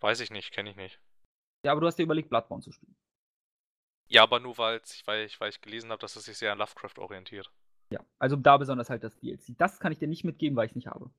Weiß 0.00 0.20
ich 0.20 0.30
nicht, 0.30 0.52
kenne 0.52 0.70
ich 0.70 0.76
nicht. 0.76 1.00
Ja, 1.64 1.72
aber 1.72 1.80
du 1.80 1.86
hast 1.86 1.96
dir 1.96 2.04
überlegt, 2.04 2.30
Bloodborne 2.30 2.62
zu 2.62 2.72
spielen. 2.72 2.96
Ja, 4.08 4.22
aber 4.22 4.40
nur 4.40 4.58
weil 4.58 4.80
ich, 4.84 5.06
weil 5.06 5.24
ich, 5.24 5.40
weil 5.40 5.50
ich 5.50 5.60
gelesen 5.60 5.90
habe, 5.90 6.00
dass 6.00 6.16
es 6.16 6.24
sich 6.24 6.36
sehr 6.36 6.52
an 6.52 6.58
Lovecraft 6.58 6.98
orientiert. 6.98 7.50
Ja, 7.92 8.00
also 8.18 8.36
da 8.36 8.56
besonders 8.56 8.90
halt 8.90 9.04
das 9.04 9.16
DLC. 9.16 9.56
Das 9.58 9.78
kann 9.78 9.92
ich 9.92 9.98
dir 9.98 10.08
nicht 10.08 10.24
mitgeben, 10.24 10.56
weil 10.56 10.66
ich 10.66 10.72
es 10.72 10.76
nicht 10.76 10.86
habe. 10.88 11.10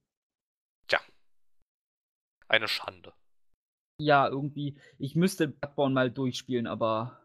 Eine 2.52 2.68
Schande. 2.68 3.14
Ja, 3.97 4.28
irgendwie. 4.28 4.78
Ich 4.97 5.16
müsste 5.16 5.47
Bloodborne 5.47 5.95
mal 5.95 6.12
durchspielen, 6.12 6.68
aber 6.68 7.22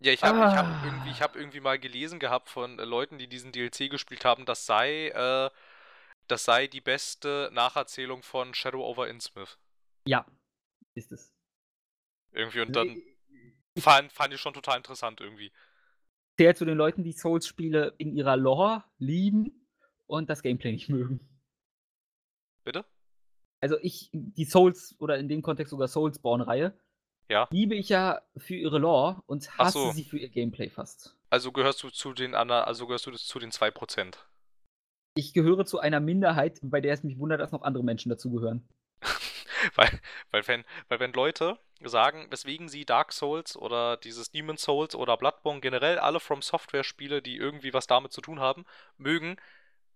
ja, 0.00 0.12
ich 0.12 0.22
habe 0.22 0.38
ah. 0.38 0.56
hab 0.56 0.84
irgendwie, 0.84 1.10
hab 1.20 1.36
irgendwie 1.36 1.60
mal 1.60 1.78
gelesen 1.78 2.18
gehabt 2.18 2.48
von 2.48 2.78
äh, 2.78 2.84
Leuten, 2.84 3.18
die 3.18 3.28
diesen 3.28 3.52
DLC 3.52 3.90
gespielt 3.90 4.24
haben, 4.24 4.46
das 4.46 4.64
sei, 4.64 5.08
äh, 5.08 5.50
das 6.26 6.44
sei 6.44 6.68
die 6.68 6.80
beste 6.80 7.50
Nacherzählung 7.52 8.22
von 8.22 8.54
Shadow 8.54 8.82
over 8.82 9.08
Innsmouth. 9.08 9.58
Ja, 10.06 10.24
ist 10.94 11.12
es. 11.12 11.30
Irgendwie 12.32 12.62
und 12.62 12.74
dann 12.74 13.02
fand, 13.78 14.10
fand 14.10 14.32
ich 14.32 14.40
schon 14.40 14.54
total 14.54 14.78
interessant 14.78 15.20
irgendwie. 15.20 15.52
Der 16.38 16.54
zu 16.54 16.64
den 16.64 16.78
Leuten, 16.78 17.04
die 17.04 17.12
Souls-Spiele 17.12 17.94
in 17.98 18.16
ihrer 18.16 18.38
Lore 18.38 18.84
lieben 18.96 19.68
und 20.06 20.30
das 20.30 20.40
Gameplay 20.40 20.72
nicht 20.72 20.88
mögen. 20.88 21.20
Bitte? 22.64 22.86
Also 23.62 23.78
ich, 23.80 24.10
die 24.12 24.44
Souls 24.44 24.96
oder 24.98 25.18
in 25.18 25.28
dem 25.28 25.40
Kontext 25.40 25.70
sogar 25.70 25.86
Soulsborne-Reihe, 25.86 26.76
ja. 27.28 27.48
liebe 27.52 27.76
ich 27.76 27.88
ja 27.88 28.20
für 28.36 28.56
ihre 28.56 28.78
Lore 28.78 29.22
und 29.26 29.56
hasse 29.56 29.78
so. 29.78 29.92
sie 29.92 30.02
für 30.02 30.18
ihr 30.18 30.28
Gameplay 30.28 30.68
fast. 30.68 31.16
Also 31.30 31.52
gehörst 31.52 31.82
du 31.84 31.90
zu 31.90 32.12
den 32.12 32.34
anderen, 32.34 32.64
also 32.64 32.86
gehörst 32.86 33.06
du 33.06 33.12
zu 33.12 33.38
den 33.38 33.52
2%. 33.52 34.16
Ich 35.14 35.32
gehöre 35.32 35.64
zu 35.64 35.78
einer 35.78 36.00
Minderheit, 36.00 36.58
bei 36.62 36.80
der 36.80 36.92
es 36.92 37.04
mich 37.04 37.18
wundert, 37.18 37.40
dass 37.40 37.52
noch 37.52 37.62
andere 37.62 37.84
Menschen 37.84 38.10
dazugehören. 38.10 38.68
weil, 39.76 40.00
weil, 40.32 40.48
wenn, 40.48 40.64
weil 40.88 40.98
wenn 40.98 41.12
Leute 41.12 41.56
sagen, 41.84 42.26
weswegen 42.30 42.68
sie 42.68 42.84
Dark 42.84 43.12
Souls 43.12 43.56
oder 43.56 43.96
dieses 43.96 44.32
Demon 44.32 44.56
Souls 44.56 44.96
oder 44.96 45.16
Bloodborne 45.16 45.60
generell 45.60 46.00
alle 46.00 46.18
From 46.18 46.42
Software 46.42 46.84
Spiele, 46.84 47.22
die 47.22 47.36
irgendwie 47.36 47.72
was 47.72 47.86
damit 47.86 48.12
zu 48.12 48.22
tun 48.22 48.40
haben, 48.40 48.64
mögen, 48.96 49.36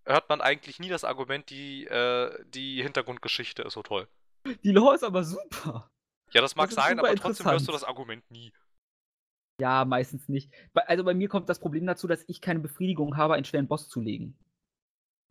hört 0.07 0.29
man 0.29 0.41
eigentlich 0.41 0.79
nie 0.79 0.89
das 0.89 1.05
Argument, 1.05 1.49
die, 1.51 1.85
äh, 1.87 2.45
die 2.47 2.83
Hintergrundgeschichte 2.83 3.63
ist 3.63 3.75
so 3.75 3.83
toll. 3.83 4.09
Die 4.65 4.73
Lore 4.73 4.95
ist 4.95 5.05
aber 5.05 5.25
super. 5.25 5.91
Ja, 6.33 6.41
das 6.41 6.57
mag 6.57 6.71
das 6.71 6.77
sein, 6.77 6.99
aber 6.99 7.15
trotzdem 7.17 7.47
hörst 7.47 7.69
du 7.69 7.73
das 7.73 7.85
Argument 7.85 8.29
nie. 8.31 8.53
Ja, 9.61 9.85
meistens 9.85 10.29
nicht. 10.29 10.53
Also 10.75 11.03
bei 11.05 11.15
mir 11.15 11.29
kommt 11.29 11.49
das 11.49 11.59
Problem 11.59 11.87
dazu, 11.87 12.07
dass 12.07 12.25
ich 12.29 12.41
keine 12.41 12.61
Befriedigung 12.61 13.17
habe, 13.17 13.35
einen 13.35 13.45
schweren 13.45 13.69
Boss 13.69 13.89
zu 13.89 14.01
legen. 14.01 14.37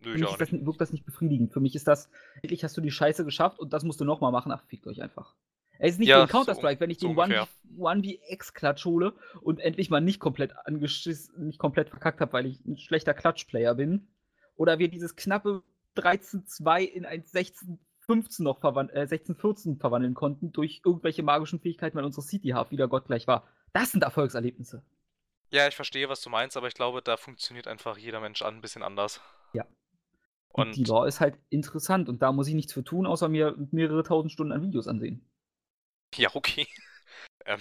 Nö, 0.04 0.12
Für 0.14 0.18
mich 0.18 0.32
ist 0.32 0.42
das, 0.42 0.52
wirkt 0.52 0.82
das 0.82 0.92
nicht 0.92 1.06
befriedigend. 1.06 1.54
Für 1.54 1.60
mich 1.60 1.76
ist 1.76 1.88
das, 1.88 2.10
endlich 2.42 2.64
hast 2.64 2.76
du 2.76 2.82
die 2.82 2.92
Scheiße 2.92 3.24
geschafft 3.24 3.60
und 3.60 3.72
das 3.72 3.84
musst 3.84 4.02
du 4.02 4.06
nochmal 4.06 4.32
machen. 4.32 4.52
Ach, 4.52 4.64
fickt 4.66 4.88
euch 4.88 5.02
einfach. 5.02 5.36
Es 5.78 5.94
ist 5.94 6.00
nicht 6.00 6.10
ja, 6.10 6.24
wie 6.24 6.32
Counter-Strike, 6.32 6.78
so, 6.78 6.80
wenn 6.80 6.90
ich 6.90 6.98
den 6.98 7.16
so 7.16 7.22
1vx-Klatsch 7.22 8.86
hole 8.86 9.14
und 9.42 9.60
endlich 9.60 9.90
mal 9.90 10.00
nicht 10.02 10.20
komplett 10.20 10.56
angeschissen, 10.66 11.46
nicht 11.46 11.60
komplett 11.60 11.90
verkackt 11.90 12.22
habe, 12.22 12.34
weil 12.34 12.46
ich 12.46 12.64
ein 12.66 12.78
schlechter 12.78 13.14
Klatschplayer 13.14 13.76
bin. 13.76 14.08
Oder 14.56 14.80
wir 14.80 14.90
dieses 14.90 15.16
knappe 15.16 15.64
13-2 15.96 16.84
in 16.84 17.06
ein 17.06 17.24
16 17.24 17.80
15 18.06 18.44
noch 18.44 18.60
verwandeln, 18.60 18.98
äh, 18.98 19.08
16, 19.08 19.36
14 19.36 19.78
verwandeln 19.78 20.14
konnten 20.14 20.52
durch 20.52 20.82
irgendwelche 20.86 21.24
magischen 21.24 21.60
Fähigkeiten, 21.60 21.98
weil 21.98 22.06
unsere 22.06 22.26
City 22.26 22.50
Half 22.50 22.72
wieder 22.72 22.88
gottgleich 22.88 23.28
war. 23.28 23.48
Das 23.74 23.92
sind 23.92 24.04
Erfolgserlebnisse. 24.04 24.84
Ja, 25.52 25.68
ich 25.68 25.76
verstehe, 25.76 26.10
was 26.10 26.22
du 26.22 26.30
meinst, 26.30 26.58
aber 26.58 26.68
ich 26.68 26.74
glaube, 26.74 27.02
da 27.02 27.18
funktioniert 27.18 27.68
einfach 27.68 27.98
jeder 27.98 28.20
Mensch 28.20 28.42
ein 28.42 28.62
bisschen 28.62 28.84
anders. 28.84 29.22
Ja. 29.54 29.66
Und, 30.50 30.68
und 30.68 30.76
die 30.76 30.84
Lore 30.84 31.08
ist 31.08 31.20
halt 31.20 31.38
interessant 31.50 32.10
und 32.10 32.22
da 32.22 32.32
muss 32.32 32.48
ich 32.48 32.54
nichts 32.54 32.74
für 32.74 32.84
tun, 32.84 33.06
außer 33.06 33.28
mir 33.28 33.56
mehrere 33.72 34.04
tausend 34.04 34.32
Stunden 34.32 34.54
an 34.54 34.62
Videos 34.62 34.88
ansehen. 34.88 35.28
Ja, 36.16 36.30
okay. 36.34 36.68
ähm, 37.46 37.60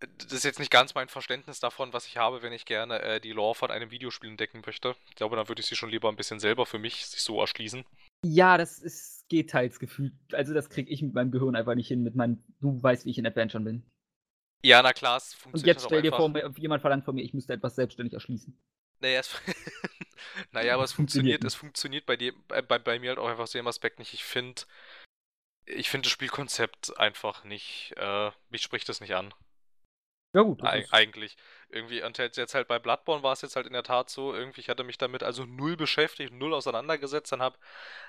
das 0.00 0.32
ist 0.32 0.44
jetzt 0.44 0.58
nicht 0.58 0.70
ganz 0.70 0.94
mein 0.94 1.08
Verständnis 1.08 1.60
davon, 1.60 1.92
was 1.92 2.06
ich 2.06 2.16
habe, 2.16 2.42
wenn 2.42 2.52
ich 2.52 2.64
gerne 2.64 3.00
äh, 3.02 3.20
die 3.20 3.32
Lore 3.32 3.54
von 3.54 3.70
einem 3.70 3.90
Videospiel 3.90 4.30
entdecken 4.30 4.62
möchte. 4.64 4.96
Ich 5.08 5.16
glaube, 5.16 5.36
dann 5.36 5.48
würde 5.48 5.60
ich 5.60 5.66
sie 5.66 5.76
schon 5.76 5.90
lieber 5.90 6.08
ein 6.08 6.16
bisschen 6.16 6.40
selber 6.40 6.66
für 6.66 6.78
mich 6.78 7.06
sich 7.06 7.20
so 7.20 7.40
erschließen. 7.40 7.84
Ja, 8.24 8.56
das 8.56 8.78
ist, 8.78 9.28
geht 9.28 9.50
teils 9.50 9.78
gefühlt. 9.78 10.14
Also 10.32 10.54
das 10.54 10.70
kriege 10.70 10.90
ich 10.90 11.02
mit 11.02 11.14
meinem 11.14 11.30
Gehirn 11.30 11.56
einfach 11.56 11.74
nicht 11.74 11.88
hin, 11.88 12.02
mit 12.02 12.14
meinem, 12.14 12.42
du 12.60 12.82
weißt, 12.82 13.04
wie 13.04 13.10
ich 13.10 13.18
in 13.18 13.26
Adventure 13.26 13.62
bin. 13.62 13.82
Ja, 14.62 14.82
na 14.82 14.92
klar, 14.92 15.16
es 15.16 15.34
funktioniert 15.34 15.76
Und 15.76 15.82
jetzt 15.82 15.86
stell 15.86 16.02
dir 16.02 16.12
vor, 16.12 16.58
jemand 16.58 16.80
verlangt 16.82 17.04
von 17.04 17.14
mir, 17.14 17.22
ich 17.22 17.34
müsste 17.34 17.52
etwas 17.52 17.76
selbstständig 17.76 18.12
erschließen. 18.14 18.58
Naja, 19.00 19.20
es, 19.20 19.34
naja 20.52 20.74
aber 20.74 20.84
es 20.84 20.92
funktioniert, 20.92 21.44
es 21.44 21.54
funktioniert 21.54 22.04
bei, 22.04 22.16
dir, 22.16 22.34
bei, 22.48 22.62
bei 22.62 22.98
mir 22.98 23.10
halt 23.10 23.18
auch 23.18 23.28
einfach 23.28 23.48
zu 23.48 23.58
dem 23.58 23.66
Aspekt 23.66 23.98
nicht. 23.98 24.12
Ich 24.12 24.24
finde, 24.24 24.62
ich 25.64 25.88
finde 25.88 26.06
das 26.06 26.12
Spielkonzept 26.12 26.98
einfach 26.98 27.44
nicht, 27.44 27.94
äh, 27.96 28.30
mich 28.50 28.62
spricht 28.62 28.88
das 28.88 29.00
nicht 29.00 29.14
an. 29.14 29.32
Ja 30.32 30.42
gut, 30.42 30.62
ist 30.62 30.92
eigentlich. 30.92 31.36
Irgendwie, 31.68 32.02
und 32.02 32.18
jetzt, 32.18 32.36
jetzt 32.36 32.54
halt 32.54 32.68
bei 32.68 32.78
Bloodborne 32.78 33.22
war 33.22 33.32
es 33.32 33.42
jetzt 33.42 33.56
halt 33.56 33.66
in 33.66 33.72
der 33.72 33.82
Tat 33.82 34.10
so, 34.10 34.34
irgendwie, 34.34 34.60
ich 34.60 34.68
hatte 34.68 34.84
mich 34.84 34.98
damit 34.98 35.22
also 35.22 35.44
null 35.44 35.76
beschäftigt, 35.76 36.32
null 36.32 36.54
auseinandergesetzt, 36.54 37.32
dann 37.32 37.42
hab, 37.42 37.58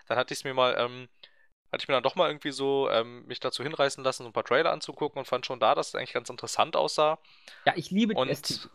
dann 0.07 0.17
hatte 0.17 0.34
ich 0.34 0.39
es 0.39 0.43
mir 0.43 0.53
mal, 0.53 0.76
ähm, 0.78 1.09
hatte 1.72 1.84
ich 1.84 1.88
mir 1.88 1.95
dann 1.95 2.03
doch 2.03 2.15
mal 2.15 2.30
irgendwie 2.30 2.51
so 2.51 2.89
ähm, 2.89 3.26
mich 3.28 3.39
dazu 3.39 3.63
hinreißen 3.63 4.03
lassen, 4.03 4.24
so 4.24 4.30
ein 4.30 4.34
paar 4.34 4.45
Trailer 4.45 4.72
anzugucken 4.72 5.19
und 5.19 5.26
fand 5.26 5.45
schon 5.45 5.59
da, 5.59 5.76
dass 5.76 5.89
es 5.89 5.95
eigentlich 5.95 6.13
ganz 6.13 6.30
interessant 6.30 6.76
aussah. 6.76 7.19
ja, 7.65 7.74
ich 7.76 7.91
liebe 7.91 8.15
die 8.15 8.19
Und, 8.19 8.30
Ästhetik. 8.30 8.72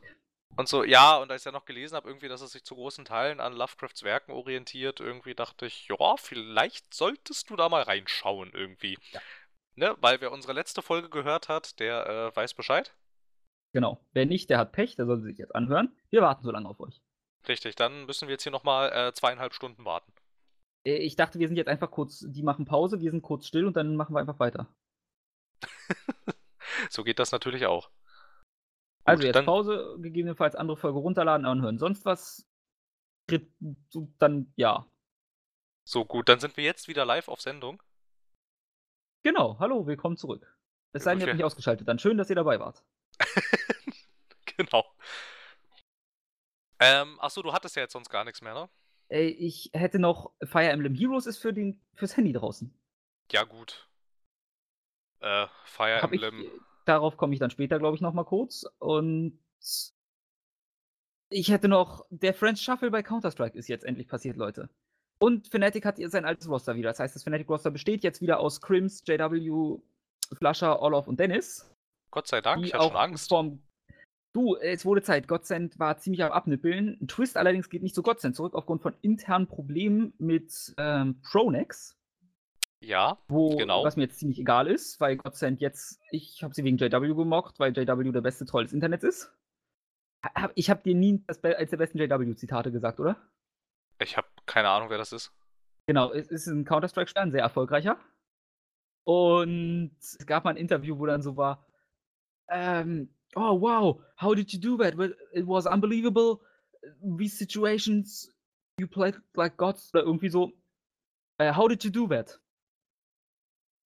und 0.57 0.69
so, 0.69 0.85
ja, 0.85 1.17
und 1.19 1.31
als 1.31 1.43
ich 1.43 1.47
ja 1.47 1.53
noch 1.53 1.67
gelesen 1.67 1.97
habe, 1.97 2.09
irgendwie, 2.09 2.29
dass 2.29 2.41
es 2.41 2.53
sich 2.53 2.65
zu 2.65 2.75
großen 2.77 3.05
Teilen 3.05 3.41
an 3.41 3.53
Lovecrafts 3.55 4.03
Werken 4.05 4.33
orientiert, 4.33 5.01
irgendwie 5.01 5.35
dachte 5.35 5.67
ich, 5.67 5.89
ja, 5.89 6.17
vielleicht 6.19 6.95
solltest 6.95 7.51
du 7.51 7.57
da 7.57 7.69
mal 7.69 7.83
reinschauen, 7.83 8.53
irgendwie. 8.55 8.99
Ja. 9.13 9.21
Ne? 9.77 9.97
Weil 10.01 10.21
wer 10.21 10.33
unsere 10.33 10.55
letzte 10.55 10.83
Folge 10.83 11.11
gehört 11.11 11.49
hat, 11.49 11.81
der 11.81 12.07
äh, 12.33 12.37
weiß 12.37 12.55
Bescheid. 12.55 12.95
Genau. 13.77 14.01
Wer 14.15 14.25
nicht, 14.25 14.49
der 14.49 14.57
hat 14.57 14.73
Pech, 14.73 14.97
der 14.97 15.05
soll 15.05 15.21
sich 15.21 15.37
jetzt 15.37 15.55
anhören. 15.55 15.95
Wir 16.09 16.23
warten 16.23 16.43
so 16.43 16.51
lange 16.51 16.67
auf 16.67 16.81
euch. 16.81 17.03
Richtig, 17.47 17.77
dann 17.77 18.07
müssen 18.07 18.27
wir 18.27 18.33
jetzt 18.33 18.43
hier 18.43 18.51
nochmal 18.51 18.91
äh, 18.91 19.13
zweieinhalb 19.13 19.53
Stunden 19.53 19.85
warten. 19.85 20.15
Äh, 20.87 20.97
Ich 20.97 21.15
dachte, 21.15 21.39
wir 21.39 21.47
sind 21.47 21.59
jetzt 21.59 21.69
einfach 21.69 21.91
kurz, 21.91 22.25
die 22.27 22.43
machen 22.43 22.65
Pause, 22.65 23.01
wir 23.01 23.11
sind 23.11 23.21
kurz 23.21 23.47
still 23.47 23.67
und 23.67 23.77
dann 23.77 23.95
machen 23.95 24.15
wir 24.15 24.21
einfach 24.21 24.39
weiter. 24.39 24.75
so 26.89 27.05
geht 27.05 27.19
das 27.19 27.33
natürlich 27.33 27.67
auch. 27.67 27.91
Also 29.05 29.21
Gut, 29.21 29.27
jetzt 29.27 29.35
dann, 29.35 29.45
Pause, 29.45 29.99
gegebenenfalls 30.01 30.57
andere 30.57 30.79
Folge 30.79 30.99
runterladen, 30.99 31.45
anhören. 31.45 31.77
Sonst 31.77 32.07
was, 32.07 32.49
dann 34.17 34.55
ja. 34.57 34.91
so 35.87 36.07
gut, 36.07 36.31
dann 36.31 36.41
sind 36.41 36.57
wir 36.57 36.65
jetzt 36.65 36.89
wieder 36.89 37.05
live 37.05 37.29
auf 37.29 37.43
Sendung. 37.43 37.83
Genau, 39.23 39.59
hallo, 39.59 39.87
willkommen 39.87 40.17
zurück. 40.17 40.51
Es 40.95 41.05
sei 41.05 41.11
denn, 41.11 41.21
ihr 41.21 41.27
habt 41.27 41.37
mich 41.37 41.45
ausgeschaltet. 41.45 41.87
Dann 41.87 41.99
schön, 41.99 42.17
dass 42.17 42.31
ihr 42.31 42.37
dabei 42.37 42.59
wart. 42.59 42.83
genau. 44.57 44.85
Ähm, 46.79 47.19
achso, 47.21 47.43
du 47.43 47.53
hattest 47.53 47.77
ja 47.77 47.83
jetzt 47.83 47.93
sonst 47.93 48.11
gar 48.11 48.25
nichts 48.25 48.43
mehr, 48.43 48.55
ne? 48.55 48.69
Ey, 49.09 49.29
ich 49.29 49.71
hätte 49.73 49.99
noch 49.99 50.33
Fire 50.43 50.69
Emblem 50.69 50.95
Heroes 50.95 51.27
ist 51.27 51.39
für 51.39 51.53
den, 51.53 51.81
fürs 51.95 52.17
Handy 52.17 52.33
draußen. 52.33 52.77
Ja, 53.31 53.45
gut. 53.45 53.89
Äh, 55.21 55.47
Fire 55.65 56.03
Hab 56.03 56.13
ich, 56.13 56.23
Emblem. 56.23 56.51
darauf 56.85 57.17
komme 57.17 57.33
ich 57.33 57.41
dann 57.41 57.51
später, 57.51 57.79
glaube 57.79 57.95
ich, 57.95 58.01
noch 58.01 58.13
mal 58.13 58.25
kurz. 58.25 58.65
Und 58.79 59.39
ich 61.31 61.51
hätte 61.51 61.69
noch, 61.69 62.05
der 62.11 62.35
French 62.35 62.61
Shuffle 62.61 62.91
bei 62.91 63.03
Counter-Strike 63.03 63.57
ist 63.59 63.69
jetzt 63.69 63.85
endlich 63.85 64.09
passiert, 64.09 64.37
Leute. 64.37 64.69
Und 65.19 65.49
Fnatic 65.49 65.85
hat 65.87 65.99
ihr 65.99 66.11
sein 66.11 66.25
altes 66.25 66.49
Roster 66.49 66.77
wieder. 66.77 66.91
Das 66.91 67.01
heißt, 67.01 67.15
das 67.15 67.23
Fnatic 67.23 67.49
Roster 67.49 67.71
besteht 67.71 68.03
jetzt 68.03 68.21
wieder 68.21 68.39
aus 68.39 68.61
Crims, 68.61 69.03
JW, 69.07 69.79
Flasher, 70.35 70.81
Orloff 70.81 71.09
und 71.09 71.19
Dennis. 71.19 71.71
Gott 72.17 72.29
sei 72.29 72.41
Dank, 72.41 72.65
ich 72.65 72.73
hatte 72.73 72.83
auch 72.83 72.93
schon 72.93 72.97
Angst. 72.97 73.29
vom 73.29 73.63
Du, 74.33 74.57
es 74.57 74.87
wurde 74.87 75.03
Zeit. 75.03 75.29
Godsend 75.29 75.79
war 75.79 75.99
ziemlich 75.99 76.23
am 76.25 76.33
Abnippeln. 76.33 76.97
Ein 76.99 77.09
Twist 77.09 77.37
allerdings 77.37 77.69
geht 77.69 77.83
nicht 77.83 77.95
zu 77.95 78.03
Godsend 78.03 78.35
zurück, 78.35 78.55
aufgrund 78.55 78.81
von 78.81 78.95
internen 79.03 79.47
Problemen 79.47 80.15
mit 80.17 80.75
ähm, 80.79 81.21
Pronex, 81.21 81.95
Ja, 82.81 83.19
wo, 83.29 83.55
Genau. 83.59 83.85
was 83.85 83.97
mir 83.97 84.05
jetzt 84.05 84.19
ziemlich 84.19 84.39
egal 84.39 84.67
ist, 84.67 84.99
weil 84.99 85.19
Godsend 85.19 85.61
jetzt, 85.61 86.01
ich 86.11 86.43
habe 86.43 86.55
sie 86.55 86.65
wegen 86.65 86.79
JW 86.79 87.15
gemockt, 87.15 87.59
weil 87.61 87.77
JW 87.77 88.11
der 88.13 88.23
beste 88.23 88.47
Troll 88.47 88.65
des 88.65 88.73
Internets 88.73 89.05
ist. 89.05 89.31
Ich 90.55 90.71
habe 90.71 90.83
dir 90.83 90.95
nie 90.95 91.23
das 91.27 91.45
als 91.45 91.69
der 91.71 91.77
besten 91.77 91.99
JW-Zitate 91.99 92.73
gesagt, 92.73 92.99
oder? 92.99 93.17
ich 94.01 94.17
habe 94.17 94.27
keine 94.47 94.71
Ahnung, 94.71 94.89
wer 94.89 94.99
das 94.99 95.13
ist. 95.13 95.33
Genau, 95.87 96.13
es 96.13 96.29
ist 96.29 96.47
ein 96.47 96.65
Counter-Strike-Spieler, 96.65 97.23
ein 97.25 97.31
sehr 97.33 97.43
erfolgreicher. 97.43 97.99
Und 99.05 99.93
es 100.01 100.27
gab 100.27 100.45
mal 100.45 100.51
ein 100.51 100.57
Interview, 100.57 100.99
wo 100.99 101.07
dann 101.07 101.23
so 101.23 101.37
war, 101.37 101.65
ähm, 102.49 103.09
oh 103.35 103.55
wow, 103.61 104.03
how 104.17 104.35
did 104.35 104.53
you 104.53 104.61
do 104.61 104.77
that? 104.79 104.95
It 105.33 105.47
was 105.47 105.67
unbelievable. 105.67 106.41
These 107.03 107.37
situations, 107.39 108.31
you 108.79 108.87
played 108.87 109.17
like 109.35 109.57
gods 109.57 109.91
oder 109.95 110.05
irgendwie 110.05 110.29
so. 110.31 110.53
Äh, 111.39 111.53
how 111.53 111.69
did 111.69 111.83
you 111.85 111.91
do 111.91 112.07
that? 112.09 112.39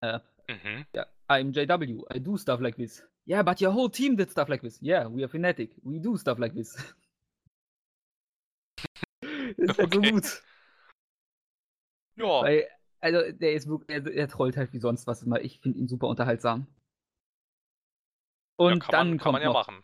Äh, 0.02 0.20
Mhm. 0.48 0.84
ja, 0.94 1.06
I'm 1.28 1.52
JW, 1.52 2.04
I 2.14 2.18
do 2.18 2.36
stuff 2.36 2.61
like 2.61 2.76
this. 2.76 3.02
Yeah, 3.26 3.42
but 3.42 3.61
your 3.61 3.72
whole 3.72 3.88
team 3.90 4.16
did 4.16 4.30
stuff 4.30 4.48
like 4.48 4.62
this. 4.62 4.78
Yeah, 4.82 5.06
we 5.08 5.22
are 5.22 5.28
Fnatic, 5.28 5.70
we 5.84 6.00
do 6.00 6.16
stuff 6.16 6.38
like 6.38 6.54
this. 6.54 6.76
ist 9.56 9.78
halt 9.78 9.92
so 9.92 10.00
Okay. 10.00 10.11
gut. 10.12 10.42
Ja, 12.16 12.42
Weil, 12.42 12.68
also, 13.00 13.32
der 13.32 13.52
ist 13.54 13.68
wirklich, 13.68 13.86
der, 14.02 14.12
der 14.12 14.28
trollt 14.28 14.56
halt 14.56 14.72
wie 14.72 14.78
sonst 14.80 15.06
was 15.06 15.22
immer. 15.22 15.40
Ich 15.40 15.61
finde 15.61 15.78
ihn 15.78 15.88
super 15.88 16.08
unterhaltsam. 16.08 16.66
Ja 18.68 18.74
Und 18.74 18.80
kann, 18.80 18.92
dann 18.92 19.08
man, 19.11 19.18
kann 19.18 19.24
kommt 19.24 19.32
man 19.34 19.42
ja 19.42 19.48
noch, 19.48 19.66
machen. 19.66 19.82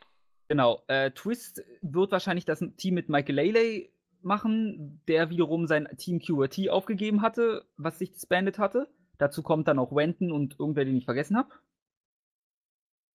genau, 0.49 0.83
äh, 0.89 1.11
Twist 1.13 1.63
wird 1.83 2.13
wahrscheinlich 2.13 2.45
das 2.45 2.61
Team 2.77 2.95
mit 2.95 3.09
Michael 3.09 3.35
Lele 3.35 3.89
machen, 4.23 5.03
der 5.09 5.31
wiederum 5.31 5.67
sein 5.67 5.89
Team 5.99 6.21
QRT 6.21 6.69
aufgegeben 6.71 7.23
hatte, 7.23 7.65
was 7.77 7.99
sich 7.99 8.13
disbandet 8.13 8.59
hatte. 8.59 8.89
Dazu 9.19 9.43
kommt 9.43 9.69
dann 9.69 9.79
auch 9.79 9.95
Wenton 9.95 10.33
und 10.33 10.59
irgendwer, 10.59 10.85
den 10.85 10.97
ich 10.97 11.05
vergessen 11.05 11.37
habe. 11.37 11.51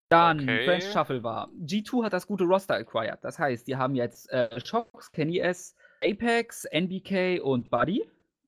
Dann 0.10 0.42
Okay. 0.42 0.66
French 0.66 0.92
Shuffle 0.92 1.24
war. 1.24 1.50
G2 1.62 2.04
hat 2.04 2.14
das 2.14 2.28
gute 2.28 2.44
Roster 2.44 2.76
acquired. 2.76 3.20
Das 3.24 3.40
heißt, 3.40 3.68
die 3.68 3.78
haben 3.78 3.96
jetzt 3.96 4.30
äh, 4.32 4.60
Shox, 4.66 5.12
Kenny 5.12 5.40
S, 5.40 5.76
Apex, 6.04 6.66
NBK 6.66 7.42
und 7.42 7.70
Buddy, 7.70 8.04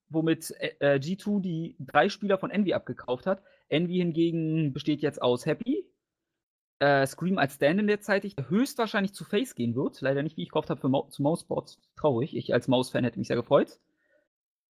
womit 0.09 0.51
äh, 0.59 0.73
äh, 0.79 0.99
G2 0.99 1.41
die 1.41 1.75
drei 1.79 2.09
Spieler 2.09 2.37
von 2.37 2.51
Envy 2.51 2.73
abgekauft 2.73 3.25
hat. 3.27 3.41
Envy 3.69 3.95
hingegen 3.97 4.73
besteht 4.73 5.01
jetzt 5.01 5.21
aus 5.21 5.45
Happy, 5.45 5.85
äh, 6.79 7.05
Scream 7.05 7.37
als 7.37 7.55
Stand-in 7.55 7.87
derzeitig, 7.87 8.35
der 8.35 8.49
höchstwahrscheinlich 8.49 9.13
zu 9.13 9.23
Face 9.23 9.55
gehen 9.55 9.75
wird. 9.75 10.01
Leider 10.01 10.23
nicht, 10.23 10.37
wie 10.37 10.43
ich 10.43 10.49
gehofft 10.49 10.69
habe, 10.69 10.81
für 10.81 10.89
Mau 10.89 11.07
zu 11.09 11.21
Mouseboards. 11.21 11.79
Traurig. 11.95 12.35
Ich 12.35 12.53
als 12.53 12.67
Maus-Fan 12.67 13.03
hätte 13.03 13.19
mich 13.19 13.27
sehr 13.27 13.37
gefreut. 13.37 13.79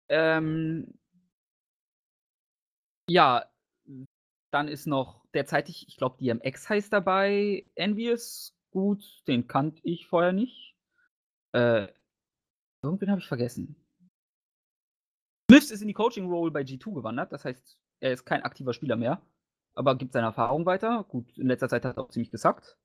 Ähm, 0.10 0.94
ja, 3.10 3.46
dann 4.52 4.68
ist 4.68 4.88
noch 4.88 5.26
derzeitig, 5.34 5.88
ich 5.88 5.98
glaube, 5.98 6.18
DMX 6.18 6.70
heißt 6.70 6.92
dabei. 6.92 7.66
Envious, 7.76 8.56
gut, 8.72 9.04
den 9.28 9.48
kannte 9.48 9.82
ich 9.84 10.08
vorher 10.08 10.32
nicht. 10.32 10.76
Äh, 11.54 11.88
irgendwen 12.84 13.12
habe 13.12 13.22
ich 13.22 13.28
vergessen. 13.28 13.76
Smiths 15.50 15.72
ist 15.72 15.82
in 15.82 15.88
die 15.88 15.94
Coaching-Role 15.94 16.52
bei 16.52 16.62
G2 16.62 16.94
gewandert, 16.94 17.32
das 17.32 17.44
heißt, 17.44 17.78
er 18.02 18.14
ist 18.14 18.26
kein 18.26 18.44
aktiver 18.44 18.74
Spieler 18.74 18.96
mehr, 18.96 19.22
aber 19.80 19.96
gibt 19.96 20.12
seine 20.12 20.28
Erfahrung 20.28 20.66
weiter. 20.66 21.06
Gut, 21.08 21.26
in 21.38 21.48
letzter 21.48 21.70
Zeit 21.70 21.86
hat 21.86 21.96
er 21.96 22.04
auch 22.04 22.10
ziemlich 22.10 22.32
gesackt. 22.32 22.78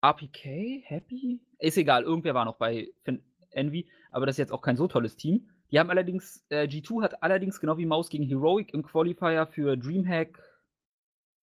APK, 0.00 0.82
Happy? 0.82 1.42
Ist 1.58 1.76
egal, 1.76 2.04
irgendwer 2.04 2.34
war 2.34 2.46
noch 2.46 2.56
bei 2.56 2.88
Fin 3.02 3.22
Envy, 3.50 3.86
aber 4.10 4.24
das 4.24 4.34
ist 4.34 4.38
jetzt 4.38 4.52
auch 4.52 4.62
kein 4.62 4.76
so 4.76 4.88
tolles 4.88 5.16
Team. 5.16 5.50
Die 5.70 5.78
haben 5.78 5.90
allerdings, 5.90 6.44
äh, 6.48 6.66
G2 6.66 7.02
hat 7.02 7.22
allerdings 7.22 7.60
genau 7.60 7.76
wie 7.76 7.84
Maus 7.84 8.08
gegen 8.08 8.24
Heroic 8.24 8.72
im 8.72 8.82
Qualifier 8.82 9.46
für 9.46 9.76
Dreamhack 9.76 10.38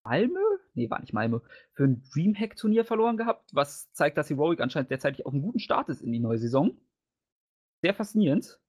Malmö? 0.04 0.40
Nee, 0.74 0.90
war 0.90 1.00
nicht 1.00 1.14
Malmö. 1.14 1.40
Für 1.74 1.84
ein 1.84 2.04
Dreamhack-Turnier 2.14 2.86
verloren 2.86 3.18
gehabt, 3.18 3.52
was 3.54 3.92
zeigt, 3.92 4.18
dass 4.18 4.30
Heroic 4.30 4.60
anscheinend 4.60 4.90
derzeitig 4.90 5.26
auf 5.26 5.34
einem 5.34 5.44
guten 5.44 5.60
Start 5.60 5.90
ist 5.90 6.02
in 6.02 6.12
die 6.12 6.20
neue 6.20 6.40
Saison. 6.40 6.76
Sehr 7.84 7.94
faszinierend. 7.94 8.60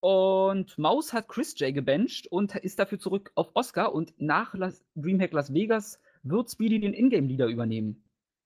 Und 0.00 0.78
Maus 0.78 1.12
hat 1.12 1.28
Chris 1.28 1.58
J 1.58 1.74
gebencht 1.74 2.26
und 2.28 2.54
ist 2.56 2.78
dafür 2.78 2.98
zurück 2.98 3.30
auf 3.34 3.50
Oscar 3.54 3.94
und 3.94 4.14
nach 4.18 4.54
Las 4.54 4.82
Dreamhack 4.94 5.32
Las 5.32 5.52
Vegas 5.52 6.00
wird 6.22 6.50
Speedy 6.50 6.80
den 6.80 6.94
Ingame-Leader 6.94 7.46
übernehmen. 7.46 8.02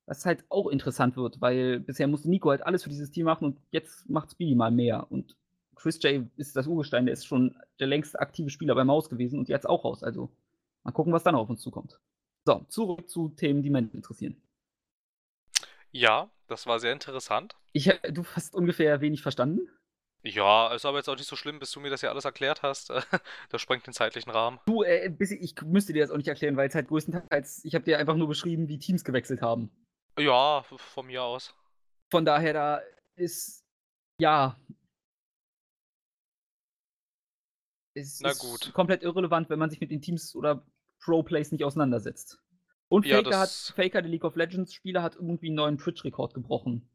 Was 0.07 0.26
halt 0.26 0.44
auch 0.48 0.68
interessant 0.68 1.16
wird, 1.16 1.40
weil 1.40 1.80
bisher 1.80 2.09
musste 2.09 2.28
Nico 2.28 2.50
halt 2.50 2.66
alles 2.66 2.82
für 2.82 2.90
dieses 2.90 3.11
Team 3.11 3.26
machen 3.26 3.44
und 3.44 3.61
jetzt 3.70 4.09
macht 4.11 4.32
Speedy 4.32 4.55
mal 4.55 4.72
mehr. 4.72 5.11
Und 5.11 5.36
Chris 5.76 6.02
J 6.02 6.26
ist 6.36 6.57
das 6.57 6.66
Urgestein, 6.66 7.07
der 7.07 7.12
ist 7.12 7.26
schon 7.26 7.57
der 7.78 7.86
längste 7.86 8.18
aktive 8.18 8.50
Spieler 8.50 8.74
bei 8.74 8.84
Maus 8.84 9.09
gewesen 9.09 9.38
und 9.38 9.48
jetzt 9.48 9.68
auch 9.68 9.84
raus. 9.84 10.02
Also 10.02 10.30
mal 10.82 10.92
gucken, 10.92 11.12
was 11.12 11.22
dann 11.22 11.36
auf 11.36 11.48
uns 11.48 11.62
zukommt. 11.62 12.00
So, 12.44 12.66
zurück 12.68 13.09
zu 13.09 13.30
Themen, 13.30 13.62
die 13.62 13.70
mich 13.70 13.94
interessieren. 13.94 14.36
Ja, 15.92 16.28
das 16.48 16.66
war 16.66 16.80
sehr 16.80 16.92
interessant. 16.92 17.55
Ich, 17.72 17.90
du 18.11 18.24
hast 18.34 18.55
ungefähr 18.55 19.00
wenig 19.00 19.22
verstanden. 19.22 19.68
Ja, 20.27 20.72
ist 20.75 20.87
aber 20.87 20.97
jetzt 20.97 21.09
auch 21.09 21.16
nicht 21.16 21.29
so 21.29 21.37
schlimm, 21.37 21.59
bis 21.59 21.70
du 21.70 21.81
mir 21.81 21.91
das 21.91 22.01
ja 22.01 22.11
alles 22.11 22.25
erklärt 22.25 22.62
hast. 22.62 22.91
Das 23.51 23.61
sprengt 23.61 23.87
den 23.87 23.93
zeitlichen 23.93 24.31
Rahmen. 24.31 24.59
Du, 24.66 24.83
äh, 24.83 25.09
bis 25.11 25.31
ich, 25.31 25.55
müsste 25.62 25.93
dir 25.93 26.03
das 26.03 26.11
auch 26.11 26.16
nicht 26.16 26.29
erklären, 26.29 26.57
weil 26.57 26.68
es 26.68 26.75
halt 26.75 26.89
größtenteils, 26.89 27.64
ich 27.64 27.75
habe 27.75 27.85
dir 27.85 27.99
einfach 27.99 28.16
nur 28.16 28.27
beschrieben, 28.27 28.68
wie 28.68 28.79
Teams 28.79 29.05
gewechselt 29.05 29.43
haben. 29.43 29.70
Ja, 30.18 30.62
von 30.62 31.07
mir 31.07 31.22
aus. 31.22 31.55
Von 32.11 32.25
daher, 32.25 32.53
da 32.53 32.81
ist, 33.16 33.64
ja. 34.20 34.59
Es 37.95 38.20
Na 38.20 38.31
ist 38.31 38.39
gut. 38.41 38.72
komplett 38.72 39.03
irrelevant, 39.03 39.51
wenn 39.51 39.59
man 39.59 39.70
sich 39.70 39.81
mit 39.81 39.91
den 39.91 40.01
Teams 40.01 40.35
oder 40.35 40.66
Pro-Plays 41.01 41.53
nicht 41.53 41.64
auseinandersetzt. 41.64 42.39
Und 42.89 43.07
Ja, 43.07 43.16
Faker, 43.18 43.39
hat, 43.39 43.51
Faker, 43.51 44.03
der 44.03 44.11
League 44.11 44.25
of 44.25 44.37
Legends-Spieler, 44.37 45.03
hat 45.03 45.16
irgendwie 45.16 45.49
einen 45.49 45.57
neuen 45.57 45.79
Twitch-Rekord 45.79 46.35
gebrochen. 46.35 46.89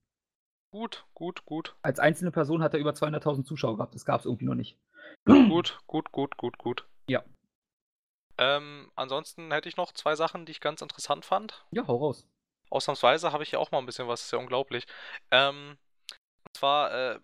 Gut, 0.71 1.05
gut, 1.13 1.45
gut. 1.45 1.75
Als 1.81 1.99
einzelne 1.99 2.31
Person 2.31 2.61
hat 2.61 2.73
er 2.73 2.79
über 2.79 2.91
200.000 2.91 3.43
Zuschauer 3.43 3.77
gehabt. 3.77 3.95
Das 3.95 4.05
gab 4.05 4.19
es 4.19 4.25
irgendwie 4.25 4.45
noch 4.45 4.55
nicht. 4.55 4.77
Gut, 5.25 5.79
gut, 5.87 6.11
gut, 6.11 6.37
gut, 6.37 6.57
gut. 6.57 6.87
Ja. 7.07 7.23
Ähm, 8.37 8.91
ansonsten 8.95 9.51
hätte 9.51 9.67
ich 9.67 9.77
noch 9.77 9.91
zwei 9.93 10.15
Sachen, 10.15 10.45
die 10.45 10.51
ich 10.51 10.61
ganz 10.61 10.81
interessant 10.81 11.25
fand. 11.25 11.65
Ja, 11.71 11.87
hau 11.87 11.97
raus. 11.97 12.27
Ausnahmsweise 12.69 13.31
habe 13.31 13.43
ich 13.43 13.51
ja 13.51 13.59
auch 13.59 13.71
mal 13.71 13.79
ein 13.79 13.85
bisschen 13.85 14.07
was, 14.07 14.21
ist 14.21 14.31
ja 14.31 14.37
unglaublich. 14.37 14.85
Ähm, 15.31 15.77
und 16.45 16.57
zwar, 16.57 16.93
äh, 16.93 17.19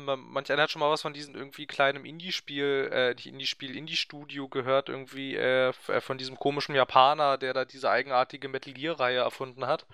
manch 0.00 0.50
einer 0.52 0.62
hat 0.62 0.70
schon 0.70 0.80
mal 0.80 0.90
was 0.90 1.02
von 1.02 1.12
diesem 1.12 1.34
irgendwie 1.34 1.66
kleinen 1.66 2.04
Indie-Spiel, 2.04 2.90
äh, 2.92 3.14
nicht 3.14 3.26
Indie-Spiel, 3.26 3.76
Indie-Studio 3.76 4.48
gehört, 4.48 4.88
irgendwie 4.88 5.36
äh, 5.36 5.68
äh, 5.68 6.00
von 6.00 6.18
diesem 6.18 6.36
komischen 6.36 6.74
Japaner, 6.74 7.38
der 7.38 7.54
da 7.54 7.64
diese 7.64 7.90
eigenartige 7.90 8.48
Metal 8.48 8.74
Gear-Reihe 8.74 9.20
erfunden 9.20 9.66
hat. 9.66 9.86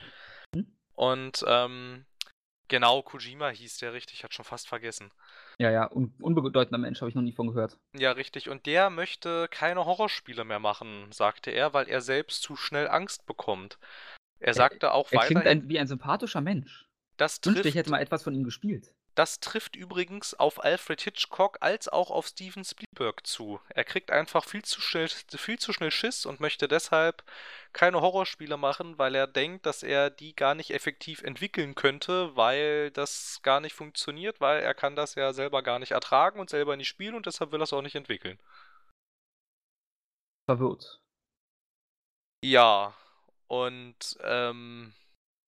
Hm? 0.54 0.74
Und 0.94 1.44
ähm, 1.46 2.06
genau, 2.68 3.02
Kojima 3.02 3.48
hieß 3.48 3.78
der 3.78 3.92
richtig, 3.92 4.24
hat 4.24 4.34
schon 4.34 4.44
fast 4.44 4.68
vergessen. 4.68 5.10
Ja, 5.58 5.70
ja, 5.70 5.90
un 5.90 6.14
unbedeutender 6.20 6.78
Mensch, 6.78 7.00
habe 7.00 7.08
ich 7.08 7.14
noch 7.14 7.22
nie 7.22 7.32
von 7.32 7.48
gehört. 7.48 7.78
Ja, 7.96 8.12
richtig. 8.12 8.48
Und 8.48 8.66
der 8.66 8.90
möchte 8.90 9.48
keine 9.50 9.84
Horrorspiele 9.84 10.44
mehr 10.44 10.58
machen, 10.58 11.10
sagte 11.12 11.50
er, 11.50 11.74
weil 11.74 11.88
er 11.88 12.00
selbst 12.00 12.42
zu 12.42 12.56
schnell 12.56 12.88
Angst 12.88 13.26
bekommt. 13.26 13.78
Er 14.40 14.54
sagte 14.54 14.92
auch 14.92 15.10
er 15.12 15.20
weiter. 15.20 15.34
Er 15.34 15.42
klingt 15.42 15.46
ein, 15.46 15.68
wie 15.68 15.78
ein 15.78 15.86
sympathischer 15.86 16.40
Mensch. 16.40 16.88
Das 17.16 17.40
trifft, 17.40 17.64
ich 17.64 17.74
hätte 17.76 17.90
mal 17.90 18.00
etwas 18.00 18.24
von 18.24 18.34
ihm 18.34 18.44
gespielt. 18.44 18.92
Das 19.14 19.38
trifft 19.38 19.76
übrigens 19.76 20.34
auf 20.34 20.64
Alfred 20.64 21.00
Hitchcock 21.00 21.58
als 21.60 21.88
auch 21.88 22.10
auf 22.10 22.26
Steven 22.26 22.64
Spielberg 22.64 23.24
zu. 23.24 23.60
Er 23.68 23.84
kriegt 23.84 24.10
einfach 24.10 24.44
viel 24.44 24.64
zu 24.64 24.80
schnell, 24.80 25.08
viel 25.08 25.58
zu 25.58 25.72
schnell 25.72 25.92
Schiss 25.92 26.26
und 26.26 26.40
möchte 26.40 26.66
deshalb 26.66 27.22
keine 27.72 28.00
Horrorspiele 28.00 28.56
machen, 28.56 28.98
weil 28.98 29.14
er 29.14 29.28
denkt, 29.28 29.66
dass 29.66 29.84
er 29.84 30.10
die 30.10 30.34
gar 30.34 30.56
nicht 30.56 30.70
effektiv 30.72 31.22
entwickeln 31.22 31.76
könnte, 31.76 32.34
weil 32.34 32.90
das 32.90 33.40
gar 33.42 33.60
nicht 33.60 33.74
funktioniert, 33.74 34.40
weil 34.40 34.60
er 34.62 34.74
kann 34.74 34.96
das 34.96 35.14
ja 35.14 35.32
selber 35.32 35.62
gar 35.62 35.78
nicht 35.78 35.92
ertragen 35.92 36.40
und 36.40 36.50
selber 36.50 36.76
nicht 36.76 36.88
spielen 36.88 37.14
und 37.14 37.26
deshalb 37.26 37.52
will 37.52 37.60
er 37.60 37.64
es 37.64 37.72
auch 37.72 37.82
nicht 37.82 37.96
entwickeln. 37.96 38.40
Verwirrt. 40.48 41.00
Ja, 42.44 42.94
und 43.46 44.18
ähm, 44.20 44.92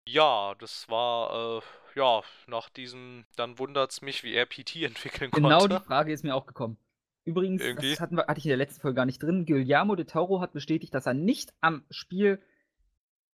ja, 0.08 0.54
das 0.54 0.88
war 0.88 1.58
äh, 1.58 1.62
ja, 1.96 2.22
nach 2.46 2.68
diesem, 2.68 3.24
dann 3.36 3.58
wundert 3.58 3.90
es 3.90 4.02
mich, 4.02 4.22
wie 4.22 4.34
er 4.34 4.46
PT 4.46 4.76
entwickeln 4.82 5.30
genau 5.30 5.48
konnte. 5.48 5.68
Genau 5.68 5.80
die 5.80 5.86
Frage 5.86 6.12
ist 6.12 6.22
mir 6.22 6.34
auch 6.34 6.46
gekommen. 6.46 6.76
Übrigens, 7.24 7.60
Irgendwie. 7.60 7.90
das 7.90 8.00
hatten 8.00 8.16
wir, 8.16 8.26
hatte 8.28 8.38
ich 8.38 8.44
in 8.44 8.50
der 8.50 8.58
letzten 8.58 8.80
Folge 8.80 8.94
gar 8.94 9.06
nicht 9.06 9.20
drin. 9.20 9.46
Guillermo 9.46 9.96
de 9.96 10.04
Toro 10.04 10.40
hat 10.40 10.52
bestätigt, 10.52 10.94
dass 10.94 11.06
er 11.06 11.14
nicht 11.14 11.52
am 11.60 11.84
Spiel 11.90 12.40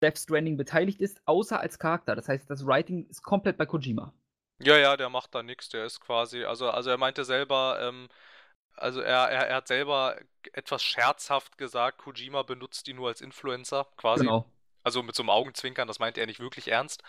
Death 0.01 0.19
Stranding 0.19 0.57
beteiligt 0.57 1.01
ist, 1.01 1.21
außer 1.27 1.61
als 1.61 1.79
Charakter. 1.79 2.17
Das 2.17 2.27
heißt, 2.29 2.49
das 2.49 2.67
Writing 2.67 3.07
ist 3.09 3.23
komplett 3.23 3.59
bei 3.59 3.67
Kojima. 3.67 4.15
Ja, 4.61 4.79
ja, 4.79 4.97
der 4.97 5.11
macht 5.11 5.35
da 5.35 5.43
nichts. 5.43 5.69
Der 5.69 5.85
ist 5.85 6.01
quasi, 6.01 6.45
also, 6.45 6.71
also 6.71 6.89
er 6.89 6.97
meinte 6.97 7.25
selber, 7.25 7.79
ähm, 7.83 8.09
also 8.77 9.01
er, 9.01 9.29
er, 9.29 9.49
er 9.49 9.57
hat 9.57 9.69
selber 9.69 10.17
etwas 10.55 10.83
scherzhaft 10.83 11.59
gesagt, 11.59 11.99
Kojima 11.99 12.43
benutzt 12.45 12.89
ihn 12.89 12.97
nur 12.97 13.09
als 13.09 13.21
Influencer, 13.21 13.87
quasi. 13.97 14.25
Genau. 14.25 14.47
Also 14.85 15.03
mit 15.03 15.15
so 15.15 15.23
einem 15.23 15.31
Augenzwinkern, 15.31 15.87
das 15.87 15.99
meint 15.99 16.17
er 16.17 16.27
nicht 16.27 16.41
wirklich 16.41 16.69
ernst. 16.69 17.03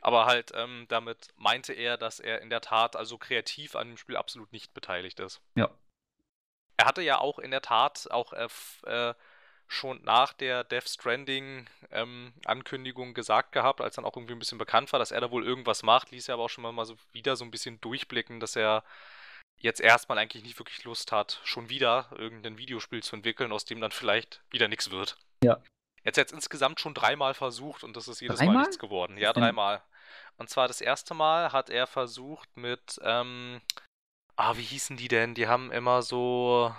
Aber 0.00 0.26
halt, 0.26 0.52
ähm, 0.54 0.86
damit 0.88 1.28
meinte 1.36 1.72
er, 1.72 1.96
dass 1.96 2.20
er 2.20 2.40
in 2.40 2.50
der 2.50 2.60
Tat 2.60 2.96
also 2.96 3.18
kreativ 3.18 3.76
an 3.76 3.88
dem 3.88 3.96
Spiel 3.96 4.16
absolut 4.16 4.52
nicht 4.52 4.72
beteiligt 4.72 5.20
ist. 5.20 5.40
Ja. 5.54 5.70
Er 6.76 6.86
hatte 6.86 7.02
ja 7.02 7.18
auch 7.18 7.38
in 7.38 7.50
der 7.50 7.60
Tat 7.60 8.08
auch 8.10 8.32
äh, 8.32 8.48
äh, 8.86 9.14
schon 9.68 10.02
nach 10.02 10.32
der 10.32 10.64
Death 10.64 10.88
Stranding 10.88 11.66
ähm, 11.90 12.32
Ankündigung 12.44 13.14
gesagt 13.14 13.52
gehabt, 13.52 13.80
als 13.80 13.96
dann 13.96 14.04
auch 14.04 14.16
irgendwie 14.16 14.34
ein 14.34 14.38
bisschen 14.38 14.58
bekannt 14.58 14.92
war, 14.92 14.98
dass 14.98 15.12
er 15.12 15.20
da 15.20 15.30
wohl 15.30 15.46
irgendwas 15.46 15.82
macht, 15.82 16.10
ließ 16.10 16.28
er 16.28 16.34
aber 16.34 16.44
auch 16.44 16.50
schon 16.50 16.74
mal 16.74 16.84
so 16.84 16.96
wieder 17.12 17.36
so 17.36 17.44
ein 17.44 17.50
bisschen 17.50 17.80
durchblicken, 17.80 18.40
dass 18.40 18.56
er 18.56 18.82
jetzt 19.58 19.80
erstmal 19.80 20.18
eigentlich 20.18 20.42
nicht 20.42 20.58
wirklich 20.58 20.82
Lust 20.84 21.12
hat, 21.12 21.40
schon 21.44 21.68
wieder 21.68 22.08
irgendein 22.16 22.58
Videospiel 22.58 23.02
zu 23.02 23.14
entwickeln, 23.14 23.52
aus 23.52 23.64
dem 23.64 23.80
dann 23.80 23.92
vielleicht 23.92 24.42
wieder 24.50 24.68
nichts 24.68 24.90
wird. 24.90 25.18
Ja. 25.44 25.62
Jetzt 26.02 26.16
jetzt 26.16 26.32
insgesamt 26.32 26.80
schon 26.80 26.94
dreimal 26.94 27.34
versucht 27.34 27.84
und 27.84 27.96
das 27.96 28.08
ist 28.08 28.20
jedes 28.20 28.38
dreimal? 28.38 28.54
Mal 28.54 28.60
nichts 28.62 28.78
geworden. 28.78 29.18
Ja, 29.18 29.32
dreimal. 29.32 29.82
Und 30.40 30.48
zwar 30.48 30.68
das 30.68 30.80
erste 30.80 31.12
Mal 31.12 31.52
hat 31.52 31.68
er 31.68 31.86
versucht 31.86 32.56
mit, 32.56 32.98
ähm, 33.02 33.60
ah, 34.36 34.56
wie 34.56 34.62
hießen 34.62 34.96
die 34.96 35.08
denn? 35.08 35.34
Die 35.34 35.46
haben 35.46 35.70
immer 35.70 36.00
so 36.00 36.74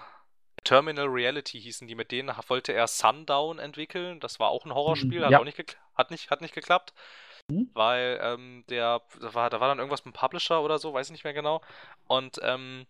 Terminal 0.64 1.06
Reality 1.06 1.62
hießen 1.62 1.88
die. 1.88 1.94
Mit 1.94 2.12
denen 2.12 2.36
wollte 2.48 2.74
er 2.74 2.88
Sundown 2.88 3.60
entwickeln. 3.60 4.20
Das 4.20 4.40
war 4.40 4.50
auch 4.50 4.66
ein 4.66 4.74
Horrorspiel, 4.74 5.20
mhm, 5.20 5.26
hat 5.26 5.32
ja. 5.32 5.40
auch 5.40 5.46
nicht, 5.46 5.78
hat 5.96 6.10
nicht, 6.10 6.32
hat 6.32 6.42
nicht 6.42 6.56
geklappt. 6.56 6.96
Mhm. 7.52 7.70
Weil 7.76 8.20
ähm, 8.24 8.64
der, 8.68 9.04
da 9.20 9.34
war, 9.36 9.52
da 9.52 9.60
war 9.60 9.68
dann 9.68 9.78
irgendwas 9.78 10.06
mit 10.06 10.16
dem 10.16 10.20
Publisher 10.20 10.64
oder 10.64 10.80
so, 10.80 10.96
weiß 10.96 11.08
ich 11.08 11.12
nicht 11.12 11.24
mehr 11.24 11.34
genau. 11.34 11.62
Und 12.08 12.40
ähm, 12.42 12.88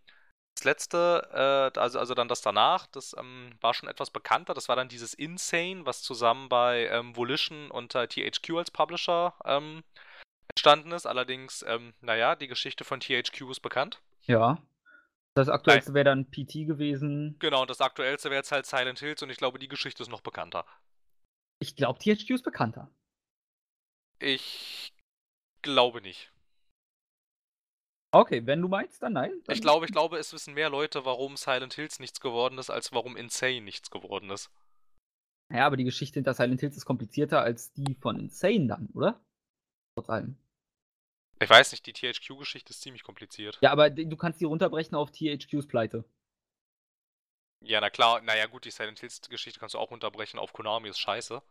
das 0.56 0.64
letzte, 0.64 1.72
äh, 1.76 1.80
also, 1.80 2.00
also 2.00 2.14
dann 2.14 2.30
das 2.30 2.42
danach, 2.42 2.88
das 2.88 3.14
ähm, 3.20 3.58
war 3.60 3.74
schon 3.74 3.90
etwas 3.90 4.10
bekannter. 4.10 4.54
Das 4.54 4.70
war 4.70 4.78
dann 4.78 4.88
dieses 4.88 5.14
Insane, 5.14 5.86
was 5.86 6.02
zusammen 6.02 6.48
bei 6.48 6.88
ähm, 6.88 7.14
Volition 7.18 7.72
und 7.72 7.94
äh, 7.94 8.08
THQ 8.08 8.52
als 8.56 8.72
Publisher 8.72 9.34
ähm, 9.44 9.84
entstanden 10.52 10.92
ist. 10.92 11.06
Allerdings, 11.06 11.64
ähm, 11.68 11.94
naja, 12.02 12.36
die 12.36 12.48
Geschichte 12.48 12.84
von 12.84 13.00
THQ 13.00 13.50
ist 13.50 13.62
bekannt. 13.62 14.02
Ja. 14.24 14.62
Das 15.34 15.48
aktuellste 15.48 15.94
wäre 15.94 16.06
dann 16.06 16.30
PT 16.30 16.68
gewesen. 16.68 17.38
Genau, 17.40 17.62
und 17.62 17.70
das 17.70 17.80
aktuellste 17.80 18.30
wäre 18.30 18.40
jetzt 18.40 18.52
halt 18.52 18.66
Silent 18.66 19.00
Hills 19.00 19.24
und 19.24 19.30
ich 19.30 19.38
glaube, 19.38 19.60
die 19.60 19.70
Geschichte 19.70 20.04
ist 20.04 20.10
noch 20.10 20.22
bekannter. 20.22 20.66
Ich 21.60 21.76
glaube, 21.76 22.00
THQ 22.00 22.32
ist 22.32 22.44
bekannter. 22.44 22.90
Ich 24.20 24.94
glaube 25.62 26.02
nicht. 26.02 26.32
Okay, 28.14 28.46
wenn 28.46 28.62
du 28.62 28.68
meinst, 28.68 29.02
dann 29.02 29.14
nein. 29.14 29.32
Dann 29.46 29.56
ich 29.56 29.62
glaube, 29.62 29.86
ich 29.86 29.94
glaube, 29.94 30.18
es 30.18 30.34
wissen 30.34 30.54
mehr 30.54 30.70
Leute, 30.70 31.06
warum 31.06 31.38
Silent 31.38 31.74
Hills 31.76 32.00
nichts 32.00 32.20
geworden 32.20 32.58
ist, 32.58 32.70
als 32.70 32.92
warum 32.92 33.16
Insane 33.16 33.62
nichts 33.62 33.90
geworden 33.90 34.30
ist. 34.32 34.52
Ja, 35.50 35.66
aber 35.66 35.78
die 35.78 35.86
Geschichte 35.86 36.16
hinter 36.16 36.34
Silent 36.34 36.60
Hills 36.60 36.76
ist 36.76 36.86
komplizierter 36.86 37.42
als 37.42 37.72
die 37.72 37.96
von 37.96 38.20
Insane 38.20 38.68
dann, 38.68 38.90
oder? 38.94 39.22
Allem. 39.96 40.38
Ich 41.40 41.50
weiß 41.50 41.72
nicht, 41.72 41.86
die 41.86 41.94
THQ-Geschichte 41.94 42.72
ist 42.72 42.82
ziemlich 42.82 43.04
kompliziert. 43.04 43.58
Ja, 43.62 43.72
aber 43.72 43.90
du 43.90 44.16
kannst 44.16 44.42
die 44.42 44.46
runterbrechen 44.46 44.96
auf 44.96 45.12
THQs 45.12 45.68
Pleite. 45.68 46.06
Ja, 47.64 47.80
na 47.82 47.90
klar, 47.90 48.22
naja 48.22 48.48
gut, 48.48 48.66
die 48.66 48.72
Silent 48.72 49.00
Hills-Geschichte 49.00 49.60
kannst 49.60 49.76
du 49.76 49.80
auch 49.80 49.92
runterbrechen 49.92 50.40
auf 50.40 50.54
Konami 50.54 50.90
ist 50.90 51.00
scheiße. 51.00 51.42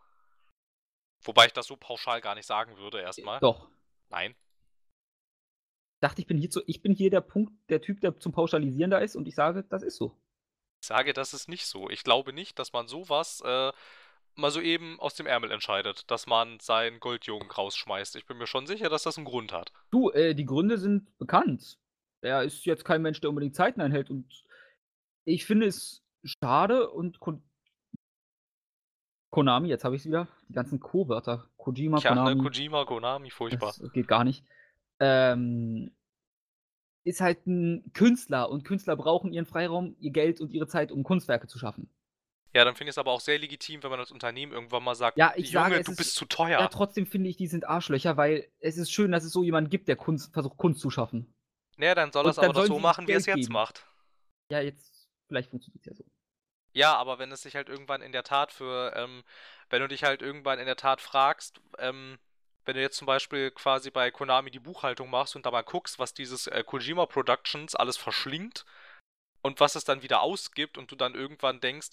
Wobei 1.23 1.47
ich 1.47 1.53
das 1.53 1.67
so 1.67 1.77
pauschal 1.77 2.21
gar 2.21 2.35
nicht 2.35 2.47
sagen 2.47 2.77
würde 2.77 3.01
erstmal. 3.01 3.41
Doch. 3.41 3.69
Nein. 4.09 4.35
Ich 5.95 6.01
dachte, 6.01 6.21
ich 6.23 6.27
bin 6.27 6.39
hier 6.39 6.51
zu, 6.51 6.63
ich 6.67 6.83
bin 6.83 6.95
hier 6.95 7.11
der 7.11 7.21
Punkt, 7.21 7.53
der 7.69 7.81
Typ, 7.81 8.01
der 8.01 8.19
zum 8.19 8.33
Pauschalisieren 8.33 8.91
da 8.91 8.99
ist 8.99 9.17
und 9.17 9.29
ich 9.29 9.35
sage, 9.35 9.65
das 9.65 9.83
ist 9.83 9.97
so. 9.97 10.17
Ich 10.83 10.89
sage, 10.89 11.13
das 11.13 11.35
ist 11.35 11.49
nicht 11.49 11.67
so. 11.67 11.91
Ich 11.91 12.05
glaube 12.05 12.33
nicht, 12.33 12.59
dass 12.59 12.73
man 12.73 12.89
sowas 12.89 13.43
äh, 13.45 13.73
mal 14.35 14.51
so 14.51 14.61
eben 14.61 14.99
aus 15.01 15.15
dem 15.15 15.27
Ärmel 15.27 15.51
entscheidet, 15.51 16.11
dass 16.11 16.27
man 16.27 16.59
seinen 16.61 17.01
Goldjungen 17.01 17.51
rausschmeißt. 17.51 18.17
Ich 18.17 18.27
bin 18.27 18.39
mir 18.39 18.47
schon 18.47 18.67
sicher, 18.67 18.89
dass 18.89 19.03
das 19.03 19.17
einen 19.17 19.27
Grund 19.27 19.53
hat. 19.53 19.73
Du, 19.91 20.11
äh, 20.11 20.35
die 20.35 20.47
Gründe 20.47 20.79
sind 20.79 21.17
bekannt. 21.19 21.79
Er 22.23 22.43
ist 22.43 22.67
jetzt 22.67 22.85
kein 22.85 23.03
Mensch, 23.03 23.21
der 23.21 23.31
unbedingt 23.31 23.55
Zeiten 23.55 23.81
einhält 23.81 24.11
und 24.11 24.45
ich 25.25 25.45
finde 25.47 25.67
es 25.67 26.03
schade 26.25 26.91
und 26.91 27.21
Kon 27.21 27.43
Konami, 29.31 29.69
jetzt 29.69 29.85
habe 29.85 29.95
ich 29.95 30.03
es 30.03 30.07
wieder, 30.07 30.27
die 30.49 30.55
ganzen 30.55 30.81
Co-Wörter. 30.81 31.49
Kojima, 31.57 31.99
ja, 31.99 32.11
ne, 32.11 32.17
Konami. 32.17 32.35
Ne, 32.35 32.43
Kojima, 32.43 32.85
Konami, 32.85 33.31
furchtbar. 33.31 33.73
Das 33.79 33.93
geht 33.93 34.09
gar 34.09 34.25
nicht. 34.25 34.45
Ähm, 34.99 35.93
ist 37.05 37.21
halt 37.21 37.47
ein 37.47 37.93
Künstler 37.95 38.51
und 38.51 38.65
Künstler 38.65 38.97
brauchen 38.97 39.33
ihren 39.33 39.47
Freiraum, 39.47 39.95
ihr 40.01 40.11
Geld 40.11 40.41
und 40.41 40.53
ihre 40.53 40.67
Zeit, 40.67 40.91
um 40.91 41.05
Kunstwerke 41.05 41.47
zu 41.47 41.59
schaffen. 41.59 41.89
Ja, 42.53 42.65
dann 42.65 42.75
finde 42.75 42.91
ich 42.91 42.95
es 42.95 42.99
aber 42.99 43.13
auch 43.13 43.21
sehr 43.21 43.39
legitim, 43.39 43.83
wenn 43.83 43.91
man 43.91 44.01
als 44.01 44.11
Unternehmen 44.11 44.53
irgendwann 44.53 44.83
mal 44.83 44.97
sagt, 44.97 45.17
ja, 45.17 45.33
ich 45.37 45.53
Junge, 45.53 45.71
sage, 45.71 45.85
du 45.85 45.95
bist 45.95 46.17
zu 46.17 46.25
teuer. 46.25 46.59
Ja, 46.59 46.69
trotzdem 46.69 47.07
finde 47.07 47.29
ich, 47.29 47.37
die 47.37 47.47
sind 47.47 47.69
Arschlöcher, 47.69 48.17
weil 48.17 48.49
es 48.59 48.77
ist 48.77 48.91
schön, 48.91 49.13
dass 49.13 49.25
es 49.25 49.33
so 49.33 49.45
jemanden 49.45 49.71
gibt, 49.71 49.87
der 49.87 49.97
Kunst, 49.97 50.33
versucht, 50.33 50.57
Kunst 50.57 50.81
zu 50.81 50.91
schaffen. 50.91 51.33
Naja, 51.77 51.95
dann 51.95 52.11
soll 52.11 52.27
er 52.27 52.31
es 52.31 52.39
aber 52.39 52.53
doch 52.53 52.67
so 52.67 52.79
machen, 52.81 53.07
wie 53.07 53.13
er 53.13 53.19
es 53.19 53.27
jetzt 53.27 53.37
geben. 53.37 53.53
macht. 53.53 53.87
Ja, 54.51 54.61
jetzt, 54.61 55.09
vielleicht 55.29 55.51
funktioniert 55.51 55.81
es 55.81 55.87
ja 55.87 55.95
so. 55.95 56.05
Ja, 56.73 56.97
aber 56.97 57.19
wenn 57.19 57.33
es 57.33 57.43
sich 57.43 57.55
halt 57.55 57.69
irgendwann 57.69 58.03
in 58.03 58.13
der 58.13 58.25
Tat 58.25 58.53
für, 58.53 58.93
ähm, 58.97 59.23
wenn 59.71 59.81
du 59.81 59.89
dich 59.89 60.03
halt 60.03 60.21
irgendwann 60.21 60.59
in 60.59 60.67
der 60.67 60.77
Tat 60.77 61.01
fragst, 61.01 61.61
ähm, 61.79 62.19
wenn 62.65 62.75
du 62.75 62.83
jetzt 62.83 62.97
zum 62.97 63.07
Beispiel 63.07 63.51
quasi 63.51 63.91
bei 63.91 64.11
Konami 64.11 64.51
die 64.51 64.61
Buchhaltung 64.61 65.11
machst 65.11 65.35
und 65.35 65.47
da 65.47 65.51
mal 65.51 65.63
guckst, 65.63 65.99
was 65.99 66.15
dieses 66.15 66.47
äh, 66.47 66.63
Kojima 66.65 67.07
Productions 67.07 67.75
alles 67.75 67.97
verschlingt 67.97 68.65
und 69.43 69.61
was 69.61 69.75
es 69.75 69.85
dann 69.85 70.03
wieder 70.03 70.21
ausgibt 70.21 70.79
und 70.79 70.91
du 70.91 70.97
dann 70.97 71.15
irgendwann 71.15 71.61
denkst, 71.61 71.91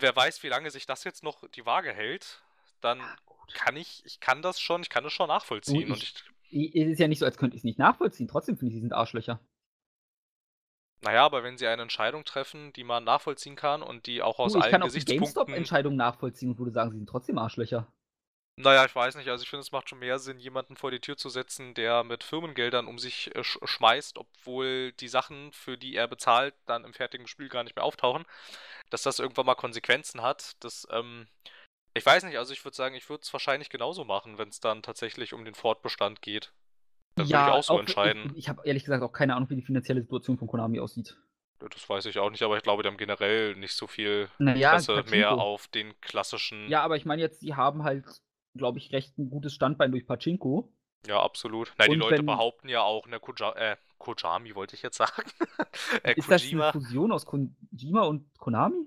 wer 0.00 0.14
weiß, 0.14 0.42
wie 0.42 0.48
lange 0.48 0.70
sich 0.70 0.86
das 0.86 1.04
jetzt 1.04 1.22
noch 1.22 1.48
die 1.48 1.66
Waage 1.66 1.92
hält, 1.92 2.42
dann 2.80 2.98
ja, 2.98 3.16
kann 3.54 3.76
ich, 3.76 4.02
ich 4.04 4.20
kann 4.20 4.42
das 4.42 4.60
schon, 4.60 4.82
ich 4.82 4.90
kann 4.90 5.04
das 5.04 5.12
schon 5.12 5.28
nachvollziehen. 5.28 5.90
Und 5.90 6.02
ich, 6.02 6.14
ich, 6.50 6.76
es 6.76 6.92
ist 6.92 6.98
ja 6.98 7.08
nicht 7.08 7.18
so, 7.18 7.26
als 7.26 7.36
könnte 7.36 7.56
ich 7.56 7.60
es 7.60 7.64
nicht 7.64 7.78
nachvollziehen. 7.78 8.28
Trotzdem 8.28 8.56
finde 8.56 8.70
ich, 8.70 8.74
sie 8.76 8.80
sind 8.80 8.92
Arschlöcher. 8.92 9.40
Naja, 11.00 11.24
aber 11.24 11.44
wenn 11.44 11.56
sie 11.56 11.66
eine 11.66 11.82
Entscheidung 11.82 12.24
treffen, 12.24 12.72
die 12.72 12.82
man 12.82 13.04
nachvollziehen 13.04 13.54
kann 13.54 13.82
und 13.82 14.06
die 14.06 14.20
auch 14.20 14.38
aus 14.38 14.52
du, 14.52 14.58
ich 14.58 14.64
allen 14.64 14.72
kann 14.72 14.82
auch 14.82 14.90
die 14.90 15.04
GameStop-Entscheidung 15.04 15.94
nachvollziehen 15.94 16.50
und 16.50 16.58
würde 16.58 16.72
sagen, 16.72 16.90
sie 16.90 16.96
sind 16.96 17.08
trotzdem 17.08 17.38
Arschlöcher. 17.38 17.86
Naja, 18.60 18.84
ich 18.84 18.94
weiß 18.94 19.14
nicht. 19.16 19.28
Also 19.28 19.42
ich 19.42 19.48
finde, 19.50 19.60
es 19.62 19.72
macht 19.72 19.88
schon 19.88 19.98
mehr 20.00 20.18
Sinn, 20.18 20.38
jemanden 20.38 20.76
vor 20.76 20.90
die 20.90 21.00
Tür 21.00 21.16
zu 21.16 21.28
setzen, 21.28 21.74
der 21.74 22.04
mit 22.04 22.24
Firmengeldern 22.24 22.86
um 22.86 22.98
sich 22.98 23.34
äh, 23.36 23.44
sch 23.44 23.58
schmeißt, 23.64 24.18
obwohl 24.18 24.92
die 24.92 25.08
Sachen, 25.08 25.52
für 25.52 25.78
die 25.78 25.94
er 25.94 26.08
bezahlt, 26.08 26.54
dann 26.66 26.84
im 26.84 26.92
fertigen 26.92 27.26
Spiel 27.28 27.48
gar 27.48 27.64
nicht 27.64 27.76
mehr 27.76 27.84
auftauchen. 27.84 28.24
Dass 28.90 29.02
das 29.02 29.18
irgendwann 29.18 29.46
mal 29.46 29.54
Konsequenzen 29.54 30.22
hat, 30.22 30.52
das, 30.60 30.86
ähm, 30.90 31.28
Ich 31.94 32.04
weiß 32.06 32.24
nicht, 32.24 32.38
also 32.38 32.52
ich 32.52 32.64
würde 32.64 32.76
sagen, 32.76 32.94
ich 32.94 33.08
würde 33.08 33.22
es 33.22 33.32
wahrscheinlich 33.32 33.70
genauso 33.70 34.04
machen, 34.04 34.38
wenn 34.38 34.48
es 34.48 34.60
dann 34.60 34.82
tatsächlich 34.82 35.32
um 35.34 35.44
den 35.44 35.54
Fortbestand 35.54 36.22
geht. 36.22 36.52
Dann 37.16 37.28
würde 37.28 37.38
ich 37.42 37.52
auch 37.52 37.62
so 37.64 37.74
auch- 37.74 37.80
entscheiden. 37.80 38.30
Ich, 38.32 38.38
ich 38.44 38.48
habe 38.48 38.62
ehrlich 38.64 38.84
gesagt 38.84 39.02
auch 39.02 39.12
keine 39.12 39.34
Ahnung, 39.34 39.50
wie 39.50 39.56
die 39.56 39.62
finanzielle 39.62 40.00
Situation 40.02 40.38
von 40.38 40.46
Konami 40.48 40.78
aussieht. 40.80 41.16
Das 41.58 41.88
weiß 41.88 42.06
ich 42.06 42.18
auch 42.20 42.30
nicht, 42.30 42.42
aber 42.44 42.56
ich 42.56 42.62
glaube, 42.62 42.82
die 42.84 42.88
haben 42.88 42.96
generell 42.98 43.56
nicht 43.56 43.74
so 43.74 43.88
viel 43.88 44.28
Naja, 44.38 44.70
Interesse 44.76 45.02
mehr 45.10 45.24
Pachinko. 45.30 45.42
auf 45.42 45.66
den 45.68 46.00
klassischen. 46.00 46.68
Ja, 46.68 46.82
aber 46.82 46.96
ich 46.96 47.04
meine 47.04 47.20
jetzt, 47.20 47.42
die 47.42 47.56
haben 47.56 47.82
halt, 47.82 48.04
glaube 48.58 48.78
ich, 48.78 48.92
recht 48.92 49.16
ein 49.18 49.30
gutes 49.30 49.54
Standbein 49.54 49.90
durch 49.90 50.06
Pachinko. 50.06 50.72
Ja, 51.06 51.22
absolut. 51.22 51.72
Na, 51.78 51.86
die 51.86 51.94
Leute 51.94 52.18
wenn- 52.18 52.26
behaupten 52.26 52.68
ja 52.68 52.82
auch, 52.82 53.06
ne, 53.06 53.20
Koja 53.20 53.52
äh, 53.52 53.76
Kojami 53.98 54.54
wollte 54.54 54.74
ich 54.76 54.82
jetzt 54.82 54.96
sagen. 54.98 55.30
äh, 56.02 56.14
Ist 56.14 56.30
das 56.30 56.42
Kojima, 56.42 56.70
eine 56.70 56.80
Fusion 56.80 57.12
aus 57.12 57.24
Kojima 57.26 58.02
und 58.02 58.26
Konami? 58.38 58.86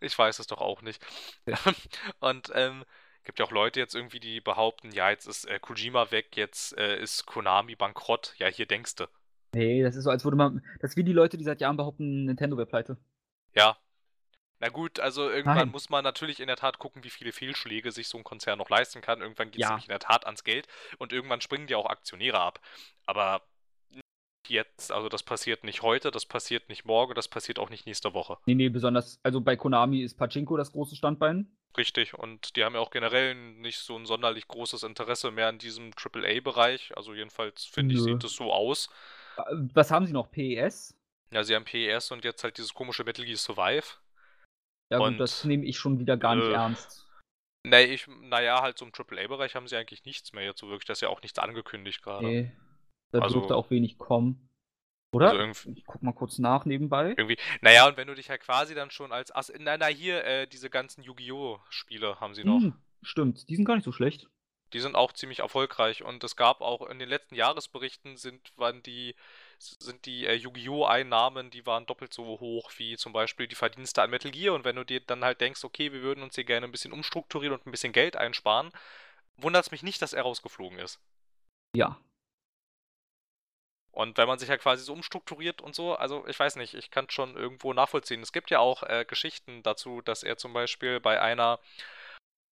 ich 0.00 0.18
weiß 0.18 0.38
es 0.38 0.46
doch 0.46 0.60
auch 0.60 0.82
nicht. 0.82 1.04
Und 2.20 2.50
ähm, 2.54 2.84
gibt 3.24 3.38
ja 3.38 3.44
auch 3.44 3.50
Leute 3.50 3.80
jetzt 3.80 3.94
irgendwie, 3.94 4.20
die 4.20 4.40
behaupten, 4.40 4.90
ja, 4.92 5.10
jetzt 5.10 5.26
ist 5.26 5.44
äh, 5.44 5.58
Kojima 5.58 6.10
weg, 6.10 6.36
jetzt 6.36 6.76
äh, 6.78 6.98
ist 7.00 7.26
Konami 7.26 7.76
bankrott. 7.76 8.34
Ja, 8.38 8.46
hier 8.48 8.64
denkst 8.66 8.96
du. 8.96 9.04
Nee, 9.54 9.82
das 9.82 9.96
ist 9.96 10.04
so, 10.04 10.10
als 10.10 10.24
würde 10.24 10.36
man. 10.36 10.64
Das 10.80 10.96
wie 10.96 11.04
die 11.04 11.12
Leute, 11.12 11.36
die 11.36 11.44
seit 11.44 11.60
Jahren 11.60 11.76
behaupten, 11.76 12.24
Nintendo 12.24 12.56
wäre 12.56 12.66
pleite. 12.66 12.96
Ja. 13.54 13.76
Na 14.60 14.68
gut, 14.68 15.00
also 15.00 15.28
irgendwann 15.30 15.56
Nein. 15.56 15.68
muss 15.70 15.88
man 15.88 16.04
natürlich 16.04 16.38
in 16.38 16.46
der 16.46 16.56
Tat 16.56 16.78
gucken, 16.78 17.02
wie 17.02 17.10
viele 17.10 17.32
Fehlschläge 17.32 17.92
sich 17.92 18.08
so 18.08 18.18
ein 18.18 18.24
Konzern 18.24 18.58
noch 18.58 18.68
leisten 18.68 19.00
kann. 19.00 19.20
Irgendwann 19.22 19.50
geht 19.50 19.60
es 19.62 19.62
Ja. 19.62 19.68
nämlich 19.70 19.86
in 19.86 19.90
der 19.92 20.00
Tat 20.00 20.26
ans 20.26 20.44
Geld 20.44 20.68
und 20.98 21.12
irgendwann 21.12 21.40
springen 21.40 21.66
die 21.66 21.74
auch 21.74 21.86
Aktionäre 21.86 22.38
ab. 22.40 22.60
Aber 23.06 23.42
jetzt, 24.48 24.92
also 24.92 25.08
das 25.08 25.22
passiert 25.22 25.64
nicht 25.64 25.82
heute, 25.82 26.10
das 26.10 26.26
passiert 26.26 26.68
nicht 26.68 26.84
morgen, 26.84 27.14
das 27.14 27.28
passiert 27.28 27.58
auch 27.58 27.70
nicht 27.70 27.86
nächste 27.86 28.12
Woche. 28.14 28.36
Nee, 28.46 28.54
nee, 28.54 28.68
besonders. 28.68 29.18
Also 29.22 29.40
bei 29.40 29.56
Konami 29.56 30.02
ist 30.02 30.16
Pachinko 30.18 30.56
das 30.56 30.72
große 30.72 30.96
Standbein. 30.96 31.56
Richtig, 31.76 32.14
und 32.14 32.56
die 32.56 32.64
haben 32.64 32.74
ja 32.74 32.80
auch 32.80 32.90
generell 32.90 33.34
nicht 33.36 33.78
so 33.78 33.96
ein 33.96 34.04
sonderlich 34.04 34.48
großes 34.48 34.82
Interesse 34.82 35.30
mehr 35.30 35.46
an 35.46 35.58
diesem 35.58 35.92
AAA-Bereich. 35.96 36.96
Also 36.96 37.14
jedenfalls 37.14 37.64
finde 37.64 37.94
ich, 37.94 38.02
sieht 38.02 38.24
es 38.24 38.34
so 38.34 38.52
aus. 38.52 38.88
Äh, 39.36 39.42
Was 39.72 39.92
haben 39.92 40.04
sie 40.04 40.12
noch? 40.12 40.30
PES? 40.32 40.96
Ja, 41.32 41.44
sie 41.44 41.54
haben 41.54 41.64
PES 41.64 42.10
und 42.10 42.24
jetzt 42.24 42.42
halt 42.42 42.58
dieses 42.58 42.74
komische 42.74 43.04
Metal 43.04 43.24
Gear 43.24 43.36
Survive. 43.38 43.84
Ja, 44.90 44.98
Und- 44.98 45.12
gut, 45.12 45.20
das 45.20 45.44
nehme 45.44 45.64
ich 45.66 45.78
schon 45.78 45.98
wieder 45.98 46.16
gar 46.16 46.34
nicht 46.36 46.48
Äh, 46.48 46.52
ernst. 46.54 47.06
Nee, 47.66 47.84
ich, 47.84 48.06
naja, 48.08 48.62
halt 48.62 48.78
so 48.78 48.86
im 48.86 48.92
AAA-Bereich 48.92 49.54
haben 49.54 49.68
sie 49.68 49.76
eigentlich 49.76 50.04
nichts 50.04 50.32
mehr 50.32 50.44
jetzt 50.44 50.60
so 50.60 50.68
wirklich. 50.68 50.86
Das 50.86 50.98
ist 50.98 51.02
ja 51.02 51.08
auch 51.10 51.20
nichts 51.22 51.38
angekündigt 51.38 52.02
gerade. 52.02 52.26
Nee. 52.26 52.52
Da 53.12 53.20
Also- 53.20 53.38
dürfte 53.40 53.56
auch 53.56 53.70
wenig 53.70 53.98
kommen. 53.98 54.48
Oder? 55.12 55.30
Also 55.32 55.70
ich 55.72 55.84
guck 55.84 56.02
mal 56.02 56.12
kurz 56.12 56.38
nach 56.38 56.64
nebenbei. 56.64 57.14
irgendwie. 57.16 57.36
Naja, 57.62 57.86
und 57.88 57.96
wenn 57.96 58.06
du 58.06 58.14
dich 58.14 58.28
ja 58.28 58.38
quasi 58.38 58.74
dann 58.76 58.90
schon 58.92 59.10
als 59.12 59.34
Ass. 59.34 59.52
Na, 59.58 59.76
na, 59.76 59.86
hier, 59.86 60.24
äh, 60.24 60.46
diese 60.46 60.70
ganzen 60.70 61.02
Yu-Gi-Oh! 61.02 61.58
Spiele 61.68 62.20
haben 62.20 62.34
sie 62.34 62.44
noch. 62.44 62.60
Hm, 62.60 62.74
stimmt, 63.02 63.48
die 63.48 63.56
sind 63.56 63.64
gar 63.64 63.74
nicht 63.74 63.84
so 63.84 63.90
schlecht. 63.92 64.28
Die 64.72 64.78
sind 64.78 64.94
auch 64.94 65.12
ziemlich 65.12 65.40
erfolgreich 65.40 66.04
und 66.04 66.22
es 66.22 66.36
gab 66.36 66.60
auch 66.60 66.88
in 66.88 67.00
den 67.00 67.08
letzten 67.08 67.34
Jahresberichten 67.34 68.16
sind, 68.16 68.52
waren 68.56 68.84
die, 68.84 69.16
sind 69.60 70.06
die 70.06 70.26
äh, 70.26 70.34
Yu-Gi-Oh! 70.34 70.84
Einnahmen, 70.84 71.50
die 71.50 71.66
waren 71.66 71.86
doppelt 71.86 72.12
so 72.12 72.24
hoch 72.40 72.72
wie 72.76 72.96
zum 72.96 73.12
Beispiel 73.12 73.46
die 73.46 73.54
Verdienste 73.54 74.02
an 74.02 74.10
Metal 74.10 74.30
Gear. 74.30 74.54
Und 74.54 74.64
wenn 74.64 74.76
du 74.76 74.84
dir 74.84 75.00
dann 75.00 75.24
halt 75.24 75.40
denkst, 75.40 75.64
okay, 75.64 75.92
wir 75.92 76.02
würden 76.02 76.22
uns 76.22 76.34
hier 76.34 76.44
gerne 76.44 76.66
ein 76.66 76.72
bisschen 76.72 76.92
umstrukturieren 76.92 77.54
und 77.54 77.66
ein 77.66 77.70
bisschen 77.70 77.92
Geld 77.92 78.16
einsparen, 78.16 78.72
wundert 79.36 79.66
es 79.66 79.70
mich 79.70 79.82
nicht, 79.82 80.02
dass 80.02 80.12
er 80.12 80.22
rausgeflogen 80.22 80.78
ist. 80.78 81.00
Ja. 81.74 81.98
Und 83.92 84.16
wenn 84.18 84.28
man 84.28 84.38
sich 84.38 84.48
ja 84.48 84.56
quasi 84.56 84.84
so 84.84 84.92
umstrukturiert 84.92 85.60
und 85.60 85.74
so, 85.74 85.94
also 85.94 86.26
ich 86.26 86.38
weiß 86.38 86.56
nicht, 86.56 86.74
ich 86.74 86.90
kann 86.90 87.06
es 87.06 87.12
schon 87.12 87.36
irgendwo 87.36 87.72
nachvollziehen. 87.72 88.22
Es 88.22 88.32
gibt 88.32 88.50
ja 88.50 88.60
auch 88.60 88.82
äh, 88.84 89.04
Geschichten 89.06 89.62
dazu, 89.62 90.00
dass 90.00 90.22
er 90.22 90.36
zum 90.36 90.52
Beispiel 90.52 91.00
bei 91.00 91.20
einer 91.20 91.58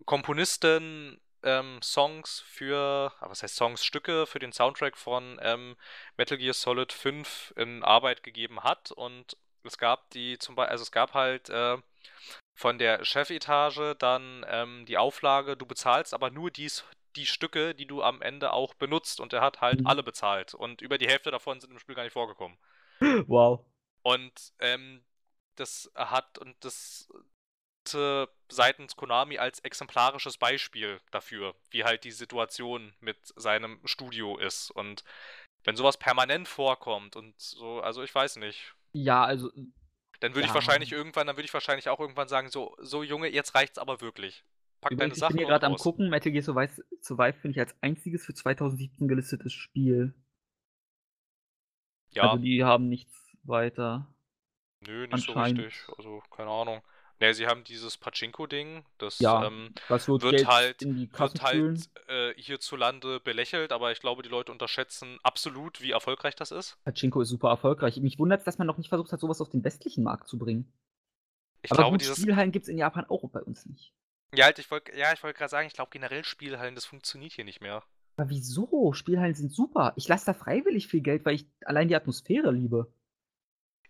Komponistin 0.05 1.21
ähm, 1.43 1.81
Songs 1.83 2.41
für, 2.47 3.13
ah, 3.21 3.29
was 3.29 3.43
heißt 3.43 3.57
Songs, 3.57 3.85
Stücke 3.85 4.27
für 4.27 4.39
den 4.39 4.53
Soundtrack 4.53 4.97
von 4.97 5.39
ähm, 5.43 5.77
Metal 6.17 6.39
Gear 6.39 6.55
Solid 6.55 6.93
5 6.93 7.55
in 7.57 7.83
Arbeit 7.85 8.23
gegeben 8.23 8.63
hat. 8.63 8.93
Und 8.93 9.37
es 9.65 9.79
gab 9.79 10.11
die 10.11 10.39
zum 10.39 10.55
Beispiel, 10.55 10.73
also 10.73 10.83
es 10.83 10.93
gab 10.93 11.15
halt 11.15 11.49
äh, 11.51 11.79
von 12.55 12.79
der 12.79 13.05
Chefetage 13.05 13.95
dann 13.99 14.45
ähm, 14.49 14.87
die 14.87 14.99
Auflage, 14.99 15.57
du 15.57 15.67
bezahlst 15.67 16.15
aber 16.15 16.31
nur 16.31 16.51
dies, 16.51 16.85
die 17.17 17.27
Stücke, 17.27 17.75
die 17.75 17.87
du 17.87 18.03
am 18.03 18.23
Ende 18.23 18.53
auch 18.53 18.75
benutzt. 18.75 19.21
Und 19.21 19.33
er 19.33 19.41
hat 19.43 19.61
halt 19.61 19.81
Mhm. 19.81 19.87
alle 19.87 20.03
bezahlt. 20.03 20.55
Und 20.55 20.83
über 20.83 20.99
die 20.99 21.09
Hälfte 21.09 21.31
davon 21.31 21.61
sind 21.61 21.71
im 21.73 21.79
Spiel 21.79 21.95
gar 21.95 22.05
nicht 22.05 22.13
vorgekommen. 22.15 22.59
Wow. 23.29 23.65
Und 24.03 24.53
ähm, 24.61 25.05
das 25.57 25.91
hat 25.95 26.39
und 26.39 26.57
das 26.65 27.09
äh, 27.95 28.27
seitens 28.49 28.97
Konami 28.97 29.39
als 29.39 29.61
exemplarisches 29.61 30.39
Beispiel 30.39 31.01
dafür, 31.11 31.55
wie 31.71 31.85
halt 31.85 32.05
die 32.05 32.11
Situation 32.11 32.95
mit 33.01 33.19
seinem 33.37 33.81
Studio 33.87 34.39
ist. 34.39 34.71
Und 34.71 35.05
wenn 35.65 35.77
sowas 35.77 35.97
permanent 35.99 36.49
vorkommt 36.49 37.17
und 37.17 37.39
so, 37.39 37.81
also 37.81 38.03
ich 38.03 38.15
weiß 38.15 38.37
nicht. 38.37 38.75
Ja, 38.93 39.25
also 39.25 39.51
Dann 40.21 40.35
würde 40.35 40.43
ich 40.47 40.49
Ja. 40.49 40.55
wahrscheinlich 40.55 40.91
irgendwann, 40.93 41.27
dann 41.29 41.37
würde 41.37 41.45
ich 41.45 41.55
wahrscheinlich 41.55 41.89
auch 41.89 42.01
irgendwann 42.01 42.29
sagen, 42.29 42.49
so, 42.51 42.75
so 42.81 43.03
Junge, 43.05 43.29
jetzt 43.29 43.55
reicht's 43.55 43.79
aber 43.79 44.01
wirklich. 44.01 44.45
Pack 44.81 44.91
deine 44.91 44.95
übrigens, 44.95 45.17
ich 45.17 45.21
Sachen 45.21 45.33
bin 45.35 45.39
hier 45.39 45.47
gerade 45.49 45.67
am 45.67 45.77
gucken. 45.77 46.09
Metal 46.09 46.33
Gear 46.33 46.43
Survive, 46.43 46.85
Survive 47.03 47.35
finde 47.35 47.57
ich 47.57 47.61
als 47.61 47.77
einziges 47.83 48.25
für 48.25 48.35
2017 48.35 49.07
gelistetes 49.09 49.53
Spiel. 49.53 50.15
Ja, 52.11 52.33
Also 52.33 52.43
die 52.43 52.65
haben 52.65 52.89
nichts 52.89 53.15
weiter. 53.45 54.13
nö, 54.81 55.07
nicht 55.07 55.27
so 55.27 55.33
richtig. 55.33 55.75
Also, 55.97 56.23
keine 56.31 56.51
Ahnung. 56.51 56.83
Ne, 57.21 57.35
sie 57.35 57.49
haben 57.49 57.65
dieses 57.65 57.97
Pachinko-Ding, 57.97 58.85
das 58.99 59.19
Ja, 59.19 59.45
ähm, 59.45 59.75
Was 59.89 60.07
wird, 60.07 60.23
wird 60.23 60.47
halt- 60.47 60.83
in 60.83 60.95
die 60.95 61.09
Kassen 61.09 61.35
wird 61.35 61.43
halt 61.43 61.91
äh, 62.09 62.35
hierzulande 62.41 63.19
belächelt, 63.19 63.73
aber 63.73 63.91
ich 63.91 63.99
glaube, 63.99 64.23
die 64.23 64.29
Leute 64.29 64.53
unterschätzen 64.53 65.19
absolut, 65.25 65.81
wie 65.81 65.91
erfolgreich 65.91 66.37
das 66.37 66.53
ist. 66.53 66.79
Pachinko 66.85 67.21
ist 67.21 67.31
super 67.31 67.49
erfolgreich. 67.49 67.97
Mich 67.97 68.21
wundert 68.21 68.41
es, 68.41 68.45
dass 68.45 68.59
man 68.59 68.69
noch 68.69 68.79
nicht 68.79 68.89
versucht 68.89 69.11
hat, 69.11 69.19
sowas 69.19 69.41
auf 69.41 69.49
den 69.49 69.65
westlichen 69.65 70.05
Markt 70.05 70.29
zu 70.29 70.39
bringen. 70.39 70.73
Ich 71.63 71.73
Aber 71.73 71.79
glaube, 71.79 71.95
gut, 71.95 72.03
dieses. 72.03 72.19
Spielhallen 72.19 72.53
gibt 72.53 72.65
es 72.65 72.69
in 72.69 72.79
Japan 72.79 73.05
auch 73.09 73.29
bei 73.31 73.43
uns 73.43 73.67
nicht. 73.67 73.93
Ja, 74.33 74.45
halt, 74.45 74.61
ich 74.61 74.71
wollte 74.71 74.97
ja, 74.97 75.13
ich 75.13 75.23
wollte 75.25 75.39
gerade 75.39 75.51
sagen, 75.51 75.67
ich 75.67 75.73
glaube 75.73 75.91
generell 75.91 76.23
Spielhallen, 76.23 76.77
das 76.77 76.85
funktioniert 76.85 77.33
hier 77.33 77.45
nicht 77.45 77.61
mehr. 77.61 77.83
Aber 78.17 78.31
wieso? 78.31 78.93
Spielhallen 78.93 79.35
sind 79.35 79.53
super. 79.53 79.93
Ich 79.97 80.07
lasse 80.07 80.27
da 80.27 80.35
freiwillig 80.35 80.87
viel 80.87 81.01
Geld, 81.01 81.25
weil 81.25 81.35
ich 81.35 81.47
allein 81.65 81.89
die 81.89 81.97
Atmosphäre 81.97 82.53
liebe. 82.53 82.93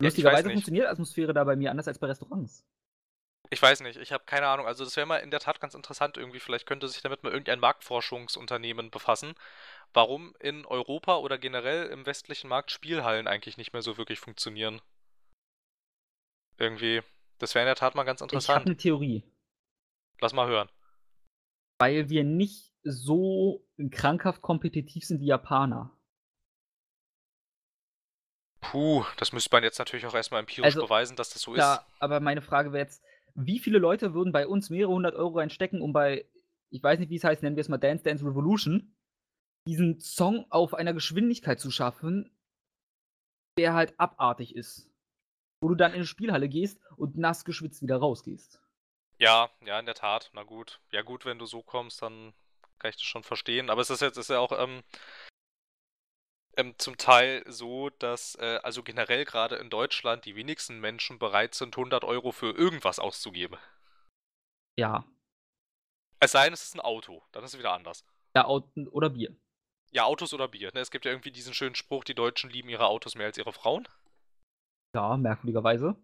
Ja, 0.00 0.06
Lustigerweise 0.06 0.50
funktioniert 0.50 0.86
Atmosphäre 0.86 1.34
da 1.34 1.44
bei 1.44 1.56
mir 1.56 1.70
anders 1.70 1.88
als 1.88 1.98
bei 1.98 2.06
Restaurants. 2.06 2.64
Ich 3.50 3.62
weiß 3.62 3.80
nicht, 3.80 3.98
ich 3.98 4.12
habe 4.12 4.24
keine 4.24 4.46
Ahnung. 4.46 4.66
Also 4.66 4.84
das 4.84 4.96
wäre 4.96 5.06
mal 5.06 5.18
in 5.18 5.30
der 5.30 5.40
Tat 5.40 5.60
ganz 5.60 5.74
interessant 5.74 6.16
irgendwie. 6.16 6.40
Vielleicht 6.40 6.66
könnte 6.66 6.88
sich 6.88 7.00
damit 7.00 7.22
mal 7.22 7.32
irgendein 7.32 7.60
Marktforschungsunternehmen 7.60 8.90
befassen, 8.90 9.34
warum 9.94 10.34
in 10.40 10.66
Europa 10.66 11.16
oder 11.16 11.38
generell 11.38 11.86
im 11.86 12.04
westlichen 12.04 12.48
Markt 12.48 12.70
Spielhallen 12.70 13.26
eigentlich 13.26 13.56
nicht 13.56 13.72
mehr 13.72 13.82
so 13.82 13.96
wirklich 13.96 14.20
funktionieren. 14.20 14.82
Irgendwie. 16.58 17.02
Das 17.38 17.54
wäre 17.54 17.62
in 17.62 17.68
der 17.68 17.76
Tat 17.76 17.94
mal 17.94 18.04
ganz 18.04 18.20
Ich 18.20 18.24
habe 18.24 18.34
interessant. 18.34 18.66
eine 18.66 18.76
Theorie. 18.76 19.24
Lass 20.20 20.32
mal 20.32 20.48
hören. 20.48 20.68
Weil 21.78 22.08
wir 22.10 22.24
nicht 22.24 22.74
so 22.82 23.64
krankhaft 23.90 24.42
kompetitiv 24.42 25.04
sind 25.04 25.20
wie 25.20 25.26
Japaner. 25.26 25.96
Puh, 28.60 29.04
das 29.16 29.32
müsste 29.32 29.50
man 29.52 29.62
jetzt 29.62 29.78
natürlich 29.78 30.04
auch 30.06 30.14
erstmal 30.14 30.40
empirisch 30.40 30.66
Also, 30.74 30.82
beweisen, 30.82 31.16
dass 31.16 31.30
das 31.30 31.42
so 31.42 31.54
ist. 31.54 31.60
Ja, 31.60 31.86
aber 32.00 32.20
meine 32.20 32.42
Frage 32.42 32.72
wäre 32.72 32.82
jetzt, 32.84 33.02
wie 33.40 33.60
viele 33.60 33.78
Leute 33.78 34.14
würden 34.14 34.32
bei 34.32 34.46
uns 34.46 34.68
mehrere 34.68 34.92
hundert 34.92 35.14
Euro 35.14 35.38
reinstecken, 35.38 35.80
um 35.80 35.92
bei, 35.92 36.26
ich 36.70 36.82
weiß 36.82 36.98
nicht, 36.98 37.10
wie 37.10 37.16
es 37.16 37.24
heißt, 37.24 37.42
nennen 37.42 37.56
wir 37.56 37.60
es 37.60 37.68
mal 37.68 37.78
Dance 37.78 38.02
Dance 38.02 38.24
Revolution, 38.24 38.94
diesen 39.66 40.00
Song 40.00 40.46
auf 40.50 40.74
einer 40.74 40.92
Geschwindigkeit 40.92 41.60
zu 41.60 41.70
schaffen, 41.70 42.30
der 43.58 43.74
halt 43.74 43.98
abartig 44.00 44.56
ist. 44.56 44.90
Wo 45.60 45.68
du 45.68 45.74
dann 45.74 45.92
in 45.92 45.96
eine 45.96 46.06
Spielhalle 46.06 46.48
gehst 46.48 46.80
und 46.96 47.16
nass 47.16 47.44
geschwitzt 47.44 47.82
wieder 47.82 47.96
rausgehst. 47.96 48.60
Ja, 49.18 49.50
ja, 49.64 49.78
in 49.78 49.86
der 49.86 49.94
Tat. 49.94 50.30
Na 50.32 50.44
gut. 50.44 50.80
Ja, 50.92 51.02
gut, 51.02 51.24
wenn 51.24 51.38
du 51.38 51.46
so 51.46 51.62
kommst, 51.62 52.02
dann 52.02 52.32
kann 52.78 52.90
ich 52.90 52.96
das 52.96 53.04
schon 53.04 53.24
verstehen. 53.24 53.68
Aber 53.68 53.80
es 53.80 53.90
ist 53.90 54.00
jetzt 54.00 54.16
ist 54.16 54.30
ja 54.30 54.38
auch 54.38 54.52
ähm, 54.56 54.82
ähm, 56.58 56.74
zum 56.76 56.96
Teil 56.96 57.44
so, 57.46 57.88
dass 57.88 58.34
äh, 58.34 58.58
also 58.62 58.82
generell 58.82 59.24
gerade 59.24 59.56
in 59.56 59.70
Deutschland 59.70 60.24
die 60.24 60.34
wenigsten 60.34 60.80
Menschen 60.80 61.18
bereit 61.18 61.54
sind, 61.54 61.76
100 61.76 62.04
Euro 62.04 62.32
für 62.32 62.50
irgendwas 62.50 62.98
auszugeben. 62.98 63.56
Ja. 64.76 65.04
Es 66.20 66.32
sei 66.32 66.44
denn, 66.44 66.52
es 66.52 66.64
ist 66.64 66.74
ein 66.74 66.80
Auto. 66.80 67.22
Dann 67.32 67.44
ist 67.44 67.54
es 67.54 67.58
wieder 67.58 67.72
anders. 67.72 68.04
Ja, 68.36 68.46
Au- 68.46 68.68
oder 68.90 69.10
Bier. 69.10 69.34
Ja, 69.92 70.04
Autos 70.04 70.34
oder 70.34 70.48
Bier. 70.48 70.70
Ne? 70.74 70.80
Es 70.80 70.90
gibt 70.90 71.04
ja 71.04 71.12
irgendwie 71.12 71.30
diesen 71.30 71.54
schönen 71.54 71.76
Spruch, 71.76 72.04
die 72.04 72.14
Deutschen 72.14 72.50
lieben 72.50 72.68
ihre 72.68 72.86
Autos 72.86 73.14
mehr 73.14 73.26
als 73.26 73.38
ihre 73.38 73.52
Frauen. 73.52 73.88
Ja, 74.94 75.16
merkwürdigerweise. 75.16 75.96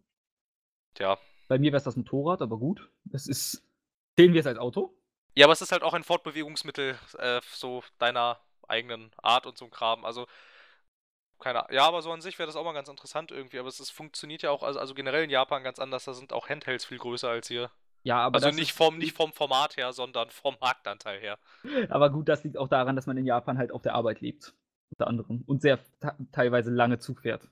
Tja. 0.95 1.19
Bei 1.49 1.59
mir 1.59 1.73
wäre 1.73 1.79
es 1.79 1.85
das 1.85 1.97
Motorrad, 1.97 2.41
aber 2.43 2.59
gut. 2.59 2.89
Es 3.13 3.27
ist. 3.27 3.63
Sehen 4.17 4.33
wir 4.33 4.41
es 4.41 4.47
als 4.47 4.59
Auto? 4.59 4.97
Ja, 5.35 5.47
aber 5.47 5.53
es 5.53 5.61
ist 5.61 5.73
halt 5.73 5.83
auch 5.83 5.95
ein 5.95 6.05
Fortbewegungsmittel, 6.05 6.97
äh, 7.19 7.41
so 7.51 7.83
deiner 7.99 8.41
eigenen 8.69 9.11
Art 9.23 9.47
und 9.47 9.59
so 9.59 9.67
ein 9.67 9.71
Kram. 9.71 10.05
Also, 10.05 10.27
keine 11.41 11.61
Ahnung. 11.65 11.75
Ja, 11.75 11.87
aber 11.87 12.03
so 12.03 12.13
an 12.13 12.21
sich 12.21 12.39
wäre 12.39 12.47
das 12.47 12.57
auch 12.57 12.65
mal 12.65 12.73
ganz 12.73 12.89
interessant 12.89 13.31
irgendwie. 13.31 13.59
Aber 13.59 13.69
es 13.69 13.81
ist, 13.81 13.91
funktioniert 13.91 14.43
ja 14.43 14.51
auch, 14.51 14.63
also, 14.63 14.79
also 14.79 14.95
generell 14.95 15.25
in 15.25 15.31
Japan 15.31 15.63
ganz 15.63 15.79
anders. 15.79 16.05
Da 16.05 16.15
sind 16.15 16.33
auch 16.33 16.49
Handhelds 16.49 16.85
viel 16.85 16.99
größer 16.99 17.29
als 17.29 17.49
hier. 17.49 17.71
Ja, 18.03 18.19
aber 18.19 18.37
Also 18.37 18.51
nicht 18.51 18.73
vom, 18.73 18.99
nicht 18.99 19.17
vom 19.17 19.33
Format 19.33 19.77
her, 19.77 19.93
sondern 19.93 20.31
vom 20.31 20.57
Marktanteil 20.61 21.21
her. 21.21 21.39
Aber 21.89 22.11
gut, 22.11 22.29
das 22.29 22.45
liegt 22.45 22.59
auch 22.59 22.69
daran, 22.69 22.97
dass 22.97 23.07
man 23.07 23.17
in 23.17 23.25
Japan 23.25 23.57
halt 23.57 23.73
auf 23.73 23.81
der 23.81 23.95
Arbeit 23.95 24.21
lebt. 24.21 24.55
Unter 24.91 25.09
anderem. 25.09 25.43
Und 25.47 25.63
sehr 25.63 25.81
teilweise 26.31 26.71
lange 26.71 26.99
Zug 26.99 27.23
fährt. 27.23 27.49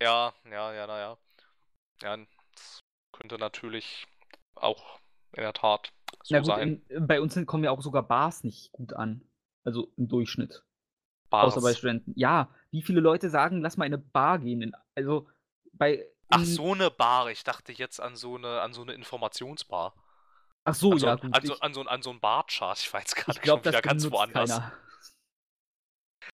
Ja, 0.00 0.32
ja, 0.50 0.72
ja, 0.72 0.86
naja. 0.86 1.18
Ja, 2.02 2.16
das 2.54 2.82
könnte 3.12 3.36
natürlich 3.38 4.06
auch 4.54 4.98
in 5.32 5.42
der 5.42 5.52
Tat 5.52 5.92
so 6.22 6.34
Na 6.34 6.38
gut, 6.40 6.46
sein. 6.46 6.82
in, 6.88 7.06
bei 7.06 7.20
uns 7.20 7.38
kommen 7.46 7.64
ja 7.64 7.70
auch 7.70 7.82
sogar 7.82 8.02
Bars 8.02 8.44
nicht 8.44 8.72
gut 8.72 8.94
an. 8.94 9.22
Also 9.64 9.92
im 9.96 10.08
Durchschnitt. 10.08 10.62
Bars. 11.28 11.54
Außer 11.54 11.62
bei 11.62 11.74
Studenten. 11.74 12.12
Ja, 12.16 12.52
wie 12.70 12.82
viele 12.82 13.00
Leute 13.00 13.30
sagen, 13.30 13.60
lass 13.60 13.76
mal 13.76 13.86
in 13.86 13.94
eine 13.94 14.02
Bar 14.02 14.38
gehen? 14.40 14.74
Also 14.94 15.28
bei. 15.72 16.06
Ach, 16.28 16.44
so 16.44 16.74
eine 16.74 16.90
Bar. 16.90 17.30
Ich 17.30 17.44
dachte 17.44 17.72
jetzt 17.72 18.00
an 18.00 18.16
so 18.16 18.36
eine, 18.36 18.60
an 18.60 18.72
so 18.72 18.82
eine 18.82 18.92
Informationsbar. 18.92 19.94
Ach 20.64 20.74
so, 20.74 20.92
an, 20.92 20.98
so, 20.98 21.06
ja, 21.06 21.14
gut. 21.16 21.34
an, 21.34 21.44
so, 21.46 21.58
an, 21.60 21.74
so, 21.74 21.82
an 21.82 22.02
so 22.02 22.10
ein 22.10 22.20
Barchart. 22.20 22.78
Ich 22.78 22.92
jetzt 22.92 23.16
gerade 23.16 23.38
ich 23.38 23.42
glaube, 23.42 23.62
schon 23.64 23.72
wieder 23.72 23.82
ganz 23.82 24.10
woanders. 24.10 24.50
keiner. 24.50 24.72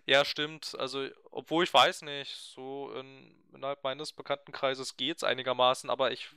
Ja, 0.09 0.25
stimmt. 0.25 0.77
Also, 0.79 1.07
obwohl 1.31 1.65
ich 1.65 1.73
weiß 1.73 2.03
nicht, 2.03 2.37
so 2.37 2.93
in, 2.93 3.35
innerhalb 3.53 3.83
meines 3.83 4.13
Bekanntenkreises 4.13 4.97
geht's 4.97 5.25
einigermaßen, 5.25 5.91
aber 5.91 6.13
ich 6.13 6.29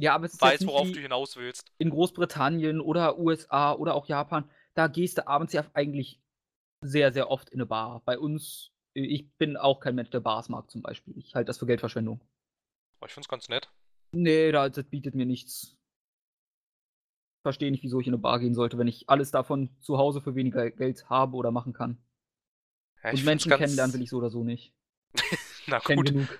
Ja, 0.00 0.14
aber 0.14 0.26
es 0.26 0.40
weiß, 0.40 0.60
nicht 0.60 0.68
worauf 0.68 0.90
du 0.90 1.00
hinaus 1.00 1.36
willst. 1.36 1.72
in 1.78 1.90
Großbritannien 1.90 2.80
oder 2.80 3.18
USA 3.18 3.72
oder 3.72 3.94
auch 3.94 4.06
Japan. 4.06 4.50
Da 4.74 4.88
gehst 4.88 5.18
du 5.18 5.26
abends 5.26 5.52
ja 5.54 5.64
eigentlich 5.72 6.20
sehr, 6.82 7.12
sehr 7.12 7.30
oft 7.30 7.48
in 7.50 7.60
eine 7.60 7.66
Bar. 7.66 8.02
Bei 8.04 8.18
uns, 8.18 8.70
ich 8.94 9.30
bin 9.38 9.56
auch 9.56 9.80
kein 9.80 9.94
Mensch, 9.94 10.10
der 10.10 10.20
Bars 10.20 10.48
mag 10.48 10.70
zum 10.70 10.82
Beispiel. 10.82 11.16
Ich 11.18 11.34
halte 11.34 11.46
das 11.48 11.58
für 11.58 11.66
Geldverschwendung. 11.66 12.20
Aber 12.98 13.08
ich 13.08 13.14
find's 13.14 13.28
ganz 13.28 13.48
nett. 13.48 13.70
Nee, 14.12 14.52
da, 14.52 14.68
das 14.68 14.84
bietet 14.84 15.14
mir 15.14 15.26
nichts. 15.26 15.74
Verstehe 17.42 17.70
nicht, 17.70 17.82
wieso 17.84 18.00
ich 18.00 18.06
in 18.06 18.14
eine 18.14 18.20
Bar 18.22 18.40
gehen 18.40 18.54
sollte, 18.54 18.78
wenn 18.78 18.88
ich 18.88 19.08
alles 19.08 19.30
davon 19.30 19.70
zu 19.80 19.98
Hause 19.98 20.20
für 20.20 20.34
weniger 20.34 20.70
Geld 20.70 21.08
habe 21.08 21.36
oder 21.36 21.50
machen 21.50 21.72
kann. 21.72 22.02
Ja, 23.04 23.10
Und 23.10 23.24
Menschen 23.24 23.50
ganz- 23.50 23.60
kennenlernen 23.60 23.94
will 23.94 24.02
ich 24.02 24.10
so 24.10 24.18
oder 24.18 24.30
so 24.30 24.42
nicht. 24.42 24.72
Na 25.66 25.78
Kenn 25.80 25.96
gut. 25.96 26.06
genug. 26.06 26.38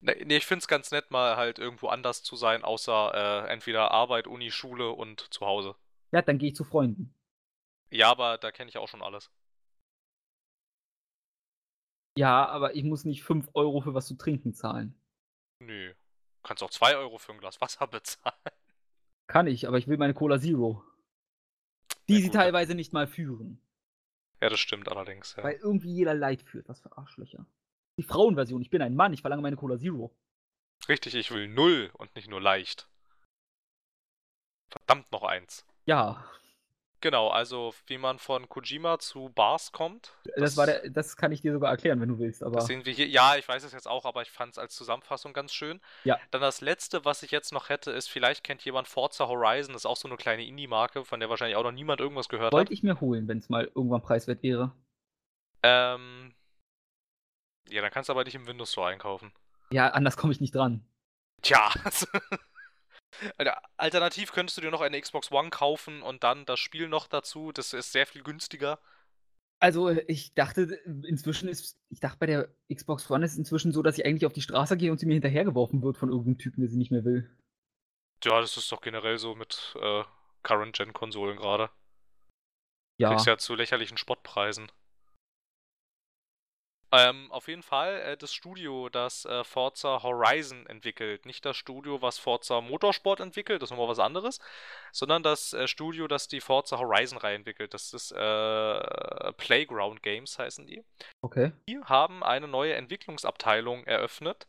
Nee, 0.00 0.24
nee, 0.24 0.36
ich 0.38 0.46
find's 0.46 0.66
ganz 0.66 0.90
nett, 0.90 1.12
mal 1.12 1.36
halt 1.36 1.60
irgendwo 1.60 1.86
anders 1.88 2.24
zu 2.24 2.34
sein, 2.34 2.64
außer 2.64 3.44
äh, 3.46 3.52
entweder 3.52 3.92
Arbeit, 3.92 4.26
Uni, 4.26 4.50
Schule 4.50 4.90
und 4.90 5.32
zu 5.32 5.46
Hause. 5.46 5.76
Ja, 6.10 6.22
dann 6.22 6.38
gehe 6.38 6.48
ich 6.48 6.56
zu 6.56 6.64
Freunden. 6.64 7.14
Ja, 7.90 8.10
aber 8.10 8.36
da 8.38 8.50
kenne 8.50 8.68
ich 8.68 8.78
auch 8.78 8.88
schon 8.88 9.02
alles. 9.02 9.30
Ja, 12.16 12.46
aber 12.46 12.74
ich 12.74 12.84
muss 12.84 13.04
nicht 13.04 13.22
5 13.22 13.50
Euro 13.54 13.80
für 13.80 13.94
was 13.94 14.06
zu 14.06 14.14
trinken 14.16 14.52
zahlen. 14.54 14.94
Nö. 15.60 15.92
Du 15.92 16.42
kannst 16.42 16.62
auch 16.62 16.70
2 16.70 16.96
Euro 16.96 17.18
für 17.18 17.32
ein 17.32 17.38
Glas 17.38 17.60
Wasser 17.60 17.86
bezahlen. 17.88 18.36
Kann 19.26 19.46
ich, 19.46 19.66
aber 19.66 19.78
ich 19.78 19.88
will 19.88 19.96
meine 19.96 20.14
Cola 20.14 20.38
Zero. 20.38 20.84
Die 22.08 22.20
sie 22.20 22.30
teilweise 22.30 22.74
nicht 22.74 22.92
mal 22.92 23.06
führen. 23.06 23.60
Ja, 24.40 24.48
das 24.48 24.60
stimmt 24.60 24.88
allerdings. 24.88 25.36
Ja. 25.36 25.44
Weil 25.44 25.54
irgendwie 25.54 25.92
jeder 25.92 26.14
Leid 26.14 26.42
führt. 26.42 26.68
Was 26.68 26.80
für 26.80 26.96
Arschlöcher. 26.98 27.46
Die 27.96 28.02
Frauenversion. 28.02 28.60
Ich 28.60 28.70
bin 28.70 28.82
ein 28.82 28.96
Mann, 28.96 29.12
ich 29.12 29.20
verlange 29.20 29.42
meine 29.42 29.56
Cola 29.56 29.78
Zero. 29.78 30.14
Richtig, 30.88 31.14
ich 31.14 31.30
will 31.30 31.46
null 31.48 31.90
und 31.94 32.14
nicht 32.16 32.28
nur 32.28 32.40
leicht. 32.40 32.88
Verdammt 34.68 35.12
noch 35.12 35.22
eins. 35.22 35.64
Ja, 35.86 36.24
Genau, 37.02 37.28
also 37.28 37.74
wie 37.88 37.98
man 37.98 38.20
von 38.20 38.48
Kojima 38.48 39.00
zu 39.00 39.32
Bars 39.34 39.72
kommt. 39.72 40.12
das, 40.36 40.56
war 40.56 40.66
der, 40.66 40.88
das 40.88 41.16
kann 41.16 41.32
ich 41.32 41.40
dir 41.40 41.52
sogar 41.52 41.72
erklären, 41.72 42.00
wenn 42.00 42.08
du 42.08 42.20
willst. 42.20 42.44
Aber 42.44 42.54
Das 42.54 42.66
sehen 42.66 42.86
wir 42.86 42.92
hier. 42.92 43.08
Ja, 43.08 43.34
ich 43.34 43.46
weiß 43.48 43.64
es 43.64 43.72
jetzt 43.72 43.88
auch, 43.88 44.04
aber 44.04 44.22
ich 44.22 44.30
fand 44.30 44.52
es 44.52 44.58
als 44.58 44.76
Zusammenfassung 44.76 45.32
ganz 45.32 45.52
schön. 45.52 45.80
Ja. 46.04 46.20
Dann 46.30 46.40
das 46.40 46.60
letzte, 46.60 47.04
was 47.04 47.24
ich 47.24 47.32
jetzt 47.32 47.52
noch 47.52 47.70
hätte, 47.70 47.90
ist, 47.90 48.08
vielleicht 48.08 48.44
kennt 48.44 48.64
jemand 48.64 48.86
Forza 48.86 49.26
Horizon, 49.26 49.72
das 49.72 49.82
ist 49.82 49.86
auch 49.86 49.96
so 49.96 50.06
eine 50.06 50.16
kleine 50.16 50.46
Indie-Marke, 50.46 51.04
von 51.04 51.18
der 51.18 51.28
wahrscheinlich 51.28 51.56
auch 51.56 51.64
noch 51.64 51.72
niemand 51.72 52.00
irgendwas 52.00 52.28
gehört 52.28 52.46
hat. 52.46 52.52
wollte 52.52 52.72
ich 52.72 52.84
mir 52.84 53.00
holen, 53.00 53.26
wenn 53.26 53.38
es 53.38 53.48
mal 53.48 53.64
irgendwann 53.74 54.02
preiswert 54.02 54.44
wäre. 54.44 54.70
Ähm. 55.64 56.34
Ja, 57.68 57.82
dann 57.82 57.90
kannst 57.90 58.10
du 58.10 58.12
aber 58.12 58.22
nicht 58.22 58.36
im 58.36 58.46
Windows 58.46 58.70
Store 58.70 58.88
einkaufen. 58.88 59.32
Ja, 59.72 59.88
anders 59.88 60.16
komme 60.16 60.32
ich 60.32 60.40
nicht 60.40 60.54
dran. 60.54 60.84
Tja. 61.42 61.68
Alter, 63.36 63.62
Alternativ 63.76 64.32
könntest 64.32 64.56
du 64.56 64.60
dir 64.62 64.70
noch 64.70 64.80
eine 64.80 65.00
Xbox 65.00 65.30
One 65.30 65.50
kaufen 65.50 66.02
und 66.02 66.24
dann 66.24 66.44
das 66.44 66.60
Spiel 66.60 66.88
noch 66.88 67.06
dazu. 67.06 67.52
Das 67.52 67.72
ist 67.72 67.92
sehr 67.92 68.06
viel 68.06 68.22
günstiger. 68.22 68.78
Also, 69.60 69.90
ich 69.90 70.34
dachte, 70.34 70.62
inzwischen 71.06 71.48
ist, 71.48 71.78
ich 71.88 72.00
dachte, 72.00 72.18
bei 72.18 72.26
der 72.26 72.48
Xbox 72.72 73.08
One 73.10 73.24
ist 73.24 73.32
es 73.32 73.38
inzwischen 73.38 73.72
so, 73.72 73.82
dass 73.82 73.96
ich 73.96 74.04
eigentlich 74.04 74.26
auf 74.26 74.32
die 74.32 74.42
Straße 74.42 74.76
gehe 74.76 74.90
und 74.90 74.98
sie 74.98 75.06
mir 75.06 75.12
hinterhergeworfen 75.12 75.82
wird 75.82 75.96
von 75.96 76.08
irgendeinem 76.08 76.38
Typen, 76.38 76.62
der 76.62 76.68
sie 76.68 76.78
nicht 76.78 76.90
mehr 76.90 77.04
will. 77.04 77.30
Ja, 78.24 78.40
das 78.40 78.56
ist 78.56 78.72
doch 78.72 78.80
generell 78.80 79.18
so 79.18 79.36
mit 79.36 79.76
äh, 79.80 80.02
Current-Gen-Konsolen 80.42 81.36
gerade. 81.36 81.70
Ja, 82.98 83.10
Kriegst 83.10 83.26
ja 83.26 83.38
zu 83.38 83.54
lächerlichen 83.54 83.96
Spottpreisen. 83.96 84.70
Ähm, 86.94 87.32
auf 87.32 87.48
jeden 87.48 87.62
Fall 87.62 88.00
äh, 88.00 88.16
das 88.18 88.34
Studio, 88.34 88.90
das 88.90 89.24
äh, 89.24 89.44
Forza 89.44 90.02
Horizon 90.02 90.66
entwickelt. 90.66 91.24
Nicht 91.24 91.44
das 91.46 91.56
Studio, 91.56 92.02
was 92.02 92.18
Forza 92.18 92.60
Motorsport 92.60 93.20
entwickelt, 93.20 93.62
das 93.62 93.68
ist 93.68 93.70
nochmal 93.70 93.88
was 93.88 93.98
anderes, 93.98 94.40
sondern 94.92 95.22
das 95.22 95.54
äh, 95.54 95.66
Studio, 95.66 96.06
das 96.06 96.28
die 96.28 96.42
Forza 96.42 96.78
Horizon-Reihe 96.78 97.36
entwickelt. 97.36 97.72
Das 97.72 97.94
ist 97.94 98.12
äh, 98.12 99.32
Playground 99.38 100.02
Games 100.02 100.38
heißen 100.38 100.66
die. 100.66 100.84
okay. 101.22 101.52
Die 101.66 101.78
haben 101.78 102.22
eine 102.22 102.46
neue 102.46 102.74
Entwicklungsabteilung 102.74 103.84
eröffnet 103.84 104.46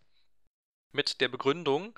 mit 0.91 1.21
der 1.21 1.29
Begründung, 1.29 1.97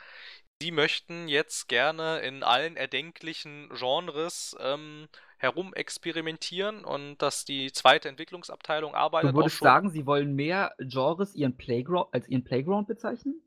sie 0.61 0.72
möchten 0.72 1.27
jetzt 1.27 1.68
gerne 1.68 2.19
in 2.19 2.44
allen 2.44 2.77
erdenklichen 2.77 3.69
Genres 3.77 4.56
ähm, 4.60 5.07
herumexperimentieren 5.38 6.86
und 6.86 7.18
dass 7.18 7.45
die 7.45 7.72
zweite 7.72 8.10
Entwicklungsabteilung 8.10 8.95
arbeitet 8.95 9.32
Du 9.32 9.36
würdest 9.36 9.60
sagen, 9.60 9.90
sie 9.90 10.06
wollen 10.06 10.36
mehr 10.36 10.73
Genres 10.80 11.36
ihren 11.36 11.57
Playground, 11.57 12.14
als 12.14 12.27
ihren 12.27 12.44
Playground 12.44 12.88
bezeichnen? 12.88 13.41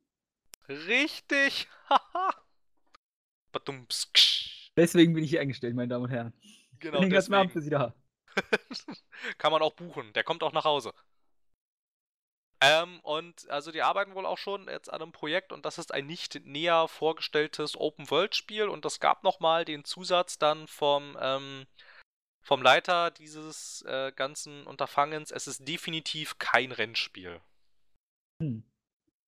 Richtig! 0.69 1.69
Haha! 1.89 2.31
Deswegen 4.77 5.15
bin 5.15 5.25
ich 5.25 5.31
hier 5.31 5.41
eingestellt, 5.41 5.75
meine 5.75 5.89
Damen 5.89 6.05
und 6.05 6.11
Herren. 6.11 6.33
Genau, 6.79 7.01
den 7.01 7.11
ganzen 7.11 7.35
Abend 7.35 7.51
für 7.53 7.61
Sie 7.61 7.71
da. 7.71 7.95
Kann 9.39 9.51
man 9.51 9.63
auch 9.63 9.73
buchen. 9.73 10.13
Der 10.13 10.23
kommt 10.23 10.43
auch 10.45 10.53
nach 10.53 10.65
Hause. 10.65 10.93
Ähm, 12.61 12.99
und 13.01 13.49
also 13.51 13.71
die 13.71 13.83
arbeiten 13.83 14.15
wohl 14.15 14.27
auch 14.27 14.39
schon 14.39 14.67
jetzt 14.69 14.93
an 14.93 15.01
einem 15.01 15.13
Projekt 15.13 15.53
und 15.53 15.65
das 15.65 15.79
ist 15.79 15.95
ein 15.95 16.07
nicht 16.07 16.45
näher 16.45 16.89
vorgestelltes 16.89 17.77
Open-World-Spiel 17.77 18.69
und 18.69 18.85
das 18.85 18.99
gab 18.99 19.23
nochmal 19.23 19.65
den 19.65 19.85
Zusatz 19.85 20.39
dann 20.39 20.67
vom, 20.67 21.17
ähm, 21.21 21.67
vom 22.43 22.61
Leiter 22.63 23.13
dieses 23.13 23.83
äh, 23.83 24.11
ganzen 24.11 24.67
Unterfangens. 24.67 25.31
Es 25.31 25.47
ist 25.47 25.69
definitiv 25.69 26.39
kein 26.39 26.73
Rennspiel. 26.73 27.41
Hm. 28.43 28.65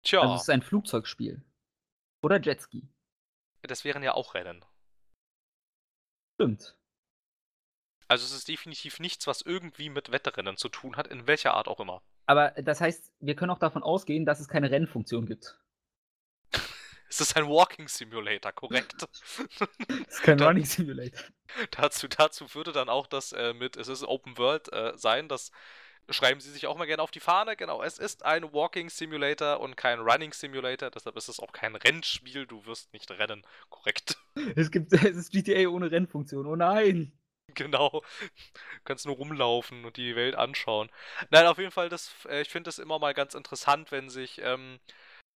Tja, 0.03 0.23
Also, 0.23 0.35
es 0.35 0.43
ist 0.43 0.51
ein 0.51 0.63
Flugzeugspiel. 0.63 1.41
Oder 2.23 2.41
Jetski. 2.41 2.89
das 3.63 3.85
wären 3.85 4.03
ja 4.03 4.15
auch 4.15 4.35
Rennen. 4.35 4.65
Stimmt. 6.35 6.77
Also 8.09 8.25
es 8.25 8.33
ist 8.33 8.49
definitiv 8.49 8.99
nichts, 8.99 9.29
was 9.29 9.43
irgendwie 9.43 9.89
mit 9.89 10.11
Wettrennen 10.11 10.57
zu 10.57 10.69
tun 10.69 10.97
hat, 10.97 11.07
in 11.07 11.29
welcher 11.29 11.55
Art 11.55 11.69
auch 11.69 11.79
immer. 11.79 12.03
Aber 12.31 12.51
das 12.63 12.81
heißt, 12.81 13.13
wir 13.19 13.35
können 13.35 13.51
auch 13.51 13.59
davon 13.59 13.83
ausgehen, 13.83 14.25
dass 14.25 14.39
es 14.39 14.47
keine 14.47 14.71
Rennfunktion 14.71 15.27
gibt. 15.27 15.59
Es 17.09 17.21
ist 17.21 17.37
ein 17.37 17.49
Walking 17.49 17.89
Simulator, 17.89 18.53
korrekt. 18.53 18.95
Es 20.07 20.15
ist 20.15 20.23
kein 20.23 20.41
Running 20.41 20.65
Simulator. 20.65 21.21
dazu, 21.73 22.07
dazu 22.07 22.55
würde 22.55 22.71
dann 22.71 22.89
auch 22.89 23.09
das 23.09 23.33
äh, 23.33 23.53
mit, 23.53 23.77
es 23.77 23.89
ist 23.89 24.05
Open 24.05 24.39
World 24.39 24.73
äh, 24.73 24.93
sein, 24.97 25.27
das 25.27 25.51
schreiben 26.09 26.39
sie 26.39 26.53
sich 26.53 26.69
auch 26.69 26.79
mal 26.79 26.87
gerne 26.87 27.03
auf 27.03 27.11
die 27.11 27.19
Fahne. 27.19 27.57
Genau, 27.57 27.83
es 27.83 27.99
ist 27.99 28.25
ein 28.25 28.53
Walking 28.53 28.91
Simulator 28.91 29.59
und 29.59 29.77
kein 29.77 29.99
Running 29.99 30.33
Simulator, 30.33 30.89
deshalb 30.89 31.17
ist 31.17 31.29
es 31.29 31.41
auch 31.41 31.51
kein 31.51 31.75
Rennspiel, 31.75 32.47
du 32.47 32.65
wirst 32.65 32.93
nicht 32.93 33.11
rennen, 33.11 33.45
korrekt. 33.71 34.19
Es 34.55 34.71
gibt, 34.71 34.93
es 34.93 35.17
ist 35.17 35.33
GTA 35.33 35.69
ohne 35.69 35.91
Rennfunktion. 35.91 36.47
Oh 36.47 36.55
nein! 36.55 37.11
Genau. 37.55 37.91
Du 37.91 38.81
kannst 38.85 39.07
nur 39.07 39.17
rumlaufen 39.17 39.85
und 39.85 39.97
die 39.97 40.17
Welt 40.17 40.35
anschauen. 40.37 40.91
Nein, 41.31 41.47
auf 41.47 41.59
jeden 41.59 41.71
Fall, 41.71 41.89
das, 41.89 42.13
äh, 42.29 42.43
ich 42.43 42.49
finde 42.49 42.71
es 42.71 42.79
immer 42.79 42.99
mal 42.99 43.15
ganz 43.15 43.35
interessant, 43.35 43.93
wenn 43.93 44.09
sich, 44.11 44.41
ähm, 44.43 44.81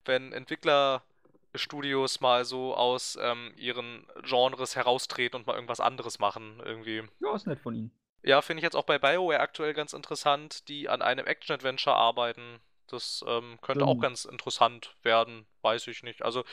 wenn 0.05 0.33
Entwicklerstudios 0.33 2.21
mal 2.21 2.45
so 2.45 2.75
aus 2.77 3.19
ähm, 3.21 3.53
ihren 3.57 4.07
Genres 4.25 4.77
heraustreten 4.77 5.41
und 5.41 5.47
mal 5.47 5.55
irgendwas 5.55 5.81
anderes 5.81 6.19
machen, 6.19 6.61
irgendwie. 6.65 7.05
Ja, 7.21 7.35
ist 7.35 7.47
nett 7.49 7.59
von 7.61 7.75
Ihnen. 7.75 7.91
Ja, 8.23 8.41
finde 8.43 8.61
ich 8.61 8.65
jetzt 8.65 8.75
auch 8.77 8.85
bei 8.85 8.99
BioWare 8.99 9.41
aktuell 9.41 9.75
ganz 9.75 9.93
interessant, 9.93 10.69
die 10.69 10.89
an 10.89 11.03
einem 11.03 11.27
Action-Adventure 11.27 11.95
arbeiten. 11.95 12.61
Das 12.87 13.25
ähm, 13.27 13.59
könnte 13.61 13.87
auch 13.87 13.95
Stimmt. 13.97 14.03
ganz 14.03 14.25
interessant 14.25 14.97
werden, 15.03 15.47
weiß 15.63 15.87
ich 15.89 16.03
nicht. 16.03 16.23
Also, 16.23 16.45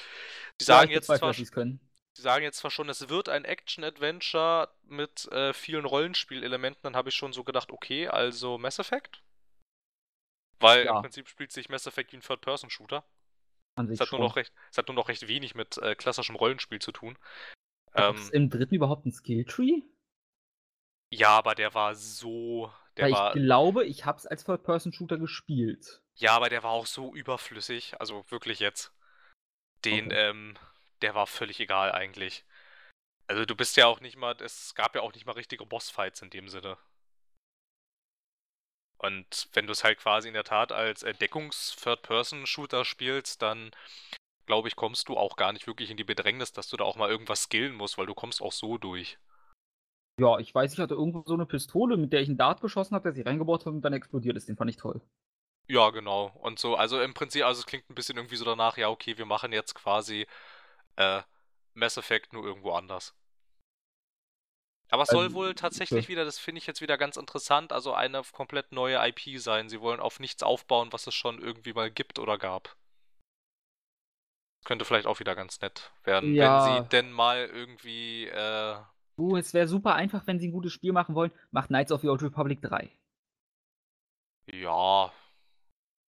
die 0.60 0.66
Ja, 0.66 0.66
sagen 0.66 0.90
ich 0.90 0.92
jetzt 0.92 1.08
bezweifle, 1.08 1.34
zwar 1.36 1.52
können. 1.52 1.80
Sie 2.14 2.22
sagen 2.22 2.44
jetzt 2.44 2.60
zwar 2.60 2.72
schon, 2.72 2.88
es 2.90 3.10
wird 3.10 3.28
ein 3.30 3.44
Action-Adventure 3.46 4.74
mit 4.84 5.30
äh, 5.32 5.54
vielen 5.54 5.86
Rollenspielelementen, 5.86 6.84
dann 6.84 6.96
habe 6.96 7.10
ich 7.10 7.16
schon 7.16 7.34
so 7.34 7.44
gedacht, 7.44 7.72
okay, 7.72 8.08
also 8.08 8.58
Mass 8.58 8.80
Effect? 8.80 9.22
Weil 10.60 10.86
Ja. 10.86 10.96
im 10.96 11.02
Prinzip 11.02 11.28
spielt 11.28 11.52
sich 11.52 11.70
Mass 11.70 11.88
Effect 11.88 12.12
wie 12.14 12.18
ein 12.18 12.22
Third-Person-Shooter. 12.22 13.04
An 13.76 13.88
sich 13.88 13.98
Es 13.98 14.02
hat, 14.02 14.12
nur 14.12 14.20
schon. 14.20 14.28
noch 14.28 14.36
recht, 14.36 14.54
es 14.72 14.78
hat 14.78 14.88
nur 14.88 14.96
noch 14.96 15.10
recht 15.10 15.28
wenig 15.28 15.56
mit 15.56 15.78
äh, 15.78 15.96
klassischem 15.96 16.36
Rollenspiel 16.36 16.80
zu 16.80 16.92
tun. 16.92 17.18
Ähm, 17.96 18.32
im 18.34 18.50
dritten 18.50 18.76
überhaupt 18.76 19.06
'n 19.06 19.12
Skilltree? 19.12 19.82
ja, 21.10 21.30
aber 21.38 21.56
der 21.56 21.74
war 21.74 21.96
so 21.96 22.72
der 22.98 23.06
Weil 23.06 23.12
ich 23.12 23.18
war 23.18 23.34
glaube, 23.34 23.86
ich 23.86 24.06
habe 24.06 24.18
es 24.18 24.26
als 24.26 24.46
Third-Person-Shooter 24.46 25.18
gespielt. 25.18 26.02
ja, 26.16 26.36
aber 26.36 26.50
der 26.50 26.64
war 26.64 26.72
auch 26.72 26.86
so 26.86 27.14
überflüssig, 27.14 28.00
also 28.00 28.26
wirklich 28.30 28.60
jetzt. 28.60 28.94
Den, 29.86 30.08
Okay. 30.08 30.16
ähm 30.16 30.58
der 31.02 31.16
war 31.16 31.28
völlig 31.28 31.60
egal 31.60 31.92
eigentlich. 31.92 32.46
Also, 33.28 33.46
du 33.46 33.56
bist 33.56 33.78
ja 33.78 33.88
auch 33.88 34.02
nicht 34.02 34.18
mal 34.18 34.36
es 34.42 34.76
gab 34.76 34.96
ja 34.96 35.02
auch 35.02 35.14
nicht 35.14 35.26
mal 35.28 35.34
richtige 35.34 35.66
Bossfights 35.66 36.22
in 36.24 36.30
dem 36.32 36.50
Sinne. 36.50 36.78
Und 39.02 39.50
wenn 39.54 39.66
du's 39.66 39.84
halt 39.84 39.98
quasi 40.00 40.28
in 40.28 40.36
der 40.36 40.44
Tat 40.44 40.72
als 40.72 41.02
Entdeckungs-Third-Person-Shooter 41.04 42.86
spielst, 42.86 43.42
dann 43.42 43.72
glaube 44.48 44.68
ich, 44.70 44.76
kommst 44.78 45.10
du 45.10 45.18
auch 45.18 45.38
gar 45.38 45.54
nicht 45.54 45.68
wirklich 45.68 45.92
in 45.92 45.98
die 45.98 46.04
Bedrängnis, 46.06 46.54
dass 46.54 46.70
du 46.70 46.78
da 46.78 46.86
auch 46.86 46.98
mal 46.98 47.10
irgendwas 47.10 47.44
skillen 47.44 47.76
musst, 47.76 47.98
weil 47.98 48.08
du 48.08 48.16
kommst 48.16 48.42
auch 48.42 48.54
so 48.54 48.78
durch. 48.78 49.18
Ja, 50.20 50.40
ich 50.40 50.54
weiß, 50.54 50.74
ich 50.74 50.80
hatte 50.80 50.94
irgendwo 50.94 51.24
so 51.26 51.36
'ne 51.38 51.46
Pistole, 51.46 51.96
mit 51.98 52.12
der 52.14 52.22
ich 52.22 52.28
'n 52.30 52.38
Dart 52.38 52.62
geschossen 52.62 52.96
habe, 52.96 53.04
der 53.04 53.14
sich 53.14 53.26
reingebaut 53.26 53.66
hat 53.66 53.74
und 53.74 53.82
dann 53.82 53.94
explodiert 53.94 54.36
ist. 54.38 54.48
Den 54.50 54.58
fand 54.58 54.70
ich 54.70 54.78
toll. 54.78 55.02
Ja, 55.70 55.90
genau. 55.92 56.32
Und 56.42 56.60
so 56.60 56.76
also, 56.76 57.02
im 57.02 57.14
Prinzip 57.14 57.44
also, 57.46 57.60
es 57.60 57.66
klingt 57.66 57.90
'n 57.90 57.96
bisschen 57.96 58.18
irgendwie 58.18 58.36
so 58.36 58.46
danach, 58.46 58.78
ja, 58.78 58.90
okay, 58.90 59.18
wir 59.18 59.26
machen 59.26 59.54
jetzt 59.54 59.74
quasi, 59.76 60.28
äh, 61.02 61.24
Mass 61.74 61.98
Effect 61.98 62.34
nur 62.34 62.46
irgendwo 62.46 62.74
anders. 62.74 63.14
Aber 64.90 65.04
es 65.04 65.10
soll 65.10 65.32
Also, 65.32 65.34
wohl 65.34 65.56
tatsächlich 65.56 66.08
okay. 66.08 66.10
wieder 66.10 66.26
das 66.26 66.38
finde 66.38 66.60
ich 66.60 66.68
jetzt 66.68 66.82
wieder 66.82 66.98
ganz 66.98 67.16
interessant, 67.16 67.72
also, 67.72 67.94
eine 67.94 68.22
komplett 68.34 68.74
neue 68.74 68.98
IP 69.08 69.38
sein. 69.40 69.70
Sie 69.70 69.80
wollen 69.80 70.02
auf 70.02 70.20
nichts 70.20 70.44
aufbauen, 70.44 70.92
was 70.92 71.08
es 71.08 71.16
schon 71.16 71.40
irgendwie 71.42 71.72
mal 71.74 71.90
gibt 71.90 72.20
oder 72.20 72.38
gab. 72.38 72.76
Könnte 74.66 74.86
vielleicht 74.86 75.08
auch 75.08 75.20
wieder 75.20 75.36
ganz 75.36 75.60
nett 75.62 75.92
werden, 76.04 76.38
wenn 76.38 76.60
sie 76.60 76.82
Ja. 76.82 76.92
denn 76.92 77.12
mal 77.12 77.48
irgendwie, 77.52 78.28
äh 78.28 78.76
Du, 79.20 79.36
es 79.36 79.54
wäre 79.54 79.68
super 79.68 79.96
einfach, 79.96 80.26
wenn 80.28 80.40
sie 80.40 80.48
'n 80.48 80.52
gutes 80.54 80.72
Spiel 80.74 80.94
machen 80.94 81.16
wollen. 81.16 81.32
Macht 81.52 81.68
Knights 81.68 81.92
of 81.92 82.02
the 82.02 82.08
Old 82.10 82.22
Republic 82.24 82.62
3. 82.62 82.92
Ja. 84.48 85.12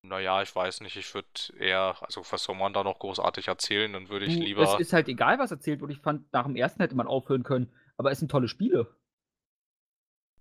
Na 0.03 0.21
ja, 0.21 0.43
ich 0.43 0.55
weiß 0.55 0.81
nicht. 0.81 0.97
Ich 0.97 1.13
würde 1.15 1.29
eher 1.59 1.97
also, 2.01 2.23
was 2.31 2.45
soll 2.45 2.57
man 2.57 2.73
da 2.73 2.85
noch 2.85 2.99
großartig 2.99 3.49
erzählen? 3.49 3.93
Dann 3.93 4.09
würde 4.09 4.27
ich 4.27 4.35
Du, 4.35 4.41
es 4.41 4.47
lieber 4.47 4.81
ist 4.81 4.93
halt 4.93 5.09
egal, 5.09 5.39
was 5.39 5.51
erzählt 5.51 5.81
wird. 5.81 5.91
Ich 5.91 6.01
fand, 6.01 6.33
nach 6.33 6.47
dem 6.47 6.57
1. 6.57 6.79
hätte 6.79 6.95
man 6.95 7.07
aufhören 7.07 7.43
können, 7.43 7.73
aber 7.97 8.11
es 8.11 8.19
sind 8.19 8.31
tolle 8.31 8.49
Spiele. 8.49 8.95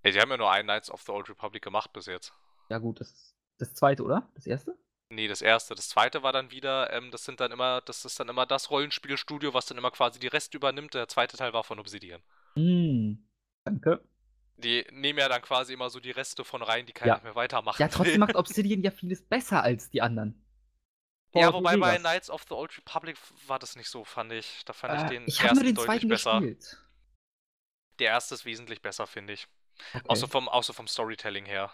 Ja, 0.03 0.11
die 0.11 0.19
haben 0.19 0.29
ja 0.29 0.37
nur 0.37 0.51
ein 0.51 0.65
Knights 0.65 0.91
of 0.91 1.01
the 1.01 1.11
Old 1.11 1.29
Republic 1.29 1.63
gemacht 1.63 1.91
bis 1.91 2.05
jetzt. 2.05 2.33
Ja 2.69 2.77
gut, 2.77 3.01
das 3.01 3.35
das 3.57 3.73
2., 3.73 3.99
oder? 4.01 4.29
Das 4.35 4.47
1.? 4.47 4.67
Ne, 5.09 5.27
das 5.27 5.41
1. 5.41 5.67
Das 5.67 5.89
2. 5.89 6.21
war 6.21 6.33
dann 6.33 6.51
wieder 6.51 6.93
ähm, 6.93 7.11
das 7.11 7.25
sind 7.25 7.39
dann 7.39 7.51
immer 7.51 7.81
das 7.81 8.05
ist 8.05 8.19
dann 8.19 8.29
immer 8.29 8.45
das 8.45 8.69
Rollenspielstudio, 8.69 9.53
was 9.53 9.65
dann 9.65 9.77
immer 9.77 9.91
quasi 9.91 10.19
die 10.19 10.27
Rest 10.27 10.53
übernimmt. 10.53 10.93
Der 10.93 11.07
2. 11.07 11.27
Teil 11.27 11.53
war 11.53 11.63
von 11.63 11.79
Obsidian. 11.79 12.21
Hm, 12.55 13.27
danke. 13.63 14.01
Die 14.59 14.85
nehmen 14.91 15.19
ja 15.19 15.29
dann 15.29 15.41
quasi 15.41 15.73
immer 15.73 15.89
so 15.89 15.99
die 15.99 16.09
Reste 16.11 16.43
von 16.43 16.63
rein, 16.63 16.85
die 16.87 16.93
keiner 16.93 17.17
Ja. 17.17 17.21
mehr 17.23 17.35
weitermachen 17.35 17.79
Ja, 17.81 17.87
trotzdem 17.89 18.19
macht 18.19 18.35
Obsidian 18.35 18.81
ja 18.81 18.91
vieles 18.91 19.21
besser 19.23 19.61
als 19.61 19.89
die 19.89 20.01
anderen. 20.01 20.43
Ja, 21.33 21.51
Fallout 21.51 21.53
New 21.53 21.59
wobei 21.59 21.77
bei. 21.77 21.97
Knights 21.99 22.29
of 22.29 22.43
the 22.49 22.55
Old 22.55 22.75
Republic 22.77 23.17
war 23.47 23.59
das 23.59 23.75
nicht 23.75 23.89
so, 23.89 24.03
fand 24.03 24.31
ich. 24.31 24.63
Da 24.65 24.73
fand 24.73 24.95
ich 24.95 25.03
Äh, 25.03 25.09
den 25.09 25.27
ich 25.27 25.41
habe 25.43 25.53
nur 25.55 25.63
1. 25.63 25.63
den 25.63 25.75
deutlich 25.75 26.01
2. 26.01 26.07
besser. 26.07 26.39
gespielt. 26.39 26.83
Der 27.99 28.11
1. 28.13 28.31
ist 28.31 28.45
wesentlich 28.45 28.81
besser, 28.81 29.07
finde 29.07 29.33
ich. 29.33 29.47
Okay. 29.93 30.15
So 30.15 30.27
vom 30.27 30.49
so 30.61 30.73
vom 30.73 30.87
Storytelling 30.87 31.45
her. 31.45 31.71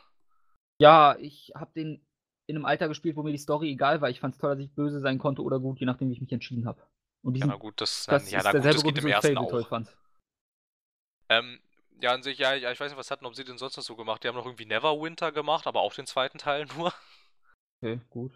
Ja, 0.81 1.15
ich 1.19 1.51
habe 1.55 1.71
den 1.73 2.05
in 2.47 2.55
'nem 2.55 2.65
Alter 2.65 2.87
gespielt, 2.89 3.15
wo 3.15 3.23
mir 3.23 3.31
die 3.31 3.37
Story 3.37 3.69
egal 3.71 4.01
war. 4.01 4.09
Ich 4.09 4.19
fand's 4.19 4.37
toll, 4.37 4.55
dass 4.55 4.59
ich 4.65 4.73
böse 4.73 4.99
sein 4.99 5.17
konnte 5.17 5.41
oder 5.41 5.59
gut, 5.59 5.79
je 5.79 5.85
nachdem, 5.85 6.09
wie 6.09 6.13
ich 6.13 6.21
mich 6.21 6.31
entschieden 6.31 6.65
habe. 6.65 6.81
Und 7.21 7.37
Ja, 7.37 7.45
na 7.47 7.55
gut, 7.55 7.79
das 7.79 8.05
das 8.05 8.29
ja, 8.31 8.39
ist 8.39 8.43
na 8.43 8.51
gut, 8.51 8.55
derselbe 8.55 8.75
das 8.75 8.83
Grund, 8.83 8.95
geht 8.95 9.03
im 9.03 9.09
ich 9.09 9.15
1. 9.15 9.25
Fable 9.35 9.47
toll 9.47 9.61
auch. 9.61 9.69
fand. 9.69 9.87
Ähm, 11.29 11.59
ja, 12.03 12.11
an 12.11 12.21
sich, 12.21 12.37
ja 12.37 12.53
ja, 12.53 12.71
ich 12.71 12.79
weiß 12.79 12.91
nicht, 12.91 12.99
was 12.99 13.09
hat 13.11 13.21
'n 13.21 13.25
Obsidian 13.25 13.57
sonst 13.57 13.77
noch 13.77 13.83
so 13.83 13.95
gemacht? 13.95 14.23
Die 14.23 14.27
haben 14.27 14.35
noch 14.35 14.45
irgendwie 14.45 14.65
Neverwinter 14.65 15.31
gemacht, 15.31 15.65
aber 15.67 15.81
auch 15.81 15.93
den 15.93 16.05
2. 16.05 16.37
Teil 16.37 16.65
nur. 16.77 16.93
Okay, 17.81 17.99
gut. 18.11 18.31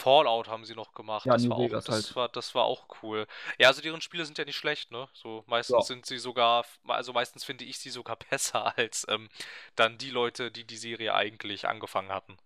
Fallout 0.00 0.48
haben 0.48 0.64
sie 0.64 0.74
noch 0.74 0.92
gemacht. 0.94 1.26
Ja, 1.26 1.34
Das 1.34 1.48
war 1.48 1.58
auch 1.58 1.68
das 1.70 1.88
halt. 1.88 2.16
war 2.16 2.28
das 2.28 2.54
war 2.56 2.64
auch 2.64 2.88
cool. 3.02 3.26
Ja, 3.58 3.68
also, 3.68 3.82
deren 3.82 4.00
Spiele 4.00 4.24
sind 4.24 4.36
ja 4.36 4.44
nicht 4.44 4.56
schlecht, 4.56 4.90
ne? 4.90 5.08
So, 5.12 5.44
meistens 5.46 5.76
Ja. 5.76 5.82
sind 5.82 6.06
sie 6.06 6.18
sogar 6.18 6.64
also, 6.88 7.12
meistens 7.12 7.44
finde 7.44 7.64
ich 7.64 7.78
sie 7.78 7.90
sogar 7.90 8.16
besser 8.30 8.76
als, 8.76 9.06
ähm, 9.08 9.28
dann 9.76 9.96
die 9.98 10.10
Leute, 10.10 10.50
die 10.50 10.64
die 10.64 10.76
Serie 10.76 11.14
eigentlich 11.14 11.68
angefangen 11.68 12.10
hatten. 12.10 12.36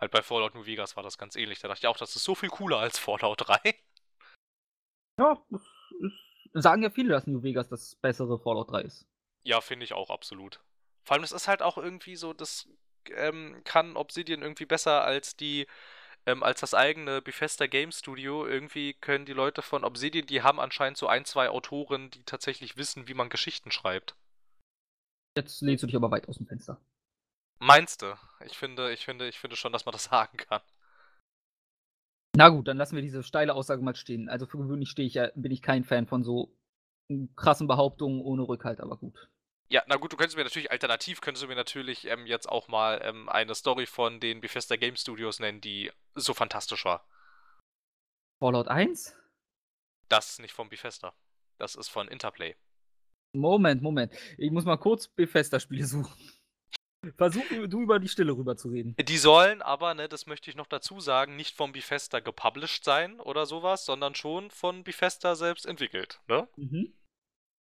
Halt 0.00 0.10
bei 0.12 0.22
Fallout 0.22 0.54
New 0.54 0.64
Vegas 0.64 0.96
war 0.96 1.02
das 1.02 1.18
ganz 1.18 1.34
ähnlich. 1.36 1.58
Da 1.60 1.68
dachte 1.68 1.80
ich 1.80 1.86
auch, 1.88 1.96
das 1.98 2.14
ist 2.16 2.24
so 2.24 2.34
viel 2.34 2.48
cooler 2.50 2.78
als 2.78 2.98
Fallout 2.98 3.46
3. 3.48 3.74
Ja, 5.18 5.36
das 5.50 5.60
ist 6.00 6.27
sagen 6.52 6.82
ja 6.82 6.90
viele, 6.90 7.10
dass 7.10 7.26
New 7.26 7.42
Vegas 7.42 7.68
das 7.68 7.96
bessere 7.96 8.38
Fallout 8.38 8.70
3 8.70 8.82
ist. 8.82 9.06
Ja, 9.42 9.60
finde 9.60 9.84
ich 9.84 9.92
auch 9.92 10.10
absolut. 10.10 10.60
Vor 11.04 11.14
allem, 11.14 11.22
das 11.22 11.32
ist 11.32 11.48
halt 11.48 11.62
auch 11.62 11.78
irgendwie 11.78 12.16
so, 12.16 12.32
das, 12.32 12.68
ähm, 13.16 13.60
kann 13.64 13.96
Obsidian 13.96 14.42
irgendwie 14.42 14.66
besser 14.66 15.04
als 15.04 15.36
die 15.36 15.66
ähm, 16.26 16.42
als 16.42 16.60
das 16.60 16.74
eigene 16.74 17.22
Bethesda 17.22 17.66
Game 17.66 17.92
Studio. 17.92 18.46
Irgendwie 18.46 18.94
können 18.94 19.24
die 19.24 19.32
Leute 19.32 19.62
von 19.62 19.84
Obsidian 19.84 20.26
die 20.26 20.42
haben 20.42 20.60
anscheinend 20.60 20.98
so 20.98 21.06
1, 21.06 21.28
2 21.30 21.48
Autoren, 21.48 22.10
die 22.10 22.24
tatsächlich 22.24 22.76
wissen, 22.76 23.08
wie 23.08 23.14
man 23.14 23.30
Geschichten 23.30 23.70
schreibt. 23.70 24.16
Jetzt 25.36 25.62
lehnst 25.62 25.82
du 25.82 25.86
dich 25.86 25.96
aber 25.96 26.10
weit 26.10 26.28
aus'm 26.28 26.46
Fenster. 26.46 26.80
Meinst 27.60 28.02
du? 28.02 28.14
Ich 28.44 28.58
finde 28.58 28.92
ich 28.92 29.04
finde 29.04 29.28
ich 29.28 29.38
finde 29.38 29.56
schon, 29.56 29.72
dass 29.72 29.86
man 29.86 29.92
das 29.92 30.04
sagen 30.12 30.36
kann. 30.36 30.62
Na 32.38 32.50
gut, 32.50 32.68
dann 32.68 32.76
lassen 32.76 32.94
wir 32.94 33.02
diese 33.02 33.24
steile 33.24 33.52
Aussage 33.52 33.82
mal 33.82 33.96
stehen. 33.96 34.28
Also, 34.28 34.46
für 34.46 34.58
gewöhnlich 34.58 34.90
stehe 34.90 35.08
ich 35.08 35.14
ja 35.14 35.28
bin 35.34 35.50
ich 35.50 35.60
kein 35.60 35.82
Fan 35.82 36.06
von 36.06 36.22
so, 36.22 36.56
hm, 37.10 37.34
krassen 37.34 37.66
Behauptungen 37.66 38.20
ohne 38.20 38.46
Rückhalt, 38.46 38.80
aber 38.80 38.96
gut. 38.96 39.28
Ja, 39.68 39.82
na 39.88 39.96
gut, 39.96 40.12
du 40.12 40.16
könntest 40.16 40.36
mir 40.36 40.44
natürlich 40.44 40.70
alternativ 40.70 41.20
könntest 41.20 41.42
du 41.42 41.48
mir 41.48 41.56
natürlich, 41.56 42.06
ähm, 42.06 42.26
jetzt 42.26 42.48
auch 42.48 42.68
mal, 42.68 43.00
ähm, 43.02 43.28
eine 43.28 43.56
Story 43.56 43.86
von 43.86 44.20
den 44.20 44.40
Bethesda 44.40 44.76
Game 44.76 44.94
Studios 44.94 45.40
nennen, 45.40 45.60
die 45.60 45.90
so 46.14 46.32
fantastisch 46.32 46.84
war. 46.84 47.04
Fallout 48.38 48.68
1? 48.68 49.16
Das 50.08 50.30
ist 50.30 50.38
nicht 50.38 50.54
von 50.54 50.68
Bethesda. 50.68 51.12
Das 51.58 51.74
ist 51.74 51.88
von 51.88 52.06
Interplay. 52.06 52.54
Moment, 53.34 53.82
Moment. 53.82 54.12
Ich 54.36 54.52
muss 54.52 54.64
mal 54.64 54.76
kurz 54.76 55.08
Bethesda-Spiele 55.08 55.84
suchen. 55.84 56.14
Versuch 57.16 57.44
du 57.48 57.80
über 57.80 58.00
die 58.00 58.08
Stille 58.08 58.32
rüber 58.32 58.56
zu 58.56 58.68
reden. 58.68 58.96
Die 58.98 59.18
sollen 59.18 59.62
aber, 59.62 59.94
ne, 59.94 60.08
das 60.08 60.26
möchte 60.26 60.50
ich 60.50 60.56
noch 60.56 60.66
dazu 60.66 61.00
sagen, 61.00 61.36
nicht 61.36 61.56
von 61.56 61.72
Bethesda 61.72 62.20
gepublished 62.20 62.84
sein 62.84 63.20
oder 63.20 63.46
so 63.46 63.62
was, 63.62 63.84
sondern 63.84 64.14
schon 64.14 64.50
von 64.50 64.82
Bethesda 64.82 65.36
selbst 65.36 65.64
entwickelt, 65.64 66.20
ne? 66.26 66.48
Mhm. 66.56 66.92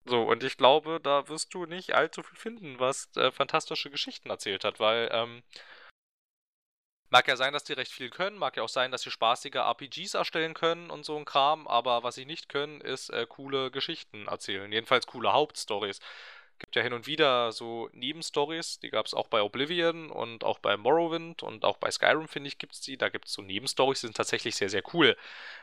So, 0.06 0.22
und 0.22 0.44
ich 0.44 0.56
glaube, 0.56 1.00
da 1.02 1.28
wirst 1.28 1.52
du 1.52 1.66
nicht 1.66 1.94
allzu 1.94 2.22
viel 2.22 2.38
finden, 2.38 2.78
was, 2.78 3.10
äh, 3.16 3.32
fantastische 3.32 3.90
Geschichten 3.90 4.30
erzählt 4.30 4.64
hat, 4.64 4.80
weil, 4.80 5.10
ähm 5.12 5.42
mag 7.10 7.28
ja 7.28 7.36
sein, 7.36 7.52
dass 7.52 7.64
die 7.64 7.72
recht 7.72 7.92
viel 7.92 8.10
können, 8.10 8.36
mag 8.38 8.56
ja 8.56 8.62
auch 8.62 8.68
sein, 8.68 8.90
dass 8.90 9.02
sie 9.02 9.10
spaßige 9.10 9.54
RPGs 9.56 10.14
erstellen 10.14 10.54
können 10.54 10.90
und 10.90 11.04
so 11.04 11.16
'n 11.16 11.24
Kram, 11.24 11.66
aber 11.68 12.02
was 12.02 12.16
sie 12.16 12.26
nicht 12.26 12.48
können, 12.48 12.80
ist, 12.80 13.10
äh, 13.10 13.26
coole 13.28 13.70
Geschichten 13.70 14.26
erzählen. 14.26 14.70
Jedenfalls 14.72 15.06
coole 15.06 15.32
Hauptstorys. 15.32 16.00
Gibt 16.58 16.76
ja 16.76 16.82
hin 16.82 16.92
und 16.92 17.06
wieder 17.06 17.52
so 17.52 17.88
Nebenstorys, 17.92 18.78
die 18.78 18.90
gab's 18.90 19.14
auch 19.14 19.28
bei 19.28 19.42
Oblivion 19.42 20.10
und 20.10 20.42
auch 20.44 20.58
bei 20.58 20.76
Morrowind 20.76 21.42
und 21.42 21.64
auch 21.64 21.76
bei 21.76 21.90
Skyrim, 21.90 22.28
finde 22.28 22.48
ich, 22.48 22.58
gibt's 22.58 22.80
die. 22.80 22.96
Da 22.96 23.08
gibt's 23.10 23.32
so 23.32 23.42
Nebenstorys, 23.42 24.00
die 24.00 24.06
sind 24.06 24.16
tatsächlich 24.16 24.56
sehr, 24.56 24.70
sehr 24.70 24.82
cool. 24.94 25.16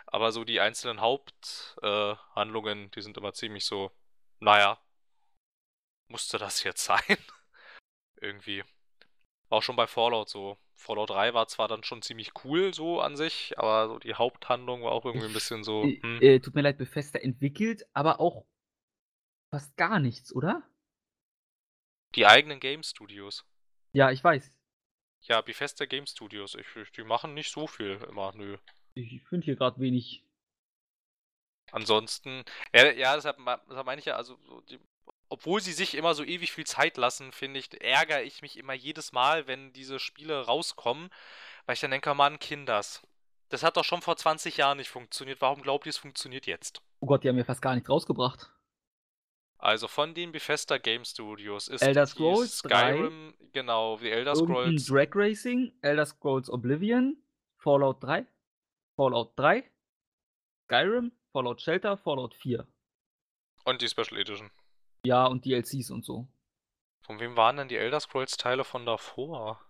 Aber 0.08 0.32
so 0.32 0.44
die 0.44 0.60
einzelnen 0.60 1.02
Haupt 1.02 1.78
äh, 1.82 2.16
die 2.36 3.02
sind 3.02 3.18
immer 3.18 3.34
ziemlich 3.34 3.66
so, 3.66 3.92
na 4.40 4.60
ja 4.60 4.80
musste 6.14 6.38
das 6.38 6.64
jetzt 6.64 6.86
sein? 6.86 7.00
Irgendwie. 8.22 8.64
War 9.50 9.58
auch 9.58 9.64
schon 9.64 9.76
bei 9.76 9.88
Fallout 9.88 10.30
so. 10.30 10.58
Fallout 10.76 11.10
3 11.10 11.34
war 11.34 11.48
zwar 11.48 11.68
dann 11.68 11.84
schon 11.84 12.02
ziemlich 12.02 12.32
cool 12.44 12.74
so 12.74 13.00
an 13.02 13.16
sich, 13.16 13.58
aber 13.58 13.88
so 13.88 14.00
die 14.00 14.16
Haupthandlung 14.16 14.84
war 14.84 14.92
auch 14.92 15.06
irgendwie 15.06 15.26
'n 15.26 15.30
Ich 15.30 15.34
bisschen 15.34 15.64
so, 15.64 15.84
äh, 15.86 16.00
hm. 16.02 16.22
äh, 16.22 16.40
tut 16.40 16.56
mir 16.56 16.62
leid, 16.62 16.78
Bethesda 16.78 17.20
entwickelt, 17.20 17.86
aber 17.94 18.20
auch 18.20 18.46
fast 19.50 19.76
gar 19.78 20.00
nichts, 20.00 20.34
oder? 20.34 20.64
Die 22.16 22.26
eigenen 22.26 22.60
Game 22.60 22.84
Studios. 22.84 23.46
Ja, 23.94 24.12
ich 24.12 24.24
weiß. 24.24 24.52
Ja, 25.22 25.42
Bethesda 25.42 25.86
Game 25.86 26.06
Studios. 26.06 26.56
Ich 26.56 26.76
ich 26.76 26.92
die 26.92 27.04
machen 27.04 27.34
nicht 27.34 27.52
so 27.52 27.68
viel 27.68 27.98
immer, 28.10 28.34
nö. 28.36 28.58
Ich 28.94 29.24
finde 29.24 29.46
hier 29.46 29.56
grad 29.56 29.80
wenig. 29.80 30.24
Ansonsten 31.72 32.44
ja, 32.74 32.92
ja, 32.92 33.16
deshalb 33.16 33.38
deshalb 33.70 33.86
meine 33.86 34.00
ich 34.00 34.06
ja, 34.06 34.16
also 34.16 34.38
so 34.46 34.62
die 34.62 34.80
obwohl 35.30 35.62
sie 35.62 35.72
sich 35.72 35.96
immer 35.96 36.14
so 36.14 36.24
ewig 36.24 36.52
viel 36.52 36.66
Zeit 36.66 36.96
lassen, 36.96 37.32
finde 37.32 37.60
ich 37.60 37.82
ärgere 37.82 38.22
ich 38.22 38.44
mich 38.44 38.56
immer 38.56 38.74
jedes 38.74 39.14
Mal, 39.14 39.48
wenn 39.48 39.74
diese 39.74 39.98
Spiele 39.98 40.46
rauskommen, 40.46 41.10
weil 41.66 41.74
ich 41.74 41.80
dann 41.80 41.90
denke: 41.90 42.14
„Mann, 42.14 42.38
Kinders, 42.38 43.02
das 43.50 43.64
hat 43.64 43.76
doch 43.76 43.84
schon 43.84 44.04
vor 44.04 44.16
20 44.16 44.58
Jahren 44.58 44.78
nicht 44.78 44.90
funktioniert. 44.90 45.42
Warum 45.42 45.64
glaubt 45.64 45.88
ihr, 45.88 45.90
es 45.90 45.98
funktioniert 45.98 46.46
jetzt?“ 46.46 46.84
Oh 47.00 47.08
Gott, 47.08 47.24
die 47.24 47.30
haben 47.30 47.38
ja 47.38 47.44
fast 47.46 47.64
gar 47.64 47.74
nichts 47.74 47.90
rausgebracht. 47.90 48.52
Also, 49.64 49.88
von 49.88 50.14
den 50.14 50.34
Bethesda 50.34 50.78
Game 50.78 51.06
Studios 51.06 51.70
ist 51.70 51.82
Elder 51.82 52.06
Scrolls 52.06 52.64
3 52.64 52.96
Skyrim 52.98 53.34
genau, 53.54 53.96
die 53.98 54.12
Elder 54.12 54.36
Scrolls 54.36 54.88
Drag 54.88 55.08
Racing, 55.16 55.72
Elder 55.82 56.06
Scrolls 56.06 56.50
Oblivion, 56.50 57.16
Fallout 57.60 58.04
3, 58.04 58.26
Fallout 58.98 59.40
3, 59.40 59.64
Skyrim, 60.66 61.14
Fallout 61.32 61.62
Shelter, 61.62 61.96
Fallout 61.96 62.36
4. 62.36 62.68
Und 63.64 63.82
die 63.82 63.88
Special 63.88 64.20
Edition. 64.20 64.52
Ja, 65.06 65.28
und 65.28 65.46
DLCs 65.46 65.92
und 65.92 66.04
so. 66.04 66.28
Von 67.06 67.22
wem 67.22 67.38
waren 67.38 67.56
denn 67.56 67.70
die 67.70 67.78
Elder 67.78 68.02
Scrolls 68.02 68.36
Teile 68.36 68.66
von 68.66 68.86
davor? 68.86 69.62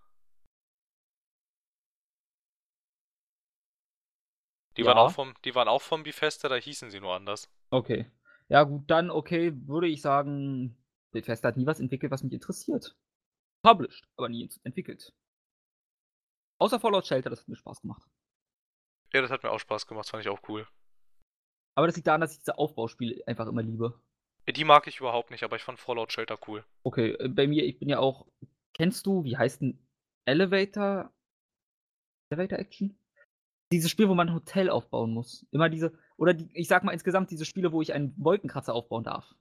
Die, 4.76 4.86
waren 4.86 4.98
Ja. 4.98 5.04
auch 5.04 5.12
vom, 5.12 5.36
die 5.46 5.54
waren 5.54 5.68
auch 5.68 5.84
vom 5.84 6.02
Bethesda, 6.02 6.50
da 6.50 6.56
hießen 6.56 6.90
sie 6.90 7.00
nur 7.00 7.14
anders. 7.14 7.48
Okay. 7.70 8.10
Ja, 8.50 8.64
gut, 8.64 8.90
dann 8.90 9.10
okay, 9.10 9.54
würde 9.68 9.88
ich 9.88 10.02
sagen, 10.02 10.78
Bethesda 11.12 11.50
hat 11.50 11.58
nie 11.58 11.66
was 11.66 11.80
entwickelt, 11.80 12.12
was 12.12 12.24
mich 12.24 12.34
interessiert. 12.34 12.96
Published, 13.64 14.08
aber 14.18 14.30
nie 14.30 14.50
entwickelt. 14.64 15.14
Außer 16.60 16.80
Fallout 16.80 17.06
Shelter, 17.06 17.30
das 17.30 17.42
hat 17.42 17.48
mir 17.48 17.56
Spaß 17.56 17.82
gemacht. 17.82 18.04
Ja, 19.14 19.22
das 19.22 19.32
hat 19.32 19.44
mir 19.44 19.52
auch 19.52 19.60
Spaß 19.60 19.88
gemacht, 19.88 20.10
fand 20.10 20.24
ich 20.24 20.30
auch 20.30 20.42
cool. 20.48 20.68
Aber 21.76 21.88
das 21.88 21.96
liegt 21.96 22.08
daran, 22.08 22.22
dass 22.22 22.34
ich 22.34 22.40
diese 22.40 22.58
Aufbauspiele 22.58 23.26
einfach 23.28 23.48
immer 23.48 23.64
liebe. 23.64 24.00
Die 24.48 24.66
mag 24.66 24.88
ich 24.88 25.00
überhaupt 25.00 25.32
nicht, 25.32 25.44
aber 25.44 25.56
ich 25.56 25.64
fand 25.64 25.80
Fallout 25.80 26.12
Shelter 26.12 26.38
cool. 26.48 26.66
Okay, 26.84 27.12
äh, 27.14 27.30
bei 27.30 27.48
mir, 27.48 27.64
ich 27.64 27.80
bin 27.80 27.90
ja 27.90 28.00
auch. 28.00 28.28
Kennst 28.74 29.06
du, 29.06 29.24
wie 29.24 29.38
heißt 29.38 29.62
denn 29.62 29.80
Elevator? 30.26 31.14
Elevator 32.30 32.60
Action? 32.60 32.98
Dieses 33.72 33.90
Spiel, 33.90 34.10
wo 34.10 34.16
man 34.16 34.30
ein 34.30 34.36
Hotel 34.36 34.70
aufbauen 34.70 35.14
muss. 35.14 35.46
Immer 35.52 35.70
diese, 35.70 35.98
oder 36.18 36.34
die, 36.34 36.50
ich 36.54 36.68
sag 36.68 36.84
mal 36.84 36.92
insgesamt 36.92 37.32
diese 37.32 37.46
Spiele, 37.46 37.72
wo 37.72 37.82
ich 37.82 37.94
einen 37.94 38.14
Wolkenkratzer 38.18 38.74
aufbauen 38.74 39.04
darf. 39.04 39.36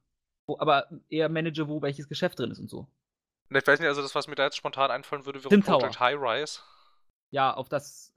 Wo, 0.47 0.59
aber 0.59 0.89
eher 1.09 1.29
manage, 1.29 1.69
wo 1.69 1.83
welches 1.83 2.09
Geschäft 2.09 2.39
drin 2.39 2.51
ist 2.51 2.59
und 2.59 2.69
so. 2.69 2.87
Ich 3.51 3.67
weiß 3.67 3.79
nicht, 3.81 3.89
also 3.89 4.03
das, 4.03 4.15
was 4.15 4.29
mir 4.29 4.35
da 4.35 4.45
jetzt 4.45 4.57
spontan 4.57 4.91
einfallen 4.91 5.27
würde, 5.27 5.39
wäre 5.45 5.51
Sim 5.51 5.63
Project 5.63 5.95
Tower. 5.95 6.01
High 6.01 6.17
Rise. 6.19 6.61
Ja, 7.31 7.55
auf 7.55 7.69
das. 7.69 8.13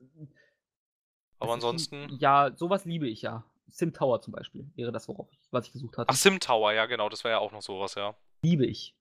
Aber 1.40 1.56
das 1.56 1.58
ist 1.58 1.66
ansonsten. 1.66 1.96
ein- 2.04 2.18
Ja, 2.20 2.52
sowas 2.56 2.86
liebe 2.86 3.08
ich 3.08 3.22
ja. 3.22 3.44
Sim 3.68 3.94
Tower 3.94 4.22
zum 4.22 4.32
Beispiel 4.34 4.70
wäre 4.76 4.92
das, 4.92 5.08
worauf 5.08 5.28
ich, 5.32 5.40
was 5.52 5.68
ich 5.68 5.74
gesucht 5.74 5.98
hatte. 5.98 6.10
Ach, 6.10 6.16
Sim 6.16 6.40
Tower, 6.40 6.72
ja, 6.74 6.86
genau, 6.86 7.10
das 7.10 7.24
wäre 7.24 7.34
ja 7.34 7.40
auch 7.40 7.52
noch 7.52 7.62
sowas, 7.62 7.96
ja. 7.96 8.16
Liebe 8.44 8.66
ich. 8.66 8.96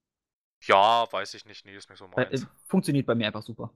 Ja, 0.63 1.07
weiß 1.13 1.35
ich 1.35 1.45
nicht, 1.45 1.65
nee, 1.65 1.77
ist 1.77 1.89
nicht 1.91 1.99
so 1.99 2.09
meins. 2.09 2.43
äh, 2.43 2.47
funktioniert 2.65 3.07
bei 3.07 3.15
mir 3.15 3.27
einfach 3.27 3.43
super. 3.43 3.73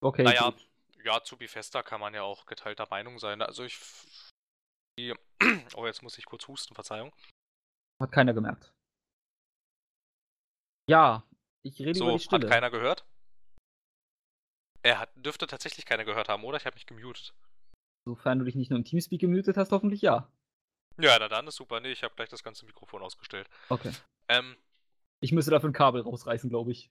Okay. 0.00 0.22
Naja, 0.24 0.50
gut. 0.50 0.67
Ja, 1.04 1.22
zu 1.22 1.36
Bethesda 1.36 1.82
kann 1.82 2.00
man 2.00 2.14
ja 2.14 2.22
auch 2.22 2.46
geteilter 2.46 2.86
Meinung 2.90 3.18
sein. 3.18 3.42
Also 3.42 3.64
ich. 3.64 3.78
Die, 4.98 5.14
oh, 5.76 5.86
jetzt 5.86 6.02
muss 6.02 6.18
ich 6.18 6.24
kurz 6.26 6.46
husten, 6.48 6.74
Verzeihung. 6.74 7.12
Hat 8.02 8.12
keiner 8.12 8.34
gemerkt. 8.34 8.72
Ja, 10.90 11.24
ich 11.64 11.78
rede 11.80 11.98
über 11.98 11.98
So, 11.98 12.06
die 12.06 12.12
hat 12.14 12.22
Stille. 12.22 12.48
keiner 12.48 12.70
gehört? 12.70 13.04
Er 14.82 15.00
hat, 15.00 15.10
dürfte 15.16 15.46
tatsächlich 15.46 15.84
keiner 15.84 16.04
gehört 16.04 16.28
haben, 16.28 16.44
oder? 16.44 16.56
Ich 16.56 16.64
habe 16.66 16.74
mich 16.74 16.86
gemutet. 16.86 17.34
Sofern 18.06 18.38
du 18.38 18.44
dich 18.44 18.54
nicht 18.54 18.70
nur 18.70 18.78
im 18.78 18.84
Teamspeak 18.84 19.20
gemutet 19.20 19.56
hast, 19.56 19.70
hoffentlich 19.72 20.00
ja. 20.00 20.32
Ja, 21.00 21.18
na 21.18 21.28
dann 21.28 21.46
ist 21.46 21.56
super. 21.56 21.80
Nee, 21.80 21.92
ich 21.92 22.02
habe 22.02 22.14
gleich 22.14 22.28
das 22.28 22.42
ganze 22.42 22.64
Mikrofon 22.64 23.02
ausgestellt. 23.02 23.48
Okay. 23.68 23.92
Ähm, 24.28 24.56
Ich 25.20 25.32
müsste 25.32 25.50
dafür 25.50 25.68
ein 25.70 25.74
Kabel 25.74 26.00
rausreißen, 26.02 26.48
glaube 26.48 26.72
ich. 26.72 26.90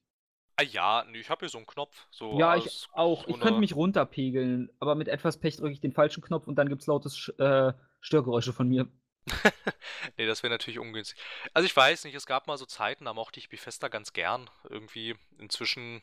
Ah 0.58 0.64
ja, 0.64 1.06
nee, 1.10 1.20
ich 1.20 1.30
habe 1.30 1.40
hier 1.40 1.50
so 1.50 1.58
einen 1.58 1.68
Knopf. 1.68 2.08
So 2.12 2.38
ja, 2.38 2.56
ich 2.56 2.88
auch. 2.92 3.24
so 3.26 3.30
ich 3.30 3.40
könnte 3.40 3.60
mich 3.60 3.76
runterpegeln, 3.76 4.70
aber 4.80 4.96
mit 4.96 5.08
etwas 5.08 5.38
Pech 5.40 5.58
drücke 5.58 5.74
ich 5.74 5.80
den 5.80 5.94
falschen 5.94 6.22
Knopf 6.22 6.48
und 6.48 6.56
dann 6.56 6.68
gibt 6.68 6.82
es 6.82 6.88
lautes 6.88 7.30
äh, 7.38 7.74
Störgeräusche 8.02 8.54
von 8.54 8.68
mir. 8.68 8.88
nee, 10.18 10.26
das 10.26 10.42
wäre 10.44 10.52
natürlich 10.52 10.80
ungünstig. 10.80 11.20
Also 11.54 11.66
ich 11.66 11.76
weiß 11.76 12.06
nicht, 12.06 12.16
es 12.16 12.26
gab 12.26 12.48
mal 12.48 12.58
so 12.58 12.66
Zeiten, 12.66 13.06
da 13.06 13.14
mochte 13.14 13.40
ich 13.40 13.50
Bethesda 13.50 13.88
ganz 13.88 14.14
gern. 14.14 14.50
Irgendwie 14.70 15.16
inzwischen. 15.38 16.02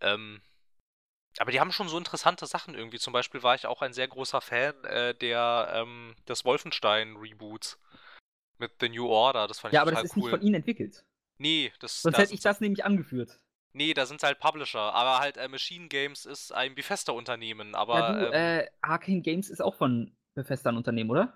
Ähm, 0.00 0.42
aber 1.38 1.52
die 1.52 1.60
haben 1.60 1.72
schon 1.72 1.88
so 1.88 1.96
interessante 1.96 2.46
Sachen 2.46 2.74
irgendwie. 2.74 2.98
Zum 2.98 3.12
Beispiel 3.12 3.42
war 3.42 3.54
ich 3.54 3.66
auch 3.66 3.82
ein 3.82 3.92
sehr 3.92 4.08
großer 4.08 4.40
Fan 4.40 4.84
äh, 4.84 5.14
der 5.14 5.70
ähm, 5.74 6.16
des 6.28 6.44
Wolfenstein-Reboots 6.44 7.78
mit 8.58 8.72
The 8.80 8.88
New 8.88 9.06
Order. 9.06 9.46
Das 9.46 9.60
fand 9.60 9.72
ich 9.72 9.76
Ja, 9.76 9.82
aber 9.82 9.90
total 9.90 10.02
das 10.02 10.10
ist 10.10 10.16
cool. 10.16 10.22
nicht 10.22 10.30
von 10.30 10.42
ihnen 10.42 10.56
entwickelt. 10.56 11.04
Nee, 11.40 11.72
das 11.80 12.02
Sonst 12.02 12.16
da 12.16 12.22
hätte 12.22 12.34
ich 12.34 12.40
das 12.40 12.60
nämlich 12.60 12.84
angeführt. 12.84 13.40
Nee, 13.72 13.94
da 13.94 14.04
sind 14.04 14.22
halt 14.22 14.40
Publisher, 14.40 14.92
aber 14.94 15.20
halt 15.20 15.36
äh, 15.36 15.48
Machine 15.48 15.88
Games 15.88 16.26
ist 16.26 16.52
ein 16.52 16.74
Bethesda-Unternehmen, 16.74 17.74
aber 17.74 17.98
ja, 17.98 18.12
du, 18.12 18.26
ähm, 18.26 18.32
äh, 18.32 18.66
Arcane 18.82 19.22
Games 19.22 19.48
ist 19.48 19.62
auch 19.62 19.74
von 19.74 20.14
Bethesda 20.34 20.70
ein 20.70 20.76
Unternehmen, 20.76 21.10
oder? 21.10 21.32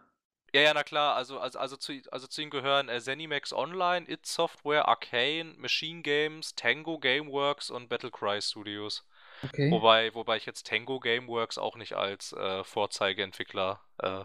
ja, 0.54 0.60
ja, 0.60 0.74
na 0.74 0.84
klar, 0.84 1.16
also, 1.16 1.40
also, 1.40 1.58
also, 1.58 1.76
zu, 1.76 1.92
also 2.12 2.28
zu 2.28 2.40
ihnen 2.40 2.50
gehören 2.50 2.88
äh, 2.88 3.00
Zenimax 3.00 3.52
Online, 3.52 4.08
It 4.08 4.24
Software, 4.24 4.86
Arcane, 4.86 5.54
Machine 5.58 6.02
Games, 6.02 6.54
Tango 6.54 6.98
Gameworks 6.98 7.70
und 7.70 7.88
Battlecry 7.88 8.40
Studios. 8.40 9.04
Okay. 9.42 9.70
Wobei, 9.72 10.14
wobei 10.14 10.36
ich 10.36 10.46
jetzt 10.46 10.68
Tango 10.68 11.00
Gameworks 11.00 11.58
auch 11.58 11.76
nicht 11.76 11.94
als 11.94 12.32
äh, 12.34 12.62
Vorzeigeentwickler 12.62 13.80
äh, 13.98 14.24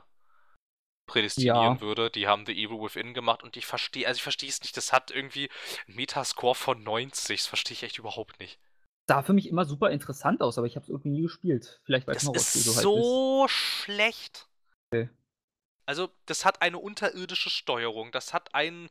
prädestinieren 1.10 1.76
Ja. 1.76 1.81
würde. 1.81 2.10
Die 2.10 2.27
haben 2.27 2.45
The 2.45 2.53
Evil 2.53 2.80
Within 2.81 3.14
gemacht 3.14 3.44
und 3.44 3.57
ich 3.57 3.65
verstehe, 3.65 4.07
also 4.07 4.18
ich 4.18 4.23
verstehe 4.23 4.49
es 4.49 4.61
nicht, 4.61 4.77
das 4.77 4.94
hat 4.94 5.11
irgendwie 5.11 5.49
einen 5.88 5.95
Metascore 5.98 6.56
von 6.56 6.81
90, 6.84 7.38
das 7.41 7.48
verstehe 7.48 7.73
ich 7.73 7.84
echt 7.84 7.98
überhaupt 7.98 8.40
nicht. 8.40 8.60
Sah 9.10 9.23
für 9.23 9.34
mich 9.34 9.48
immer 9.49 9.65
super 9.65 9.90
interessant 9.90 10.41
aus, 10.41 10.57
aber 10.57 10.68
ich 10.68 10.76
habe 10.76 10.84
es 10.84 10.90
irgendwie 10.90 11.10
nie 11.10 11.22
gespielt. 11.23 11.81
Vielleicht 11.84 12.06
weil 12.07 12.15
es 12.15 12.23
Das 12.23 12.30
ein 12.30 12.36
ist 12.36 12.65
Horrorspiel 12.65 12.84
so 12.84 12.91
halt 12.91 12.99
ist. 12.99 13.03
so 13.03 13.48
schlecht. 13.48 14.48
Okay. 14.94 15.10
Also, 15.88 16.10
das 16.27 16.45
hat 16.45 16.61
eine 16.61 16.77
unterirdische 16.77 17.49
Steuerung. 17.49 18.11
Das 18.11 18.31
hat 18.34 18.53
ein 18.53 18.90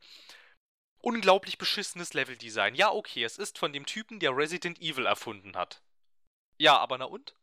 unglaublich 1.01 1.57
beschissenes 1.59 2.12
Leveldesign. 2.15 2.74
Ja, 2.74 2.90
okay, 2.93 3.23
es 3.23 3.39
ist 3.39 3.59
von 3.59 3.73
dem 3.73 3.86
Typen, 3.86 4.19
der 4.19 4.36
Resident 4.36 4.81
Evil 4.81 5.07
erfunden 5.07 5.55
hat. 5.57 5.81
Ja, 6.59 6.77
aber 6.78 6.99
na 6.99 7.05
und? 7.05 7.36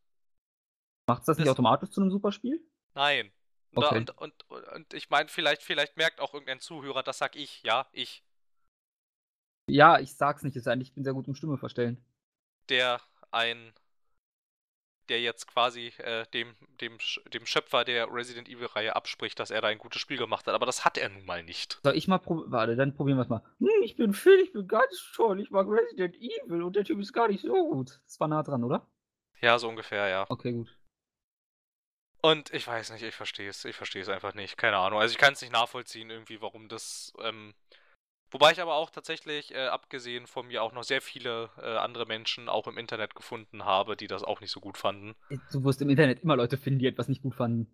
Macht's 1.08 1.28
das 1.28 1.38
nicht 1.38 1.48
das- 1.48 1.54
automatisch 1.54 1.92
zu 1.92 2.02
einem 2.02 2.12
Superspiel? 2.12 2.60
Nein. 2.96 3.32
Und, 3.74 3.84
da- 3.84 3.90
Okay. 3.90 4.06
und, 4.18 4.50
und, 4.50 4.64
und 4.70 4.94
ich 4.94 5.10
meine, 5.10 5.30
vielleicht, 5.30 5.62
vielleicht 5.64 5.98
merkt 5.98 6.20
auch 6.22 6.34
irgendein 6.34 6.60
Zuhörer, 6.60 7.04
das 7.04 7.18
sag 7.18 7.36
ich. 7.36 7.62
Ja, 7.64 7.88
ich. 7.92 8.24
Ja, 9.68 10.00
ich 10.00 10.16
sag's 10.16 10.44
nicht, 10.44 10.56
es 10.56 10.64
sei 10.64 10.72
denn, 10.72 10.82
ich 10.82 10.94
bin 10.94 11.04
sehr 11.04 11.14
gut 11.14 11.28
im 11.28 11.36
Stimme 11.36 11.58
verstellen. 11.58 12.04
Der 12.70 13.02
ein. 13.32 13.74
Der 15.10 15.22
jetzt 15.22 15.46
quasi 15.46 15.94
äh, 16.00 16.26
dem, 16.34 16.56
dem, 16.82 16.98
dem 17.32 17.46
Schöpfer 17.46 17.84
der 17.84 18.12
Resident 18.12 18.50
Evil-Reihe 18.50 18.96
abspricht, 18.96 19.40
dass 19.40 19.52
er 19.52 19.62
da 19.62 19.68
ein 19.68 19.78
gutes 19.78 20.02
Spiel 20.02 20.18
gemacht 20.18 20.48
hat. 20.48 20.56
Aber 20.56 20.66
das 20.66 20.84
hat 20.84 20.98
er 20.98 21.10
nun 21.10 21.26
mal 21.26 21.44
nicht. 21.44 21.80
Soll 21.84 21.96
ich 21.96 22.08
mal 22.08 22.18
probieren? 22.18 22.52
Warte, 22.52 22.76
dann 22.76 22.96
probieren 22.96 23.20
wir's 23.20 23.30
mal. 23.30 23.44
Hm, 23.60 23.84
ich 23.84 23.96
bin 23.96 24.14
Phil, 24.14 24.40
ich 24.40 24.52
bin 24.52 24.68
ganz 24.68 25.12
toll, 25.16 25.40
ich 25.42 25.52
mag 25.52 25.68
Resident 25.68 26.16
Evil 26.16 26.64
und 26.64 26.76
der 26.76 26.86
Typ 26.86 27.00
ist 27.00 27.14
gar 27.14 27.28
nicht 27.28 27.42
so 27.44 27.54
gut. 27.70 28.02
Das 28.06 28.20
war 28.20 28.28
nah 28.28 28.42
dran, 28.42 28.64
oder? 28.64 28.88
Ja, 29.42 29.60
so 29.60 29.70
ungefähr, 29.70 30.08
ja. 30.08 30.26
Okay, 30.30 30.54
gut. 30.54 30.76
Und 32.26 32.52
ich 32.56 32.66
weiß 32.66 32.90
nicht, 32.90 33.04
ich 33.04 33.14
verstehe 33.14 33.48
es. 33.48 33.66
Ich 33.66 33.76
verstehe 33.76 34.02
es 34.02 34.10
einfach 34.10 34.34
nicht. 34.34 34.58
Keine 34.58 34.78
Ahnung. 34.78 35.00
Also 35.00 35.12
ich 35.12 35.20
kann 35.20 35.34
es 35.34 35.42
nicht 35.42 35.54
nachvollziehen, 35.54 36.10
irgendwie, 36.10 36.42
warum 36.42 36.68
das. 36.68 37.14
Ähm, 37.22 37.54
wobei 38.32 38.52
ich 38.52 38.60
aber 38.60 38.74
auch 38.74 38.90
tatsächlich, 38.90 39.54
äh, 39.54 39.68
abgesehen 39.68 40.26
von 40.26 40.48
mir, 40.48 40.64
auch 40.64 40.72
noch 40.72 40.84
sehr 40.84 41.02
viele 41.02 41.52
äh, 41.60 41.78
andere 41.78 42.08
Menschen 42.08 42.50
auch 42.50 42.66
im 42.66 42.80
Internet 42.80 43.14
gefunden 43.14 43.64
habe, 43.64 43.96
die 43.96 44.08
das 44.08 44.24
auch 44.24 44.42
nicht 44.42 44.50
so 44.50 44.60
gut 44.60 44.80
fanden. 44.80 45.14
Du 45.52 45.64
wirst 45.66 45.84
im 45.84 45.90
Internet 45.92 46.24
immer 46.24 46.36
Leute 46.36 46.58
finden, 46.58 46.80
die 46.80 46.88
etwas 46.88 47.10
nicht 47.10 47.22
gut 47.22 47.36
fanden. 47.36 47.72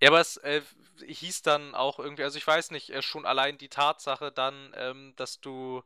Ja, 0.00 0.10
aber 0.10 0.20
es 0.20 0.36
äh, 0.36 0.62
hieß 1.04 1.42
dann 1.42 1.74
auch 1.74 1.98
irgendwie, 1.98 2.22
also 2.22 2.38
ich 2.38 2.46
weiß 2.46 2.70
nicht, 2.70 2.90
äh, 2.90 3.02
schon 3.02 3.26
allein 3.26 3.58
die 3.58 3.68
Tatsache 3.68 4.30
dann, 4.30 4.72
ähm, 4.76 5.14
dass 5.16 5.40
du 5.40 5.82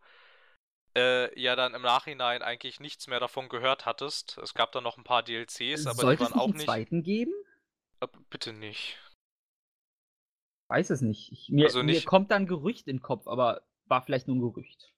äh, 0.97 1.39
ja 1.41 1.57
dann 1.57 1.75
im 1.75 1.83
Nachhinein 1.83 2.43
eigentlich 2.43 2.81
nichts 2.81 3.07
mehr 3.07 3.21
davon 3.21 3.49
gehört 3.49 3.87
hattest. 3.87 4.39
Es 4.39 4.55
gab 4.55 4.73
dann 4.73 4.85
noch 4.85 4.97
ein 4.97 5.05
paar 5.05 5.23
DLCs, 5.23 5.87
aber 5.87 5.95
Sollte 6.03 6.25
die 6.25 6.31
waren 6.31 6.33
nicht 6.33 6.41
auch 6.43 6.53
nicht. 6.55 6.65
zweiten 6.65 7.03
geben? 7.03 7.33
Äh, 8.01 8.09
bitte 8.31 8.53
nicht. 8.53 8.99
Weiß 10.69 10.91
es 10.91 11.01
nicht. 11.03 11.31
Ich, 11.33 11.49
mir, 11.51 11.67
Also 11.67 11.81
mir 11.83 11.93
nicht- 11.93 12.07
kommt 12.07 12.31
da 12.31 12.37
ein 12.37 12.47
Gerücht 12.47 12.87
in 12.89 12.97
den 12.97 13.03
Kopf, 13.03 13.27
aber 13.27 13.63
war 13.87 14.03
vielleicht 14.03 14.27
nur 14.29 14.37
ein 14.37 14.41
Gerücht. 14.41 14.93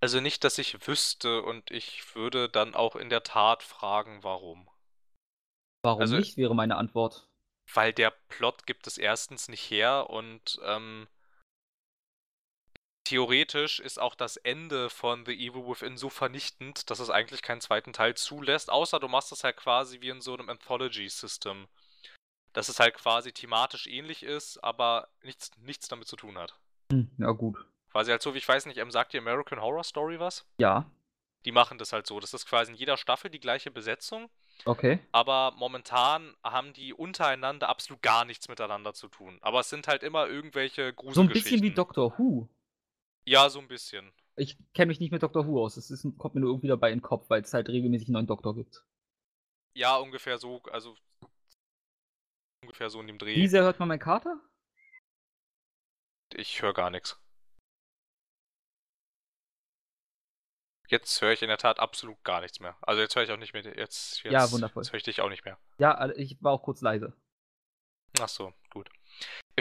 Also 0.00 0.20
nicht, 0.20 0.44
dass 0.44 0.58
ich 0.58 0.86
wüsste 0.86 1.42
und 1.42 1.70
ich 1.70 2.14
würde 2.14 2.48
dann 2.48 2.74
auch 2.74 2.94
in 2.94 3.08
der 3.08 3.22
Tat 3.24 3.62
fragen, 3.62 4.22
warum. 4.22 4.68
Warum 5.82 6.00
Also- 6.02 6.16
nicht, 6.16 6.36
wäre 6.36 6.54
meine 6.54 6.76
Antwort. 6.76 7.28
Weil 7.74 7.92
der 7.92 8.10
Plot 8.28 8.66
gibt 8.66 8.86
es 8.86 8.96
erstens 8.96 9.48
nicht 9.48 9.70
her 9.70 10.08
und 10.08 10.58
ähm, 10.64 11.06
theoretisch 13.08 13.80
ist 13.80 13.98
auch 14.00 14.14
das 14.14 14.36
Ende 14.36 14.90
von 14.90 15.24
The 15.24 15.32
Evil 15.32 15.66
Within 15.66 15.96
so 15.96 16.10
vernichtend, 16.10 16.90
dass 16.90 16.98
es 17.00 17.10
eigentlich 17.10 17.42
keinen 17.42 17.60
zweiten 17.60 17.92
Teil 17.92 18.14
zulässt, 18.14 18.70
außer 18.70 19.00
du 19.00 19.08
machst 19.08 19.32
es 19.32 19.44
halt 19.44 19.56
quasi 19.56 20.00
wie 20.00 20.10
in 20.10 20.20
so 20.20 20.34
einem 20.34 20.48
Anthology-System. 20.48 21.66
Dass 22.52 22.68
es 22.68 22.80
halt 22.80 22.94
quasi 22.94 23.32
thematisch 23.32 23.86
ähnlich 23.86 24.22
ist, 24.22 24.62
aber 24.64 25.08
nichts, 25.22 25.50
nichts 25.58 25.88
damit 25.88 26.08
zu 26.08 26.16
tun 26.16 26.38
hat. 26.38 26.54
Hm, 26.92 27.10
ja, 27.18 27.30
gut. 27.30 27.56
Quasi 27.92 28.10
halt 28.10 28.22
so, 28.22 28.34
wie 28.34 28.38
ich 28.38 28.48
weiß 28.48 28.66
nicht, 28.66 28.78
ähm, 28.78 28.90
sagt 28.90 29.12
die 29.12 29.18
American 29.18 29.60
Horror 29.60 29.84
Story 29.84 30.18
was? 30.20 30.46
Ja, 30.58 30.90
Die 31.44 31.52
machen 31.52 31.78
das 31.78 31.92
halt 31.92 32.06
so. 32.06 32.18
Das 32.20 32.34
ist 32.34 32.46
quasi 32.46 32.72
in 32.72 32.76
jeder 32.76 32.96
Staffel 32.96 33.30
die 33.30 33.40
gleiche 33.40 33.70
Besetzung. 33.70 34.28
okay. 34.64 34.98
aber 35.12 35.52
momentan 35.56 36.34
haben 36.42 36.72
die 36.72 36.92
untereinander 36.92 37.68
absolut 37.68 38.02
gar 38.02 38.24
nichts 38.24 38.48
miteinander 38.48 38.92
zu 38.92 39.08
tun. 39.08 39.38
Aber 39.40 39.60
es 39.60 39.70
sind 39.70 39.86
halt 39.86 40.02
immer 40.02 40.26
irgendwelche 40.26 40.82
So 40.82 40.88
ein 40.88 40.96
Gruselgeschichten. 40.96 41.32
bisschen 41.32 41.62
wie 41.62 41.74
Doctor 41.74 42.18
Who. 42.18 42.48
Ja, 43.28 43.50
so 43.50 43.58
ein 43.58 43.68
bisschen. 43.68 44.10
Ich 44.36 44.56
kenne 44.72 44.88
mich 44.88 45.00
nicht 45.00 45.12
mit 45.12 45.22
Doctor 45.22 45.46
Who 45.46 45.62
aus. 45.62 45.76
Es 45.76 45.90
ist, 45.90 46.06
kommt 46.16 46.34
mir 46.34 46.40
nur 46.40 46.50
irgendwie 46.50 46.68
dabei 46.68 46.90
in 46.90 46.98
den 46.98 47.02
Kopf, 47.02 47.28
weil 47.28 47.42
es 47.42 47.52
halt 47.52 47.68
regelmäßig 47.68 48.08
einen 48.08 48.14
neuen 48.14 48.26
Doktor 48.26 48.54
gibt. 48.54 48.84
Ja, 49.74 49.96
ungefähr 49.96 50.38
so. 50.38 50.62
Also 50.70 50.96
Ungefähr 52.62 52.88
so 52.88 53.00
in 53.00 53.06
dem 53.06 53.18
Dreh. 53.18 53.34
Wie 53.34 53.48
sehr 53.48 53.62
hört 53.62 53.78
man 53.78 53.88
meinen 53.88 53.98
Kater? 53.98 54.40
Ich 56.34 56.62
höre 56.62 56.72
gar 56.72 56.90
nichts. 56.90 57.20
Jetzt 60.88 61.20
höre 61.20 61.32
ich 61.32 61.42
in 61.42 61.48
der 61.48 61.58
Tat 61.58 61.78
absolut 61.80 62.22
gar 62.24 62.40
nichts 62.40 62.60
mehr. 62.60 62.78
Also 62.80 63.02
jetzt 63.02 63.14
höre 63.14 63.24
ich 63.24 63.30
auch 63.30 63.36
nicht 63.36 63.52
mehr. 63.52 63.62
Jetzt, 63.62 64.22
jetzt, 64.22 64.22
Ja, 64.24 64.50
wundervoll. 64.50 64.82
Jetzt 64.82 64.92
höre 64.92 64.96
ich 64.96 65.02
dich 65.02 65.20
auch 65.20 65.28
nicht 65.28 65.44
mehr. 65.44 65.58
Ja, 65.78 65.94
also 65.94 66.14
ich 66.16 66.42
war 66.42 66.52
auch 66.52 66.62
kurz 66.62 66.80
leise. 66.80 67.12
Ach 68.20 68.28
so, 68.28 68.54
gut. 68.70 68.90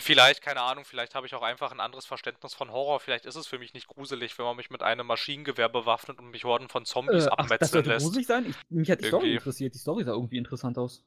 Vielleicht, 0.01 0.41
keine 0.41 0.61
Ahnung, 0.61 0.85
vielleicht 0.85 1.15
habe 1.15 1.27
ich 1.27 1.33
auch 1.35 1.41
einfach 1.41 1.71
ein 1.71 1.79
anderes 1.79 2.05
Verständnis 2.05 2.53
von 2.53 2.71
Horror. 2.71 2.99
Vielleicht 2.99 3.25
ist 3.25 3.35
es 3.35 3.47
für 3.47 3.59
mich 3.59 3.73
nicht 3.73 3.87
gruselig, 3.87 4.37
wenn 4.37 4.45
man 4.45 4.55
mich 4.55 4.69
mit 4.69 4.83
einem 4.83 5.07
Maschinengewehr 5.07 5.69
bewaffnet 5.69 6.19
und 6.19 6.29
mich 6.29 6.43
Horden 6.45 6.69
von 6.69 6.85
Zombies 6.85 7.25
Äh, 7.25 7.29
ach, 7.31 7.35
das 7.37 7.51
abmetzeln 7.51 7.69
sollte 7.71 7.89
lässt. 7.89 8.05
gruselig 8.05 8.27
sein? 8.27 8.45
Ich, 8.49 8.55
mich 8.69 8.89
hat 8.91 9.01
die 9.01 9.07
Story 9.07 9.23
Irgendwie. 9.25 9.35
interessiert. 9.37 9.73
Die 9.73 9.79
Story 9.79 10.03
sah 10.03 10.11
irgendwie 10.11 10.37
interessant 10.37 10.77
aus. 10.77 11.03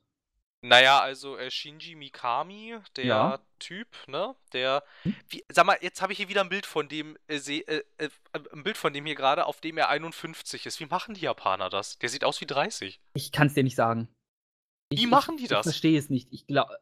Naja, 0.63 0.99
also 1.01 1.39
äh, 1.39 1.51
Shinji 1.51 1.95
Mikami, 1.95 2.77
der 2.97 3.05
Ja. 3.05 3.39
Typ, 3.59 3.89
ne? 4.09 4.35
Der. 4.53 4.85
Hm? 5.05 5.15
Wie, 5.31 5.43
sag 5.51 5.65
mal, 5.65 5.79
jetzt 5.81 6.03
habe 6.03 6.13
ich 6.13 6.19
hier 6.19 6.29
wieder 6.29 6.43
ein 6.43 6.51
Bild 6.51 6.67
von 6.67 6.87
dem, 6.89 7.17
äh, 7.29 7.39
seh- 7.39 7.61
äh, 7.63 7.83
äh, 7.97 8.11
ein 8.53 8.63
Bild 8.63 8.77
von 8.77 8.93
dem 8.93 9.07
hier 9.07 9.15
gerade, 9.15 9.47
auf 9.47 9.61
dem 9.63 9.79
er 9.79 9.89
51 9.89 10.67
ist. 10.67 10.79
Wie 10.81 10.85
machen 10.87 11.15
die 11.15 11.23
Japaner 11.23 11.71
das? 11.71 11.99
Der 11.99 12.11
sieht 12.11 12.25
aus 12.25 12.41
wie 12.43 12.47
30. 12.47 13.01
Ich 13.15 13.33
kann 13.33 13.47
es 13.47 13.55
dir 13.55 13.63
nicht 13.65 13.75
sagen. 13.77 14.09
Ich, 14.91 15.01
Wie 15.01 15.07
machen 15.07 15.37
die 15.39 15.47
das? 15.47 15.65
Ich 15.67 15.73
verstehe 15.73 15.99
es 15.99 16.11
nicht. 16.11 16.29
Ich 16.31 16.47
glaube, 16.47 16.77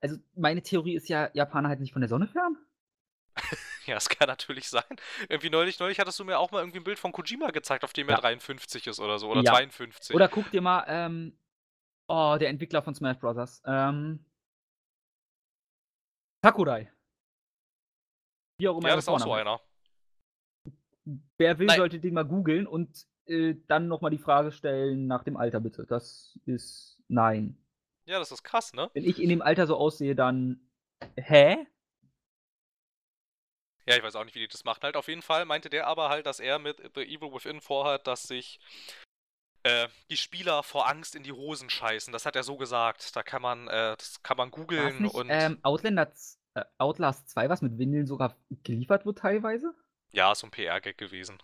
also 0.00 0.16
meine 0.34 0.62
Theorie 0.62 0.94
ist 0.94 1.08
ja, 1.08 1.30
Japaner 1.34 1.68
halten 1.68 1.82
sich 1.82 1.92
von 1.92 2.02
der 2.02 2.08
Sonne 2.08 2.28
fern. 2.28 2.56
Ja, 3.86 3.96
es 3.96 4.08
kann 4.08 4.28
natürlich 4.28 4.70
sein. 4.70 4.82
Irgendwie 5.28 5.50
neulich, 5.50 5.78
neulich 5.78 6.00
hattest 6.00 6.18
du 6.18 6.24
mir 6.24 6.38
auch 6.38 6.50
mal 6.50 6.60
irgendwie 6.60 6.78
ein 6.78 6.84
Bild 6.84 6.98
von 6.98 7.12
Kojima 7.12 7.50
gezeigt, 7.50 7.84
auf 7.84 7.92
dem 7.92 8.08
er 8.08 8.14
Ja. 8.14 8.20
53 8.22 8.86
ist 8.86 8.98
oder 8.98 9.18
so. 9.18 9.28
Oder 9.28 9.42
Ja. 9.42 9.52
52. 9.52 10.16
Oder 10.16 10.26
guck 10.28 10.50
dir 10.50 10.62
mal, 10.62 10.84
ähm, 10.88 11.38
oh, 12.08 12.36
der 12.40 12.48
Entwickler 12.48 12.82
von 12.82 12.94
Smash 12.94 13.18
Bros. 13.18 13.60
Ähm, 13.66 14.24
Sakurai. 16.42 16.90
Wie 18.58 18.68
auch 18.68 18.78
immer 18.78 18.88
ja, 18.88 18.94
er 18.94 18.96
das 18.96 19.04
ist 19.04 19.08
auch 19.08 19.20
so 19.20 19.34
einer. 19.34 19.60
Wer 21.36 21.58
will, 21.58 21.66
Nein. 21.66 21.76
sollte 21.76 22.00
den 22.00 22.14
mal 22.14 22.24
googeln 22.24 22.66
und 22.66 23.06
äh, 23.26 23.54
dann 23.66 23.88
nochmal 23.88 24.10
die 24.10 24.18
Frage 24.18 24.50
stellen 24.50 25.06
nach 25.06 25.24
dem 25.24 25.36
Alter, 25.36 25.60
bitte. 25.60 25.84
Das 25.84 26.38
ist 26.46 27.02
nein. 27.08 27.58
Ja, 28.06 28.18
das 28.18 28.32
ist 28.32 28.42
krass, 28.42 28.72
ne? 28.72 28.90
Wenn 28.94 29.04
ich 29.04 29.20
in 29.20 29.28
dem 29.28 29.42
Alter 29.42 29.66
so 29.66 29.76
aussehe, 29.76 30.14
dann. 30.14 30.60
Hä? 31.16 31.66
Ja, 33.86 33.96
ich 33.96 34.02
weiß 34.02 34.16
auch 34.16 34.24
nicht, 34.24 34.34
wie 34.34 34.40
die 34.40 34.48
das 34.48 34.64
machen. 34.64 34.82
Halt 34.82 34.96
auf 34.96 35.08
jeden 35.08 35.22
Fall 35.22 35.44
meinte 35.44 35.68
der 35.68 35.86
aber 35.86 36.08
halt, 36.08 36.26
dass 36.26 36.40
er 36.40 36.58
mit 36.58 36.78
The 36.94 37.02
Evil 37.02 37.32
Within 37.32 37.60
vorhat, 37.60 38.06
dass 38.06 38.22
sich 38.22 38.58
äh, 39.62 39.88
die 40.10 40.16
Spieler 40.16 40.62
vor 40.62 40.88
Angst 40.88 41.14
in 41.14 41.22
die 41.22 41.32
Hosen 41.32 41.68
scheißen. 41.68 42.12
Das 42.12 42.24
hat 42.24 42.36
er 42.36 42.44
so 42.44 42.56
gesagt. 42.56 43.14
Da 43.14 43.22
kann 43.22 43.42
man, 43.42 43.68
äh, 43.68 43.96
das 43.96 44.22
kann 44.22 44.38
man 44.38 44.50
googeln 44.50 45.02
nicht 45.02 45.14
und 45.14 45.28
ähm, 45.30 45.58
Outlander, 45.62 46.10
äh, 46.54 46.64
Outlast 46.78 47.28
2, 47.28 47.48
was 47.50 47.60
mit 47.60 47.76
Windeln 47.78 48.06
sogar 48.06 48.36
geliefert 48.62 49.04
wird 49.04 49.18
teilweise? 49.18 49.74
ja, 50.14 50.32
ist 50.32 50.40
so 50.40 50.46
ein 50.46 50.50
PR-Gag 50.50 50.96
gewesen. 50.96 51.38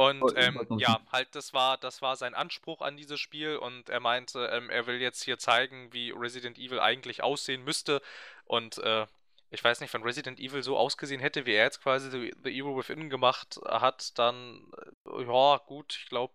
Und 0.00 0.32
ähm, 0.36 0.58
ja, 0.78 0.98
halt, 1.12 1.34
das 1.34 1.52
war, 1.52 1.76
das 1.76 2.00
war 2.00 2.16
sein 2.16 2.32
Anspruch 2.32 2.80
an 2.80 2.96
dieses 2.96 3.20
Spiel 3.20 3.56
und 3.56 3.90
er 3.90 4.00
meinte, 4.00 4.46
ähm, 4.46 4.70
er 4.70 4.86
will 4.86 4.98
jetzt 4.98 5.22
hier 5.22 5.36
zeigen, 5.36 5.92
wie 5.92 6.10
Resident 6.10 6.58
Evil 6.58 6.80
eigentlich 6.80 7.22
aussehen 7.22 7.64
müsste. 7.64 8.00
Und 8.46 8.78
äh, 8.78 9.06
ich 9.50 9.62
weiß 9.62 9.80
nicht, 9.80 9.92
wenn 9.92 10.02
Resident 10.02 10.40
Evil 10.40 10.62
so 10.62 10.78
ausgesehen 10.78 11.20
hätte, 11.20 11.44
wie 11.44 11.52
er 11.52 11.64
jetzt 11.64 11.82
quasi 11.82 12.10
The, 12.10 12.32
The 12.42 12.50
Evil 12.50 12.76
Within 12.76 13.10
gemacht 13.10 13.60
hat, 13.66 14.18
dann, 14.18 14.72
äh, 15.06 15.22
ja, 15.24 15.58
gut, 15.66 15.98
ich 16.00 16.08
glaube, 16.08 16.32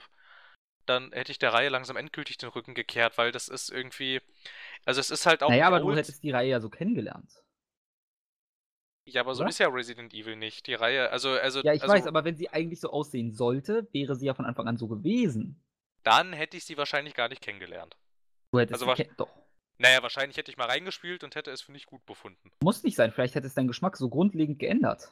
dann 0.86 1.12
hätte 1.12 1.32
ich 1.32 1.40
der 1.40 1.52
Reihe 1.52 1.70
langsam 1.70 1.98
endgültig 1.98 2.38
den 2.38 2.50
Rücken 2.50 2.76
gekehrt, 2.76 3.18
weil 3.18 3.32
das 3.32 3.48
ist 3.48 3.72
irgendwie, 3.72 4.22
also 4.86 5.02
es 5.02 5.10
ist 5.10 5.26
halt 5.26 5.42
auch 5.42 5.50
Naja, 5.50 5.66
aber 5.66 5.80
du 5.80 5.96
hättest 5.96 6.22
die 6.22 6.30
Reihe 6.30 6.50
ja 6.50 6.60
so 6.60 6.70
kennengelernt. 6.70 7.32
Ja, 9.06 9.22
aber 9.22 9.36
so 9.36 9.46
ist 9.46 9.60
ja 9.60 9.68
Resident 9.68 10.14
Evil 10.14 10.36
nicht. 10.36 10.68
Die 10.68 10.74
Reihe, 10.74 11.10
also, 11.12 11.30
also, 11.32 11.62
Ja, 11.62 11.74
ich 11.74 11.82
also, 11.82 11.94
weiß, 11.94 12.08
aber 12.08 12.24
wenn 12.26 12.36
sie 12.38 12.50
eigentlich 12.50 12.80
so 12.80 12.90
aussehen 12.90 13.32
sollte, 13.32 13.88
wäre 13.92 14.16
sie 14.16 14.26
ja 14.26 14.34
von 14.34 14.46
Anfang 14.46 14.68
an 14.68 14.78
so 14.78 14.88
gewesen. 14.88 15.62
dann 16.04 16.34
hätte 16.34 16.58
ich 16.58 16.66
sie 16.66 16.78
wahrscheinlich 16.78 17.14
gar 17.16 17.30
nicht 17.30 17.42
kennengelernt. 17.42 17.96
Du 18.52 18.60
hättest 18.60 18.82
Also 18.82 18.92
kenn- 18.94 19.10
doch. 19.18 19.30
Naja, 19.78 20.02
wahrscheinlich 20.04 20.38
hätte 20.38 20.52
ich 20.52 20.58
mal 20.58 20.68
reingespielt 20.68 21.24
und 21.24 21.36
hätte 21.36 21.52
es 21.52 21.62
für 21.62 21.72
nicht 21.74 21.86
gut 21.88 22.06
befunden. 22.06 22.52
Muss 22.64 22.84
nicht 22.84 22.96
sein, 22.96 23.12
vielleicht 23.12 23.36
hätte 23.36 23.48
es 23.48 23.54
deinen 23.56 23.68
Geschmack 23.68 23.98
so 23.98 24.08
grundlegend 24.10 24.58
geändert. 24.60 25.12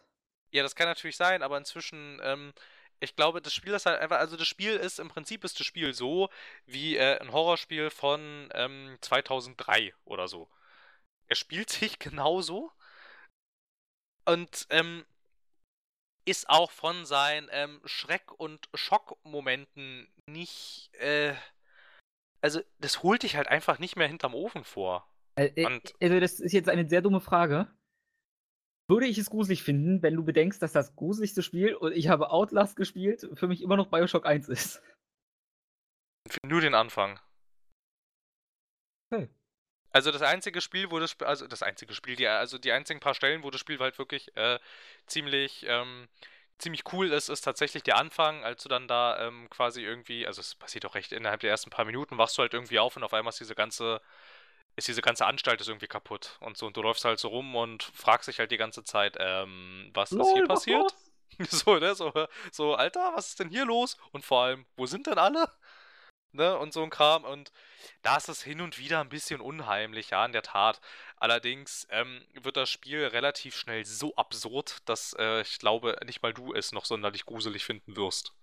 Ja, 0.52 0.64
das 0.64 0.76
kann 0.76 0.88
natürlich 0.88 1.18
sein, 1.18 1.42
aber 1.44 1.58
inzwischen, 1.58 2.22
ähm, 2.24 2.54
ich 3.00 3.16
glaube, 3.18 3.42
das 3.42 3.54
Spiel 3.54 3.74
ist 3.74 3.86
halt 3.86 4.00
einfach, 4.00 4.20
also 4.20 4.38
das 4.38 4.48
Spiel 4.48 4.76
ist, 4.76 5.00
im 5.00 5.10
Prinzip 5.10 5.44
ist 5.44 5.60
das 5.60 5.68
Spiel 5.68 5.94
so 5.94 6.30
wie 6.66 6.96
äh, 6.96 7.20
ein 7.20 7.34
Horrorspiel 7.34 7.90
von 7.90 8.50
ähm, 8.54 8.98
2003 9.02 9.94
oder 10.06 10.28
so. 10.30 10.48
Er 11.28 11.36
spielt 11.36 11.70
sich 11.70 12.00
genauso 12.00 12.72
und 14.26 14.68
ähm, 14.70 15.06
ist 16.26 16.50
auch 16.50 16.72
von 16.72 17.06
seinen 17.06 17.50
ähm, 17.52 17.82
Schreck- 17.86 18.32
und 18.32 18.70
Schockmomenten 18.74 20.08
nicht, 20.28 20.90
äh, 20.96 21.36
also 22.42 22.62
das 22.80 23.04
holt 23.04 23.24
dich 23.24 23.36
halt 23.36 23.48
einfach 23.48 23.80
nicht 23.80 23.96
mehr 23.96 24.08
hinterm 24.08 24.34
Ofen 24.34 24.64
vor. 24.64 25.10
Äh, 25.36 25.48
äh, 25.56 25.66
Und- 25.66 25.94
also, 26.02 26.20
das 26.20 26.40
ist 26.40 26.54
jetzt 26.54 26.70
eine 26.70 26.88
sehr 26.88 27.02
dumme 27.02 27.20
Frage. 27.22 27.68
Würde 28.90 29.08
ich 29.08 29.18
es 29.18 29.30
gruselig 29.30 29.64
finden, 29.64 30.02
wenn 30.02 30.16
du 30.16 30.24
bedenkst, 30.24 30.62
dass 30.62 30.74
das 30.74 30.96
gruseligste 30.96 31.42
Spiel, 31.42 31.74
und 31.74 31.94
ich 31.94 32.10
habe 32.10 32.30
Outlast 32.32 32.76
gespielt, 32.76 33.28
für 33.34 33.48
mich 33.48 33.62
immer 33.62 33.78
noch 33.78 33.88
Bioshock 33.88 34.26
1 34.26 34.50
ist? 34.50 34.82
Nur 36.46 36.62
den 36.62 36.74
Anfang. 36.76 37.20
Okay. 39.12 39.30
Also 39.94 40.12
das 40.12 40.24
einzige 40.24 40.60
Spiel, 40.60 40.90
wo 40.92 41.00
das 41.00 41.12
Spiel, 41.12 41.28
also 41.28 41.48
das 41.48 41.62
einzige 41.62 41.94
Spiel, 41.94 42.16
die, 42.16 42.28
also 42.28 42.58
die 42.58 42.72
einzigen 42.72 43.00
paar 43.00 43.14
Stellen, 43.14 43.44
wo 43.44 43.52
das 43.52 43.62
Spiel 43.62 43.80
halt 43.80 44.00
wirklich 44.00 44.36
äh, 44.36 44.60
ziemlich, 45.06 45.66
ähm, 45.70 46.10
ziemlich 46.58 46.92
cool 46.94 47.12
ist, 47.12 47.30
ist 47.30 47.42
tatsächlich 47.42 47.84
der 47.84 47.98
Anfang, 47.98 48.44
als 48.44 48.64
du 48.64 48.70
dann 48.70 48.88
da 48.88 49.20
ähm, 49.20 49.50
quasi 49.52 49.84
irgendwie, 49.84 50.26
also 50.26 50.42
es 50.42 50.56
passiert 50.56 50.86
auch 50.88 50.96
recht 50.96 51.12
innerhalb 51.12 51.42
der 51.42 51.52
ersten 51.52 51.70
paar 51.70 51.86
Minuten, 51.86 52.18
wachst 52.18 52.38
du 52.38 52.42
halt 52.42 52.54
irgendwie 52.56 52.80
auf 52.80 52.98
und 52.98 53.04
auf 53.04 53.14
einmal 53.14 53.30
ist 53.32 53.40
diese 53.40 53.54
ganze, 53.54 54.02
ist 54.76 54.88
diese 54.88 55.02
ganze 55.04 55.28
Anstalt 55.28 55.62
ist 55.62 55.68
irgendwie 55.68 55.88
kaputt 55.88 56.38
und 56.40 56.58
so 56.58 56.66
und 56.66 56.76
du 56.76 56.82
läufst 56.82 57.06
halt 57.06 57.20
so 57.20 57.28
rum 57.28 57.56
und 57.56 57.84
fragst 57.84 58.28
dich 58.28 58.40
halt 58.40 58.52
die 58.52 58.58
ganze 58.58 58.84
Zeit, 58.84 59.18
ähm, 59.20 59.92
was 59.94 60.12
ist 60.12 60.32
hier 60.34 60.40
Lol, 60.40 60.48
passiert? 60.48 60.94
So, 61.50 61.80
ne, 61.80 61.96
so, 61.96 62.14
so, 62.52 62.76
Alter, 62.76 63.14
was 63.16 63.30
ist 63.30 63.40
denn 63.40 63.50
hier 63.50 63.66
los? 63.66 63.98
Und 64.12 64.24
vor 64.24 64.44
allem, 64.44 64.68
wo 64.78 64.86
sind 64.86 65.08
denn 65.08 65.18
alle? 65.18 65.50
Ne, 66.36 66.58
und 66.58 66.74
so 66.74 66.82
ein 66.82 66.90
Kram. 66.90 67.24
Und 67.24 67.52
da 68.02 68.18
ist 68.18 68.28
es 68.28 68.42
hin 68.42 68.60
und 68.60 68.80
wieder 68.80 69.00
ein 69.02 69.10
bisschen 69.10 69.40
unheimlich, 69.40 70.10
ja, 70.10 70.26
in 70.26 70.32
der 70.32 70.42
Tat. 70.42 70.82
Allerdings 71.18 71.88
ähm, 71.92 72.22
wird 72.42 72.58
das 72.58 72.70
Spiel 72.70 73.06
relativ 73.06 73.56
schnell 73.56 73.86
so 73.86 74.16
absurd, 74.16 74.78
dass 74.86 75.16
äh, 75.20 75.42
ich 75.42 75.60
glaube, 75.60 75.96
nicht 76.06 76.24
mal 76.24 76.34
du 76.34 76.54
es 76.54 76.72
noch 76.72 76.86
sonderlich 76.86 77.26
gruselig 77.26 77.64
finden 77.64 77.96
wirst. 77.96 78.34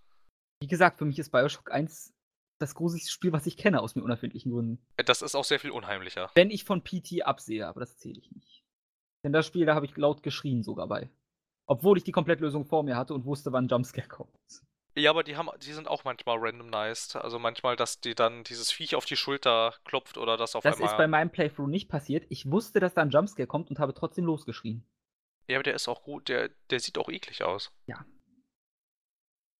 Wie 0.62 0.68
gesagt, 0.68 0.98
für 0.98 1.04
mich 1.04 1.18
ist 1.18 1.30
Bioshock 1.30 1.72
1 1.72 2.14
das 2.60 2.74
gruseligste 2.74 3.10
Spiel, 3.10 3.32
was 3.32 3.46
ich 3.46 3.56
kenne, 3.56 3.80
aus 3.80 3.94
mir 3.94 4.02
unerfindlichen 4.04 4.52
Gründen. 4.52 4.86
Äh, 4.96 5.04
Das 5.04 5.22
ist 5.22 5.34
auch 5.34 5.44
sehr 5.44 5.58
viel 5.58 5.70
unheimlicher. 5.70 6.30
Wenn 6.34 6.50
ich 6.50 6.64
von 6.64 6.84
PT 6.84 7.22
absehe, 7.22 7.66
aber 7.66 7.80
das 7.80 7.96
zähle 7.96 8.20
ich 8.20 8.30
nicht. 8.30 8.62
Denn 9.24 9.32
das 9.32 9.46
Spiel, 9.46 9.66
da 9.66 9.74
habe 9.74 9.86
ich 9.86 9.96
laut 9.96 10.22
geschrien 10.22 10.62
sogar 10.62 10.86
bei. 10.86 11.10
Obwohl 11.66 11.98
ich 11.98 12.04
die 12.04 12.12
Komplettlösung 12.12 12.64
vor 12.64 12.82
mir 12.82 12.96
hatte 12.96 13.14
und 13.14 13.24
wusste, 13.24 13.52
wann 13.52 13.68
Jumpscare 13.68 14.08
kommt. 14.08 14.62
Ja, 14.96 15.10
aber 15.10 15.22
die 15.22 15.36
haben, 15.36 15.48
die 15.62 15.72
sind 15.72 15.86
auch 15.86 16.04
manchmal 16.04 16.38
randomized. 16.38 17.16
Also 17.16 17.38
manchmal, 17.38 17.76
dass 17.76 18.00
die 18.00 18.14
dann 18.14 18.42
dieses 18.44 18.72
Viech 18.72 18.96
auf 18.96 19.04
die 19.04 19.16
Schulter 19.16 19.74
klopft 19.84 20.18
oder 20.18 20.36
das 20.36 20.56
auf 20.56 20.64
Das 20.64 20.76
einmal. 20.76 20.90
ist 20.90 20.96
bei 20.96 21.06
meinem 21.06 21.30
Playthrough 21.30 21.68
nicht 21.68 21.88
passiert. 21.88 22.26
Ich 22.28 22.50
wusste, 22.50 22.80
dass 22.80 22.94
da 22.94 23.02
ein 23.02 23.10
Jumpscare 23.10 23.46
kommt 23.46 23.70
und 23.70 23.78
habe 23.78 23.94
trotzdem 23.94 24.24
losgeschrien. 24.24 24.84
Ja, 25.48 25.56
aber 25.56 25.62
der 25.62 25.74
ist 25.74 25.88
auch 25.88 26.02
gut, 26.02 26.28
der, 26.28 26.50
der 26.70 26.80
sieht 26.80 26.98
auch 26.98 27.08
eklig 27.08 27.44
aus. 27.44 27.72
Ja. 27.86 28.04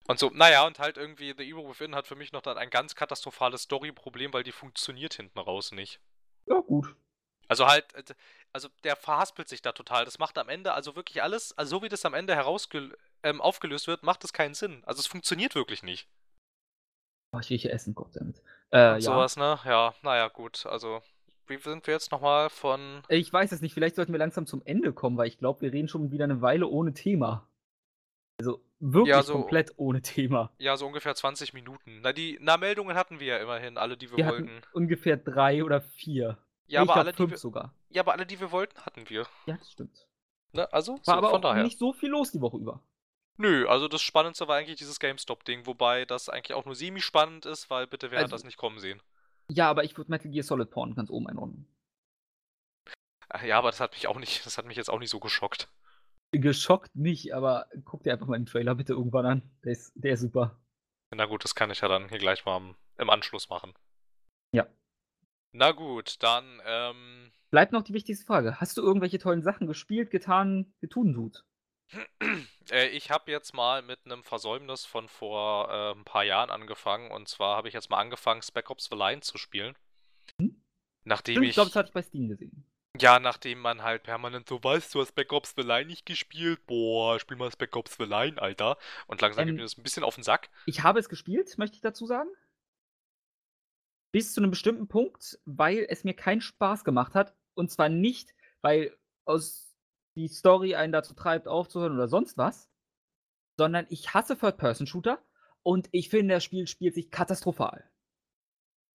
Und 0.09 0.19
so, 0.19 0.31
naja, 0.31 0.67
und 0.67 0.81
halt 0.81 0.97
irgendwie 0.97 1.35
The 1.37 1.45
Evil 1.45 1.69
Within 1.69 1.95
hat 1.95 2.09
für 2.09 2.17
mich 2.17 2.33
noch 2.33 2.43
dann 2.43 2.59
ein 2.59 2.71
ganz 2.71 2.97
katastrophales 2.97 3.63
Story-Problem, 3.63 4.33
weil 4.33 4.43
die 4.43 4.53
funktioniert 4.53 5.15
hinten 5.15 5.39
raus 5.39 5.71
nicht. 5.71 6.01
Ja, 6.47 6.59
gut. 6.59 6.97
Also 7.47 7.67
halt, 7.67 7.93
äh, 7.95 8.15
also 8.53 8.69
der 8.83 8.97
verhaspelt 8.97 9.49
sich 9.49 9.63
da 9.63 9.73
total. 9.73 10.05
Das 10.05 10.19
macht 10.19 10.39
am 10.39 10.49
Ende, 10.49 10.73
also 10.73 10.97
wirklich 10.97 11.23
alles, 11.23 11.57
also 11.57 11.77
so 11.77 11.83
wie 11.83 11.89
das 11.89 12.05
am 12.05 12.15
Ende 12.15 12.35
herausge 12.35 12.97
ähm, 13.23 13.41
aufgelöst 13.41 13.87
wird, 13.87 14.03
macht 14.03 14.25
es 14.25 14.33
keinen 14.33 14.55
Sinn. 14.55 14.83
Also 14.85 15.01
es 15.01 15.07
funktioniert 15.07 15.55
wirklich 15.55 15.83
nicht. 15.83 16.09
Oh, 17.33 17.39
ich 17.41 17.51
rieche 17.51 17.71
Essen, 17.71 17.95
Goddammit. 17.95 18.43
Äh, 18.73 18.79
ja. 18.95 19.01
Sowas, 19.01 19.37
ne? 19.37 19.59
Ja, 19.65 19.95
naja, 20.03 20.29
gut. 20.29 20.67
Also, 20.67 21.01
wie 21.47 21.59
sind 21.59 21.87
wir 21.87 21.95
jetzt 21.95 22.11
nochmal 22.11 22.51
von. 22.51 23.03
Ich 23.09 23.33
weiß 23.33 23.53
es 23.53 23.61
nicht, 23.61 23.73
vielleicht 23.75 23.97
sollten 23.97 24.13
wir 24.13 24.19
langsam 24.19 24.47
zum 24.47 24.63
Ende 24.65 24.93
kommen, 24.93 25.17
weil 25.17 25.29
ich 25.29 25.39
glaube, 25.39 25.61
wir 25.61 25.73
reden 25.73 25.89
schon 25.89 26.11
wieder 26.11 26.25
eine 26.25 26.41
Weile 26.43 26.67
ohne 26.67 26.93
Thema. 26.93 27.47
Also 28.41 28.65
wirklich 28.81 29.15
Ja, 29.15 29.23
so- 29.23 29.35
komplett 29.35 29.75
ohne 29.77 30.01
Thema. 30.03 30.51
Ja, 30.59 30.77
so 30.77 30.87
ungefähr 30.87 31.15
20 31.15 31.53
Minuten. 31.53 32.01
Na, 32.01 32.13
die 32.13 32.39
na, 32.41 32.57
Meldungen 32.57 32.97
hatten 32.97 33.21
wir 33.21 33.27
ja 33.27 33.37
immerhin, 33.39 33.77
alle, 33.79 33.97
die 33.97 34.11
wir, 34.11 34.17
Wir 34.17 34.27
wollten. 34.27 34.63
ungefähr 34.73 35.17
drei 35.17 35.63
oder 35.63 35.83
vier. 35.83 36.39
Ja, 36.67 36.83
ich 36.83 36.89
aber 36.89 36.97
alle, 37.01 37.11
die 37.13 37.17
fünf 37.17 37.31
wir, 37.33 37.39
sogar. 37.39 37.75
ja, 37.91 38.03
aber 38.03 38.13
alle, 38.13 38.25
die 38.27 38.41
wir 38.41 38.51
wollten, 38.51 38.81
hatten 38.87 39.09
wir. 39.11 39.27
Ja, 39.47 39.57
das 39.57 39.71
stimmt. 39.73 40.07
Ne? 40.53 40.73
Also, 40.73 40.95
War 40.95 41.01
so, 41.05 41.13
aber 41.13 41.31
von 41.31 41.39
auch 41.39 41.43
daher. 41.51 41.63
nicht 41.65 41.79
so 41.79 41.93
viel 41.93 42.09
los 42.11 42.33
die 42.33 42.41
Woche 42.41 42.57
über. 42.59 42.83
Nö, 43.39 43.67
also 43.69 43.89
das 43.89 44.03
Spannendste 44.03 44.49
war 44.49 44.57
eigentlich 44.57 44.79
dieses 44.79 45.01
GameStop-Ding, 45.01 45.67
wobei 45.67 46.05
das 46.05 46.29
eigentlich 46.29 46.55
auch 46.55 46.67
nur 46.67 46.75
semi-spannend 46.75 47.47
ist, 47.47 47.71
weil 47.71 47.87
bitte, 47.87 48.11
wer 48.11 48.19
Also- 48.19 48.25
hat 48.27 48.33
das 48.33 48.45
nicht 48.45 48.59
kommen 48.59 48.79
sehen? 48.79 49.03
Ja, 49.51 49.69
aber 49.69 49.83
ich 49.85 49.97
würde 49.97 50.11
Metal 50.11 50.31
Gear 50.31 50.45
Solid 50.45 50.71
Porn 50.71 50.95
ganz 50.95 51.11
oben 51.11 51.27
einordnen. 51.27 51.67
Ja, 53.45 53.59
aber 53.59 53.71
das 53.71 53.81
hat 53.81 53.93
mich 53.93 54.07
auch 54.07 54.19
nicht, 54.19 54.45
das 54.47 54.59
hat 54.59 54.67
mich 54.67 54.77
jetzt 54.77 54.91
auch 54.91 54.99
nicht 54.99 55.11
so 55.11 55.21
geschockt. 55.21 55.69
Geschockt 56.33 56.95
nicht, 56.95 57.35
aber 57.35 57.67
guck 57.85 58.05
dir 58.05 58.13
einfach 58.13 58.27
mal 58.27 58.39
den 58.39 58.47
Trailer 58.47 58.75
bitte 58.77 58.93
irgendwann 58.93 59.27
an. 59.27 59.51
Der 59.65 59.73
ist, 59.73 59.93
der 59.97 60.13
ist 60.15 60.21
super. 60.21 60.61
Na 61.13 61.27
gut, 61.27 61.43
das 61.43 61.57
kann 61.57 61.71
ich 61.71 61.81
ja 61.81 61.89
dann 61.89 62.09
hier 62.09 62.19
gleich 62.19 62.45
mal 62.45 62.77
im 62.99 63.11
Anschluss 63.11 63.49
machen. 63.49 63.75
Ja. 64.55 64.69
Na 65.53 65.73
gut, 65.73 66.23
dann, 66.23 66.63
ähm. 66.65 67.33
Bleibt 67.51 67.73
noch 67.73 67.83
die 67.83 67.95
wichtigste 67.95 68.25
Frage. 68.25 68.61
Hast 68.61 68.77
du 68.77 68.83
irgendwelche 68.83 69.19
tollen 69.19 69.43
Sachen 69.43 69.67
gespielt, 69.67 70.13
getan, 70.13 70.73
getun 70.81 71.13
tut? 71.15 71.45
Äh, 72.71 72.87
ich 72.91 73.11
habe 73.11 73.33
jetzt 73.33 73.53
mal 73.53 73.83
mit 73.83 73.99
einem 74.05 74.23
Versäumnis 74.23 74.87
von 74.87 75.09
vor 75.09 75.69
äh, 75.71 75.99
ein 75.99 76.05
paar 76.05 76.23
Jahren 76.23 76.51
angefangen. 76.51 77.11
Und 77.11 77.27
zwar 77.27 77.57
habe 77.57 77.67
ich 77.67 77.75
jetzt 77.75 77.91
mal 77.91 77.99
angefangen, 77.99 78.43
Spec 78.43 78.71
Ops 78.71 78.89
The 78.89 78.97
Line 78.97 79.23
zu 79.23 79.39
spielen. 79.39 79.75
Hm? 80.41 80.63
Nachdem 81.03 81.35
Stimmt, 81.35 81.45
ich. 81.45 81.49
ich 81.51 81.55
glaube, 81.55 81.71
das 81.71 81.77
hatte 81.77 81.89
ich 81.89 81.95
bei 81.95 82.03
Steam 82.03 82.29
gesehen. 82.29 82.65
Ja, 82.99 83.19
nachdem 83.19 83.61
man 83.61 83.83
halt 83.83 84.03
permanent 84.03 84.49
so 84.49 84.63
weißt, 84.63 84.95
du 84.95 85.01
hast 85.01 85.09
Spec 85.11 85.33
Ops 85.33 85.55
The 85.57 85.63
Line 85.63 85.87
nicht 85.87 86.07
gespielt. 86.07 86.65
Boah, 86.67 87.19
spiel 87.19 87.37
mal 87.37 87.51
Spec 87.51 87.75
Ops 87.77 87.97
The 87.97 88.05
Line, 88.05 88.41
Alter. 88.41 88.77
Und 89.07 89.21
langsam 89.21 89.43
Ähm, 89.43 89.49
geht 89.49 89.57
mir 89.57 89.63
das 89.63 89.79
ein 89.79 89.83
bisschen 89.83 90.05
auf 90.05 90.17
den 90.17 90.25
Sack. 90.25 90.51
Ich 90.67 90.83
habe 90.83 90.99
es 91.01 91.09
gespielt, 91.09 91.57
möchte 91.59 91.77
ich 91.77 91.83
dazu 91.83 92.07
sagen. 92.07 92.31
Bis 94.13 94.33
zu 94.33 94.41
einem 94.41 94.51
bestimmten 94.51 94.89
Punkt, 94.89 95.39
weil 95.45 95.87
es 95.89 96.05
mir 96.05 96.15
keinen 96.15 96.41
Spaß 96.41 96.85
gemacht 96.85 97.15
hat. 97.15 97.35
Und 97.55 97.71
zwar 97.71 97.89
nicht, 97.89 98.35
weil 98.61 98.97
aus 99.25 99.70
die 100.17 100.29
Story 100.29 100.75
einen 100.75 100.93
dazu 100.93 101.15
treibt, 101.15 101.49
aufzuhören 101.49 101.95
oder 101.95 102.09
sonst 102.09 102.37
was, 102.39 102.69
sondern 103.57 103.87
ich 103.91 104.15
hasse 104.15 104.39
Third-Person-Shooter 104.39 105.23
und 105.63 105.89
ich 105.93 106.09
finde, 106.09 106.35
das 106.35 106.45
Spiel 106.45 106.67
spielt 106.67 106.95
sich 106.95 107.11
katastrophal. 107.11 107.89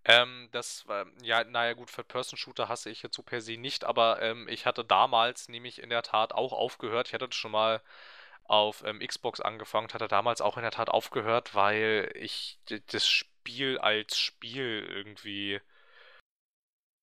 Ähm, 0.06 0.50
das 0.52 0.88
war, 0.88 1.08
ja, 1.24 1.44
naja, 1.44 1.74
gut, 1.74 1.92
Third-Person-Shooter 1.92 2.70
hasse 2.70 2.90
ich 2.90 3.02
jetzt 3.02 3.16
so 3.16 3.24
per 3.24 3.42
se 3.42 3.58
nicht, 3.58 3.84
aber 3.84 4.22
ähm, 4.22 4.48
ich 4.48 4.66
hatte 4.66 4.86
damals 4.86 5.50
nämlich 5.50 5.82
in 5.82 5.90
der 5.90 6.04
Tat 6.04 6.34
auch 6.34 6.54
aufgehört. 6.54 7.08
Ich 7.08 7.14
hatte 7.14 7.28
das 7.28 7.36
schon 7.36 7.52
mal 7.52 7.82
auf 8.44 8.84
ähm, 8.86 9.00
Xbox 9.00 9.42
angefangen, 9.42 9.92
hatte 9.92 10.08
damals 10.08 10.42
auch 10.42 10.58
in 10.58 10.64
der 10.64 10.72
Tat 10.72 10.90
aufgehört, 10.90 11.56
weil 11.56 12.12
ich 12.16 12.60
das 12.88 13.08
Spiel 13.08 13.80
als 13.80 14.20
Spiel 14.20 14.86
irgendwie 14.88 15.60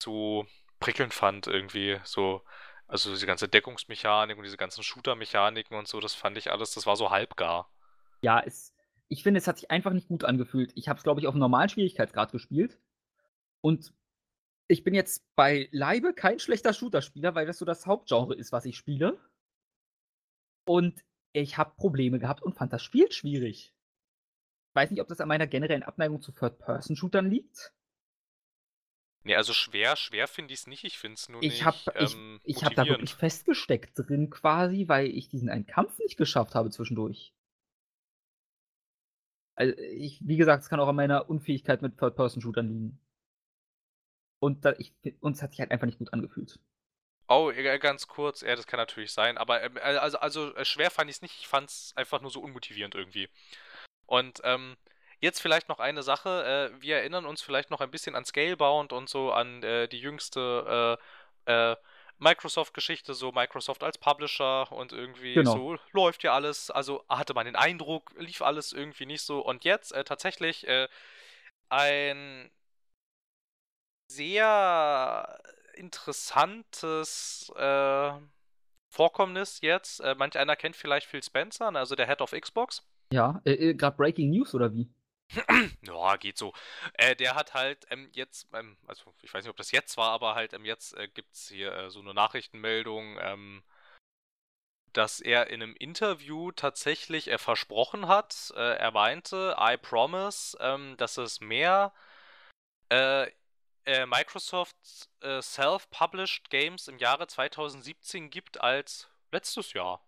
so 0.02 0.46
prickelnd 0.80 1.14
fand, 1.14 1.46
irgendwie 1.46 2.00
so. 2.04 2.42
Also 2.86 3.10
diese 3.10 3.26
ganze 3.26 3.48
Deckungsmechanik 3.48 4.36
und 4.36 4.44
diese 4.44 4.56
ganzen 4.56 4.82
Shooter-Mechaniken 4.82 5.76
und 5.76 5.88
so, 5.88 6.00
das 6.00 6.14
fand 6.14 6.36
ich 6.36 6.50
alles, 6.50 6.74
das 6.74 6.86
war 6.86 6.96
so 6.96 7.10
halbgar. 7.10 7.70
Ja, 8.20 8.40
es, 8.40 8.74
ich 9.08 9.22
finde, 9.22 9.38
es 9.38 9.46
hat 9.46 9.58
sich 9.58 9.70
einfach 9.70 9.92
nicht 9.92 10.08
gut 10.08 10.24
angefühlt. 10.24 10.72
Ich 10.74 10.88
habe 10.88 10.98
es, 10.98 11.02
glaube 11.02 11.20
ich, 11.20 11.26
auf 11.26 11.34
einem 11.34 11.40
normalen 11.40 11.68
Schwierigkeitsgrad 11.68 12.32
gespielt. 12.32 12.78
Und 13.60 13.92
ich 14.68 14.84
bin 14.84 14.94
jetzt 14.94 15.24
bei 15.36 15.68
Leibe 15.70 16.14
kein 16.14 16.38
schlechter 16.38 16.72
Shooter-Spieler, 16.72 17.34
weil 17.34 17.46
das 17.46 17.58
so 17.58 17.64
das 17.64 17.86
Hauptgenre 17.86 18.34
ist, 18.34 18.52
was 18.52 18.64
ich 18.64 18.76
spiele. 18.76 19.18
Und 20.64 21.04
ich 21.32 21.58
habe 21.58 21.74
Probleme 21.76 22.18
gehabt 22.18 22.42
und 22.42 22.54
fand 22.54 22.72
das 22.72 22.82
Spiel 22.82 23.10
schwierig. 23.10 23.74
Ich 24.70 24.74
weiß 24.74 24.90
nicht, 24.90 25.00
ob 25.00 25.08
das 25.08 25.20
an 25.20 25.28
meiner 25.28 25.46
generellen 25.46 25.82
Abneigung 25.82 26.20
zu 26.22 26.32
Third-Person-Shootern 26.32 27.28
liegt. 27.28 27.74
Nee, 29.24 29.36
also 29.36 29.52
schwer, 29.52 29.96
schwer 29.96 30.26
finde 30.28 30.54
ich 30.54 30.60
es 30.60 30.66
nicht. 30.66 30.84
Ich 30.84 30.98
finde 30.98 31.14
es 31.14 31.28
nur 31.28 31.42
Ich 31.42 31.50
nicht 31.50 31.64
habe 31.64 31.78
ich, 31.98 32.14
ähm, 32.14 32.40
ich 32.44 32.64
hab 32.64 32.74
da 32.74 32.84
motivierend. 32.84 32.88
wirklich 32.88 33.14
festgesteckt 33.14 33.92
drin 33.98 34.30
quasi, 34.30 34.88
weil 34.88 35.06
ich 35.08 35.28
diesen 35.28 35.48
einen 35.50 35.66
Kampf 35.66 35.98
nicht 35.98 36.16
geschafft 36.16 36.54
habe 36.54 36.70
zwischendurch. 36.70 37.32
Also 39.54 39.74
ich, 39.78 40.20
wie 40.26 40.36
gesagt, 40.36 40.62
es 40.64 40.68
kann 40.68 40.80
auch 40.80 40.88
an 40.88 40.96
meiner 40.96 41.28
Unfähigkeit 41.28 41.82
mit 41.82 41.98
Third-Person-Shootern 41.98 42.68
liegen. 42.68 43.00
Und 44.40 44.64
da, 44.64 44.72
ich, 44.78 44.92
uns 45.20 45.40
hat 45.42 45.52
sich 45.52 45.60
halt 45.60 45.70
einfach 45.70 45.86
nicht 45.86 45.98
gut 45.98 46.12
angefühlt. 46.12 46.58
Oh, 47.28 47.50
äh, 47.50 47.78
ganz 47.78 48.08
kurz, 48.08 48.42
ja, 48.42 48.56
das 48.56 48.66
kann 48.66 48.78
natürlich 48.78 49.12
sein, 49.12 49.38
aber 49.38 49.62
ähm, 49.62 49.76
äh, 49.76 49.80
also, 49.80 50.18
also 50.18 50.54
äh, 50.54 50.64
schwer 50.64 50.90
fand 50.90 51.08
ich 51.08 51.16
es 51.16 51.22
nicht, 51.22 51.38
ich 51.38 51.46
fand 51.48 51.70
es 51.70 51.92
einfach 51.96 52.20
nur 52.20 52.30
so 52.30 52.40
unmotivierend 52.40 52.94
irgendwie. 52.94 53.28
Und 54.06 54.40
ähm, 54.44 54.76
jetzt 55.22 55.40
vielleicht 55.40 55.68
noch 55.68 55.78
eine 55.78 56.02
Sache, 56.02 56.70
äh, 56.74 56.82
wir 56.82 56.96
erinnern 56.96 57.24
uns 57.24 57.40
vielleicht 57.40 57.70
noch 57.70 57.80
ein 57.80 57.90
bisschen 57.90 58.14
an 58.14 58.24
Scalebound 58.24 58.92
und 58.92 59.08
so, 59.08 59.32
an 59.32 59.62
äh, 59.62 59.88
die 59.88 60.00
jüngste 60.00 60.98
äh, 61.46 61.72
äh, 61.72 61.76
Microsoft-Geschichte, 62.18 63.14
so 63.14 63.32
Microsoft 63.32 63.82
als 63.82 63.98
Publisher 63.98 64.70
und 64.70 64.92
irgendwie 64.92 65.34
Genau. 65.34 65.52
so 65.52 65.78
läuft 65.92 66.24
ja 66.24 66.34
alles, 66.34 66.70
also 66.70 67.04
hatte 67.08 67.34
man 67.34 67.46
den 67.46 67.56
Eindruck, 67.56 68.12
lief 68.18 68.42
alles 68.42 68.72
irgendwie 68.72 69.06
nicht 69.06 69.22
so. 69.22 69.40
Und 69.40 69.64
jetzt 69.64 69.92
äh, 69.92 70.04
tatsächlich 70.04 70.66
äh, 70.66 70.88
ein 71.68 72.50
sehr 74.08 75.40
interessantes 75.74 77.50
Vorkommnis 78.90 79.62
jetzt. 79.62 80.02
Manch 80.18 80.36
einer 80.36 80.54
kennt 80.54 80.76
vielleicht 80.76 81.06
Phil 81.06 81.22
Spencer, 81.22 81.70
ne, 81.70 81.78
also 81.78 81.94
der 81.94 82.06
Head 82.06 82.20
of 82.20 82.32
Xbox. 82.32 82.86
Ja, 83.10 83.40
äh, 83.44 83.74
gerade 83.74 83.96
Breaking 83.96 84.30
News 84.30 84.54
oder 84.54 84.72
wie? 84.74 84.90
Ja, 85.82 86.16
geht 86.16 86.38
so. 86.38 86.52
Äh, 86.94 87.16
der 87.16 87.34
hat 87.34 87.54
halt 87.54 87.86
ähm, 87.90 88.08
jetzt, 88.12 88.48
ähm, 88.54 88.76
also 88.86 89.14
ich 89.22 89.32
weiß 89.32 89.44
nicht, 89.44 89.50
ob 89.50 89.56
das 89.56 89.72
jetzt 89.72 89.96
war, 89.96 90.10
aber 90.10 90.34
halt 90.34 90.52
ähm, 90.52 90.64
jetzt 90.64 90.96
äh, 90.96 91.08
gibt 91.08 91.34
es 91.34 91.48
hier 91.48 91.72
äh, 91.72 91.90
so 91.90 92.00
eine 92.00 92.14
Nachrichtenmeldung, 92.14 93.18
ähm, 93.20 93.62
dass 94.92 95.20
er 95.20 95.48
in 95.48 95.62
einem 95.62 95.74
Interview 95.76 96.52
tatsächlich 96.52 97.28
er 97.28 97.38
versprochen 97.38 98.08
hat, 98.08 98.52
äh, 98.56 98.76
er 98.76 98.90
meinte, 98.90 99.56
I 99.58 99.76
promise, 99.76 100.56
ähm, 100.60 100.96
dass 100.98 101.16
es 101.16 101.40
mehr 101.40 101.92
äh, 102.90 103.30
äh, 103.84 104.06
Microsoft 104.06 104.76
äh, 105.20 105.40
Self-Published 105.40 106.50
Games 106.50 106.88
im 106.88 106.98
Jahre 106.98 107.26
2017 107.26 108.30
gibt 108.30 108.60
als 108.60 109.08
letztes 109.32 109.72
Jahr. 109.72 110.04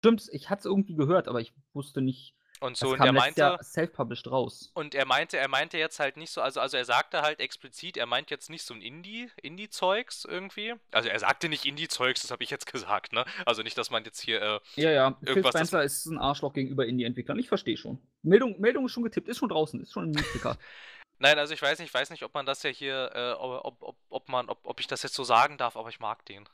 Stimmt, 0.00 0.28
ich 0.32 0.48
hatte 0.48 0.60
es 0.60 0.66
irgendwie 0.66 0.94
gehört, 0.94 1.28
aber 1.28 1.40
ich 1.40 1.52
wusste 1.74 2.00
nicht. 2.00 2.34
Und 2.60 2.76
so, 2.76 2.90
und 2.90 3.00
er 3.00 3.12
meinte, 3.12 3.56
self-published 3.62 4.28
raus. 4.30 4.70
und 4.74 4.94
er 4.94 5.04
meinte, 5.04 5.36
er 5.36 5.46
meinte 5.48 5.78
jetzt 5.78 6.00
halt 6.00 6.16
nicht 6.16 6.32
so, 6.32 6.40
also, 6.40 6.60
also 6.60 6.76
er 6.76 6.84
sagte 6.84 7.22
halt 7.22 7.38
explizit, 7.40 7.96
er 7.96 8.06
meint 8.06 8.30
jetzt 8.30 8.50
nicht 8.50 8.64
so 8.64 8.74
ein 8.74 8.82
Indie, 8.82 9.30
Indie-Zeugs 9.42 10.24
irgendwie. 10.24 10.74
Also 10.90 11.08
er 11.08 11.18
sagte 11.20 11.48
nicht 11.48 11.64
Indie-Zeugs, 11.66 12.22
das 12.22 12.30
habe 12.32 12.42
ich 12.42 12.50
jetzt 12.50 12.66
gesagt, 12.70 13.12
ne? 13.12 13.24
Also 13.46 13.62
nicht, 13.62 13.78
dass 13.78 13.90
man 13.90 14.04
jetzt 14.04 14.20
hier, 14.20 14.42
äh, 14.42 14.60
Ja, 14.74 14.90
ja, 14.90 15.16
Phil 15.20 15.28
Irgendwas, 15.28 15.52
das- 15.52 15.68
Spencer 15.68 15.84
ist 15.84 16.06
ein 16.06 16.18
Arschloch 16.18 16.52
gegenüber 16.52 16.84
Indie-Entwicklern. 16.86 17.38
Ich 17.38 17.48
verstehe 17.48 17.76
schon. 17.76 17.98
Meldung, 18.22 18.60
Meldung 18.60 18.86
ist 18.86 18.92
schon 18.92 19.04
getippt, 19.04 19.28
ist 19.28 19.38
schon 19.38 19.48
draußen, 19.48 19.80
ist 19.80 19.92
schon 19.92 20.04
im 20.04 20.10
Newsticker. 20.10 20.56
nein, 21.18 21.38
also 21.38 21.54
ich 21.54 21.62
weiß 21.62 21.78
nicht, 21.78 21.88
ich 21.88 21.94
weiß 21.94 22.10
nicht, 22.10 22.24
ob 22.24 22.34
man 22.34 22.44
das 22.46 22.62
ja 22.64 22.70
hier, 22.70 23.10
äh, 23.14 23.32
ob, 23.32 23.82
ob, 23.82 23.96
ob 24.08 24.28
man, 24.28 24.48
ob, 24.48 24.58
ob 24.64 24.80
ich 24.80 24.86
das 24.88 25.02
jetzt 25.04 25.14
so 25.14 25.22
sagen 25.24 25.58
darf, 25.58 25.76
aber 25.76 25.88
ich 25.90 26.00
mag 26.00 26.24
den. 26.26 26.48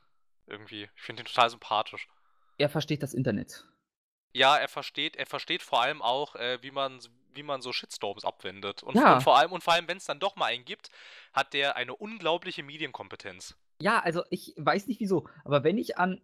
Irgendwie. 0.46 0.90
Ich 0.96 1.02
finde 1.02 1.22
den 1.22 1.26
total 1.28 1.48
sympathisch. 1.48 2.06
er 2.58 2.68
versteht 2.68 3.02
das 3.02 3.14
Internet. 3.14 3.64
Ja, 4.34 4.56
er 4.56 4.68
versteht, 4.68 5.16
er 5.16 5.26
versteht 5.26 5.62
vor 5.62 5.80
allem 5.80 6.02
auch, 6.02 6.34
äh, 6.34 6.58
wie 6.60 6.72
man, 6.72 6.98
wie 7.34 7.44
man 7.44 7.62
so 7.62 7.72
Shitstorms 7.72 8.24
abwendet. 8.24 8.82
Und, 8.82 8.96
Ja. 8.96 9.14
und 9.14 9.22
vor 9.22 9.38
allem, 9.38 9.52
und 9.52 9.62
vor 9.62 9.74
allem, 9.74 9.86
wenn 9.86 9.96
es 9.96 10.06
dann 10.06 10.18
doch 10.18 10.34
mal 10.34 10.46
einen 10.46 10.64
gibt, 10.64 10.90
hat 11.32 11.54
der 11.54 11.76
eine 11.76 11.94
unglaubliche 11.94 12.64
Medienkompetenz. 12.64 13.56
Ja, 13.80 14.00
also 14.00 14.24
ich 14.30 14.52
weiß 14.56 14.88
nicht 14.88 14.98
wieso, 15.00 15.28
aber 15.44 15.62
wenn 15.62 15.78
ich 15.78 15.98
an 15.98 16.20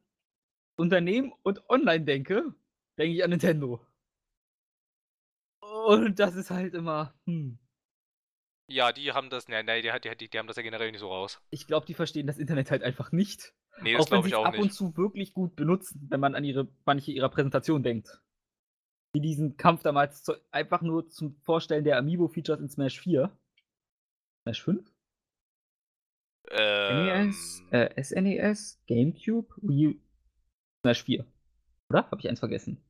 Unternehmen 0.76 1.32
und 1.42 1.70
Online 1.70 2.04
denke, 2.04 2.52
denke 2.98 3.14
ich 3.14 3.22
an 3.22 3.30
Nintendo. 3.30 3.80
Und 5.60 6.18
das 6.18 6.34
ist 6.34 6.50
halt 6.50 6.74
immer, 6.74 7.14
hm. 7.26 7.59
Ja, 8.70 8.92
die 8.92 9.12
haben 9.12 9.30
das, 9.30 9.48
ne, 9.48 9.64
ne, 9.64 9.82
die, 9.82 10.16
die, 10.16 10.28
die, 10.28 10.38
haben 10.38 10.46
das 10.46 10.56
ja 10.56 10.62
generell 10.62 10.92
nicht 10.92 11.00
so 11.00 11.08
raus. 11.08 11.42
Ich 11.50 11.66
glaube, 11.66 11.86
die 11.86 11.94
verstehen 11.94 12.28
das 12.28 12.38
Internet 12.38 12.70
halt 12.70 12.84
einfach 12.84 13.10
nicht. 13.10 13.52
Nee, 13.82 13.96
das 13.96 14.06
glaube 14.06 14.28
ich 14.28 14.34
es 14.34 14.38
auch 14.38 14.44
ab 14.44 14.54
und 14.54 14.66
nicht. 14.66 14.74
zu 14.74 14.96
wirklich 14.96 15.32
gut 15.32 15.56
benutzen, 15.56 16.06
wenn 16.08 16.20
man 16.20 16.36
an 16.36 16.44
ihre, 16.44 16.68
manche 16.84 17.10
ihrer 17.10 17.30
Präsentation 17.30 17.82
denkt. 17.82 18.22
Wie 19.12 19.20
diesen 19.20 19.56
Kampf 19.56 19.82
damals 19.82 20.22
zu, 20.22 20.34
einfach 20.52 20.82
nur 20.82 21.08
zum 21.08 21.34
Vorstellen 21.42 21.82
der 21.82 21.98
Amiibo-Features 21.98 22.60
in 22.60 22.68
Smash 22.68 23.00
4. 23.00 23.36
Smash 24.44 24.62
5? 24.62 24.92
NES, 26.52 27.64
Ähm, 27.72 27.88
äh, 27.96 28.02
SNES, 28.02 28.82
GameCube, 28.86 29.52
Wii 29.62 29.88
U, 29.88 30.00
Smash 30.84 31.02
4. 31.02 31.26
Oder? 31.90 32.08
Habe 32.08 32.20
ich 32.20 32.28
eins 32.28 32.38
vergessen? 32.38 32.84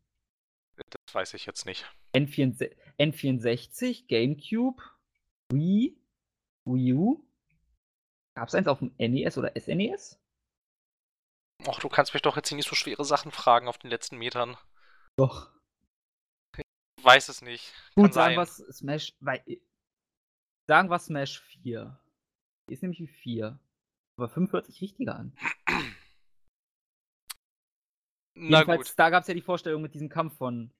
das 1.06 1.14
weiß 1.14 1.34
ich 1.34 1.46
jetzt 1.46 1.66
nicht. 1.66 1.84
N64, 2.14 2.74
N64 2.98 4.06
GameCube, 4.08 4.82
Wii, 5.50 5.96
Wii 6.64 6.92
U. 6.94 7.26
Gab 8.34 8.48
es 8.48 8.54
eins 8.54 8.68
auf 8.68 8.78
dem 8.78 8.94
NES 8.98 9.36
oder 9.38 9.52
SNES? 9.58 10.18
Och, 11.66 11.78
du 11.80 11.88
kannst 11.88 12.14
mich 12.14 12.22
doch 12.22 12.36
jetzt 12.36 12.48
hier 12.48 12.56
nicht 12.56 12.68
so 12.68 12.74
schwere 12.74 13.04
Sachen 13.04 13.32
fragen 13.32 13.68
auf 13.68 13.78
den 13.78 13.90
letzten 13.90 14.16
Metern. 14.16 14.56
Doch. 15.16 15.52
Weiß 17.02 17.28
es 17.28 17.42
nicht. 17.42 17.72
Gut, 17.94 18.04
Kann 18.04 18.12
sagen 18.12 18.46
sein. 18.46 18.66
wir 18.66 18.72
Smash. 18.72 19.14
Weil, 19.20 19.44
sagen 20.66 20.90
wir 20.90 20.98
Smash 20.98 21.40
4. 21.40 21.98
Die 22.68 22.74
ist 22.74 22.82
nämlich 22.82 23.00
wie 23.00 23.06
4. 23.08 23.58
Aber 24.16 24.28
5 24.28 24.52
hört 24.52 24.66
sich 24.66 24.80
richtiger 24.80 25.16
an. 25.16 25.36
Na 28.34 28.58
Jedenfalls, 28.60 28.90
gut. 28.90 28.98
da 28.98 29.10
gab 29.10 29.22
es 29.22 29.28
ja 29.28 29.34
die 29.34 29.42
Vorstellung 29.42 29.82
mit 29.82 29.92
diesem 29.94 30.08
Kampf 30.08 30.36
von. 30.36 30.72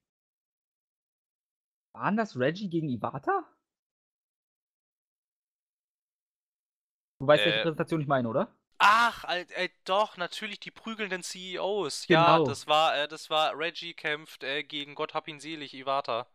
Waren 1.93 2.17
das 2.17 2.39
Reggie 2.39 2.71
gegen 2.71 2.89
Iwata? 2.89 3.45
Du 7.21 7.27
weißt, 7.27 7.45
welche 7.45 7.61
Äh. 7.61 7.63
Präsentation 7.63 8.01
ich 8.01 8.07
meine, 8.09 8.29
oder? 8.29 8.57
Ach, 8.79 9.25
al 9.25 9.47
äh, 9.55 9.69
doch, 9.85 10.17
natürlich 10.17 10.59
die 10.61 10.71
prügelnden 10.71 11.23
CEOs. 11.23 12.09
Ja, 12.09 12.39
Genau. 12.39 12.45
das 12.45 12.67
war 12.67 12.97
äh, 12.97 13.07
das 13.09 13.31
war 13.31 13.57
Reggie 13.59 13.95
kämpft, 13.95 14.43
äh, 14.43 14.63
gegen 14.65 14.95
Gott 14.95 15.15
hab 15.15 15.29
ihn 15.29 15.39
selig, 15.41 15.75
Iwata. 15.75 16.27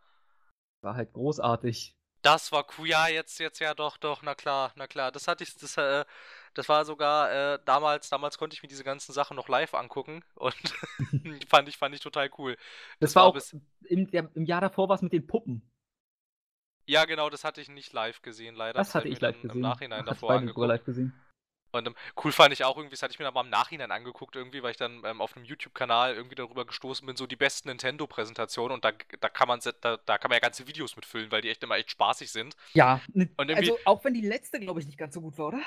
War 0.82 0.96
halt 0.96 1.12
großartig. 1.12 1.98
Das 2.22 2.52
war 2.52 2.66
cool. 2.78 2.88
Ja, 2.88 3.08
jetzt 3.08 3.40
jetzt 3.40 3.60
ja 3.60 3.74
doch, 3.76 3.98
doch, 3.98 4.24
na 4.24 4.34
klar, 4.34 4.72
na 4.76 4.88
klar. 4.88 5.12
Das 5.12 5.28
hatte 5.28 5.44
ich 5.44 5.56
das, 5.56 5.78
äh 5.78 6.06
das 6.56 6.70
war 6.70 6.86
sogar, 6.86 7.32
äh, 7.56 7.60
damals 7.66 8.10
damals 8.10 8.38
konnte 8.38 8.56
ich 8.56 8.64
mir 8.64 8.70
diese 8.70 8.84
ganzen 8.86 9.12
Sachen 9.14 9.36
noch 9.36 9.50
live 9.50 9.74
angucken 9.74 10.24
und 10.36 10.56
fand 11.50 11.70
ich 11.70 11.78
fand 11.78 11.94
ich 11.96 12.02
total 12.02 12.30
cool. 12.38 12.58
Das 13.00 13.16
war 13.16 13.24
auch 13.26 13.34
bis 13.34 13.56
im 13.84 14.10
der 14.10 14.30
im 14.36 14.46
Jahr 14.46 14.62
davor 14.62 14.90
war's 14.90 15.02
mit 15.02 15.14
den 15.14 15.28
Puppen. 15.28 15.70
Ja, 16.88 17.06
genau, 17.06 17.30
das 17.30 17.44
hatte 17.44 17.62
ich 17.62 17.70
nicht 17.70 17.94
live 17.94 18.22
gesehen, 18.22 18.56
leider. 18.56 18.80
Das 18.80 18.90
hab 18.90 19.02
hatte 19.02 19.10
ich 19.10 19.20
live 19.20 19.42
gesehen. 19.42 19.58
im 19.58 19.62
Nachhinein 19.62 20.02
Ach, 20.04 20.12
hat's 20.12 20.20
davor 20.22 20.34
angeguckt. 20.34 20.68
live 20.68 20.86
gesehen. 20.86 21.14
Und, 21.72 21.88
ähm, 21.88 21.96
cool 22.24 22.32
fand 22.32 22.54
ich 22.54 22.64
auch 22.64 22.78
irgendwie, 22.78 22.94
das 22.94 23.02
hatte 23.02 23.12
ich 23.12 23.20
mir 23.20 23.28
aber 23.28 23.42
im 23.42 23.50
Nachhinein 23.50 23.92
angeguckt 23.92 24.36
irgendwie, 24.38 24.64
weil 24.64 24.72
ich 24.72 24.78
dann, 24.78 25.04
ähm, 25.04 25.20
auf 25.20 25.36
'nem 25.36 25.44
YouTube-Kanal 25.44 26.16
irgendwie 26.16 26.36
darüber 26.36 26.66
gestoßen 26.66 27.06
bin, 27.06 27.18
so 27.18 27.28
die 27.28 27.36
besten 27.36 27.68
Nintendo-Präsentationen 27.68 28.74
und 28.76 28.86
da 28.86 28.94
da 29.20 29.28
kann 29.30 29.50
man 29.50 29.60
da 29.82 29.98
da 29.98 30.18
kann 30.18 30.30
man 30.30 30.38
ja 30.38 30.40
ganze 30.40 30.68
Videos 30.68 30.96
mit 30.96 31.06
füllen, 31.06 31.32
weil 31.32 31.42
die 31.42 31.50
echt 31.50 31.64
immer 31.64 31.76
echt 31.76 31.92
spaßig 31.92 32.32
sind. 32.32 32.56
Ja, 32.74 33.02
ne 33.14 33.30
also, 33.56 33.78
auch 33.84 34.04
wenn 34.06 34.14
die 34.14 34.22
letzte, 34.22 34.60
glaube 34.60 34.80
ich, 34.80 34.86
nicht 34.86 34.98
ganz 34.98 35.14
so 35.16 35.22
gut 35.22 35.38
war, 35.38 35.48
oder? 35.48 35.62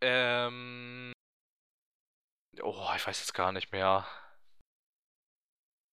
Ähm. 0.00 1.12
Oh, 2.62 2.88
ich 2.96 3.06
weiß 3.06 3.18
jetzt 3.20 3.34
gar 3.34 3.52
nicht 3.52 3.72
mehr. 3.72 4.06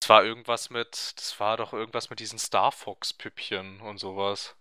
Es 0.10 0.12
war 0.12 0.26
irgendwas 0.26 0.72
mit 0.72 1.14
das 1.18 1.40
war 1.40 1.56
doch 1.56 1.72
irgendwas 1.72 2.10
mit 2.10 2.20
diesen 2.20 2.40
Star 2.40 2.72
Fox 2.72 3.14
Püppchen 3.14 3.80
und 3.82 4.00
so 4.00 4.18
was. 4.18 4.56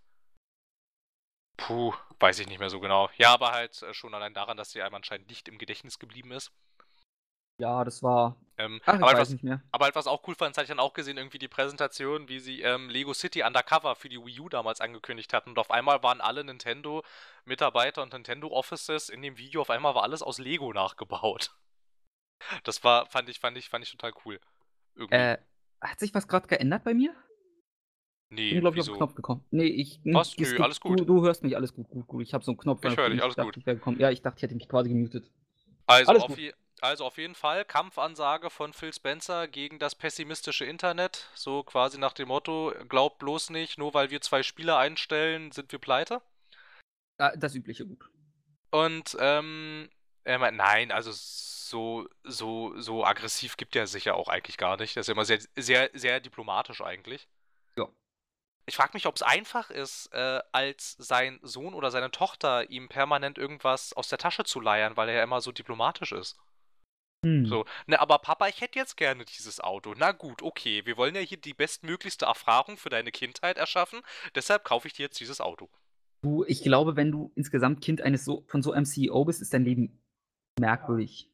Puh, 1.56 1.94
weiß 2.20 2.40
ich 2.40 2.48
nicht 2.48 2.58
mehr 2.58 2.68
so 2.68 2.80
genau. 2.80 3.08
Ja, 3.16 3.32
aber 3.32 3.52
halt, 3.52 3.80
äh, 3.80 3.94
schon 3.94 4.12
allein 4.12 4.34
daran, 4.34 4.58
dass 4.58 4.72
sie 4.72 4.82
einem 4.82 4.96
anscheinend 4.96 5.26
nicht 5.30 5.48
im 5.48 5.56
Gedächtnis 5.56 5.98
geblieben 5.98 6.32
ist. 6.32 6.52
Ja, 7.58 7.82
das 7.82 8.02
war 8.02 8.36
Ähm, 8.58 8.82
ach, 8.84 9.00
aber 9.00 9.06
halt 9.06 9.16
weiß 9.16 9.20
was 9.20 9.30
nicht 9.30 9.42
mehr. 9.42 9.62
aber 9.72 9.86
halt 9.86 9.94
was 9.94 10.06
auch 10.06 10.22
cool 10.28 10.34
fand, 10.34 10.50
das 10.50 10.58
hatte 10.58 10.64
ich 10.66 10.76
dann 10.76 10.80
auch 10.80 10.92
gesehen, 10.92 11.16
irgendwie 11.16 11.38
die 11.38 11.48
Präsentation, 11.48 12.28
wie 12.28 12.40
sie, 12.40 12.60
ähm, 12.60 12.90
Lego 12.90 13.14
City 13.14 13.42
Undercover 13.42 13.96
für 13.96 14.10
die 14.10 14.22
Wii 14.22 14.40
U 14.40 14.48
damals 14.50 14.82
angekündigt 14.82 15.32
hatten 15.32 15.48
und 15.48 15.58
auf 15.58 15.70
einmal 15.70 16.02
waren 16.02 16.20
alle 16.20 16.44
Nintendo-Mitarbeiter 16.44 18.02
und 18.02 18.12
Nintendo 18.12 18.48
Offices 18.48 19.08
in 19.08 19.22
dem 19.22 19.38
Video 19.38 19.62
auf 19.62 19.70
einmal 19.70 19.94
war 19.94 20.02
alles 20.02 20.22
aus 20.22 20.36
Lego 20.36 20.74
nachgebaut. 20.74 21.52
Das 22.64 22.84
war 22.84 23.06
fand 23.06 23.28
ich 23.30 23.40
fand 23.40 23.56
ich 23.56 23.68
fand 23.70 23.84
ich 23.84 23.90
total 23.90 24.12
cool. 24.24 24.38
Irgendwie. 24.98 25.30
Äh, 25.34 25.38
hat 25.80 26.00
sich 26.00 26.14
was 26.14 26.28
grad 26.28 26.48
geändert 26.48 26.84
bei 26.84 26.94
mir? 26.94 27.14
Ne, 28.30 28.50
Bin, 28.50 28.60
glaube 28.60 28.76
ich, 28.76 28.80
auf 28.80 28.86
'n 28.88 28.90
wieso? 28.90 28.96
Knopf 28.96 29.14
gekommen. 29.14 29.44
Ne, 29.50 29.64
ich 29.64 30.00
hm, 30.04 30.14
Was? 30.14 30.36
Nö, 30.38 30.56
geht 30.56 30.60
alles 30.60 30.80
gut. 30.80 31.00
Du 31.00 31.04
du 31.04 31.22
hörst 31.24 31.42
mich, 31.42 31.56
alles 31.56 31.74
gut, 31.74 31.88
gut, 31.88 32.06
gut. 32.06 32.22
Ich 32.22 32.34
habe 32.34 32.44
so 32.44 32.52
'n 32.52 32.56
Knopf 32.56 32.84
Ich 32.84 32.96
höre 32.96 33.10
dich, 33.10 33.22
alles 33.22 33.36
dachte, 33.36 33.42
gut. 33.58 33.58
ich. 33.58 33.98
Ja, 33.98 34.10
ich 34.10 34.22
dachte, 34.22 34.38
ich 34.38 34.42
hätte 34.42 34.54
mich 34.54 34.68
quasi 34.68 34.88
gemutet. 34.88 35.30
Also 35.86 36.10
Alles 36.10 36.22
auf 36.22 36.30
gut. 36.30 36.38
je 36.38 36.52
also 36.80 37.04
auf 37.06 37.18
jeden 37.18 37.34
Fall 37.34 37.64
Kampfansage 37.64 38.50
von 38.50 38.72
Phil 38.72 38.92
Spencer 38.92 39.48
gegen 39.48 39.80
das 39.80 39.96
pessimistische 39.96 40.64
Internet, 40.64 41.28
so 41.34 41.64
quasi 41.64 41.98
nach 41.98 42.12
dem 42.12 42.28
Motto: 42.28 42.72
„Glaubt 42.88 43.18
bloß 43.18 43.50
nicht, 43.50 43.78
nur 43.78 43.94
weil 43.94 44.10
wir 44.10 44.20
2 44.20 44.42
Spieler 44.44 44.78
einstellen, 44.78 45.50
sind 45.50 45.72
wir 45.72 45.78
pleite.“ 45.80 46.22
Ah, 47.18 47.36
das 47.36 47.54
Übliche, 47.54 47.86
gut. 47.86 48.10
Und, 48.72 49.16
ähm, 49.18 49.88
meint: 50.36 50.56
„Nein, 50.56 50.92
also 50.92 51.10
so 51.12 52.06
so 52.24 52.78
so 52.80 53.04
aggressiv 53.04 53.56
gibt 53.56 53.74
er 53.76 53.86
sich 53.86 54.04
ja 54.04 54.14
auch 54.14 54.28
eigentlich 54.28 54.58
gar 54.58 54.76
nicht.“ 54.76 54.96
Er 54.96 55.00
ist 55.00 55.06
ja 55.08 55.12
immer 55.14 55.24
sehr 55.24 55.40
sehr 55.56 55.90
sehr 55.94 56.20
diplomatisch 56.20 56.82
eigentlich. 56.82 57.28
Ja. 57.76 57.88
Ich 58.66 58.76
frage 58.76 58.90
mich, 58.94 59.06
ob's 59.06 59.22
einfach 59.22 59.70
ist, 59.70 60.12
äh, 60.12 60.40
als 60.52 60.92
sein 60.98 61.40
Sohn 61.42 61.74
oder 61.74 61.90
seine 61.90 62.10
Tochter 62.12 62.70
ihm 62.70 62.88
permanent 62.88 63.36
irgendwas 63.38 63.94
aus 63.94 64.08
der 64.08 64.18
Tasche 64.18 64.44
zu 64.44 64.60
leiern, 64.60 64.96
weil 64.96 65.08
er 65.08 65.16
ja 65.16 65.22
immer 65.24 65.40
so 65.40 65.50
diplomatisch 65.52 66.12
ist. 66.12 66.36
Hm. 67.24 67.46
So: 67.46 67.64
„Ne, 67.88 67.98
aber 67.98 68.18
Papa, 68.20 68.46
ich 68.46 68.60
hätte 68.60 68.78
jetzt 68.78 68.96
gerne 68.96 69.24
dieses 69.24 69.58
Auto.“ 69.60 69.92
„Na 69.96 70.12
gut, 70.12 70.40
okay, 70.40 70.86
wir 70.86 70.96
wollen 70.96 71.16
ja 71.16 71.20
hier 71.20 71.36
die 71.40 71.52
bestmöglichste 71.54 72.26
Erfahrung 72.26 72.76
für 72.76 72.90
deine 72.90 73.10
Kindheit 73.10 73.58
erschaffen, 73.58 74.02
deshalb 74.36 74.62
kaufe 74.64 74.86
ich 74.86 74.94
dir 74.94 75.02
jetzt 75.02 75.18
dieses 75.18 75.40
Auto.“ 75.40 75.68
Du, 76.22 76.44
ich 76.44 76.62
glaube, 76.62 76.96
wenn 76.96 77.12
du 77.12 77.32
insgesamt 77.36 77.80
Kind 77.80 78.02
eines 78.02 78.24
so 78.24 78.44
von 78.48 78.62
so 78.62 78.72
einem 78.72 78.84
CEO 78.84 79.24
bist, 79.24 79.40
ist 79.40 79.54
dein 79.54 79.64
Leben 79.64 80.00
merkwürdig. 80.58 81.30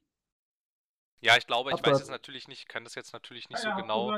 Ja, 1.21 1.37
ich 1.37 1.47
glaube, 1.47 1.71
ich 1.71 1.77
weiß 1.77 1.87
Aber 1.87 1.99
jetzt 1.99 2.11
natürlich 2.11 2.49
nicht 2.49 2.69
kann 2.69 2.85
das 2.85 2.95
jetzt 2.95 3.13
natürlich 3.13 3.49
nicht 3.49 3.61
so 3.61 3.71
genau 3.75 4.13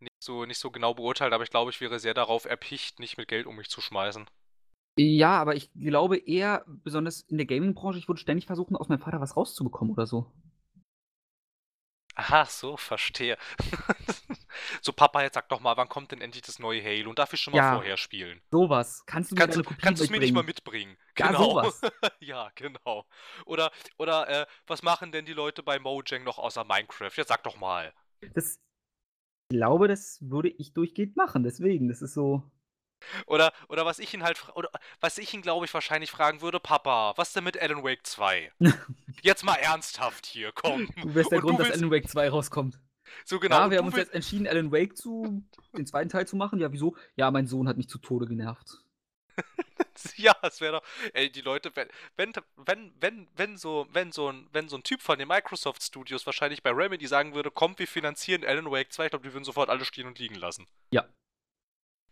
nicht 0.00 0.22
so 0.22 0.44
nicht 0.44 0.60
so 0.60 0.70
genau 0.70 0.92
beurteilen, 0.92 1.32
aber 1.32 1.44
ich 1.44 1.50
glaube, 1.50 1.70
ich 1.70 1.80
wäre 1.80 1.98
sehr 1.98 2.14
darauf 2.14 2.44
erpicht, 2.44 3.00
nicht 3.00 3.16
mit 3.16 3.28
Geld 3.28 3.46
um 3.46 3.56
mich 3.56 3.70
zu 3.70 3.80
schmeißen. 3.80 4.26
Ja, 4.98 5.38
aber 5.38 5.54
ich 5.54 5.70
glaube 5.74 6.16
eher, 6.16 6.64
besonders 6.66 7.20
in 7.22 7.36
der 7.36 7.46
Gaming-Branche, 7.46 7.98
ich 7.98 8.08
würde 8.08 8.20
ständig 8.20 8.46
versuchen, 8.46 8.76
aus 8.76 8.88
meinem 8.88 9.00
Vater 9.00 9.20
was 9.20 9.36
rauszubekommen 9.36 9.92
oder 9.92 10.06
so. 10.06 10.32
Ach 12.14 12.48
so, 12.48 12.76
verstehe. 12.76 13.36
So: 14.82 14.92
„Papa, 14.92 15.22
jetzt 15.22 15.34
sag 15.34 15.48
doch 15.48 15.60
mal, 15.60 15.76
wann 15.76 15.88
kommt 15.88 16.12
denn 16.12 16.20
endlich 16.20 16.42
das 16.42 16.58
neue 16.58 16.82
Halo 16.84 17.10
und 17.10 17.18
darf 17.18 17.32
ich 17.32 17.40
schon 17.40 17.52
mal 17.52 17.60
Ja. 17.60 17.62
vorher 17.62 17.96
spielen?“ 17.96 18.42
So 18.52 18.68
was. 18.70 19.04
Kannst 19.06 19.32
du 19.32 19.36
mir 19.36 19.46
„Kannst 19.46 19.62
kannst 19.80 20.00
du's 20.00 20.10
mir 20.10 20.20
nicht 20.20 20.34
mal 20.34 20.42
mitbringen? 20.42 20.44
mitbringen?“ 20.44 20.96
Ja, 21.18 21.34
Genau. 21.34 21.36
so 21.36 21.54
was. 21.54 21.82
Ja, 22.20 22.50
genau. 22.54 23.06
Oder 23.46 23.70
oder, 23.98 24.28
äh: 24.28 24.46
„Was 24.66 24.82
machen 24.82 25.12
denn 25.12 25.26
die 25.26 25.32
Leute 25.34 25.62
bei 25.62 25.78
Mojang 25.78 26.24
noch 26.24 26.38
außer 26.38 26.64
Minecraft? 26.64 27.12
Jetzt 27.16 27.28
sag 27.28 27.42
doch 27.44 27.56
mal.“ 27.56 27.94
Das 28.34 28.58
ich 29.50 29.58
glaube, 29.58 29.88
das 29.88 30.18
würde 30.30 30.48
ich 30.50 30.74
durchgehend 30.74 31.16
machen, 31.16 31.44
deswegen. 31.44 31.88
Das 31.88 32.02
ist 32.02 32.14
so 32.14 32.50
Oder 33.26 33.52
oder 33.68 33.84
was 33.86 33.98
ich 33.98 34.12
ihn 34.14 34.22
halt 34.22 34.48
oder 34.54 34.70
was 35.00 35.18
ich 35.18 35.32
ihn, 35.34 35.42
glaube 35.42 35.64
ich, 35.66 35.74
wahrscheinlich 35.74 36.10
fragen 36.10 36.40
würde: 36.40 36.60
„Papa, 36.60 37.14
was 37.16 37.32
denn 37.32 37.44
mit 37.44 37.60
Alan 37.60 37.82
Wake 37.84 38.06
2? 38.06 38.52
Jetzt 39.22 39.44
mal 39.44 39.56
ernsthaft 39.56 40.26
hier, 40.26 40.52
komm. 40.52 40.90
Du 41.00 41.14
wärst 41.14 41.30
der 41.32 41.38
Und 41.38 41.40
Grund, 41.40 41.58
dass 41.58 41.70
willst“ 41.70 41.70
Alan 41.70 41.90
Wake 41.90 42.08
2 42.08 42.28
rauskommt. 42.28 42.80
So 43.24 43.38
genau. 43.40 43.56
Ja, 43.64 43.70
wir 43.70 43.78
haben 43.78 43.86
uns 43.86 43.96
jetzt 43.96 44.14
entschieden, 44.14 44.46
Alan 44.46 44.72
Wake 44.72 44.96
zu 44.96 45.42
den 45.76 45.86
2. 45.86 46.08
Teil 46.08 46.26
zu 46.26 46.36
machen. 46.36 46.58
Ja, 46.60 46.72
wieso? 46.72 46.96
Ja, 47.16 47.30
mein 47.30 47.46
Sohn 47.46 47.68
hat 47.68 47.76
mich 47.76 47.88
zu 47.88 47.98
Tode 47.98 48.26
genervt. 48.26 48.82
Ja, 50.16 50.34
es 50.42 50.60
wäre 50.60 50.74
doch 50.74 50.82
ey, 51.14 51.30
die 51.30 51.40
Leute, 51.40 51.70
wenn 51.74 51.88
wenn 52.16 52.32
wenn 52.56 52.92
wenn 53.00 53.28
wenn 53.36 53.56
so 53.56 53.86
wenn 53.92 54.12
so 54.12 54.28
'n 54.28 54.48
wenn 54.52 54.68
so 54.68 54.76
'n 54.76 54.82
Typ 54.82 55.00
von 55.02 55.18
den 55.18 55.28
Microsoft 55.28 55.82
Studios 55.82 56.26
wahrscheinlich 56.26 56.62
bei 56.62 56.70
Remedy 56.70 57.06
sagen 57.06 57.34
würde: 57.34 57.50
„Kommt, 57.50 57.78
wir 57.78 57.88
finanzieren 57.88 58.44
Alan 58.44 58.70
Wake 58.70 58.92
2“, 58.92 59.06
ich 59.06 59.10
glaube, 59.10 59.26
die 59.26 59.32
würden 59.34 59.44
sofort 59.44 59.70
alles 59.70 59.86
stehen 59.88 60.06
und 60.06 60.18
liegen 60.18 60.34
lassen. 60.36 60.66
Ja. 60.90 61.06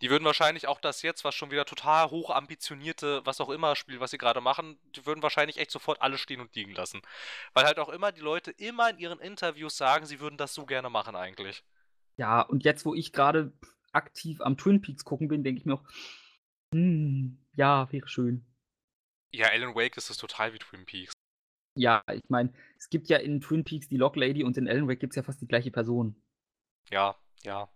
Die 0.00 0.10
würden 0.10 0.24
wahrscheinlich 0.24 0.66
auch 0.66 0.80
das 0.80 1.02
jetzt, 1.02 1.24
was 1.24 1.34
schon 1.34 1.50
wieder 1.50 1.64
total 1.64 2.10
hoch 2.10 2.30
ambitionierte, 2.30 3.24
was 3.24 3.40
auch 3.40 3.48
immer 3.48 3.76
Spiel, 3.76 4.00
was 4.00 4.10
sie 4.10 4.18
grade 4.18 4.40
machen 4.40 4.78
die 4.96 5.06
würden 5.06 5.22
wahrscheinlich 5.22 5.58
echt 5.58 5.70
sofort 5.70 6.02
alles 6.02 6.20
stehen 6.20 6.40
und 6.40 6.54
liegen 6.54 6.72
lassen. 6.74 7.00
Weil 7.52 7.66
halt 7.66 7.78
auch 7.78 7.88
immer 7.88 8.12
die 8.12 8.20
Leute 8.20 8.50
immer 8.50 8.90
in 8.90 8.98
ihren 8.98 9.20
Interviews 9.20 9.76
sagen, 9.76 10.06
sie 10.06 10.20
würden 10.20 10.36
das 10.36 10.54
so 10.54 10.66
gerne 10.66 10.90
machen 10.90 11.16
eigentlich. 11.16 11.64
Ja, 12.16 12.42
und 12.42 12.64
jetzt, 12.64 12.84
wo 12.84 12.94
ich 12.94 13.12
grade 13.12 13.52
aktiv 13.92 14.40
am 14.40 14.56
Twin 14.56 14.80
Peaks 14.80 15.04
gucken 15.04 15.28
bin, 15.28 15.44
denke 15.44 15.60
ich 15.60 15.66
mir 15.66 15.74
auch: 15.74 15.84
„Hm, 16.72 17.38
ja, 17.54 17.90
wäre 17.92 18.08
schön.“ 18.08 18.44
Ja, 19.32 19.48
Alan 19.48 19.74
Wake 19.74 19.96
ist 19.96 20.10
es 20.10 20.16
total 20.16 20.52
wie 20.52 20.58
Twin 20.58 20.86
Peaks. 20.86 21.12
Ja, 21.76 22.04
ich 22.12 22.22
meine, 22.28 22.52
es 22.78 22.88
gibt 22.88 23.08
ja 23.08 23.18
in 23.18 23.40
Twin 23.40 23.64
Peaks 23.64 23.88
die 23.88 23.96
Log 23.96 24.14
Lady 24.16 24.44
und 24.44 24.56
in 24.56 24.68
Alan 24.68 24.88
Wake 24.88 25.00
gibt's 25.00 25.16
ja 25.16 25.22
fast 25.24 25.40
die 25.40 25.48
gleiche 25.48 25.72
Person. 25.72 26.22
Ja, 26.90 27.16
ja. 27.42 27.68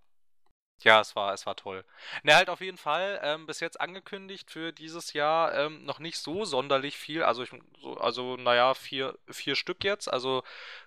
Ja, 0.80 1.00
es 1.00 1.16
war 1.16 1.34
es 1.34 1.44
war 1.44 1.56
toll. 1.56 1.84
Ne, 2.22 2.34
halt 2.34 2.48
auf 2.48 2.60
jeden 2.60 2.76
Fall, 2.76 3.18
ähm, 3.22 3.46
bis 3.46 3.60
jetzt 3.60 3.80
angekündigt 3.80 4.50
für 4.50 4.72
dieses 4.72 5.12
Jahr, 5.12 5.55
ähm, 5.55 5.84
noch 5.84 5.98
nicht 5.98 6.18
so 6.18 6.44
sonderlich 6.44 6.96
viel. 6.96 7.22
Also 7.24 7.42
ich 7.42 7.50
so 7.80 7.96
also, 7.96 8.36
na 8.36 8.55
ja, 8.55 8.74
4 8.74 9.18
4 9.28 9.56
Stück 9.56 9.82
jetzt. 9.84 10.12
Also, 10.12 10.44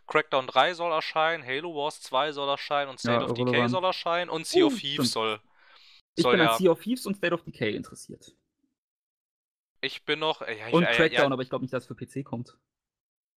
Crackdown 0.08 0.48
3 0.48 0.74
soll 0.74 0.92
erscheinen, 0.92 1.46
Halo 1.46 1.76
Wars 1.76 2.02
2 2.02 2.32
soll 2.32 2.50
erscheinen 2.50 2.90
und 2.90 3.04
Ja, 3.04 3.20
State 3.20 3.26
of 3.26 3.34
Decay 3.34 3.68
soll 3.68 3.84
erscheinen 3.84 4.30
und 4.30 4.48
Sea 4.48 4.66
of 4.66 4.74
Uh, 4.74 4.78
Thieves 4.78 5.12
soll 5.12 5.42
Ich 6.16 6.24
soll 6.24 6.34
bin 6.34 6.42
an 6.42 6.48
ja 6.48 6.58
Sea 6.58 6.72
of 6.72 6.82
Thieves 6.82 7.06
und 7.06 7.16
State 7.16 7.34
of 7.34 7.44
Decay 7.44 7.76
interessiert. 7.76 8.36
Ich 9.82 10.06
bin 10.06 10.20
noch 10.20 10.42
äh, 10.42 10.58
ja, 10.58 10.68
ich 10.68 10.74
Und 10.74 10.84
äh, 10.84 10.94
Crackdown, 10.94 11.12
ja 11.12 11.32
aber 11.32 11.42
ich 11.42 11.50
glaube 11.50 11.64
nicht, 11.64 11.74
dass 11.74 11.84
es 11.84 11.88
für 11.88 11.96
PC 11.96 12.24
kommt. 12.24 12.58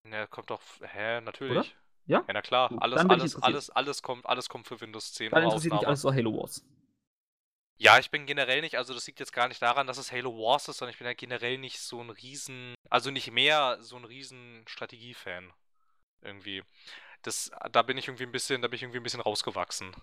Ne, 0.05 0.27
kommt 0.29 0.51
doch 0.51 0.61
hä, 0.83 1.21
natürlich. 1.21 1.77
Ja? 2.09 2.27
Ja, 2.29 2.35
na 2.35 2.43
klar. 2.43 2.71
Gut, 2.71 2.83
Alles 2.83 3.05
ich 3.09 3.09
alles 3.11 3.37
alles 3.37 3.69
alles 3.71 4.01
kommt 4.03 4.27
alles 4.27 4.49
kommt 4.49 4.69
für 4.69 4.81
Windows 4.81 5.13
10 5.13 5.33
Dann 5.33 5.43
interessiert 5.45 5.73
mich 5.73 5.87
alles 5.87 6.03
so 6.03 6.13
Halo 6.13 6.35
Wars. 6.37 6.63
Ja, 7.81 7.99
ich 7.99 8.11
bin 8.11 8.27
generell 8.27 8.61
nicht 8.61 8.77
also, 8.77 8.95
das 8.95 9.07
liegt 9.07 9.19
jetzt 9.21 9.33
gar 9.33 9.49
nicht 9.49 9.63
daran, 9.63 9.87
dass 9.87 9.99
es 9.99 10.13
Halo 10.13 10.37
Wars 10.37 10.69
ist, 10.69 10.79
sondern 10.79 10.93
ich 10.93 10.99
bin 10.99 11.07
ja 11.07 11.15
generell 11.15 11.59
nicht 11.59 11.81
so 11.81 12.01
'n 12.01 12.11
riesen 12.11 12.75
also, 12.91 13.11
nicht 13.11 13.31
mehr 13.31 13.79
so 13.81 13.97
'n 13.97 14.05
riesen 14.05 14.65
Strategie-Fan 14.69 15.53
irgendwie. 16.23 16.65
Das 17.23 17.51
da 17.73 17.83
bin 17.83 17.99
ich 17.99 18.09
irgendwie 18.09 18.25
'n 18.25 18.33
bisschen 18.33 18.63
da 18.63 18.69
bin 18.69 18.77
ich 18.77 18.83
irgendwie 18.83 18.99
'n 19.01 19.05
bisschen 19.05 19.21
rausgewachsen. 19.23 19.95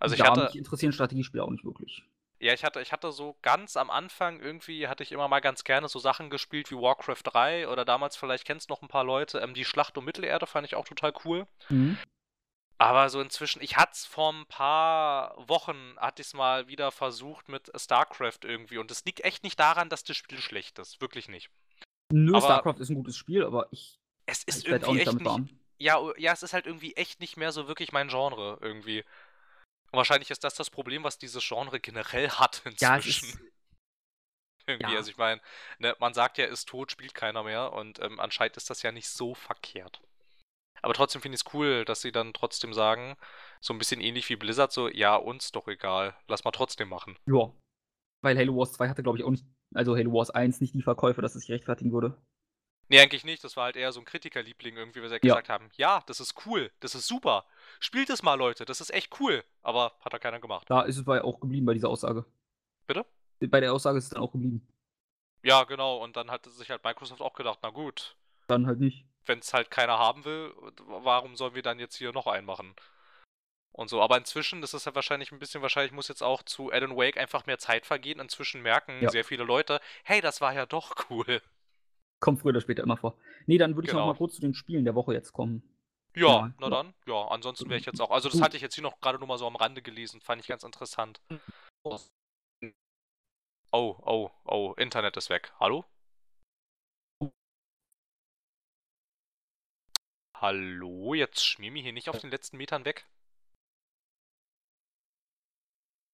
Also, 0.00 0.14
ich 0.14 0.24
Ja, 0.24 0.24
hatte 0.24 0.40
mich 0.42 0.56
interessieren 0.56 0.92
Strategiespiele 0.92 1.42
auch 1.44 1.50
nicht 1.50 1.64
wirklich. 1.64 2.04
Ja, 2.40 2.52
ich 2.52 2.64
hatte 2.64 2.80
ich 2.80 2.92
hatte 2.92 3.10
so 3.12 3.36
ganz 3.42 3.76
am 3.76 3.90
Anfang 3.90 4.40
irgendwie 4.40 4.86
hatte 4.88 5.02
ich 5.02 5.12
immer 5.12 5.28
mal 5.28 5.40
ganz 5.40 5.64
gerne 5.64 5.88
so 5.88 5.98
Sachen 5.98 6.30
gespielt 6.30 6.70
wie 6.70 6.76
Warcraft 6.76 7.22
3 7.24 7.68
oder 7.68 7.84
damals 7.84 8.16
vielleicht 8.16 8.44
kennen's 8.44 8.68
noch 8.68 8.82
'n 8.82 8.88
paar 8.88 9.04
Leute, 9.04 9.38
ähm, 9.40 9.54
die 9.54 9.64
Schlacht 9.64 9.96
um 9.98 10.04
Mittelerde 10.04 10.46
fand 10.46 10.66
ich 10.66 10.74
auch 10.74 10.86
total 10.86 11.12
cool. 11.24 11.46
Mhm. 11.68 11.98
Aber 12.80 13.08
so 13.10 13.20
inzwischen 13.20 13.60
ich 13.60 13.76
hatte 13.76 13.92
es 13.94 14.06
vor 14.06 14.32
'n 14.32 14.46
paar 14.46 15.34
Wochen 15.48 15.96
hatte 15.98 16.22
ich's 16.22 16.34
mal 16.34 16.68
wieder 16.68 16.92
versucht 16.92 17.48
mit 17.48 17.70
StarCraft 17.74 18.40
irgendwie 18.44 18.78
und 18.78 18.90
das 18.90 19.04
liegt 19.04 19.20
echt 19.24 19.42
nicht 19.42 19.58
daran, 19.58 19.88
dass 19.88 20.04
das 20.04 20.16
Spiel 20.16 20.38
schlecht 20.40 20.78
ist, 20.78 21.00
wirklich 21.00 21.28
nicht. 21.28 21.50
Nö, 22.12 22.32
Aber- 22.36 22.42
StarCraft 22.46 22.78
ist 22.80 22.88
ein 22.90 22.94
gutes 22.96 23.16
Spiel, 23.16 23.44
aber 23.44 23.66
ich, 23.72 23.98
Es 24.26 24.44
ist 24.44 24.64
ich 24.64 24.70
werde 24.70 24.86
auch 24.86 24.90
irgendwie 24.90 24.98
nicht 25.00 25.08
echt 25.08 25.16
nicht. 25.18 25.26
warm. 25.26 25.48
Ja, 25.80 26.00
ja, 26.16 26.32
es 26.32 26.42
ist 26.42 26.52
halt 26.54 26.66
irgendwie 26.66 26.94
echt 26.96 27.20
nicht 27.20 27.36
mehr 27.36 27.52
so 27.52 27.68
wirklich 27.68 27.92
mein 27.92 28.08
Genre 28.08 28.58
irgendwie. 28.60 29.04
Wahrscheinlich 29.92 30.30
ist 30.30 30.44
das 30.44 30.54
das 30.54 30.70
Problem, 30.70 31.04
was 31.04 31.18
dieses 31.18 31.46
Genre 31.46 31.80
generell 31.80 32.30
hat 32.30 32.62
Ja, 32.80 32.96
inzwischen. 32.96 33.28
ist, 33.28 33.38
irgendwie. 34.66 34.92
ja. 34.92 34.98
Also 34.98 35.10
ich 35.10 35.16
meine, 35.16 35.40
ne, 35.78 35.96
man 35.98 36.14
sagt 36.14 36.38
ja, 36.38 36.46
ist 36.46 36.68
tot, 36.68 36.90
spielt 36.90 37.14
keiner 37.14 37.42
mehr 37.42 37.72
und 37.72 38.00
ähm, 38.00 38.20
anscheinend 38.20 38.56
ist 38.56 38.70
das 38.70 38.82
ja 38.82 38.92
nicht 38.92 39.08
so 39.08 39.34
verkehrt. 39.34 40.02
Aber 40.82 40.94
trotzdem 40.94 41.20
finde 41.22 41.36
ich 41.36 41.42
es 41.44 41.54
cool, 41.54 41.84
dass 41.84 42.02
sie 42.02 42.12
dann 42.12 42.32
trotzdem 42.32 42.72
sagen, 42.72 43.16
so 43.60 43.74
ein 43.74 43.78
bisschen 43.78 44.00
ähnlich 44.00 44.28
wie 44.28 44.36
Blizzard, 44.36 44.70
so, 44.72 44.88
ja, 44.88 45.16
uns 45.16 45.50
doch 45.50 45.66
egal, 45.66 46.14
lass 46.28 46.44
mal 46.44 46.52
trotzdem 46.52 46.88
machen. 46.88 47.18
ja. 47.26 47.50
Weil 48.20 48.36
Halo 48.36 48.56
Wars 48.56 48.72
2 48.72 48.88
hatte, 48.88 49.04
glaube 49.04 49.18
ich, 49.18 49.24
auch 49.24 49.30
nicht, 49.30 49.44
also 49.74 49.96
Halo 49.96 50.12
Wars 50.12 50.30
1 50.30 50.60
nicht 50.60 50.74
die 50.74 50.82
Verkäufe, 50.82 51.22
dass 51.22 51.36
es 51.36 51.42
sich 51.42 51.52
rechtfertigen 51.52 51.92
würde. 51.92 52.20
Nee, 52.88 53.00
eigentlich 53.00 53.24
nicht. 53.24 53.44
Das 53.44 53.56
war 53.56 53.64
halt 53.64 53.76
eher 53.76 53.92
so 53.92 54.00
ein 54.00 54.06
Kritikerliebling 54.06 54.76
irgendwie, 54.76 55.00
weil 55.02 55.08
sie 55.08 55.14
ja 55.16 55.20
Ja. 55.22 55.34
gesagt 55.34 55.48
haben, 55.50 55.70
ja, 55.76 56.02
das 56.06 56.20
ist 56.20 56.46
cool, 56.46 56.70
das 56.80 56.94
ist 56.94 57.06
super. 57.06 57.44
Spielt 57.80 58.08
es 58.10 58.22
mal, 58.22 58.34
Leute, 58.34 58.64
das 58.64 58.80
ist 58.80 58.90
echt 58.90 59.20
cool. 59.20 59.44
Aber 59.62 59.92
hat 60.00 60.12
da 60.12 60.18
keiner 60.18 60.40
gemacht. 60.40 60.68
Da 60.70 60.82
ist 60.82 60.96
es 60.96 61.04
bei 61.04 61.22
auch 61.22 61.40
geblieben 61.40 61.66
bei 61.66 61.74
dieser 61.74 61.90
Aussage. 61.90 62.24
Bitte? 62.86 63.04
Bei 63.40 63.60
der 63.60 63.72
Aussage 63.72 63.98
ist 63.98 64.04
es 64.04 64.10
dann 64.10 64.22
auch 64.22 64.32
geblieben. 64.32 64.66
Ja, 65.42 65.64
genau. 65.64 65.98
Und 66.02 66.16
dann 66.16 66.30
hat 66.30 66.46
sich 66.46 66.70
halt 66.70 66.82
Microsoft 66.82 67.20
auch 67.20 67.34
gedacht, 67.34 67.60
na 67.62 67.70
gut, 67.70 68.16
Dann 68.48 68.66
halt 68.66 68.80
nicht. 68.80 69.04
wenn 69.26 69.38
es 69.40 69.52
halt 69.52 69.70
keiner 69.70 69.98
haben 69.98 70.24
will, 70.24 70.52
warum 70.86 71.36
sollen 71.36 71.54
wir 71.54 71.62
dann 71.62 71.78
jetzt 71.78 71.96
hier 71.96 72.12
noch 72.12 72.26
einen 72.26 72.46
machen? 72.46 72.74
Und 73.72 73.88
so, 73.90 74.02
aber 74.02 74.16
inzwischen, 74.16 74.60
das 74.60 74.74
ist 74.74 74.86
ja 74.86 74.94
wahrscheinlich 74.96 75.30
ein 75.30 75.38
bisschen, 75.38 75.62
wahrscheinlich 75.62 75.92
muss 75.92 76.08
jetzt 76.08 76.22
auch 76.22 76.42
zu 76.42 76.72
Alan 76.72 76.96
Wake 76.96 77.16
einfach 77.18 77.46
mehr 77.46 77.58
Zeit 77.58 77.86
vergehen. 77.86 78.18
Inzwischen 78.18 78.62
merken 78.62 79.02
Ja. 79.02 79.10
sehr 79.10 79.24
viele 79.24 79.44
Leute, 79.44 79.80
hey, 80.02 80.20
das 80.20 80.40
war 80.40 80.52
ja 80.54 80.66
doch 80.66 80.96
cool. 81.10 81.40
Kommt 82.20 82.40
früher 82.40 82.50
oder 82.50 82.60
später 82.60 82.82
immer 82.82 82.96
vor. 82.96 83.16
Nee, 83.46 83.58
dann 83.58 83.74
würde 83.76 83.86
ich 83.86 83.92
noch 83.92 84.00
Genau. 84.00 84.12
mal 84.12 84.18
kurz 84.18 84.34
zu 84.34 84.40
den 84.40 84.54
Spielen 84.54 84.84
der 84.84 84.94
Woche 84.94 85.12
jetzt 85.14 85.32
kommen. 85.32 85.62
Ja, 86.16 86.22
Ja, 86.26 86.54
na 86.58 86.66
ja. 86.66 86.70
dann, 86.70 86.94
ja, 87.06 87.28
ansonsten 87.28 87.68
wäre 87.68 87.78
ich 87.78 87.86
jetzt 87.86 88.00
auch, 88.00 88.10
also 88.10 88.28
das 88.28 88.40
hatte 88.40 88.56
ich 88.56 88.62
jetzt 88.62 88.74
hier 88.74 88.82
noch 88.82 89.00
gerade 89.00 89.18
nur 89.18 89.28
mal 89.28 89.38
so 89.38 89.46
am 89.46 89.54
Rande 89.56 89.82
gelesen, 89.82 90.20
fand 90.20 90.42
ich 90.42 90.48
ganz 90.48 90.64
interessant. 90.64 91.20
Oh, 91.84 91.98
oh, 93.70 94.30
oh, 94.44 94.74
Internet 94.78 95.16
ist 95.16 95.30
weg. 95.30 95.52
Hallo? 95.60 95.84
Hallo, 100.36 101.14
jetzt 101.14 101.44
schmier 101.44 101.70
mir 101.72 101.82
hier 101.82 101.92
nicht 101.92 102.08
auf 102.08 102.18
den 102.20 102.30
letzten 102.30 102.56
Metern 102.56 102.84
weg. 102.84 103.06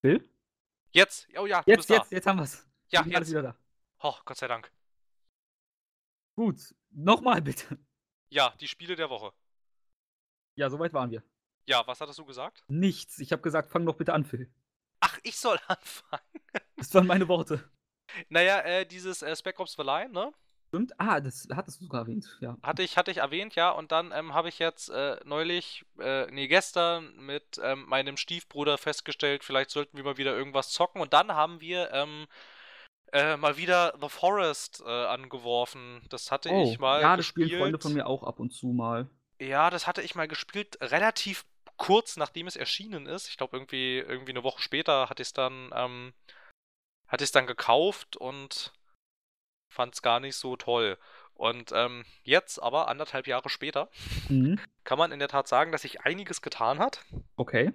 Phil? 0.01 0.28
Jetzt, 0.93 1.28
oh 1.39 1.47
ja, 1.47 1.62
Jetzt, 1.66 1.76
bist 1.78 1.90
da. 1.90 1.94
jetzt, 1.97 2.12
jetzt 2.12 2.26
haben 2.26 2.39
wir's. 2.39 2.66
Ja, 2.89 3.05
Wir 3.05 3.12
jetzt. 3.18 3.31
wieder 3.31 3.43
da. 3.43 3.56
Oh, 4.01 4.14
Gott 4.24 4.36
sei 4.36 4.48
Dank. 4.48 4.70
Gut. 6.35 6.74
Nochmal 6.90 7.43
bitte. 7.43 7.78
Ja, 8.28 8.55
die 8.61 8.69
Spiele 8.69 8.97
der 8.97 9.11
Woche. 9.11 9.32
Ja, 10.56 10.70
soweit 10.70 10.93
waren 10.93 11.11
wir. 11.11 11.23
Ja, 11.66 11.86
was 11.86 12.01
hattest 12.01 12.19
du 12.19 12.24
gesagt? 12.24 12.65
Nichts. 12.69 13.19
Ich 13.19 13.32
habe 13.32 13.43
gesagt, 13.43 13.70
fang 13.70 13.86
doch 13.86 13.97
bitte 13.97 14.12
an, 14.12 14.24
Phil. 14.24 14.52
Ach, 15.01 15.19
ich 15.23 15.36
soll 15.36 15.59
anfangen. 15.69 16.40
Das 16.77 16.93
waren 16.94 17.06
meine 17.06 17.28
Worte. 17.28 17.69
Naja, 18.28 18.61
äh, 18.61 18.86
dieses 18.86 19.23
äh, 19.23 19.35
Spec 19.35 19.59
Ops 19.59 19.74
The 19.74 19.82
Line, 19.82 20.12
ne? 20.12 20.32
Stimmt? 20.69 20.93
Ah, 20.98 21.20
das 21.20 21.47
hattest 21.55 21.81
du 21.81 21.85
sogar 21.85 22.02
erwähnt. 22.02 22.36
Ja. 22.40 22.56
Hatte 22.62 22.82
ich, 22.82 22.97
hatte 22.97 23.11
ich 23.11 23.19
erwähnt, 23.19 23.55
ja. 23.55 23.70
Und 23.70 23.93
dann 23.93 24.12
ähm, 24.12 24.35
habe 24.35 24.48
ich 24.48 24.59
jetzt 24.59 24.89
äh, 24.89 25.19
neulich, 25.24 25.85
äh, 26.01 26.27
nee, 26.32 26.48
gestern 26.48 27.16
mit 27.16 27.61
ähm, 27.62 27.85
meinem 27.86 28.16
Stiefbruder 28.16 28.77
festgestellt, 28.77 29.44
vielleicht 29.44 29.70
sollten 29.70 29.97
wir 29.97 30.05
mal 30.05 30.16
wieder 30.16 30.36
irgendwas 30.36 30.70
zocken. 30.70 31.01
Und 31.01 31.12
dann 31.12 31.32
haben 31.32 31.61
wir 31.61 31.93
ähm, 31.93 32.27
äh, 33.15 33.36
mal 33.36 33.57
wieder 33.57 33.95
The 34.01 34.09
Forest 34.09 34.82
äh, 34.85 34.91
angeworfen. 34.91 36.03
Das 36.11 36.31
hatte 36.31 36.49
ich 36.51 36.78
mal 36.78 36.99
Oh, 36.99 37.03
ja, 37.03 37.16
das 37.16 37.24
gespielt. 37.27 37.49
spielen 37.49 37.61
Freunde 37.62 37.78
von 37.78 37.93
mir 37.95 38.07
auch 38.07 38.23
ab 38.24 38.41
und 38.41 38.51
zu 38.53 38.66
mal. 38.69 39.09
Ja, 39.41 39.70
das 39.70 39.86
hatte 39.86 40.03
ich 40.03 40.15
mal 40.15 40.28
gespielt, 40.28 40.77
relativ 40.81 41.45
kurz 41.77 42.16
nachdem 42.16 42.47
es 42.47 42.57
erschienen 42.57 43.07
ist. 43.07 43.28
Ich 43.28 43.36
glaube, 43.36 43.57
irgendwie, 43.57 43.99
irgendwie 43.99 44.32
eine 44.32 44.45
Woche 44.45 44.61
später 44.62 45.09
hatte 45.09 45.23
ich 45.23 45.28
es 45.28 45.32
dann, 45.32 45.70
ähm, 45.74 46.12
hatte 47.09 47.24
ich 47.24 47.28
es 47.28 47.32
dann 47.32 47.47
gekauft 47.47 48.16
und 48.16 48.73
fand 49.73 49.95
es 49.95 50.03
gar 50.03 50.20
nicht 50.20 50.36
so 50.36 50.57
toll. 50.57 50.99
Und 51.35 51.73
ähm, 51.73 52.05
jetzt 52.23 52.62
aber, 52.62 52.86
anderthalb 52.89 53.27
Jahre 53.27 53.49
später, 53.49 53.89
Mhm. 54.28 54.59
kann 54.85 54.99
man 54.99 55.11
in 55.11 55.19
der 55.19 55.27
Tat 55.28 55.49
sagen, 55.49 55.73
dass 55.73 55.82
sich 55.82 56.03
einiges 56.03 56.43
getan 56.43 56.78
hat. 56.78 57.05
Okay. 57.36 57.73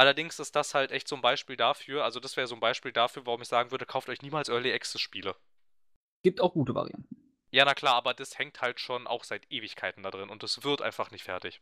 Allerdings 0.00 0.38
ist 0.38 0.56
das 0.56 0.72
halt 0.72 0.92
echt 0.92 1.06
so 1.08 1.14
ein 1.14 1.20
Beispiel 1.20 1.56
dafür, 1.58 2.04
also 2.04 2.20
das 2.20 2.34
wäre 2.38 2.46
so 2.46 2.54
ein 2.54 2.60
Beispiel 2.60 2.90
dafür, 2.90 3.26
warum 3.26 3.42
ich 3.42 3.48
sagen 3.48 3.70
würde, 3.70 3.84
kauft 3.84 4.08
euch 4.08 4.22
niemals 4.22 4.48
Early 4.48 4.72
Access 4.72 4.98
Spiele. 4.98 5.36
Gibt 6.22 6.40
auch 6.40 6.54
gute 6.54 6.74
Varianten. 6.74 7.16
Ja, 7.50 7.66
na 7.66 7.74
klar, 7.74 7.96
aber 7.96 8.14
das 8.14 8.38
hängt 8.38 8.62
halt 8.62 8.80
schon 8.80 9.06
auch 9.06 9.24
seit 9.24 9.44
Ewigkeiten 9.52 10.02
da 10.02 10.10
drin 10.10 10.30
und 10.30 10.42
es 10.42 10.64
wird 10.64 10.80
einfach 10.80 11.10
nicht 11.10 11.24
fertig. 11.24 11.60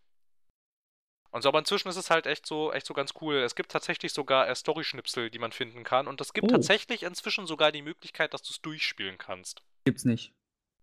Und 1.32 1.43
so, 1.43 1.48
aber 1.48 1.59
inzwischen 1.59 1.89
ist 1.89 1.97
es 1.97 2.10
halt 2.10 2.27
echt 2.28 2.47
so, 2.47 2.73
echt 2.73 2.86
so 2.86 2.94
ganz 2.94 3.12
cool. 3.20 3.39
Es 3.39 3.56
gibt 3.56 3.73
tatsächlich 3.73 4.12
sogar 4.12 4.48
äh, 4.48 4.55
Story-Schnipsel, 4.55 5.31
die 5.31 5.40
man 5.40 5.51
finden 5.51 5.82
kann. 5.82 6.06
Und 6.06 6.20
es 6.20 6.32
gibt 6.32 6.47
Oh. 6.47 6.51
tatsächlich 6.52 7.02
inzwischen 7.02 7.44
sogar 7.48 7.73
die 7.73 7.82
Möglichkeit, 7.82 8.32
dass 8.35 8.43
du 8.43 8.51
es 8.52 8.62
durchspielen 8.62 9.19
kannst. 9.19 9.62
Gibt's 9.85 10.05
nicht. 10.05 10.32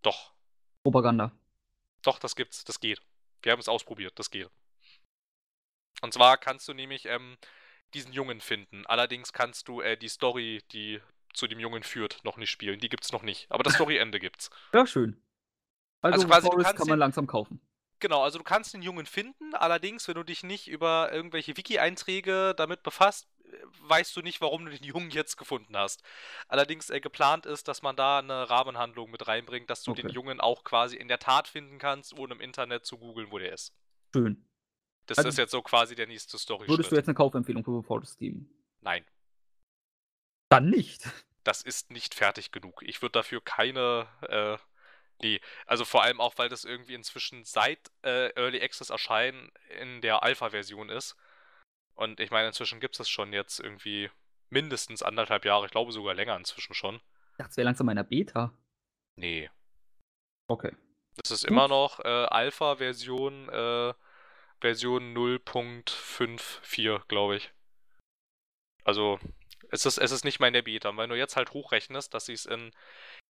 Doch, 0.02 0.34
Propaganda. 0.84 1.32
doch, 2.04 2.20
das 2.20 2.36
gibt's, 2.36 2.66
das 2.66 2.82
geht. 2.82 3.02
Wir 3.44 3.54
haben 3.54 3.60
es 3.62 3.70
ausprobiert, 3.70 4.20
das 4.20 4.30
geht. 4.30 4.50
Und 6.02 6.14
zwar 6.14 6.38
kannst 6.38 6.68
du 6.68 6.74
nämlich 6.74 7.06
ähm, 7.06 7.38
diesen 7.94 8.14
Jungen 8.14 8.42
finden. 8.42 8.86
Allerdings 8.86 9.34
kannst 9.34 9.68
du 9.68 9.82
äh, 9.82 9.98
die 9.98 10.10
Story, 10.10 10.62
die 10.72 11.02
zu 11.34 11.48
dem 11.48 11.60
Jungen 11.60 11.84
führt, 11.84 12.24
noch 12.24 12.38
nicht 12.38 12.50
spielen. 12.50 12.80
Die 12.80 12.90
gibt's 12.90 13.12
noch 13.12 13.22
nicht. 13.24 13.48
Aber 13.52 13.64
das 13.64 13.74
Storyende 13.76 14.20
gibt's. 14.20 14.50
Ja, 14.74 14.86
schön. 14.88 15.22
Also, 16.02 16.16
Also 16.16 16.28
quasi, 16.28 16.42
du 16.48 16.52
Forest 16.52 16.66
kannst 16.68 16.78
kann 16.80 16.88
man 16.88 16.98
den- 16.98 17.00
langsam 17.00 17.28
kaufen. 17.28 17.62
Genau, 18.02 18.22
also 18.24 18.38
du 18.38 18.44
kannst 18.44 18.74
den 18.74 18.82
Jungen 18.82 19.06
finden, 19.06 19.56
allerdings, 19.56 20.08
wenn 20.08 20.16
du 20.16 20.24
dich 20.24 20.44
nicht 20.44 20.68
über 20.68 21.12
irgendwelche 21.14 21.56
Wiki-Einträge 21.56 22.54
damit 22.56 22.84
befasst, 22.84 23.28
äh, 23.46 23.48
weißt 23.88 24.16
du 24.18 24.22
nicht, 24.22 24.42
warum 24.42 24.66
du 24.66 24.72
den 24.72 24.84
Jungen 24.84 25.10
jetzt 25.12 25.38
gefunden 25.38 25.76
hast. 25.78 26.04
Allerdings 26.50 26.90
äh, 26.90 27.00
geplant 27.00 27.46
ist, 27.46 27.70
dass 27.70 27.82
man 27.82 27.96
da 27.96 28.20
eine 28.20 28.50
Rahmenhandlung 28.50 29.10
mit 29.12 29.28
reinbringt, 29.28 29.70
dass 29.70 29.82
du 29.84 29.94
den 29.94 30.08
Okay. 30.08 30.14
Jungen 30.14 30.42
auch 30.42 30.66
quasi 30.66 30.98
in 30.98 31.08
der 31.08 31.20
Tat 31.20 31.48
finden 31.48 31.80
kannst, 31.80 32.14
ohne 32.14 32.34
im 32.36 32.42
Internet 32.42 32.86
zu 32.86 32.98
googeln, 32.98 33.32
wo 33.32 33.40
der 33.40 33.54
ist. 33.54 33.74
Schön. 34.14 34.46
Das 35.08 35.18
Also 35.18 35.30
ist 35.30 35.38
jetzt 35.38 35.52
so 35.52 35.62
quasi 35.62 35.96
der 35.96 36.08
nächste 36.08 36.38
story 36.38 36.68
Würdest 36.68 36.92
du 36.92 36.96
jetzt 36.96 37.08
eine 37.08 37.16
Kaufempfehlung 37.16 37.64
für 37.64 37.80
The 37.80 37.86
Forest 37.86 38.18
geben? 38.18 38.50
Nein, 38.82 39.06
Dann 40.50 40.70
nicht. 40.70 41.04
das 41.44 41.62
ist 41.62 41.92
nicht 41.92 42.16
fertig 42.16 42.52
genug. 42.52 42.82
Ich 42.84 43.02
würde 43.02 43.14
dafür 43.14 43.42
keine. 43.42 44.08
Äh, 44.28 44.58
nee, 45.22 45.42
also 45.66 45.86
vor 45.86 46.04
allem 46.04 46.20
auch, 46.22 46.38
weil 46.38 46.50
das 46.50 46.66
irgendwie 46.66 46.94
inzwischen 46.94 47.44
seit 47.46 47.92
äh, 48.04 48.30
Early 48.36 48.62
Access 48.62 48.90
erscheinen 48.90 49.52
in 49.80 50.02
der 50.02 50.24
Alpha-Version 50.24 50.90
ist. 50.90 51.16
Und 51.94 52.20
ich 52.20 52.32
meine, 52.32 52.48
inzwischen 52.48 52.80
gibt 52.80 52.96
es 52.96 52.98
das 53.00 53.10
schon 53.10 53.32
jetzt 53.32 53.60
irgendwie 53.60 54.10
mindestens 54.50 55.02
anderthalb 55.04 55.46
Jahre. 55.46 55.66
Ich 55.66 55.72
glaube 55.72 55.92
sogar 55.92 56.14
länger 56.14 56.36
inzwischen 56.36 56.74
schon. 56.74 56.96
Ich 56.96 57.38
dachte, 57.38 57.52
es 57.52 57.58
wäre 57.58 57.66
langsam 57.66 57.90
in 57.90 57.96
der 57.96 58.04
Beta. 58.04 58.54
Nee. 59.18 59.50
Okay. 60.48 60.76
Das 61.18 61.32
ist 61.32 61.42
Gut. 61.44 61.52
immer 61.52 61.68
noch 61.68 62.00
äh, 62.02 62.08
Alpha-Version, 62.08 63.50
äh, 63.50 63.94
Version 64.66 65.16
0.54, 65.16 67.02
glaube 67.08 67.36
ich. 67.36 67.54
Also, 68.84 69.20
es 69.70 69.86
ist, 69.86 70.00
es 70.00 70.12
ist 70.12 70.26
nicht 70.26 70.40
mal 70.40 70.48
in 70.48 70.56
der 70.56 70.64
Beta. 70.64 70.90
Und 70.90 70.98
wenn 70.98 71.12
du 71.12 71.16
jetzt 71.16 71.36
halt 71.36 71.54
hochrechnest, 71.54 72.16
dass 72.16 72.26
sie 72.26 72.34
es 72.34 72.48
in 72.48 72.72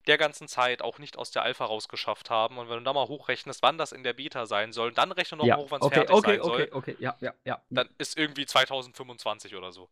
der 0.06 0.16
ganzen 0.16 0.46
Zeit 0.46 0.80
auch 0.80 1.00
nicht 1.00 1.18
aus 1.18 1.32
der 1.32 1.42
Alpha 1.42 1.64
rausgeschafft 1.64 2.30
haben, 2.30 2.58
und 2.58 2.68
wenn 2.68 2.78
du 2.78 2.84
da 2.84 2.92
mal 2.92 3.08
hochrechnest, 3.08 3.62
wann 3.62 3.78
das 3.78 3.90
in 3.90 4.04
der 4.04 4.12
Beta 4.12 4.46
sein 4.46 4.72
soll, 4.72 4.92
dann 4.92 5.10
rechne 5.10 5.38
noch 5.38 5.44
ja. 5.44 5.56
hoch, 5.56 5.72
wann 5.72 5.80
es 5.80 5.86
okay, 5.86 5.94
fertig 5.96 6.14
okay, 6.14 6.30
sein 6.30 6.42
soll, 6.42 6.52
okay, 6.52 6.70
okay, 6.70 6.96
ja, 7.00 7.16
ja, 7.18 7.34
ja. 7.44 7.60
dann 7.68 7.88
ist 7.98 8.16
irgendwie 8.16 8.46
2025 8.46 9.56
oder 9.56 9.72
so. 9.72 9.90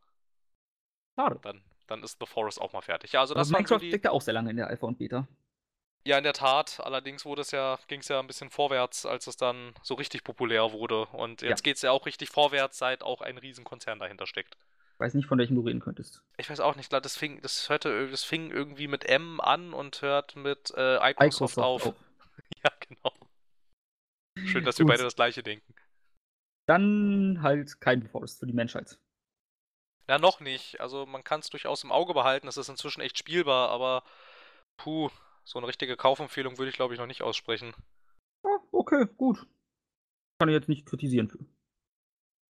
Schade. 1.17 1.41
Dann, 1.43 1.65
dann 1.89 2.05
ist 2.05 2.21
The 2.21 2.27
Forest 2.27 2.61
auch 2.61 2.73
mal 2.73 2.83
fertig. 2.83 3.11
Ja, 3.11 3.21
also 3.21 3.35
Aber 3.35 3.41
das 3.41 3.49
so 3.49 3.55
Minecraft 3.55 3.81
die... 3.81 3.89
steckt 3.89 4.05
ja 4.05 4.13
auch 4.13 4.23
sehr 4.23 4.35
lange 4.35 4.51
in 4.51 4.59
der 4.59 4.69
Alpha 4.69 4.87
und 4.87 4.97
Beta. 4.97 5.27
Ja, 6.05 6.19
in 6.19 6.25
der 6.25 6.33
Tat. 6.33 6.81
Allerdings 6.81 7.25
wurde 7.25 7.43
es 7.43 7.53
ja, 7.53 7.79
ging 7.87 8.01
es 8.01 8.09
ja 8.09 8.19
ein 8.19 8.27
bisschen 8.27 8.51
vorwärts, 8.51 9.07
als 9.07 9.27
es 9.27 9.37
dann 9.37 9.75
so 9.83 9.95
richtig 9.95 10.25
populär 10.25 10.73
wurde. 10.73 11.07
Und 11.07 11.43
jetzt 11.43 11.61
Ja. 11.61 11.63
geht 11.63 11.77
es 11.77 11.83
ja 11.83 11.93
auch 11.93 12.07
richtig 12.07 12.31
vorwärts, 12.31 12.79
seit 12.79 13.03
auch 13.03 13.21
ein 13.21 13.39
Riesenkonzern 13.39 13.99
dahinter 13.99 14.27
steckt. 14.27 14.57
Ich 14.95 15.01
weiß 15.01 15.15
nicht, 15.15 15.27
von 15.27 15.39
welchem 15.39 15.55
du 15.57 15.63
reden 15.63 15.81
könntest. 15.81 16.23
Ich 16.37 16.51
weiß 16.51 16.61
auch 16.61 16.77
nicht, 16.77 16.93
das 16.93 17.17
fing, 17.17 17.41
das 17.43 17.69
hörte, 17.69 18.09
das 18.11 18.25
fing 18.25 18.51
irgendwie 18.51 18.89
mit 18.89 19.05
M 19.05 19.41
an 19.41 19.73
und 19.73 20.03
hört 20.03 20.37
mit 20.37 20.73
äh, 20.77 20.99
Microsoft, 21.01 21.59
auf. 21.59 21.87
auch. 21.87 21.95
Ja, 22.65 22.71
genau. 22.89 23.13
Schön, 24.47 24.65
dass 24.65 24.79
wir 24.79 24.87
beide 24.87 25.03
das 25.03 25.17
gleiche 25.17 25.43
denken. 25.43 25.75
Dann 26.67 27.41
halt 27.43 27.81
kein 27.81 28.07
Forest 28.09 28.39
für 28.39 28.47
die 28.47 28.53
Menschheit. 28.53 28.99
Na, 30.07 30.19
noch 30.19 30.41
nicht. 30.41 30.81
Also 30.81 31.07
man 31.07 31.25
kann 31.25 31.41
es 31.41 31.51
durchaus 31.51 31.83
im 31.83 31.91
Auge 31.91 32.15
behalten. 32.15 32.47
Es 32.47 32.57
ist 32.57 32.69
inzwischen 32.69 33.01
echt 33.01 33.19
spielbar, 33.19 33.71
aber 33.71 34.05
puh, 34.77 35.11
so 35.45 35.59
eine 35.59 35.69
richtige 35.69 35.97
Kaufempfehlung 35.97 36.59
würde 36.59 36.71
ich 36.71 36.77
glaube 36.77 36.95
ich 36.95 37.01
noch 37.01 37.07
nicht 37.07 37.23
aussprechen. 37.23 37.75
Ja, 38.45 38.51
okay, 38.73 39.07
gut. 39.17 39.47
Kann 40.39 40.49
ich 40.49 40.55
jetzt 40.55 40.69
nicht 40.69 40.87
kritisieren 40.87 41.29
für. 41.29 41.39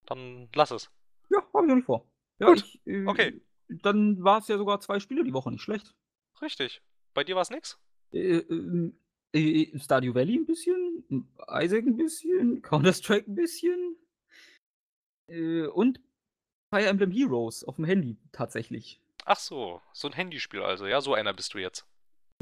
Dann 0.06 0.48
lass 0.55 0.70
es. 0.70 0.90
Ja, 1.31 1.39
habe 1.55 1.64
ich 1.64 1.69
noch 1.69 1.77
nicht 1.77 1.86
vor. 1.86 2.06
Ja, 2.39 2.47
Gut, 2.48 2.59
ich, 2.85 2.86
äh, 2.86 3.06
okay. 3.06 3.40
Dann 3.69 4.23
war 4.23 4.39
es 4.39 4.48
ja 4.48 4.59
sogar 4.59 4.81
zwei 4.81 5.01
Spiele 5.01 5.24
die 5.24 5.32
Woche, 5.32 5.51
nicht 5.51 5.62
schlecht. 5.62 5.94
Richtig. 6.43 6.82
Bei 7.14 7.24
dir 7.24 7.36
war 7.36 7.43
es 7.43 7.51
nix? 7.51 7.78
Äh, 8.12 8.39
ähm, 8.39 8.98
Äh, 9.35 9.78
Stardew 9.78 10.14
Valley 10.14 10.36
'n 10.36 10.44
bisschen, 10.44 11.05
Isaac 11.48 11.86
'n 11.86 11.97
bisschen, 11.97 12.60
Counter-Strike 12.62 13.27
'n 13.31 13.35
bisschen. 13.35 13.97
Äh, 15.28 15.66
und 15.66 16.01
Fire 16.70 16.86
Emblem 16.86 17.10
Heroes 17.12 17.66
auf'm 17.66 17.86
Handy 17.86 18.19
tatsächlich. 18.32 19.01
Ach 19.24 19.39
so, 19.39 19.81
so 19.93 20.06
'n 20.09 20.12
Handyspiel 20.14 20.62
also. 20.62 20.86
Ja, 20.86 21.01
so 21.01 21.14
einer 21.14 21.32
bist 21.35 21.55
du 21.55 21.59
jetzt. 21.59 21.85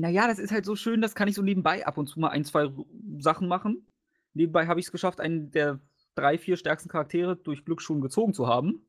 Na 0.01 0.09
ja, 0.09 0.27
das 0.27 0.39
ist 0.39 0.51
halt 0.51 0.65
so 0.65 0.77
schön, 0.77 1.03
das 1.03 1.15
kann 1.15 1.29
ich 1.29 1.35
so 1.35 1.43
nebenbei 1.43 1.87
ab 1.87 1.99
und 1.99 2.07
zu 2.07 2.19
mal 2.21 2.29
1, 2.31 2.43
2 2.47 2.63
r 2.63 2.73
Sachen 3.19 3.49
machen. 3.49 3.87
Nebenbei 4.33 4.67
habe 4.67 4.81
ich's 4.81 4.93
geschafft, 4.93 5.21
einen 5.21 5.51
der 5.51 5.79
3, 6.15 6.39
4 6.39 6.57
stärksten 6.57 6.89
Charaktere 6.89 7.37
durch 7.37 7.67
Glück 7.67 7.83
schon 7.83 8.01
gezogen 8.01 8.33
zu 8.33 8.47
haben. 8.47 8.87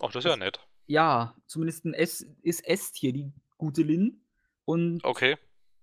Ach, 0.00 0.12
das 0.12 0.24
ist 0.24 0.30
ja 0.30 0.36
nett. 0.36 0.60
Ja, 0.90 1.36
zumindest 1.46 1.84
'n 1.84 1.92
S 1.92 2.26
ist 2.42 2.66
S-Tier, 2.66 3.12
die 3.12 3.30
gute 3.58 3.82
Lyn. 3.82 4.22
Und 4.64 5.02
Okay. 5.04 5.36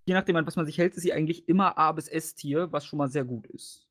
je 0.05 0.13
nachdem, 0.15 0.35
an 0.37 0.47
was 0.47 0.55
man 0.57 0.65
sich 0.65 0.77
hält, 0.79 0.95
ist 0.95 1.03
sie 1.03 1.13
eigentlich 1.13 1.47
immer 1.49 1.77
A 1.77 1.91
bis 1.93 2.07
S-Tier, 2.09 2.71
was 2.71 2.85
schon 2.85 2.97
mal 2.97 3.09
sehr 3.09 3.25
gut 3.25 3.47
ist. 3.47 3.85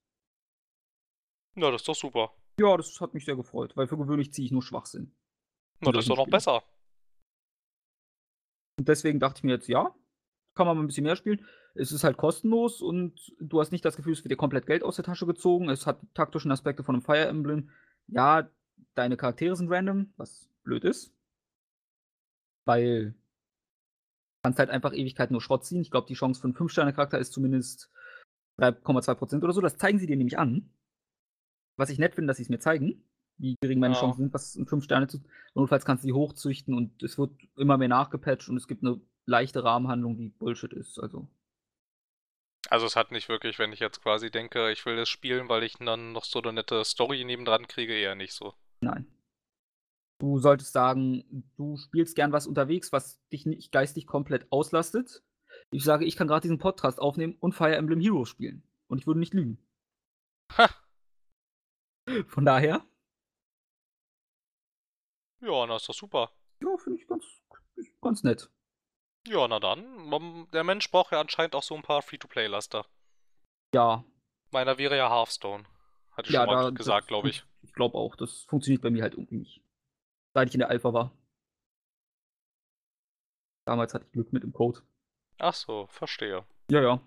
Na, 1.56 1.70
das 1.70 1.82
ist 1.82 1.88
doch 1.88 1.94
super. 1.94 2.34
Ja, 2.58 2.76
das 2.76 3.00
hat 3.00 3.14
mich 3.14 3.24
sehr 3.24 3.34
gefreut, 3.36 3.76
weil 3.76 3.88
für 3.88 3.96
gewöhnlich 3.96 4.32
ziehe 4.32 4.46
ich 4.46 4.52
nur 4.52 4.62
Schwachsinn. 4.62 5.12
Na, 5.80 5.92
das 5.92 6.04
ist 6.04 6.10
doch 6.10 6.16
noch 6.16 6.28
besser. 6.28 6.64
Und 8.78 8.88
deswegen 8.88 9.20
dachte 9.20 9.38
ich 9.38 9.44
mir 9.44 9.52
jetzt: 9.52 9.68
„Ja, 9.68 9.94
kann 10.54 10.66
man 10.66 10.76
mal 10.76 10.82
'n 10.84 10.86
bisschen 10.88 11.04
mehr 11.04 11.16
spielen.“ 11.16 11.44
Es 11.74 11.92
ist 11.92 12.04
halt 12.04 12.16
kostenlos 12.16 12.82
und 12.82 13.32
du 13.40 13.60
hast 13.60 13.72
nicht 13.72 13.84
das 13.84 13.96
Gefühl, 13.96 14.12
es 14.12 14.24
wird 14.24 14.32
dir 14.32 14.36
komplett 14.36 14.66
Geld 14.66 14.82
aus 14.84 14.96
der 14.96 15.04
Tasche 15.04 15.26
gezogen. 15.26 15.68
Es 15.70 15.86
hat 15.86 16.00
taktischen 16.14 16.52
Aspekte 16.52 16.84
von 16.84 16.94
'nem 16.96 17.02
Fire 17.02 17.26
Emblem. 17.26 17.70
Ja, 18.08 18.48
deine 18.94 19.16
Charaktere 19.16 19.56
sind 19.56 19.70
random, 19.70 20.12
was 20.16 20.48
blöd 20.64 20.84
ist. 20.84 21.14
Weil 22.66 23.14
kannst 24.44 24.58
halt 24.58 24.68
einfach 24.68 24.92
Ewigkeiten 24.92 25.32
nur 25.32 25.40
Schrott 25.40 25.64
ziehen. 25.64 25.80
Ich 25.80 25.90
glaube, 25.90 26.06
die 26.06 26.12
Chance 26.12 26.38
für 26.38 26.46
'n 26.48 26.52
5-Sterne-Charakter 26.52 27.18
ist 27.18 27.32
zumindest 27.32 27.90
3,2 28.58 29.14
% 29.14 29.42
oder 29.42 29.54
so. 29.54 29.62
Das 29.62 29.78
zeigen 29.78 29.98
sie 29.98 30.06
dir 30.06 30.16
nämlich 30.18 30.38
an. 30.38 30.70
Was 31.78 31.90
ich 31.90 31.98
nett 31.98 32.14
finde, 32.14 32.28
dass 32.28 32.36
sie's 32.36 32.48
mir 32.48 32.60
zeigen, 32.60 33.02
wie 33.36 33.56
gering 33.60 33.80
meine 33.80 33.94
Ja. 33.94 33.94
Chancen 33.94 34.22
sind, 34.24 34.34
was 34.34 34.54
in 34.54 34.66
5 34.66 34.84
Sterne 34.84 35.08
zu 35.08 35.18
notfalls 35.54 35.84
kannst 35.84 36.04
du 36.04 36.06
die 36.08 36.12
hochzüchten 36.12 36.72
und 36.74 37.02
es 37.02 37.18
wird 37.18 37.32
immer 37.56 37.76
mehr 37.78 37.88
nachgepatcht 37.88 38.48
und 38.48 38.56
es 38.56 38.68
gibt 38.68 38.82
'ne 38.82 39.00
leichte 39.26 39.64
Rahmenhandlung, 39.64 40.16
die 40.16 40.28
Bullshit 40.28 40.72
ist, 40.72 40.98
also 40.98 41.28
Also, 42.70 42.86
es 42.86 42.96
hat 42.96 43.10
nicht 43.12 43.28
wirklich 43.28 43.58
wenn 43.58 43.72
ich 43.72 43.80
jetzt 43.80 44.02
quasi 44.02 44.30
denke, 44.30 44.70
ich 44.72 44.84
will 44.86 44.96
das 44.96 45.08
spielen, 45.08 45.48
weil 45.48 45.62
ich 45.64 45.74
dann 45.78 46.12
noch 46.12 46.24
so 46.24 46.40
'ne 46.40 46.52
nette 46.52 46.84
Story 46.84 47.22
nebendran 47.24 47.66
kriege, 47.68 47.94
eher 47.94 48.14
nicht 48.14 48.32
so. 48.32 48.54
Nein. 48.80 49.06
Du 50.20 50.38
solltest 50.38 50.72
sagen, 50.72 51.24
du 51.56 51.76
spielst 51.76 52.14
gern 52.16 52.32
was 52.32 52.46
unterwegs, 52.46 52.92
was 52.92 53.20
dich 53.30 53.46
nicht 53.46 53.72
geistig 53.72 54.06
komplett 54.06 54.50
auslastet. 54.50 55.22
Ich 55.70 55.84
sage, 55.84 56.04
ich 56.04 56.16
kann 56.16 56.28
grad 56.28 56.44
diesen 56.44 56.58
Podcast 56.58 57.00
aufnehmen 57.00 57.36
und 57.40 57.52
Fire 57.54 57.74
Emblem 57.74 58.00
Heroes 58.00 58.28
spielen 58.28 58.62
und 58.86 58.98
ich 58.98 59.06
würde 59.06 59.20
nicht 59.20 59.34
lügen. 59.34 59.58
Ha. 60.56 60.68
Von 62.28 62.44
daher 62.44 62.84
Ja, 65.42 65.66
na, 65.66 65.76
ist 65.76 65.88
doch 65.88 65.94
super. 65.94 66.30
Ja, 66.60 66.76
finde 66.78 66.98
ich 67.00 67.06
ganz 67.06 67.24
ganz 68.00 68.22
nett. 68.22 68.50
Ja, 69.26 69.48
na 69.48 69.58
dann. 69.58 70.46
Der 70.52 70.64
Mensch 70.64 70.90
braucht 70.90 71.12
ja 71.12 71.20
anscheinend 71.20 71.54
auch 71.54 71.62
so 71.62 71.74
'n 71.74 71.82
paar 71.82 72.02
Free-to-Play-Laster. 72.02 72.86
Ja. 73.74 74.04
Meiner 74.50 74.78
wäre 74.78 74.96
ja 74.96 75.08
Hearthstone. 75.10 75.64
Hatte 76.12 76.28
ich 76.28 76.34
Ja, 76.34 76.40
schon 76.44 76.54
mal 76.54 76.64
da 76.64 76.70
gesagt, 76.70 77.08
glaube 77.08 77.30
ich. 77.30 77.44
Ich 77.62 77.72
glaube 77.72 77.96
auch, 77.98 78.14
das 78.16 78.42
funktioniert 78.42 78.82
bei 78.82 78.90
mir 78.90 79.02
halt 79.02 79.14
irgendwie 79.14 79.38
nicht. 79.38 79.60
Seit 80.34 80.48
ich 80.48 80.54
in 80.54 80.60
der 80.60 80.68
Alpha 80.68 80.92
war. 80.92 81.10
Damals 83.66 83.94
hatte 83.94 84.04
ich 84.04 84.12
Glück 84.12 84.32
mit 84.32 84.42
dem 84.42 84.52
Code. 84.52 84.82
Ach 85.38 85.54
so, 85.54 85.86
verstehe. 85.88 86.44
Ja, 86.70 86.82
ja. 86.82 87.00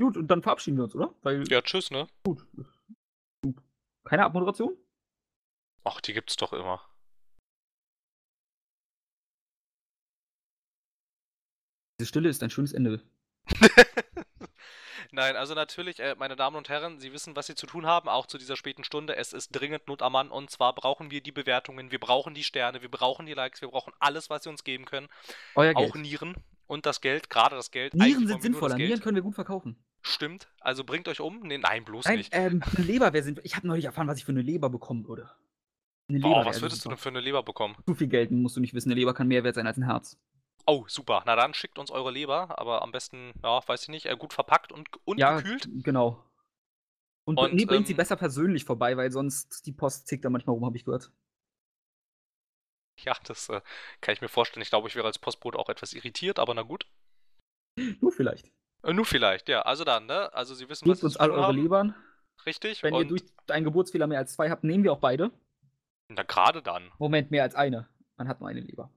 Gut, 0.00 0.16
und 0.16 0.28
dann 0.28 0.42
verabschieden 0.42 0.76
wir 0.76 0.84
uns, 0.84 0.94
oder? 0.94 1.12
Weil 1.22 1.48
Ja, 1.50 1.62
tschüss, 1.62 1.90
ne? 1.90 2.06
Gut. 2.24 2.46
Keine 4.04 4.24
Abmoderation? 4.24 4.76
Ach, 5.84 6.00
die 6.00 6.12
gibt's 6.12 6.36
doch 6.36 6.52
immer. 6.52 6.87
Diese 12.00 12.08
Stille 12.10 12.28
ist 12.28 12.44
ein 12.44 12.50
schönes 12.50 12.72
Ende. 12.72 13.02
Nein, 15.12 15.36
also 15.36 15.54
natürlich, 15.54 16.00
äh, 16.00 16.16
meine 16.18 16.36
Damen 16.36 16.56
und 16.56 16.68
Herren, 16.68 17.00
Sie 17.00 17.12
wissen, 17.12 17.36
was 17.36 17.46
Sie 17.46 17.54
zu 17.54 17.66
tun 17.66 17.86
haben, 17.86 18.08
auch 18.08 18.26
zu 18.26 18.38
dieser 18.38 18.56
späten 18.56 18.84
Stunde. 18.84 19.16
Es 19.16 19.32
ist 19.32 19.50
dringend 19.52 19.88
Not 19.88 20.02
am 20.02 20.12
Mann 20.12 20.30
und 20.30 20.50
zwar 20.50 20.74
brauchen 20.74 21.10
wir 21.10 21.22
die 21.22 21.32
Bewertungen, 21.32 21.90
wir 21.90 22.00
brauchen 22.00 22.34
die 22.34 22.44
Sterne, 22.44 22.82
wir 22.82 22.90
brauchen 22.90 23.26
die 23.26 23.34
Likes, 23.34 23.60
wir 23.62 23.68
brauchen 23.68 23.92
alles, 24.00 24.30
was 24.30 24.44
Sie 24.44 24.50
uns 24.50 24.64
geben 24.64 24.84
können. 24.86 25.08
Euer 25.56 25.74
Auch 25.74 25.94
Geld. 25.94 25.94
Nieren 25.96 26.36
und 26.66 26.86
das 26.86 27.00
Geld, 27.02 27.30
gerade 27.30 27.56
das 27.56 27.70
Geld. 27.70 27.94
Nieren 27.94 28.26
sind 28.26 28.42
sinnvoller. 28.42 28.78
Nieren 28.78 29.00
können 29.00 29.14
wir 29.16 29.22
gut 29.22 29.34
verkaufen. 29.34 29.78
Stimmt. 30.04 30.48
Also 30.60 30.84
bringt 30.84 31.08
euch 31.08 31.20
um? 31.20 31.40
Ne, 31.40 31.58
nein, 31.58 31.84
bloß 31.84 32.06
Nein, 32.06 32.14
nicht. 32.14 32.32
ähm, 32.32 32.62
Leber 32.76 33.12
wäre 33.12 33.24
sinnvoll. 33.24 33.44
Ich 33.44 33.56
habe 33.56 33.66
neulich 33.66 33.84
erfahren, 33.84 34.06
was 34.08 34.18
ich 34.18 34.24
für 34.24 34.32
'ne 34.32 34.42
Leber 34.42 34.70
bekommen 34.70 35.06
würde. 35.08 35.30
'Ne 36.08 36.18
Leber 36.18 36.34
Oh, 36.34 36.44
was 36.44 36.62
würdest 36.62 36.84
du 36.84 36.88
denn 36.88 36.98
für 36.98 37.10
'ne 37.12 37.20
Leber 37.20 37.42
bekommen? 37.44 37.76
Zu 37.88 37.94
viel 37.94 38.08
Geld 38.08 38.30
musst 38.32 38.56
du 38.56 38.60
nicht 38.60 38.74
wissen. 38.74 38.88
'Ne 38.90 38.94
Leber 38.96 39.14
kann 39.14 39.28
mehr 39.28 39.44
wert 39.44 39.54
sein 39.56 39.66
als 39.66 39.78
'n 39.78 39.84
Herz. 39.86 40.18
Oh, 40.66 40.84
super. 40.86 41.22
Na 41.26 41.34
dann 41.36 41.54
schickt 41.54 41.78
uns 41.78 41.90
eure 41.90 42.10
Leber, 42.10 42.58
aber 42.58 42.82
am 42.82 42.92
besten, 42.92 43.32
ja, 43.42 43.66
weiß 43.66 43.82
ich 43.84 43.88
nicht, 43.88 44.06
äh, 44.06 44.16
gut 44.16 44.32
verpackt 44.34 44.70
und 44.72 44.88
und 45.06 45.18
Ja, 45.18 45.40
gekühlt. 45.40 45.68
genau. 45.82 46.24
Und, 47.24 47.38
Und, 47.38 47.54
ne, 47.54 47.66
bringt 47.66 47.86
sie 47.86 47.92
ähm 47.92 47.96
besser 47.98 48.16
persönlich 48.16 48.64
vorbei, 48.64 48.96
weil 48.96 49.10
sonst 49.12 49.66
die 49.66 49.72
Post 49.72 50.08
tickt 50.08 50.24
da 50.24 50.30
manchmal 50.30 50.54
rum, 50.54 50.64
habe 50.64 50.76
ich 50.76 50.84
gehört. 50.84 51.12
Ja, 53.00 53.14
das, 53.24 53.48
äh, 53.48 53.60
kann 54.00 54.12
ich 54.14 54.20
mir 54.20 54.28
vorstellen. 54.28 54.62
Ich 54.62 54.70
glaube, 54.70 54.88
ich 54.88 54.96
wäre 54.96 55.06
als 55.06 55.18
Postbote 55.18 55.58
auch 55.58 55.68
etwas 55.68 55.92
irritiert, 55.92 56.38
aber 56.38 56.54
na 56.54 56.62
gut. 56.62 56.86
Nur 58.00 58.12
vielleicht. 58.12 58.50
Äh, 58.82 58.92
nur 58.92 59.04
vielleicht, 59.04 59.48
ja. 59.48 59.62
Also 59.62 59.84
dann, 59.84 60.06
ne? 60.06 60.32
Also 60.34 60.54
Sie 60.54 60.68
wissen, 60.68 60.88
was 60.88 60.96
Gebt 60.96 61.00
Sie 61.00 61.06
uns 61.06 61.16
all 61.16 61.30
eure 61.30 61.46
haben. 61.48 61.56
Lebern. 61.56 61.94
Richtig. 62.46 62.82
Wenn 62.82 62.94
ihr 62.94 63.04
durch 63.04 63.22
einen 63.48 63.64
Geburtsfehler 63.64 64.06
mehr 64.06 64.18
als 64.18 64.32
2 64.34 64.50
habt, 64.50 64.64
nehmen 64.64 64.84
wir 64.84 64.92
auch 64.92 65.00
beide. 65.00 65.30
na, 66.08 66.22
gerade 66.22 66.62
dann, 66.62 66.90
Moment, 66.98 67.30
mehr 67.30 67.42
als 67.42 67.54
eine. 67.54 67.88
Man 68.16 68.26
hat 68.28 68.40
nur 68.40 68.48
eine 68.48 68.60
Leber. 68.60 68.90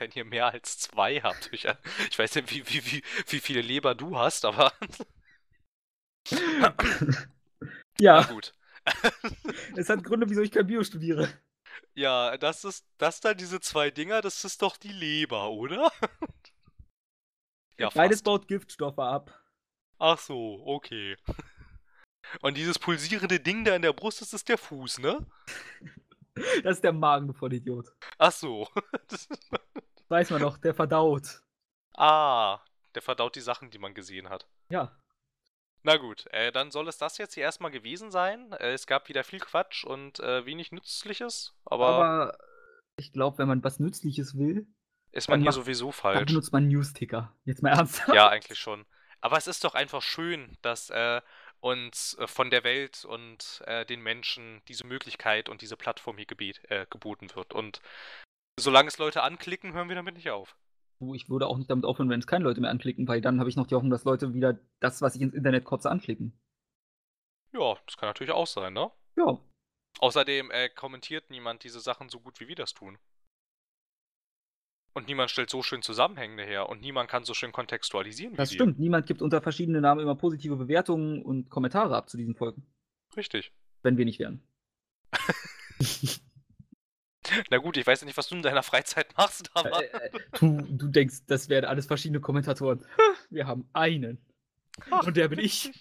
Wenn 0.00 0.10
ihr 0.12 0.24
mehr 0.24 0.46
als 0.46 0.78
2 0.78 1.20
habt. 1.20 1.50
Ich, 1.52 1.64
äh, 1.64 1.76
ich 2.10 2.18
weiß 2.18 2.34
nicht, 2.36 2.50
wie 2.50 2.66
wie 2.68 2.92
wie 2.92 3.02
wie 3.28 3.40
viele 3.40 3.60
Leber 3.60 3.94
du 3.94 4.18
hast, 4.18 4.44
aber 4.44 4.72
na 6.30 6.74
Ja, 7.98 8.22
gut. 8.24 8.52
es 9.76 9.88
hat 9.88 10.04
Gründe, 10.04 10.28
wieso 10.30 10.42
ich 10.42 10.52
kein 10.52 10.66
Bio 10.66 10.84
studiere. 10.84 11.28
Ja, 11.94 12.36
das 12.36 12.64
ist 12.64 12.86
das 12.98 13.20
da 13.20 13.34
diese 13.34 13.60
2 13.60 13.90
Dinger, 13.90 14.20
das 14.20 14.44
ist 14.44 14.62
doch 14.62 14.76
die 14.76 14.92
Leber, 14.92 15.50
oder? 15.50 15.90
Ja, 17.78 17.90
Beides 17.90 18.22
baut 18.22 18.48
Giftstoffe 18.48 18.98
ab. 18.98 19.38
Ach 19.98 20.18
so, 20.18 20.62
okay. 20.64 21.16
Und 22.40 22.56
dieses 22.56 22.78
pulsierende 22.78 23.40
Ding 23.40 23.64
da 23.64 23.74
in 23.76 23.82
der 23.82 23.92
Brust, 23.92 24.20
das 24.20 24.32
ist 24.32 24.48
der 24.48 24.58
Fuß, 24.58 24.98
ne? 24.98 25.26
Das 26.62 26.76
ist 26.76 26.84
der 26.84 26.92
Magen, 26.92 27.28
du 27.28 27.32
Vollidiot. 27.32 27.88
Ach 28.18 28.32
so. 28.32 28.68
Weiß 30.08 30.30
man 30.30 30.40
doch, 30.42 30.58
der 30.58 30.74
verdaut. 30.74 31.40
ah, 31.96 32.60
der 32.94 33.02
verdaut 33.02 33.36
die 33.36 33.40
Sachen, 33.40 33.70
die 33.70 33.78
man 33.78 33.94
gesehen 33.94 34.28
hat. 34.28 34.46
Ja. 34.70 34.96
Na 35.82 35.96
gut, 35.98 36.26
äh, 36.32 36.50
dann 36.50 36.70
soll 36.70 36.88
es 36.88 36.98
das 36.98 37.18
jetzt 37.18 37.34
hier 37.34 37.44
erst 37.44 37.60
mal 37.60 37.70
gewesen 37.70 38.10
sein. 38.10 38.52
Äh, 38.52 38.72
es 38.72 38.86
gab 38.86 39.08
wieder 39.08 39.22
viel 39.24 39.38
Quatsch 39.40 39.84
und, 39.84 40.18
äh, 40.20 40.44
wenig 40.46 40.72
Nützliches, 40.72 41.54
aber 41.64 41.86
Aber 41.86 42.38
ich 42.96 43.12
glaube, 43.12 43.38
wenn 43.38 43.48
man 43.48 43.62
was 43.62 43.78
Nützliches 43.78 44.36
will, 44.36 44.66
ist 45.12 45.28
man 45.28 45.40
dann 45.40 45.42
hier 45.42 45.50
macht 45.50 45.54
sowieso 45.54 45.86
dann 45.86 45.92
falsch. 45.92 46.26
benutzt 46.26 46.52
man 46.52 46.66
Newsticker. 46.68 47.34
Jetzt 47.44 47.62
mal 47.62 47.70
ernsthaft. 47.70 48.14
Ja, 48.14 48.28
eigentlich 48.28 48.58
schon. 48.58 48.84
Aber 49.20 49.36
es 49.38 49.46
ist 49.46 49.64
doch 49.64 49.74
einfach 49.74 50.02
schön, 50.02 50.56
dass, 50.62 50.90
uns, 51.60 52.16
äh, 52.18 52.26
von 52.26 52.50
der 52.50 52.64
Welt 52.64 53.04
und, 53.04 53.62
äh, 53.66 53.84
den 53.84 54.00
Menschen 54.02 54.62
diese 54.68 54.86
Möglichkeit 54.86 55.48
und 55.48 55.62
diese 55.62 55.76
Plattform 55.76 56.16
hier 56.16 56.26
gebet 56.26 56.60
äh, 56.70 56.86
geboten 56.90 57.34
wird. 57.34 57.54
Und 57.54 57.80
solange 58.58 58.88
es 58.88 58.98
Leute 58.98 59.22
anklicken, 59.22 59.72
hören 59.72 59.88
wir 59.88 59.96
damit 59.96 60.14
nicht 60.14 60.30
auf. 60.30 60.56
Ich 61.14 61.28
würde 61.28 61.46
auch 61.46 61.58
nicht 61.58 61.70
damit 61.70 61.84
aufhören, 61.84 62.08
wenn 62.08 62.20
es 62.20 62.26
keine 62.26 62.44
Leute 62.44 62.60
mehr 62.60 62.70
anklicken, 62.70 63.06
weil 63.06 63.20
dann 63.20 63.38
habe 63.38 63.50
ich 63.50 63.56
noch 63.56 63.66
die 63.66 63.74
Hoffnung, 63.74 63.90
dass 63.90 64.04
Leute 64.04 64.32
wieder 64.32 64.58
das, 64.80 65.02
was 65.02 65.14
ich 65.14 65.20
ins 65.20 65.34
Internet 65.34 65.64
kotze, 65.64 65.90
anklicken. 65.90 66.38
Ja, 67.52 67.76
das 67.84 67.96
kann 67.96 68.08
natürlich 68.08 68.32
auch 68.32 68.46
sein, 68.46 68.72
ne? 68.72 68.90
Ja. 69.16 69.38
Außerdem, 69.98 70.50
äh, 70.50 70.68
kommentiert 70.70 71.30
niemand 71.30 71.64
diese 71.64 71.80
Sachen 71.80 72.08
so 72.08 72.20
gut, 72.20 72.40
wie 72.40 72.48
wir 72.48 72.56
das 72.56 72.72
tun. 72.72 72.98
Und 74.96 75.08
niemand 75.08 75.30
stellt 75.30 75.50
so 75.50 75.62
schön 75.62 75.82
Zusammenhänge 75.82 76.42
her 76.42 76.70
und 76.70 76.80
niemand 76.80 77.10
kann 77.10 77.22
so 77.22 77.34
schön 77.34 77.52
kontextualisieren 77.52 78.32
wie 78.32 78.36
Das 78.38 78.50
wir. 78.50 78.54
stimmt. 78.54 78.78
Niemand 78.78 79.04
gibt 79.06 79.20
unter 79.20 79.42
verschiedenen 79.42 79.82
Namen 79.82 80.00
immer 80.00 80.14
positive 80.14 80.56
Bewertungen 80.56 81.20
und 81.20 81.50
Kommentare 81.50 81.94
ab 81.94 82.08
zu 82.08 82.16
diesen 82.16 82.34
Folgen. 82.34 82.66
Richtig. 83.14 83.52
Wenn 83.82 83.98
wir 83.98 84.06
nicht 84.06 84.18
wären. 84.18 84.42
Na 87.50 87.58
gut, 87.58 87.76
ich 87.76 87.86
weiß 87.86 88.00
ja 88.00 88.06
nicht, 88.06 88.16
was 88.16 88.28
du 88.28 88.36
in 88.36 88.42
deiner 88.42 88.62
Freizeit 88.62 89.14
machst, 89.18 89.50
aber 89.52 89.82
Äh, 89.82 90.06
äh, 90.06 90.20
du, 90.38 90.62
du 90.62 90.88
denkst, 90.88 91.26
das 91.26 91.50
wären 91.50 91.66
alles 91.66 91.84
verschiedene 91.84 92.20
Kommentatoren. 92.22 92.82
Wir 93.28 93.46
haben 93.46 93.68
einen. 93.74 94.24
Ach, 94.90 95.06
Und 95.06 95.18
der 95.18 95.28
bin 95.28 95.40
ich. 95.40 95.72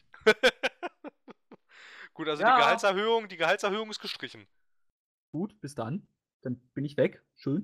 Gut, 2.14 2.28
also 2.28 2.42
Ja. 2.44 2.56
die 2.58 2.62
Gehaltserhöhung, 2.64 3.30
die 3.30 3.38
Gehaltserhöhung 3.38 3.90
ist 3.92 4.02
gestrichen. 4.02 4.46
Gut, 5.32 5.58
bis 5.62 5.74
dann. 5.74 6.06
Dann 6.42 6.58
bin 6.74 6.84
ich 6.84 6.98
weg. 6.98 7.24
Schön. 7.36 7.64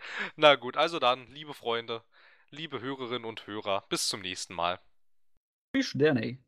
Na 0.36 0.54
gut, 0.56 0.76
also 0.76 0.98
dann, 0.98 1.26
liebe 1.28 1.54
Freunde, 1.54 2.02
liebe 2.50 2.80
Hörerinnen 2.80 3.24
und 3.24 3.46
Hörer, 3.46 3.84
bis 3.88 4.08
zum 4.08 4.20
nächsten 4.20 4.54
Mal. 4.54 4.80
Bis 5.72 5.92
dann. 5.94 6.38